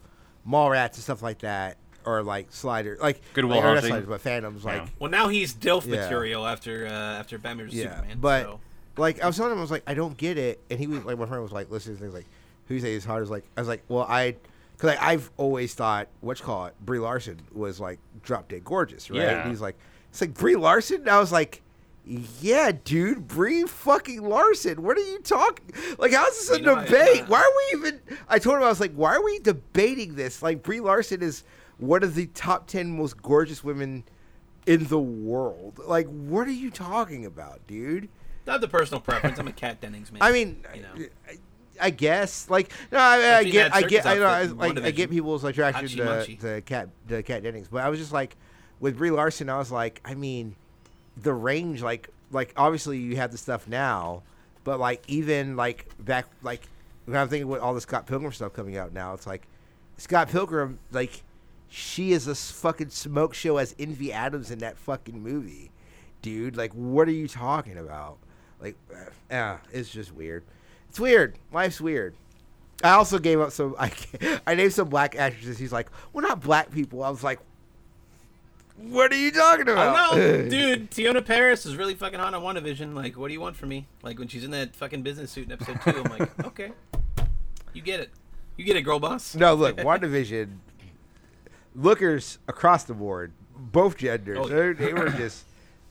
Mallrats 0.47 0.93
and 0.93 1.03
stuff 1.03 1.21
like 1.21 1.39
that, 1.39 1.77
or 2.05 2.23
like 2.23 2.47
Slider, 2.51 2.97
like 3.01 3.21
Good 3.33 3.45
Will 3.45 3.55
like, 3.55 3.63
or 3.63 3.67
Hunting. 3.73 3.89
Sliders, 3.89 4.07
but 4.07 4.21
Phantoms, 4.21 4.63
like 4.63 4.81
Yeah. 4.81 4.87
Well, 4.99 5.11
now 5.11 5.27
he's 5.29 5.53
DILF 5.53 5.85
Yeah. 5.85 6.01
material 6.01 6.45
after 6.45 6.85
uh, 6.87 6.91
after 6.91 7.37
Batman 7.37 7.65
vs 7.65 7.79
yeah. 7.79 7.95
Superman. 7.95 8.17
but 8.21 8.43
so. 8.43 8.59
Like 8.97 9.21
I 9.21 9.27
was 9.27 9.37
telling 9.37 9.51
him, 9.51 9.57
I 9.57 9.61
was 9.61 9.71
like, 9.71 9.83
I 9.87 9.93
don't 9.93 10.17
get 10.17 10.37
it, 10.37 10.61
and 10.69 10.79
he 10.79 10.87
was 10.87 11.03
like, 11.03 11.17
my 11.17 11.25
friend 11.25 11.41
was 11.43 11.51
like, 11.51 11.69
listening 11.69 11.97
to 11.97 12.01
things 12.01 12.13
like, 12.13 12.27
who 12.67 12.79
say 12.79 12.93
is 12.93 13.05
hard? 13.05 13.17
I 13.17 13.21
was 13.21 13.29
like, 13.29 13.45
I 13.57 13.61
was 13.61 13.67
like, 13.67 13.83
well, 13.87 14.03
I, 14.07 14.35
because 14.73 14.89
like, 14.91 15.01
I've 15.01 15.31
always 15.37 15.73
thought 15.73 16.07
what 16.21 16.39
you 16.39 16.45
call 16.45 16.65
it, 16.67 16.75
Brie 16.81 16.99
Larson 16.99 17.39
was 17.53 17.79
like 17.79 17.99
drop 18.21 18.49
dead 18.49 18.63
gorgeous, 18.63 19.09
right? 19.09 19.19
Yeah. 19.19 19.41
And 19.41 19.49
he's 19.49 19.61
like, 19.61 19.77
it's 20.09 20.21
like 20.21 20.33
Brie 20.33 20.55
Larson. 20.55 21.01
And 21.01 21.09
I 21.09 21.19
was 21.19 21.31
like. 21.31 21.61
Yeah, 22.41 22.73
dude, 22.83 23.29
Brie 23.29 23.63
fucking 23.63 24.21
Larson. 24.21 24.83
What 24.83 24.97
are 24.97 25.09
you 25.09 25.19
talking? 25.19 25.73
Like, 25.97 26.11
how's 26.11 26.31
this 26.31 26.49
a 26.51 26.59
You 26.59 26.65
know, 26.65 26.83
debate? 26.83 27.29
why 27.29 27.39
are 27.39 27.77
we 27.79 27.79
even? 27.79 28.01
I 28.27 28.39
told 28.39 28.57
him 28.57 28.63
I 28.63 28.67
was 28.67 28.81
like, 28.81 28.91
why 28.91 29.15
are 29.15 29.23
we 29.23 29.39
debating 29.39 30.15
this? 30.15 30.41
Like, 30.43 30.63
Brie 30.63 30.81
Larson 30.81 31.21
is 31.21 31.45
one 31.77 32.03
of 32.03 32.13
the 32.13 32.25
top 32.25 32.67
ten 32.67 32.97
most 32.97 33.21
gorgeous 33.21 33.63
women 33.63 34.03
in 34.65 34.87
the 34.87 34.99
world. 34.99 35.79
Like, 35.87 36.07
what 36.07 36.45
are 36.45 36.51
you 36.51 36.69
talking 36.71 37.25
about, 37.25 37.65
dude? 37.67 38.09
I 38.47 38.51
have 38.51 38.61
the 38.61 38.67
personal 38.67 39.01
preference. 39.01 39.39
I'm 39.39 39.47
a 39.47 39.53
Kat 39.53 39.81
Dennings 39.81 40.11
man. 40.11 40.21
I 40.21 40.31
mean, 40.31 40.63
you 40.75 40.81
know. 40.81 41.05
I, 41.27 41.37
I 41.81 41.89
guess 41.89 42.49
like 42.49 42.71
no, 42.91 42.99
I, 42.99 43.37
I 43.37 43.43
get, 43.43 43.73
I 43.73 43.81
get, 43.81 44.05
I 44.05 44.15
know, 44.15 44.25
I, 44.25 44.43
like, 44.43 44.79
I 44.79 44.91
get 44.91 45.09
people's 45.09 45.43
attraction 45.43 45.87
Hachi 45.87 46.39
to 46.39 46.55
to 46.55 46.61
Kat 46.61 46.89
to 47.09 47.23
Kat 47.23 47.43
Dennings, 47.43 47.67
but 47.67 47.83
I 47.83 47.89
was 47.89 47.99
just 47.99 48.11
like, 48.13 48.35
with 48.79 48.97
Brie 48.97 49.11
Larson, 49.11 49.49
I 49.49 49.57
was 49.57 49.71
like, 49.71 49.99
I 50.05 50.13
mean, 50.13 50.55
the 51.17 51.33
range, 51.33 51.81
like, 51.81 52.09
like 52.31 52.53
obviously 52.57 52.99
you 52.99 53.15
have 53.15 53.31
the 53.31 53.37
stuff 53.37 53.67
now, 53.67 54.21
but 54.63 54.79
like 54.79 55.03
even 55.07 55.55
like 55.55 55.87
back, 55.99 56.27
like 56.41 56.61
when 57.05 57.17
I'm 57.17 57.27
thinking 57.27 57.47
with 57.47 57.61
all 57.61 57.73
the 57.73 57.81
Scott 57.81 58.05
Pilgrim 58.05 58.31
stuff 58.31 58.53
coming 58.53 58.77
out 58.77 58.93
now, 58.93 59.13
it's 59.13 59.25
like 59.25 59.47
Scott 59.97 60.29
Pilgrim, 60.29 60.79
like 60.91 61.23
she 61.69 62.11
is 62.11 62.27
a 62.27 62.35
fucking 62.35 62.89
smoke 62.89 63.33
show 63.33 63.57
as 63.57 63.75
Envy 63.79 64.13
Adams 64.13 64.51
in 64.51 64.59
that 64.59 64.77
fucking 64.77 65.21
movie, 65.21 65.71
dude. 66.21 66.55
Like, 66.55 66.71
what 66.73 67.07
are 67.07 67.11
you 67.11 67.27
talking 67.27 67.77
about? 67.77 68.17
Like, 68.63 68.75
uh, 68.91 69.09
yeah, 69.29 69.57
it's 69.71 69.89
just 69.89 70.13
weird. 70.15 70.43
It's 70.89 70.99
weird. 70.99 71.37
Life's 71.51 71.79
weird. 71.81 72.15
I 72.83 72.91
also 72.93 73.19
gave 73.19 73.39
up 73.39 73.51
some. 73.51 73.75
I 73.79 73.91
I 74.47 74.55
named 74.55 74.73
some 74.73 74.89
black 74.89 75.15
actresses. 75.15 75.57
He's 75.59 75.71
like, 75.73 75.89
we're 76.13 76.21
not 76.21 76.39
black 76.41 76.71
people. 76.71 77.03
I 77.03 77.09
was 77.09 77.23
like, 77.23 77.39
what 78.77 79.11
are 79.11 79.17
you 79.17 79.31
talking 79.31 79.67
about? 79.69 80.13
don't 80.15 80.17
know, 80.17 80.49
dude. 80.49 80.91
Teyonah 80.91 81.25
Parris 81.25 81.65
is 81.65 81.75
really 81.75 81.93
fucking 81.93 82.19
hot 82.19 82.33
on 82.33 82.41
WandaVision. 82.41 82.95
Like, 82.95 83.17
what 83.17 83.27
do 83.27 83.33
you 83.33 83.41
want 83.41 83.55
from 83.55 83.69
me? 83.69 83.85
Like 84.01 84.17
when 84.17 84.27
she's 84.29 84.43
in 84.45 84.51
that 84.51 84.75
fucking 84.75 85.01
business 85.03 85.31
suit 85.31 85.45
in 85.45 85.51
episode 85.51 85.79
two, 85.83 86.01
I'm 86.03 86.17
like, 86.17 86.45
okay, 86.47 86.71
you 87.73 87.81
get 87.81 87.99
it, 87.99 88.11
you 88.57 88.63
get 88.65 88.75
it, 88.77 88.81
girl 88.81 88.99
boss. 88.99 89.35
No, 89.35 89.53
look, 89.53 89.77
WandaVision. 89.77 90.49
Lookers 91.75 92.37
across 92.47 92.83
the 92.83 92.93
board, 92.93 93.31
both 93.57 93.97
genders. 93.97 94.37
Oh, 94.39 94.47
They're- 94.47 94.73
They 94.73 94.93
were 94.93 95.09
just. 95.09 95.45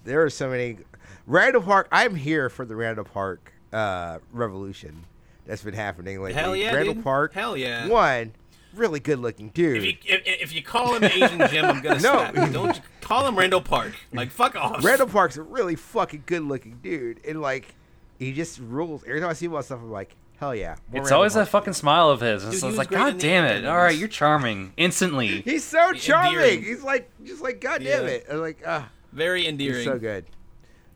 There 0.05 0.23
are 0.25 0.31
so 0.31 0.49
many. 0.51 0.79
Randall 1.27 1.63
Park. 1.63 1.89
I'm 1.93 2.15
here 2.15 2.49
for 2.49 2.65
the 2.65 2.77
Randall 2.77 3.05
Park 3.05 3.53
uh, 3.73 4.19
revolution 4.33 5.05
that's 5.47 5.63
been 5.63 5.75
happening 5.75 6.19
lately. 6.23 6.41
Hell 6.41 6.55
yeah, 6.57 6.75
Randall 6.75 6.95
dude. 6.95 7.05
Park. 7.05 7.33
Hell 7.35 7.57
yeah. 7.57 7.89
One, 7.89 8.33
really 8.75 9.01
good 9.01 9.19
looking 9.19 9.49
dude. 9.51 9.79
If 9.79 9.85
you, 9.85 9.95
if, 10.05 10.23
if 10.25 10.55
you 10.55 10.63
call 10.63 10.95
him 10.95 11.05
Asian 11.05 11.47
Jim, 11.49 11.65
I'm 11.65 11.81
gonna 11.83 11.95
No. 12.01 12.01
slap 12.01 12.37
you. 12.37 12.47
Don't 12.53 12.77
you 12.77 12.83
call 13.01 13.27
him 13.27 13.37
Randall 13.39 13.61
Park. 13.63 13.93
Like 14.13 14.31
fuck 14.31 14.57
off. 14.57 14.85
Randall 14.85 15.07
Park's 15.09 15.37
a 15.37 15.43
really 15.43 15.77
fucking 15.77 16.25
good 16.27 16.43
looking 16.43 16.79
dude, 16.83 17.21
and 17.27 17.41
like 17.41 17.75
he 18.19 18.33
just 18.33 18.59
rules. 18.61 19.03
Every 19.05 19.21
time 19.21 19.31
I 19.31 19.33
see 19.35 19.47
him 19.47 19.55
on 19.55 19.63
stuff, 19.63 19.81
I'm 19.81 19.91
like, 19.91 20.15
hell 20.39 20.55
yeah. 20.55 20.71
more 20.93 21.03
It's 21.03 21.11
Randall 21.11 21.17
always 21.17 21.35
that 21.35 21.49
fucking 21.49 21.73
smile 21.73 22.11
of 22.11 22.21
his. 22.21 22.45
It's 22.45 22.55
Dude, 22.55 22.55
he 22.55 22.57
just 22.61 22.67
was 22.67 22.77
like, 22.79 22.91
God 22.91 23.19
damn 23.19 23.45
it! 23.45 23.65
All 23.65 23.77
right, 23.77 23.97
you're 23.97 24.09
charming 24.09 24.73
instantly. 24.77 25.41
He's 25.43 25.65
so 25.65 25.93
charming. 25.93 26.35
Endearing. 26.35 26.63
He's 26.65 26.83
like, 26.83 27.11
just 27.25 27.43
like, 27.43 27.61
god 27.61 27.83
damn 27.83 28.05
Yeah. 28.05 28.11
it. 28.11 28.27
I'm 28.31 28.39
like, 28.41 28.63
ah, 28.67 28.89
Very 29.13 29.47
endearing. 29.47 29.77
he's 29.77 29.85
so 29.85 29.99
good. 29.99 30.27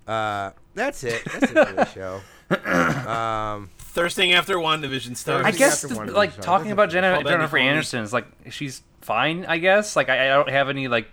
Uh, 0.06 0.52
that's 0.74 1.02
it. 1.04 1.24
That's 1.24 1.50
it 1.52 1.68
for 1.68 1.72
the 1.72 1.84
show. 1.94 2.20
Um, 2.50 3.70
Thirsting 3.78 4.34
after 4.34 4.56
WandaVision 4.56 5.16
stars. 5.16 5.44
I 5.46 5.50
guess 5.50 5.84
after 5.84 6.04
th- 6.04 6.14
like 6.14 6.36
these, 6.36 6.44
talking 6.44 6.70
about 6.70 6.90
Jenna, 6.90 7.14
Call 7.14 7.22
Betty 7.24 7.34
Jennifer 7.34 7.56
Foley. 7.56 7.68
Aniston 7.68 8.02
is 8.02 8.12
like 8.12 8.26
she's 8.50 8.82
fine. 9.00 9.46
I 9.46 9.58
guess 9.58 9.96
like 9.96 10.08
I, 10.08 10.26
I 10.26 10.36
don't 10.36 10.50
have 10.50 10.68
any 10.68 10.86
like 10.86 11.08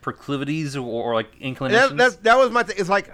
proclivities 0.00 0.76
or, 0.76 0.84
or 0.84 1.14
like 1.14 1.28
inclinations. 1.40 1.90
that, 1.90 1.96
that's, 1.96 2.16
that 2.16 2.36
was 2.36 2.50
my 2.50 2.62
thing. 2.62 2.76
It's 2.78 2.88
like, 2.88 3.10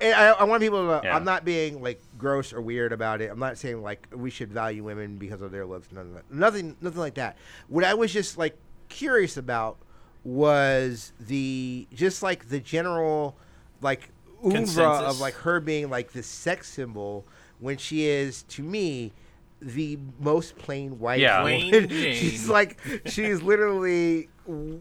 I, 0.00 0.12
I 0.12 0.44
want 0.44 0.60
people 0.60 0.86
to. 0.88 1.00
Yeah. 1.04 1.16
I'm 1.16 1.24
not 1.24 1.44
being 1.44 1.80
like 1.80 2.02
gross 2.18 2.52
or 2.52 2.60
weird 2.60 2.92
about 2.92 3.20
it. 3.20 3.30
I'm 3.30 3.38
not 3.38 3.56
saying 3.58 3.80
like 3.82 4.08
we 4.14 4.28
should 4.28 4.52
value 4.52 4.82
women 4.84 5.16
because 5.16 5.40
of 5.40 5.52
their 5.52 5.64
looks. 5.64 5.90
None 5.92 6.06
of 6.08 6.14
that. 6.14 6.30
Nothing. 6.30 6.76
Nothing 6.80 7.00
like 7.00 7.14
that. 7.14 7.38
What 7.68 7.84
I 7.84 7.94
was 7.94 8.12
just 8.12 8.36
like 8.36 8.58
curious 8.88 9.36
about 9.36 9.78
was 10.24 11.12
the 11.20 11.86
just 11.92 12.22
like 12.22 12.48
the 12.48 12.58
general 12.58 13.36
like 13.80 14.10
oeuvre 14.44 14.84
of 14.84 15.20
like 15.20 15.34
her 15.34 15.60
being 15.60 15.90
like 15.90 16.12
this 16.12 16.26
sex 16.26 16.68
symbol 16.68 17.26
when 17.60 17.76
she 17.78 18.06
is 18.06 18.42
to 18.44 18.62
me 18.62 19.12
the 19.60 19.98
most 20.20 20.56
plain 20.58 20.98
white 20.98 21.20
Yeah. 21.20 21.42
Woman. 21.42 21.88
She's 21.90 22.48
like 22.48 22.78
she's 23.06 23.40
literally 23.40 24.28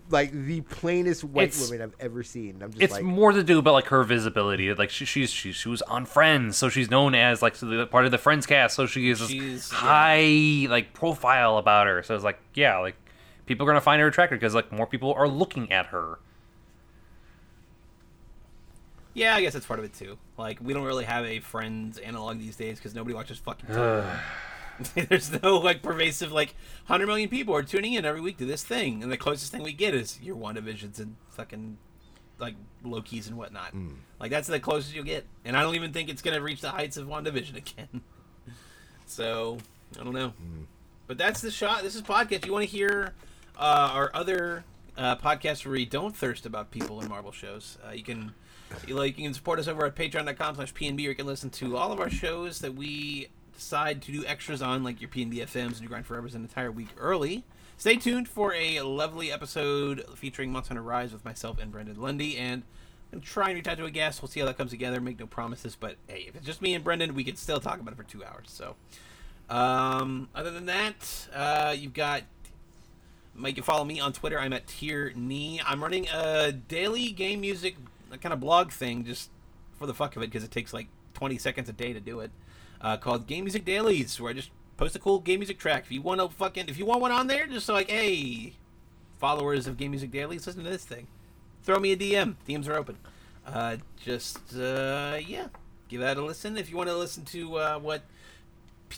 like 0.09 0.31
the 0.33 0.59
plainest 0.61 1.23
white 1.23 1.49
It's- 1.49 1.69
woman 1.69 1.81
I've 1.83 1.95
ever 2.01 2.21
seen. 2.23 2.61
I'm 2.61 2.71
just 2.71 2.81
it's 2.81 2.93
like 2.93 3.03
more 3.03 3.31
to 3.31 3.43
do 3.43 3.59
about 3.59 3.73
like 3.75 3.85
her 3.87 4.03
visibility. 4.03 4.73
Like 4.73 4.89
she, 4.89 5.05
she's 5.05 5.31
she, 5.31 5.53
she 5.53 5.69
was 5.69 5.81
on 5.83 6.05
Friends, 6.05 6.57
so 6.57 6.67
she's 6.67 6.89
known 6.91 7.15
as 7.15 7.41
like 7.41 7.55
so 7.55 7.65
the, 7.67 7.85
part 7.87 8.03
of 8.03 8.11
the 8.11 8.17
Friends 8.17 8.45
cast. 8.45 8.75
So 8.75 8.85
she 8.85 9.09
is 9.09 9.19
this 9.19 9.29
She's- 9.29 9.69
yeah. 9.71 9.77
high 9.77 10.67
like 10.69 10.93
profile 10.93 11.57
about 11.57 11.87
her. 11.87 12.03
So 12.03 12.13
it's 12.15 12.23
like 12.25 12.39
yeah, 12.53 12.79
like 12.79 12.95
people 13.45 13.65
are 13.65 13.69
gonna 13.69 13.79
find 13.79 14.01
her 14.01 14.07
attractive 14.07 14.37
because 14.39 14.53
like 14.55 14.69
more 14.73 14.87
people 14.87 15.13
are 15.13 15.29
looking 15.29 15.71
at 15.71 15.85
her. 15.87 16.19
Yeah, 19.13 19.35
I 19.35 19.41
guess 19.41 19.53
that's 19.53 19.65
part 19.65 19.79
of 19.79 19.85
it 19.85 19.93
too. 19.93 20.17
Like 20.37 20.59
we 20.61 20.73
don't 20.73 20.83
really 20.85 21.05
have 21.05 21.25
a 21.25 21.39
Friends 21.39 21.97
analog 21.99 22.39
these 22.39 22.55
days 22.55 22.77
because 22.77 22.95
nobody 22.95 23.13
watches 23.13 23.37
fucking. 23.37 23.67
There's 24.95 25.31
no 25.43 25.57
like 25.57 25.83
pervasive 25.83 26.31
like 26.31 26.55
hundred 26.85 27.05
million 27.07 27.29
people 27.29 27.55
are 27.55 27.61
tuning 27.61 27.93
in 27.93 28.05
every 28.05 28.21
week 28.21 28.37
to 28.37 28.45
this 28.45 28.63
thing, 28.63 29.03
and 29.03 29.11
the 29.11 29.17
closest 29.17 29.51
thing 29.51 29.61
we 29.61 29.71
get 29.73 29.93
is 29.93 30.19
your 30.21 30.35
WandaVisions 30.35 30.99
and 30.99 31.15
fucking 31.29 31.77
like 32.39 32.55
Loki's 32.83 33.27
and 33.27 33.37
whatnot. 33.37 33.73
Like 34.19 34.31
that's 34.31 34.47
the 34.47 34.59
closest 34.59 34.95
you'll 34.95 35.03
get, 35.03 35.25
and 35.45 35.55
I 35.55 35.61
don't 35.61 35.75
even 35.75 35.93
think 35.93 36.09
it's 36.09 36.23
gonna 36.23 36.41
reach 36.41 36.61
the 36.61 36.71
heights 36.71 36.97
of 36.97 37.07
WandaVision 37.07 37.55
again. 37.57 38.01
so 39.05 39.59
I 39.99 40.03
don't 40.03 40.13
know, 40.13 40.33
but 41.05 41.19
that's 41.19 41.41
the 41.41 41.51
shot. 41.51 41.83
This 41.83 41.93
is 41.93 42.01
podcast. 42.01 42.45
You 42.47 42.51
want 42.53 42.63
to 42.65 42.69
hear 42.71 43.13
uh, 43.55 43.91
our 43.93 44.09
other 44.15 44.63
uh, 44.97 45.15
podcasts 45.17 45.63
where 45.65 45.73
we 45.73 45.85
don't 45.85 46.15
thirst 46.17 46.47
about 46.47 46.71
people 46.71 46.99
in 47.01 47.09
Marvel 47.09 47.31
shows, 47.31 47.77
uh, 47.87 47.91
you 47.91 48.03
can. 48.03 48.33
You, 48.87 48.95
like, 48.95 49.17
you 49.17 49.25
can 49.25 49.33
support 49.33 49.59
us 49.59 49.67
over 49.67 49.85
at 49.85 49.95
patreon.com 49.95 50.55
slash 50.55 50.73
pnb 50.73 50.99
or 50.99 51.09
you 51.09 51.15
can 51.15 51.25
listen 51.25 51.49
to 51.51 51.77
all 51.77 51.91
of 51.91 51.99
our 51.99 52.09
shows 52.09 52.59
that 52.59 52.75
we 52.75 53.29
decide 53.53 54.01
to 54.03 54.11
do 54.11 54.25
extras 54.25 54.61
on 54.61 54.83
like 54.83 54.99
your 54.99 55.09
pnb 55.09 55.35
fms 55.35 55.73
and 55.73 55.81
your 55.81 55.89
grind 55.89 56.05
forever's 56.05 56.35
an 56.35 56.41
entire 56.41 56.71
week 56.71 56.89
early 56.97 57.43
stay 57.77 57.95
tuned 57.95 58.27
for 58.27 58.53
a 58.53 58.81
lovely 58.81 59.31
episode 59.31 60.03
featuring 60.15 60.51
monster 60.51 60.69
hunter 60.69 60.81
rise 60.81 61.13
with 61.13 61.23
myself 61.23 61.59
and 61.59 61.71
brendan 61.71 61.99
lundy 62.01 62.37
and 62.37 62.63
i'm 63.11 63.19
gonna 63.19 63.25
try 63.25 63.49
and 63.49 63.55
reach 63.55 63.67
out 63.67 63.77
to 63.77 63.85
a 63.85 63.91
guest 63.91 64.21
we'll 64.21 64.29
see 64.29 64.39
how 64.39 64.45
that 64.45 64.57
comes 64.57 64.71
together 64.71 64.99
make 64.99 65.19
no 65.19 65.27
promises 65.27 65.77
but 65.79 65.95
hey 66.07 66.25
if 66.27 66.35
it's 66.35 66.45
just 66.45 66.61
me 66.61 66.73
and 66.73 66.83
brendan 66.83 67.13
we 67.13 67.23
can 67.23 67.35
still 67.35 67.59
talk 67.59 67.79
about 67.79 67.93
it 67.93 67.97
for 67.97 68.03
two 68.03 68.23
hours 68.23 68.47
so 68.47 68.75
um, 69.49 70.29
other 70.33 70.49
than 70.49 70.65
that 70.65 71.27
uh, 71.33 71.75
you've 71.77 71.93
got 71.93 72.23
Mike, 73.35 73.57
you 73.57 73.63
follow 73.63 73.83
me 73.83 73.99
on 73.99 74.13
Twitter. 74.13 74.39
I'm 74.39 74.53
at 74.53 74.67
Tier 74.67 75.11
Knee. 75.15 75.59
I'm 75.65 75.81
running 75.81 76.07
a 76.13 76.51
daily 76.51 77.09
game 77.09 77.41
music 77.41 77.75
kind 78.17 78.33
of 78.33 78.39
blog 78.39 78.71
thing 78.71 79.05
just 79.05 79.29
for 79.77 79.85
the 79.87 79.93
fuck 79.93 80.15
of 80.15 80.21
it 80.23 80.27
because 80.27 80.43
it 80.43 80.51
takes 80.51 80.73
like 80.73 80.87
20 81.15 81.37
seconds 81.37 81.69
a 81.69 81.73
day 81.73 81.93
to 81.93 81.99
do 81.99 82.19
it. 82.19 82.31
Uh, 82.81 82.97
called 82.97 83.27
Game 83.27 83.45
Music 83.45 83.63
Dailies, 83.63 84.19
where 84.19 84.31
I 84.31 84.33
just 84.33 84.49
post 84.75 84.95
a 84.95 84.99
cool 84.99 85.19
game 85.19 85.39
music 85.39 85.57
track. 85.57 85.83
If 85.85 85.91
you 85.91 86.01
want 86.01 86.19
to 86.19 86.27
fucking, 86.29 86.65
if 86.67 86.77
you 86.77 86.85
want 86.85 86.99
one 87.01 87.11
on 87.13 87.27
there, 87.27 87.47
just 87.47 87.69
like, 87.69 87.89
hey, 87.89 88.53
followers 89.19 89.67
of 89.67 89.77
Game 89.77 89.91
Music 89.91 90.11
Dailies, 90.11 90.45
listen 90.45 90.63
to 90.65 90.69
this 90.69 90.83
thing. 90.83 91.07
Throw 91.63 91.79
me 91.79 91.93
a 91.93 91.97
DM. 91.97 92.35
DMs 92.47 92.67
are 92.67 92.73
open. 92.75 92.97
Uh, 93.47 93.77
just 94.03 94.37
uh, 94.57 95.17
yeah, 95.25 95.47
give 95.87 96.01
that 96.01 96.17
a 96.17 96.21
listen. 96.23 96.57
If 96.57 96.69
you 96.69 96.75
want 96.75 96.89
to 96.89 96.95
listen 96.97 97.23
to 97.25 97.55
uh, 97.55 97.79
what 97.79 98.01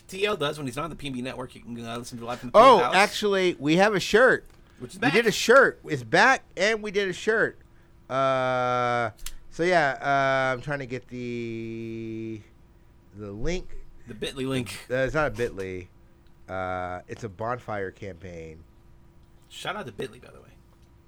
TL 0.10 0.38
does 0.40 0.58
when 0.58 0.66
he's 0.68 0.76
not 0.76 0.86
on 0.86 0.90
the 0.90 0.96
PNB 0.96 1.22
network, 1.22 1.54
you 1.56 1.62
can 1.62 1.86
uh, 1.86 1.98
listen 1.98 2.18
to 2.18 2.26
live 2.26 2.40
from 2.40 2.50
the 2.52 2.58
Oh, 2.58 2.80
House, 2.80 2.96
actually, 2.96 3.56
we 3.60 3.76
have 3.78 3.94
a 3.94 4.00
shirt. 4.00 4.46
which 4.80 4.94
is 4.94 4.98
back. 5.00 5.14
We 5.14 5.20
did 5.22 5.28
a 5.28 5.32
shirt. 5.32 5.80
It's 5.86 6.04
back, 6.04 6.44
and 6.58 6.82
we 6.82 6.92
did 6.92 7.08
a 7.08 7.14
shirt. 7.14 7.58
Uh, 8.10 9.12
so 9.50 9.64
yeah, 9.64 9.98
uh, 10.02 10.54
I'm 10.54 10.62
trying 10.62 10.80
to 10.80 10.86
get 10.86 11.08
the 11.08 12.42
the 13.18 13.32
link. 13.32 13.68
the 14.08 14.14
Bitly 14.14 14.48
link. 14.48 14.86
Uh, 14.90 14.96
it's 14.96 15.14
not 15.14 15.28
a 15.28 15.32
Bitly. 15.32 15.88
Uh, 16.48 17.02
it's 17.08 17.24
a 17.24 17.30
bonfire 17.30 17.92
campaign. 17.92 18.64
Shout 19.50 19.76
out 19.76 19.86
to 19.86 19.92
Bitly, 19.92 20.22
by 20.22 20.32
the 20.32 20.42
way. 20.42 20.50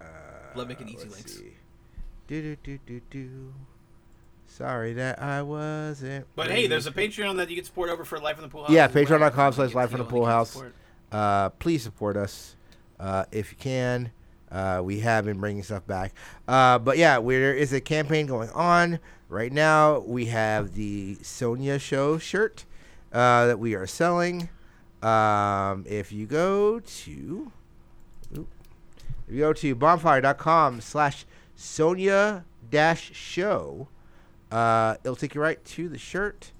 Uh, 0.01 0.05
Love 0.55 0.67
making 0.67 0.89
easy 0.89 1.07
links. 1.07 1.33
see. 1.33 1.53
Do 2.27 2.41
do 2.41 2.55
do 2.63 2.79
do 2.85 3.01
do. 3.09 3.53
Sorry 4.47 4.93
that 4.93 5.21
I 5.21 5.41
wasn't. 5.41 6.25
But 6.35 6.49
hey, 6.49 6.67
there's 6.67 6.87
a. 6.87 6.91
Patreon 6.91 7.35
that 7.37 7.49
you 7.49 7.57
can 7.57 7.65
support 7.65 7.89
over 7.89 8.05
for 8.05 8.17
Life 8.19 8.37
in 8.37 8.43
the 8.43 8.49
Pool 8.49 8.63
House. 8.63 8.71
Yeah, 8.71 8.87
patreon.com 8.87 9.53
slash 9.53 9.73
Life 9.73 9.91
in 9.91 9.99
the 9.99 10.05
Pool 10.05 10.25
House. 10.25 10.61
Uh, 11.11 11.49
please 11.49 11.83
support 11.83 12.17
us 12.17 12.55
uh, 12.99 13.25
if 13.31 13.51
you 13.51 13.57
can. 13.57 14.11
Uh, 14.51 14.81
we 14.83 14.99
have 14.99 15.25
been 15.25 15.39
bringing 15.39 15.63
stuff 15.63 15.85
back. 15.85 16.13
Uh, 16.47 16.79
but 16.79 16.97
yeah, 16.97 17.19
there 17.19 17.53
is 17.53 17.73
a 17.73 17.81
campaign 17.81 18.25
going 18.25 18.49
on 18.51 18.99
right 19.29 19.51
now. 19.51 19.99
We 19.99 20.25
have 20.25 20.73
the 20.73 21.17
Sonia 21.21 21.79
Show 21.79 22.17
shirt 22.17 22.65
uh, 23.11 23.47
that 23.47 23.59
we 23.59 23.75
are 23.75 23.87
selling. 23.87 24.49
Um, 25.01 25.85
if 25.87 26.11
you 26.11 26.25
go 26.25 26.79
to 26.79 27.51
if 28.31 29.33
you 29.33 29.39
go 29.39 29.53
to 29.53 29.75
bonfire.com 29.75 30.79
slash 30.81 31.25
Sonia 31.55 32.45
dash 32.69 33.11
show, 33.13 33.89
uh, 34.51 34.95
it'll 35.03 35.15
take 35.17 35.35
you 35.35 35.41
right 35.41 35.63
to 35.65 35.89
the 35.89 35.97
shirt. 35.97 36.51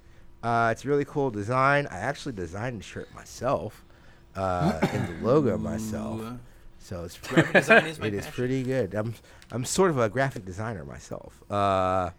Uh, 0.42 0.68
it's 0.70 0.84
a 0.84 0.88
really 0.88 1.04
cool 1.04 1.30
design. 1.30 1.86
I 1.90 1.98
actually 1.98 2.32
designed 2.32 2.78
the 2.78 2.84
shirt 2.84 3.12
myself 3.14 3.84
uh, 4.36 4.78
and 4.82 5.08
the 5.08 5.26
logo 5.26 5.56
myself. 5.56 6.20
So 6.88 7.04
it's 7.04 7.18
Graphic 7.28 7.52
design 7.52 7.84
is 7.84 7.98
my 8.00 8.06
it 8.06 8.14
is 8.14 8.20
passion. 8.24 8.32
pretty 8.32 8.62
good. 8.62 8.94
I'm 8.94 9.14
I'm 9.52 9.66
sort 9.66 9.90
of 9.90 9.98
a 9.98 10.08
graphic 10.08 10.46
designer 10.46 10.86
myself. 10.86 11.42
Uh, 11.50 12.10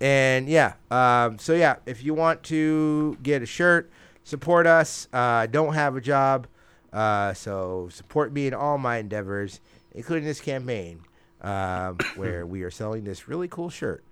and 0.00 0.48
yeah, 0.48 0.74
um, 0.90 1.38
so 1.38 1.52
yeah, 1.52 1.76
if 1.84 2.02
you 2.02 2.14
want 2.14 2.42
to 2.44 3.18
get 3.22 3.42
a 3.42 3.46
shirt, 3.46 3.90
support 4.24 4.66
us. 4.66 5.08
Uh, 5.12 5.44
don't 5.44 5.74
have 5.74 5.94
a 5.94 6.00
job, 6.00 6.46
uh, 6.90 7.34
so 7.34 7.90
support 7.90 8.32
me 8.32 8.46
in 8.46 8.54
all 8.54 8.78
my 8.78 8.96
endeavors, 8.96 9.60
including 9.92 10.24
this 10.24 10.40
campaign, 10.40 11.02
um, 11.42 11.98
where 12.16 12.46
we 12.46 12.62
are 12.62 12.70
selling 12.70 13.04
this 13.04 13.28
really 13.28 13.48
cool 13.48 13.68
shirt 13.68 14.02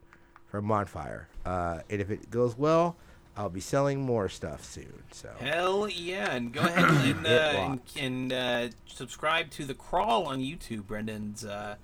from 0.46 0.68
Bonfire. 0.68 1.26
Uh, 1.46 1.80
and 1.88 2.02
if 2.02 2.10
it 2.10 2.30
goes 2.30 2.54
well, 2.58 2.96
I'll 3.36 3.50
be 3.50 3.60
selling 3.60 4.00
more 4.00 4.28
stuff 4.28 4.64
soon. 4.64 5.02
So 5.12 5.28
Hell 5.40 5.88
yeah, 5.88 6.32
and 6.34 6.52
go 6.52 6.60
ahead 6.60 6.84
and, 7.06 7.26
uh, 7.26 7.30
and, 7.30 7.80
and 7.98 8.32
uh, 8.32 8.68
subscribe 8.86 9.50
to 9.50 9.64
the 9.64 9.74
Crawl 9.74 10.24
on 10.26 10.38
YouTube, 10.40 10.86
Brendan's 10.86 11.44
uh, 11.44 11.74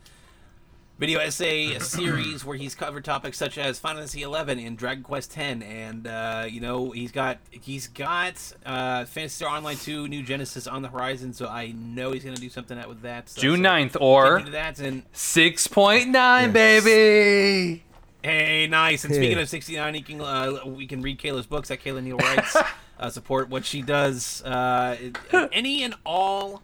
video 0.99 1.19
essay 1.21 1.79
series 1.81 2.45
where 2.45 2.57
he's 2.57 2.75
covered 2.75 3.05
topics 3.05 3.37
such 3.37 3.59
as 3.59 3.79
Final 3.79 3.99
Fantasy 4.07 4.21
XI 4.21 4.65
and 4.65 4.79
Dragon 4.79 5.03
Quest 5.03 5.37
X, 5.37 5.63
and 5.63 6.07
uh, 6.07 6.47
you 6.49 6.61
know 6.61 6.91
he's 6.93 7.13
got 7.13 7.39
he's 7.51 7.87
got 7.87 8.35
uh, 8.65 9.05
Phantasy 9.05 9.45
Star 9.45 9.55
Online 9.55 9.77
2 9.77 10.09
New 10.09 10.23
Genesis 10.23 10.67
on 10.67 10.81
the 10.81 10.89
horizon, 10.89 11.35
so 11.35 11.49
I 11.49 11.73
know 11.73 12.13
he's 12.13 12.25
gonna 12.25 12.37
do 12.37 12.49
something 12.49 12.79
out 12.79 12.89
with 12.89 13.03
that. 13.03 13.29
So, 13.29 13.43
June 13.43 13.63
so 13.63 13.69
9th 13.71 13.91
stay 13.91 13.99
or 14.01 14.37
tuned 14.39 14.47
to 14.47 14.53
that 14.53 14.79
and 14.79 15.13
6.9, 15.13 16.13
Yes. 16.15 16.53
baby. 16.53 17.83
Hey, 18.23 18.67
nice. 18.69 19.05
And 19.05 19.15
speaking 19.15 19.37
Yeah. 19.37 19.43
of 19.43 19.49
69, 19.49 19.95
you 19.95 20.03
can 20.05 20.21
uh, 20.21 20.59
we 20.65 20.87
can 20.87 21.03
read 21.03 21.19
Kayla's 21.19 21.47
books 21.47 21.71
at 21.71 21.83
Kayla 21.83 22.03
Neal 22.03 22.19
writes. 22.19 22.57
uh, 23.01 23.11
support 23.11 23.49
what 23.49 23.65
she 23.65 23.83
does. 23.83 24.43
Uh, 24.45 24.97
any 25.53 25.83
and 25.83 25.95
all 26.07 26.63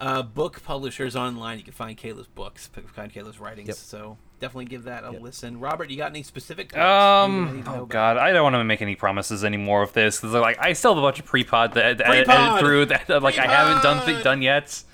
uh, 0.00 0.22
book 0.22 0.62
publishers 0.62 1.16
online, 1.16 1.58
you 1.58 1.64
can 1.64 1.72
find 1.72 1.96
Kayla's 1.96 2.26
books, 2.28 2.68
p- 2.68 2.80
find 2.82 3.12
Kayla's 3.12 3.38
writings. 3.40 3.68
Yep. 3.68 3.76
So 3.76 4.16
definitely 4.38 4.66
give 4.66 4.84
that 4.84 5.04
a 5.04 5.12
Yep. 5.12 5.20
listen. 5.22 5.58
Robert, 5.60 5.90
you 5.90 5.96
got 5.96 6.10
any 6.10 6.22
specific? 6.22 6.68
books 6.68 6.80
Um. 6.80 7.64
Oh? 7.66 7.86
God, 7.86 8.16
I 8.16 8.32
don't 8.32 8.44
want 8.44 8.54
to 8.54 8.64
make 8.64 8.80
any 8.80 8.94
promises 8.94 9.44
anymore 9.44 9.80
with 9.80 9.92
this 9.92 10.20
because 10.20 10.32
like 10.34 10.58
I 10.60 10.72
still 10.74 10.94
have 10.94 11.02
a 11.02 11.06
bunch 11.06 11.18
of 11.18 11.26
pre-pod 11.26 11.74
that 11.74 11.98
that 11.98 12.06
I 12.06 12.16
Pre-pod! 12.24 12.36
edited 12.40 12.60
through 12.60 12.86
that 12.86 13.22
like 13.22 13.36
I 13.38 13.46
haven't 13.46 13.82
done 13.82 14.06
th- 14.06 14.22
done 14.22 14.42
yet. 14.42 14.84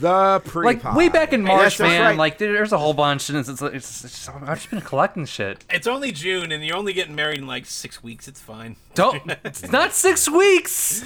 The 0.00 0.40
pre 0.44 0.64
Like 0.64 0.94
way 0.94 1.08
back 1.08 1.32
in 1.32 1.42
March, 1.42 1.78
Yes, 1.78 1.80
man. 1.80 2.00
right. 2.02 2.16
Like 2.16 2.38
there's 2.38 2.72
a 2.72 2.78
whole 2.78 2.94
bunch, 2.94 3.28
and 3.30 3.38
it's, 3.38 3.48
it's, 3.48 3.60
it's, 3.62 4.04
it's 4.04 4.26
just, 4.26 4.30
I've 4.30 4.58
just 4.58 4.70
been 4.70 4.80
collecting 4.80 5.24
shit. 5.26 5.64
It's 5.70 5.86
only 5.86 6.12
June, 6.12 6.52
and 6.52 6.64
you're 6.64 6.76
only 6.76 6.92
getting 6.92 7.14
married 7.14 7.38
in 7.38 7.46
like 7.46 7.66
six 7.66 8.02
weeks. 8.02 8.28
It's 8.28 8.40
fine. 8.40 8.76
Don't. 8.94 9.22
it's 9.44 9.70
not 9.72 9.92
six 9.92 10.28
weeks. 10.30 11.02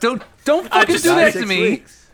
Don't 0.00 0.22
don't 0.44 0.68
fucking 0.68 0.92
just- 0.94 1.04
do 1.04 1.10
Not 1.10 1.16
that 1.16 1.32
to 1.34 1.46
me. 1.46 1.60
weeks. 1.70 2.05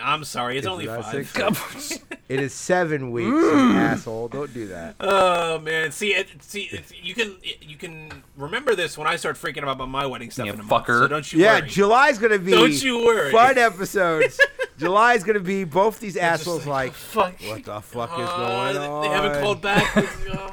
I'm 0.00 0.24
sorry. 0.24 0.56
It's, 0.58 0.66
It's 0.66 0.70
only 0.72 0.86
five. 0.86 1.26
six 1.26 1.98
It 2.28 2.40
is 2.40 2.54
seven 2.54 3.10
weeks, 3.10 3.26
you 3.26 3.34
Mm. 3.42 3.74
asshole. 3.74 4.28
Don't 4.28 4.52
do 4.54 4.68
that. 4.68 4.94
Oh 5.00 5.58
man, 5.58 5.90
see, 5.92 6.14
it, 6.14 6.28
see, 6.42 6.62
it, 6.72 6.84
you 7.02 7.14
can 7.14 7.36
you 7.60 7.76
can 7.76 8.10
remember 8.36 8.74
this 8.74 8.96
when 8.96 9.06
I 9.06 9.16
start 9.16 9.36
freaking 9.36 9.58
out 9.64 9.70
about 9.72 9.88
my 9.90 10.06
wedding 10.06 10.30
stuff 10.30 10.46
You 10.46 10.52
in 10.54 10.60
a 10.60 10.62
month. 10.62 10.86
fucker. 10.86 11.00
So 11.00 11.08
don't 11.08 11.30
you 11.32 11.40
Yeah, 11.40 11.58
worry. 11.60 11.68
July's 11.68 12.18
gonna 12.18 12.38
be 12.38 12.52
Don't 12.52 12.82
you 12.82 13.04
worry. 13.04 13.32
fun 13.32 13.58
episodes. 13.58 14.40
July's 14.78 15.22
gonna 15.24 15.40
be 15.40 15.64
both 15.64 16.00
these 16.00 16.16
assholes 16.16 16.66
like, 16.66 16.92
Fuck. 16.94 17.34
what 17.42 17.64
the 17.64 17.80
fuck 17.82 18.18
is 18.18 18.28
Uh, 18.28 18.36
going 18.76 18.76
on? 18.78 19.02
They 19.02 19.08
haven't 19.08 19.42
called 19.42 19.60
back. 19.60 19.96
Uh, 19.96 20.52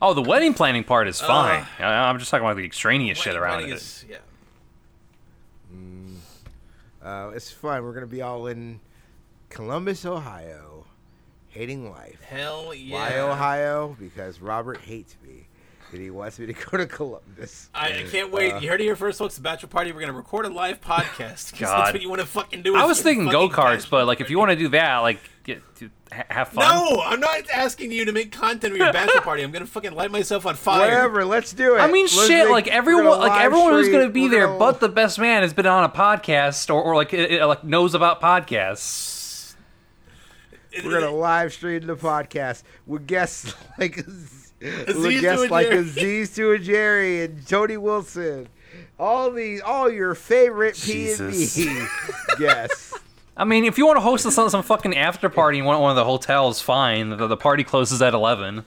Oh, 0.00 0.14
the 0.14 0.22
wedding 0.22 0.54
planning 0.54 0.84
part 0.84 1.08
is 1.08 1.20
fine. 1.20 1.66
I- 1.80 1.84
I'm 2.08 2.20
just 2.20 2.30
talking 2.30 2.46
about 2.46 2.56
the 2.56 2.64
extraneous 2.64 3.18
shit 3.18 3.34
around 3.34 3.54
planning 3.58 3.70
it. 3.72 3.78
is- 3.78 4.04
yeah. 4.08 4.18
Uh, 7.08 7.30
it's 7.34 7.50
fun. 7.50 7.82
We're 7.84 7.94
gonna 7.94 8.06
be 8.06 8.20
all 8.20 8.48
in 8.48 8.80
Columbus, 9.48 10.04
Ohio, 10.04 10.84
hating 11.48 11.90
life. 11.90 12.22
Hell 12.22 12.74
yeah. 12.74 12.96
Why 12.96 13.18
Ohio? 13.20 13.96
Because 13.98 14.42
Robert 14.42 14.76
hates 14.82 15.16
me, 15.26 15.48
and 15.90 16.02
he 16.02 16.10
wants 16.10 16.38
me 16.38 16.44
to 16.44 16.52
go 16.52 16.76
to 16.76 16.84
Columbus. 16.84 17.70
I, 17.74 18.00
I 18.00 18.02
can't 18.10 18.30
wait. 18.30 18.52
Uh, 18.52 18.58
you 18.58 18.68
heard 18.68 18.82
it 18.82 18.84
here 18.84 18.94
first, 18.94 19.18
folks. 19.18 19.36
The 19.36 19.40
bachelor 19.40 19.70
party. 19.70 19.90
We're 19.90 20.00
gonna 20.00 20.12
record 20.12 20.44
a 20.44 20.50
live 20.50 20.82
podcast. 20.82 21.58
God. 21.58 21.78
That's 21.78 21.92
what 21.94 22.02
you 22.02 22.10
want 22.10 22.20
to 22.20 22.26
fucking 22.26 22.60
do. 22.60 22.76
I 22.76 22.84
was 22.84 23.00
thinking 23.00 23.30
go 23.30 23.48
karts, 23.48 23.88
but 23.88 24.06
like 24.06 24.20
if 24.20 24.28
you 24.28 24.38
want 24.38 24.50
to 24.50 24.56
do 24.56 24.68
that, 24.68 24.98
like 24.98 25.18
get 25.54 25.74
to 25.76 25.90
ha- 26.12 26.24
have 26.28 26.48
fun. 26.48 26.64
No, 26.68 27.00
I'm 27.02 27.20
not 27.20 27.48
asking 27.50 27.90
you 27.90 28.04
to 28.04 28.12
make 28.12 28.30
content 28.32 28.72
of 28.72 28.78
your 28.78 28.92
bachelor 28.92 29.20
party. 29.22 29.42
I'm 29.42 29.50
gonna 29.50 29.66
fucking 29.66 29.92
light 29.94 30.10
myself 30.10 30.46
on 30.46 30.54
fire. 30.54 30.80
Whatever. 30.80 31.24
Let's 31.24 31.52
do 31.52 31.74
it. 31.74 31.80
I 31.80 31.86
mean, 31.90 32.04
Let's 32.04 32.26
shit. 32.26 32.44
make- 32.44 32.52
like 32.52 32.68
everyone, 32.68 33.06
like 33.18 33.32
live 33.32 33.40
everyone 33.42 33.72
who's 33.72 33.88
gonna 33.88 34.08
be 34.10 34.22
we're 34.22 34.30
there, 34.30 34.46
gonna- 34.46 34.58
but 34.58 34.80
the 34.80 34.88
best 34.88 35.18
man 35.18 35.42
has 35.42 35.52
been 35.52 35.66
on 35.66 35.82
a 35.84 35.88
podcast 35.88 36.72
or, 36.72 36.80
or 36.82 36.94
like 36.94 37.12
it, 37.12 37.32
it, 37.32 37.44
like 37.46 37.64
knows 37.64 37.94
about 37.94 38.20
podcasts. 38.20 39.54
We're 40.84 41.00
gonna 41.00 41.10
live 41.10 41.52
stream 41.52 41.86
the 41.86 41.96
podcast 41.96 42.62
with 42.86 43.06
guests 43.06 43.54
like 43.78 43.96
with 43.96 44.52
Aziz 44.88 45.20
guests 45.20 45.50
like 45.50 45.66
Jerry. 45.68 45.78
Aziz 45.78 46.34
to 46.36 46.50
a 46.52 46.58
Jerry 46.58 47.24
and 47.24 47.46
Tony 47.46 47.76
Wilson. 47.76 48.48
All 48.98 49.30
these, 49.30 49.60
all 49.60 49.90
your 49.90 50.14
favorite 50.14 50.76
P 50.80 51.10
and 51.12 51.32
B 51.32 51.86
guests. 52.38 52.87
I 53.38 53.44
mean, 53.44 53.64
if 53.64 53.78
you 53.78 53.86
want 53.86 53.96
to 53.96 54.00
host 54.00 54.28
some, 54.30 54.48
some 54.50 54.62
fucking 54.64 54.96
after 54.96 55.28
party 55.28 55.58
in 55.60 55.64
one, 55.64 55.78
one 55.80 55.90
of 55.90 55.96
the 55.96 56.04
hotels, 56.04 56.60
fine. 56.60 57.10
The, 57.10 57.26
the 57.28 57.36
party 57.36 57.62
closes 57.64 58.02
at 58.02 58.12
eleven. 58.12 58.64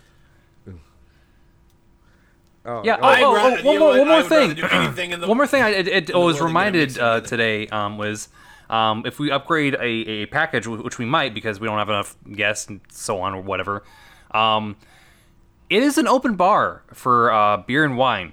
Oh, 2.65 2.81
Yeah. 2.83 2.97
oh, 3.01 3.15
Oh, 3.25 3.35
rather- 3.35 3.57
oh, 3.59 3.63
one 3.65 3.79
more, 3.79 3.89
what? 3.89 3.99
one 3.99 4.07
more 4.07 4.23
thing. 4.23 4.53
do 4.53 4.65
anything 4.71 5.11
in 5.11 5.19
the- 5.19 5.27
one 5.27 5.37
more 5.37 5.47
thing. 5.47 5.63
I, 5.63 5.69
it, 5.69 5.87
it, 5.87 6.13
I 6.13 6.17
was 6.17 6.39
reminded 6.41 6.97
uh, 6.99 7.21
today 7.21 7.67
um, 7.67 7.97
was 7.97 8.29
um, 8.69 9.03
if 9.05 9.19
we 9.19 9.31
upgrade 9.31 9.73
a, 9.75 9.83
a 9.83 10.25
package, 10.27 10.67
which 10.67 10.97
we 10.97 11.05
might 11.05 11.33
because 11.33 11.59
we 11.59 11.67
don't 11.67 11.77
have 11.79 11.89
enough 11.89 12.15
guests 12.31 12.67
and 12.69 12.79
so 12.91 13.19
on 13.21 13.33
or 13.33 13.41
whatever. 13.41 13.83
Um, 14.31 14.77
it 15.69 15.81
is 15.83 15.97
an 15.97 16.07
open 16.07 16.35
bar 16.35 16.83
for 16.93 17.31
uh, 17.31 17.57
beer 17.57 17.83
and 17.83 17.97
wine, 17.97 18.31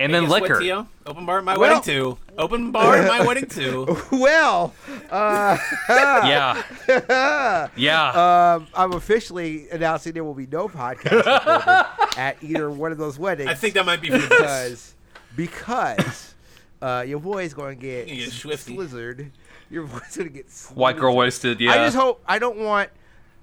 and 0.00 0.12
then 0.12 0.22
Guess 0.24 0.30
what, 0.30 0.42
liquor. 0.42 0.58
Tio? 0.60 0.88
Open 1.06 1.26
bar 1.26 1.38
at 1.38 1.44
my 1.44 1.56
Well- 1.56 1.68
wedding 1.76 1.82
too. 1.82 2.18
Open 2.38 2.72
bar 2.72 2.96
at 2.96 3.06
my 3.06 3.24
wedding 3.26 3.46
too. 3.46 3.96
well, 4.10 4.74
uh, 5.10 5.58
yeah, 5.88 6.62
yeah. 7.76 8.54
um, 8.56 8.66
I'm 8.74 8.92
officially 8.94 9.68
announcing 9.70 10.12
there 10.14 10.24
will 10.24 10.34
be 10.34 10.46
no 10.46 10.68
podcast 10.68 11.26
at 12.18 12.36
either 12.42 12.70
one 12.70 12.92
of 12.92 12.98
those 12.98 13.18
weddings. 13.18 13.50
I 13.50 13.54
think 13.54 13.74
that 13.74 13.84
might 13.86 14.00
be 14.00 14.08
for 14.10 14.18
the 14.18 14.28
best. 14.28 14.94
because 15.36 15.96
because 15.96 16.34
uh, 16.82 17.04
your 17.06 17.40
is 17.42 17.52
going 17.54 17.78
to 17.78 17.80
get, 17.82 18.08
You 18.08 18.16
get 18.24 18.32
swifty. 18.32 18.76
slizzard. 18.76 19.30
Your 19.70 19.84
boy's 19.86 20.16
going 20.16 20.28
to 20.28 20.34
get 20.34 20.46
White 20.74 20.96
girl 20.96 21.14
wasted. 21.14 21.60
Yeah. 21.60 21.72
I 21.72 21.76
just 21.84 21.96
hope 21.96 22.22
I 22.26 22.38
don't 22.38 22.58
want. 22.58 22.90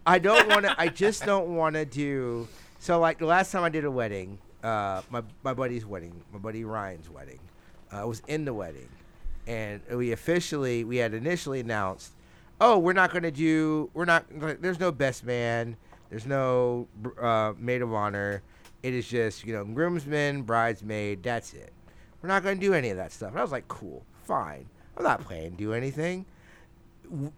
I 0.06 0.20
don't 0.20 0.48
want 0.50 0.66
to. 0.66 0.76
I 0.80 0.88
just 0.88 1.24
don't 1.24 1.56
want 1.56 1.76
to 1.76 1.86
do. 1.86 2.48
So 2.80 3.00
like 3.00 3.20
the 3.20 3.26
last 3.28 3.52
time 3.52 3.64
I 3.64 3.70
did 3.70 3.86
a 3.86 3.92
wedding, 3.92 4.40
uh, 4.68 5.02
my 5.10 5.22
my 5.44 5.54
buddy's 5.54 5.86
wedding, 5.86 6.22
my 6.32 6.40
buddy 6.40 6.64
Ryan's 6.64 7.10
wedding, 7.10 7.40
uh, 7.92 8.02
I 8.02 8.06
was 8.06 8.22
in 8.28 8.46
the 8.46 8.54
wedding, 8.54 8.90
and 9.46 9.82
we 9.92 10.12
officially 10.12 10.84
we 10.84 10.98
had 10.98 11.14
initially 11.14 11.60
announced, 11.60 12.12
oh, 12.60 12.78
we're 12.78 12.94
not 12.94 13.12
going 13.12 13.24
to 13.24 13.32
do. 13.32 13.90
We're 13.94 14.06
not. 14.06 14.26
There's 14.62 14.80
no 14.80 14.92
best 14.92 15.24
man. 15.24 15.78
There's 16.10 16.26
no 16.26 16.88
uh, 17.22 17.54
maid 17.58 17.82
of 17.82 17.94
honor. 17.94 18.42
It 18.84 18.94
is 18.94 19.08
just 19.08 19.46
you 19.46 19.54
know 19.54 19.64
groomsmen, 19.64 20.44
bridesmaid. 20.44 21.24
That's 21.24 21.54
it. 21.54 21.72
We're 22.22 22.30
not 22.30 22.44
going 22.44 22.60
to 22.60 22.66
do 22.66 22.74
any 22.74 22.90
of 22.90 22.98
that 22.98 23.12
stuff. 23.12 23.30
And 23.30 23.40
I 23.40 23.42
was 23.42 23.52
like, 23.52 23.68
cool, 23.68 24.04
fine. 24.26 24.66
I'm 24.98 25.04
not 25.04 25.22
planning 25.22 25.52
to 25.52 25.58
do 25.58 25.74
anything 25.74 26.26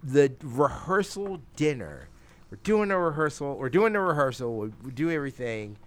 the 0.03 0.31
rehearsal 0.43 1.39
dinner. 1.56 2.07
We're 2.49 2.57
doing 2.64 2.91
a 2.91 2.99
rehearsal. 2.99 3.57
We're 3.57 3.69
doing 3.69 3.93
the 3.93 3.99
rehearsal. 3.99 4.72
We 4.84 4.91
do 4.91 5.11
everything, 5.11 5.77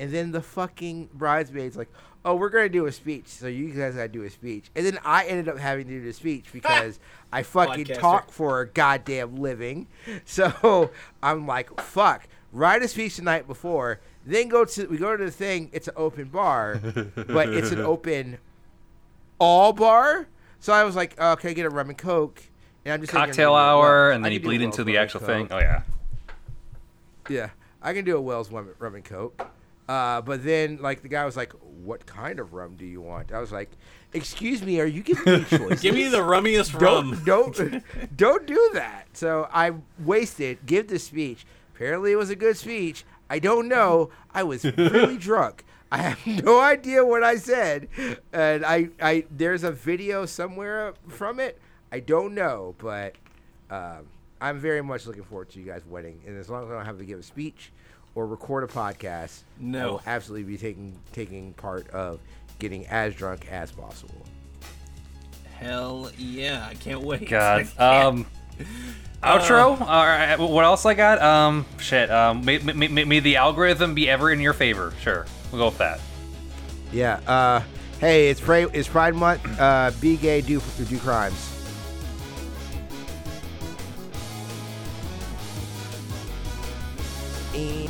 and 0.00 0.10
then 0.10 0.32
the 0.32 0.40
fucking 0.40 1.10
bridesmaids 1.12 1.76
like, 1.76 1.90
"Oh, 2.24 2.34
we're 2.34 2.48
gonna 2.48 2.68
do 2.68 2.86
a 2.86 2.92
speech. 2.92 3.28
So 3.28 3.46
you 3.46 3.68
guys 3.70 3.94
gotta 3.94 4.08
do 4.08 4.24
a 4.24 4.30
speech." 4.30 4.70
And 4.74 4.84
then 4.84 4.98
I 5.04 5.26
ended 5.26 5.48
up 5.48 5.58
having 5.58 5.86
to 5.86 5.92
do 5.92 6.04
the 6.04 6.12
speech 6.12 6.46
because 6.52 6.98
I 7.30 7.44
fucking 7.44 7.84
Podcaster. 7.84 7.98
talk 7.98 8.32
for 8.32 8.62
a 8.62 8.66
goddamn 8.66 9.36
living. 9.36 9.86
So 10.24 10.90
I'm 11.22 11.46
like, 11.46 11.80
"Fuck." 11.80 12.26
Write 12.52 12.82
a 12.82 12.88
speech 12.88 13.16
the 13.16 13.22
night 13.22 13.46
before, 13.46 14.00
then 14.26 14.48
go 14.48 14.64
to 14.64 14.86
we 14.86 14.96
go 14.96 15.16
to 15.16 15.24
the 15.24 15.30
thing. 15.30 15.70
It's 15.72 15.86
an 15.86 15.94
open 15.96 16.24
bar, 16.24 16.80
but 17.28 17.50
it's 17.50 17.70
an 17.70 17.78
open 17.94 18.38
all 19.38 19.72
bar. 19.72 20.26
So 20.58 20.72
I 20.72 20.82
was 20.82 20.96
like, 20.96 21.14
oh, 21.18 21.32
okay, 21.32 21.54
get 21.54 21.64
a 21.64 21.70
rum 21.70 21.90
and 21.90 21.96
coke. 21.96 22.42
And 22.84 22.92
I'm 22.92 23.00
just 23.00 23.12
thinking, 23.12 23.28
cocktail 23.28 23.52
well, 23.52 23.78
hour, 23.78 24.10
I 24.10 24.14
and 24.16 24.24
then 24.24 24.32
you 24.32 24.40
bleed 24.40 24.62
into 24.62 24.82
the 24.82 24.96
actual 24.96 25.20
and 25.20 25.26
thing. 25.26 25.48
Oh 25.52 25.58
yeah. 25.58 25.82
Yeah, 27.28 27.50
I 27.80 27.92
can 27.92 28.04
do 28.04 28.16
a 28.16 28.20
Wells 28.20 28.50
rum, 28.50 28.68
rum 28.80 28.96
and 28.96 29.04
coke. 29.04 29.46
Uh, 29.90 30.20
but 30.20 30.44
then, 30.44 30.78
like, 30.80 31.02
the 31.02 31.08
guy 31.08 31.24
was 31.24 31.36
like, 31.36 31.52
"What 31.82 32.06
kind 32.06 32.38
of 32.38 32.54
rum 32.54 32.76
do 32.76 32.86
you 32.86 33.00
want?" 33.00 33.32
I 33.32 33.40
was 33.40 33.50
like, 33.50 33.70
"Excuse 34.12 34.62
me, 34.62 34.78
are 34.78 34.86
you 34.86 35.02
giving 35.02 35.24
me 35.24 35.44
choices?" 35.50 35.80
Give 35.80 35.96
me 35.96 36.06
the 36.06 36.18
rummiest 36.18 36.78
don't 36.78 37.10
rum. 37.10 37.22
don't 37.26 38.16
don't 38.16 38.46
do 38.46 38.70
that. 38.74 39.08
So 39.14 39.48
I 39.52 39.72
wasted. 39.98 40.64
Give 40.64 40.86
the 40.86 41.00
speech. 41.00 41.44
Apparently, 41.74 42.12
it 42.12 42.14
was 42.14 42.30
a 42.30 42.36
good 42.36 42.56
speech. 42.56 43.04
I 43.28 43.40
don't 43.40 43.66
know. 43.66 44.10
I 44.32 44.44
was 44.44 44.64
really 44.64 45.16
drunk. 45.28 45.64
I 45.90 45.98
have 45.98 46.24
no 46.44 46.60
idea 46.60 47.04
what 47.04 47.24
I 47.24 47.34
said, 47.34 47.88
and 48.32 48.64
I 48.64 48.90
I 49.02 49.24
there's 49.28 49.64
a 49.64 49.72
video 49.72 50.24
somewhere 50.24 50.94
from 51.08 51.40
it. 51.40 51.58
I 51.90 51.98
don't 51.98 52.36
know, 52.36 52.76
but 52.78 53.16
um, 53.70 54.06
I'm 54.40 54.60
very 54.60 54.82
much 54.82 55.08
looking 55.08 55.24
forward 55.24 55.50
to 55.50 55.58
you 55.58 55.66
guys' 55.66 55.84
wedding. 55.84 56.20
And 56.28 56.38
as 56.38 56.48
long 56.48 56.62
as 56.62 56.70
I 56.70 56.74
don't 56.74 56.86
have 56.86 56.98
to 56.98 57.04
give 57.04 57.18
a 57.18 57.24
speech 57.24 57.72
or 58.14 58.26
record 58.26 58.64
a 58.64 58.66
podcast, 58.66 59.42
I 59.58 59.62
No. 59.62 59.92
will 59.92 60.02
absolutely 60.06 60.44
be 60.52 60.58
taking 60.58 60.96
taking 61.12 61.52
part 61.54 61.88
of 61.90 62.20
getting 62.58 62.86
as 62.86 63.14
drunk 63.14 63.46
as 63.50 63.70
possible. 63.70 64.26
Hell 65.58 66.10
yeah! 66.18 66.66
I 66.70 66.74
can't 66.74 67.02
wait. 67.02 67.28
God. 67.28 67.68
Um. 67.78 68.26
Outro. 69.22 69.78
All 69.80 70.06
right. 70.06 70.36
What 70.38 70.64
else 70.64 70.86
I 70.86 70.94
got? 70.94 71.20
Um. 71.20 71.66
Shit. 71.78 72.10
Um. 72.10 72.44
May, 72.44 72.58
may, 72.58 72.88
may, 72.88 73.04
may 73.04 73.20
the 73.20 73.36
algorithm 73.36 73.94
be 73.94 74.08
ever 74.08 74.30
in 74.32 74.40
your 74.40 74.54
favor. 74.54 74.94
Sure. 75.02 75.26
We'll 75.52 75.60
go 75.60 75.66
with 75.66 75.78
that. 75.78 76.00
Yeah. 76.92 77.20
Uh, 77.26 77.62
hey, 78.00 78.30
it's 78.30 78.40
Pride. 78.40 78.68
It's 78.72 78.88
Pride 78.88 79.14
Month. 79.14 79.46
Uh, 79.60 79.92
be 80.00 80.16
gay. 80.16 80.40
Do 80.40 80.60
do 80.88 80.98
crimes. 80.98 81.56
Eh. 87.54 87.88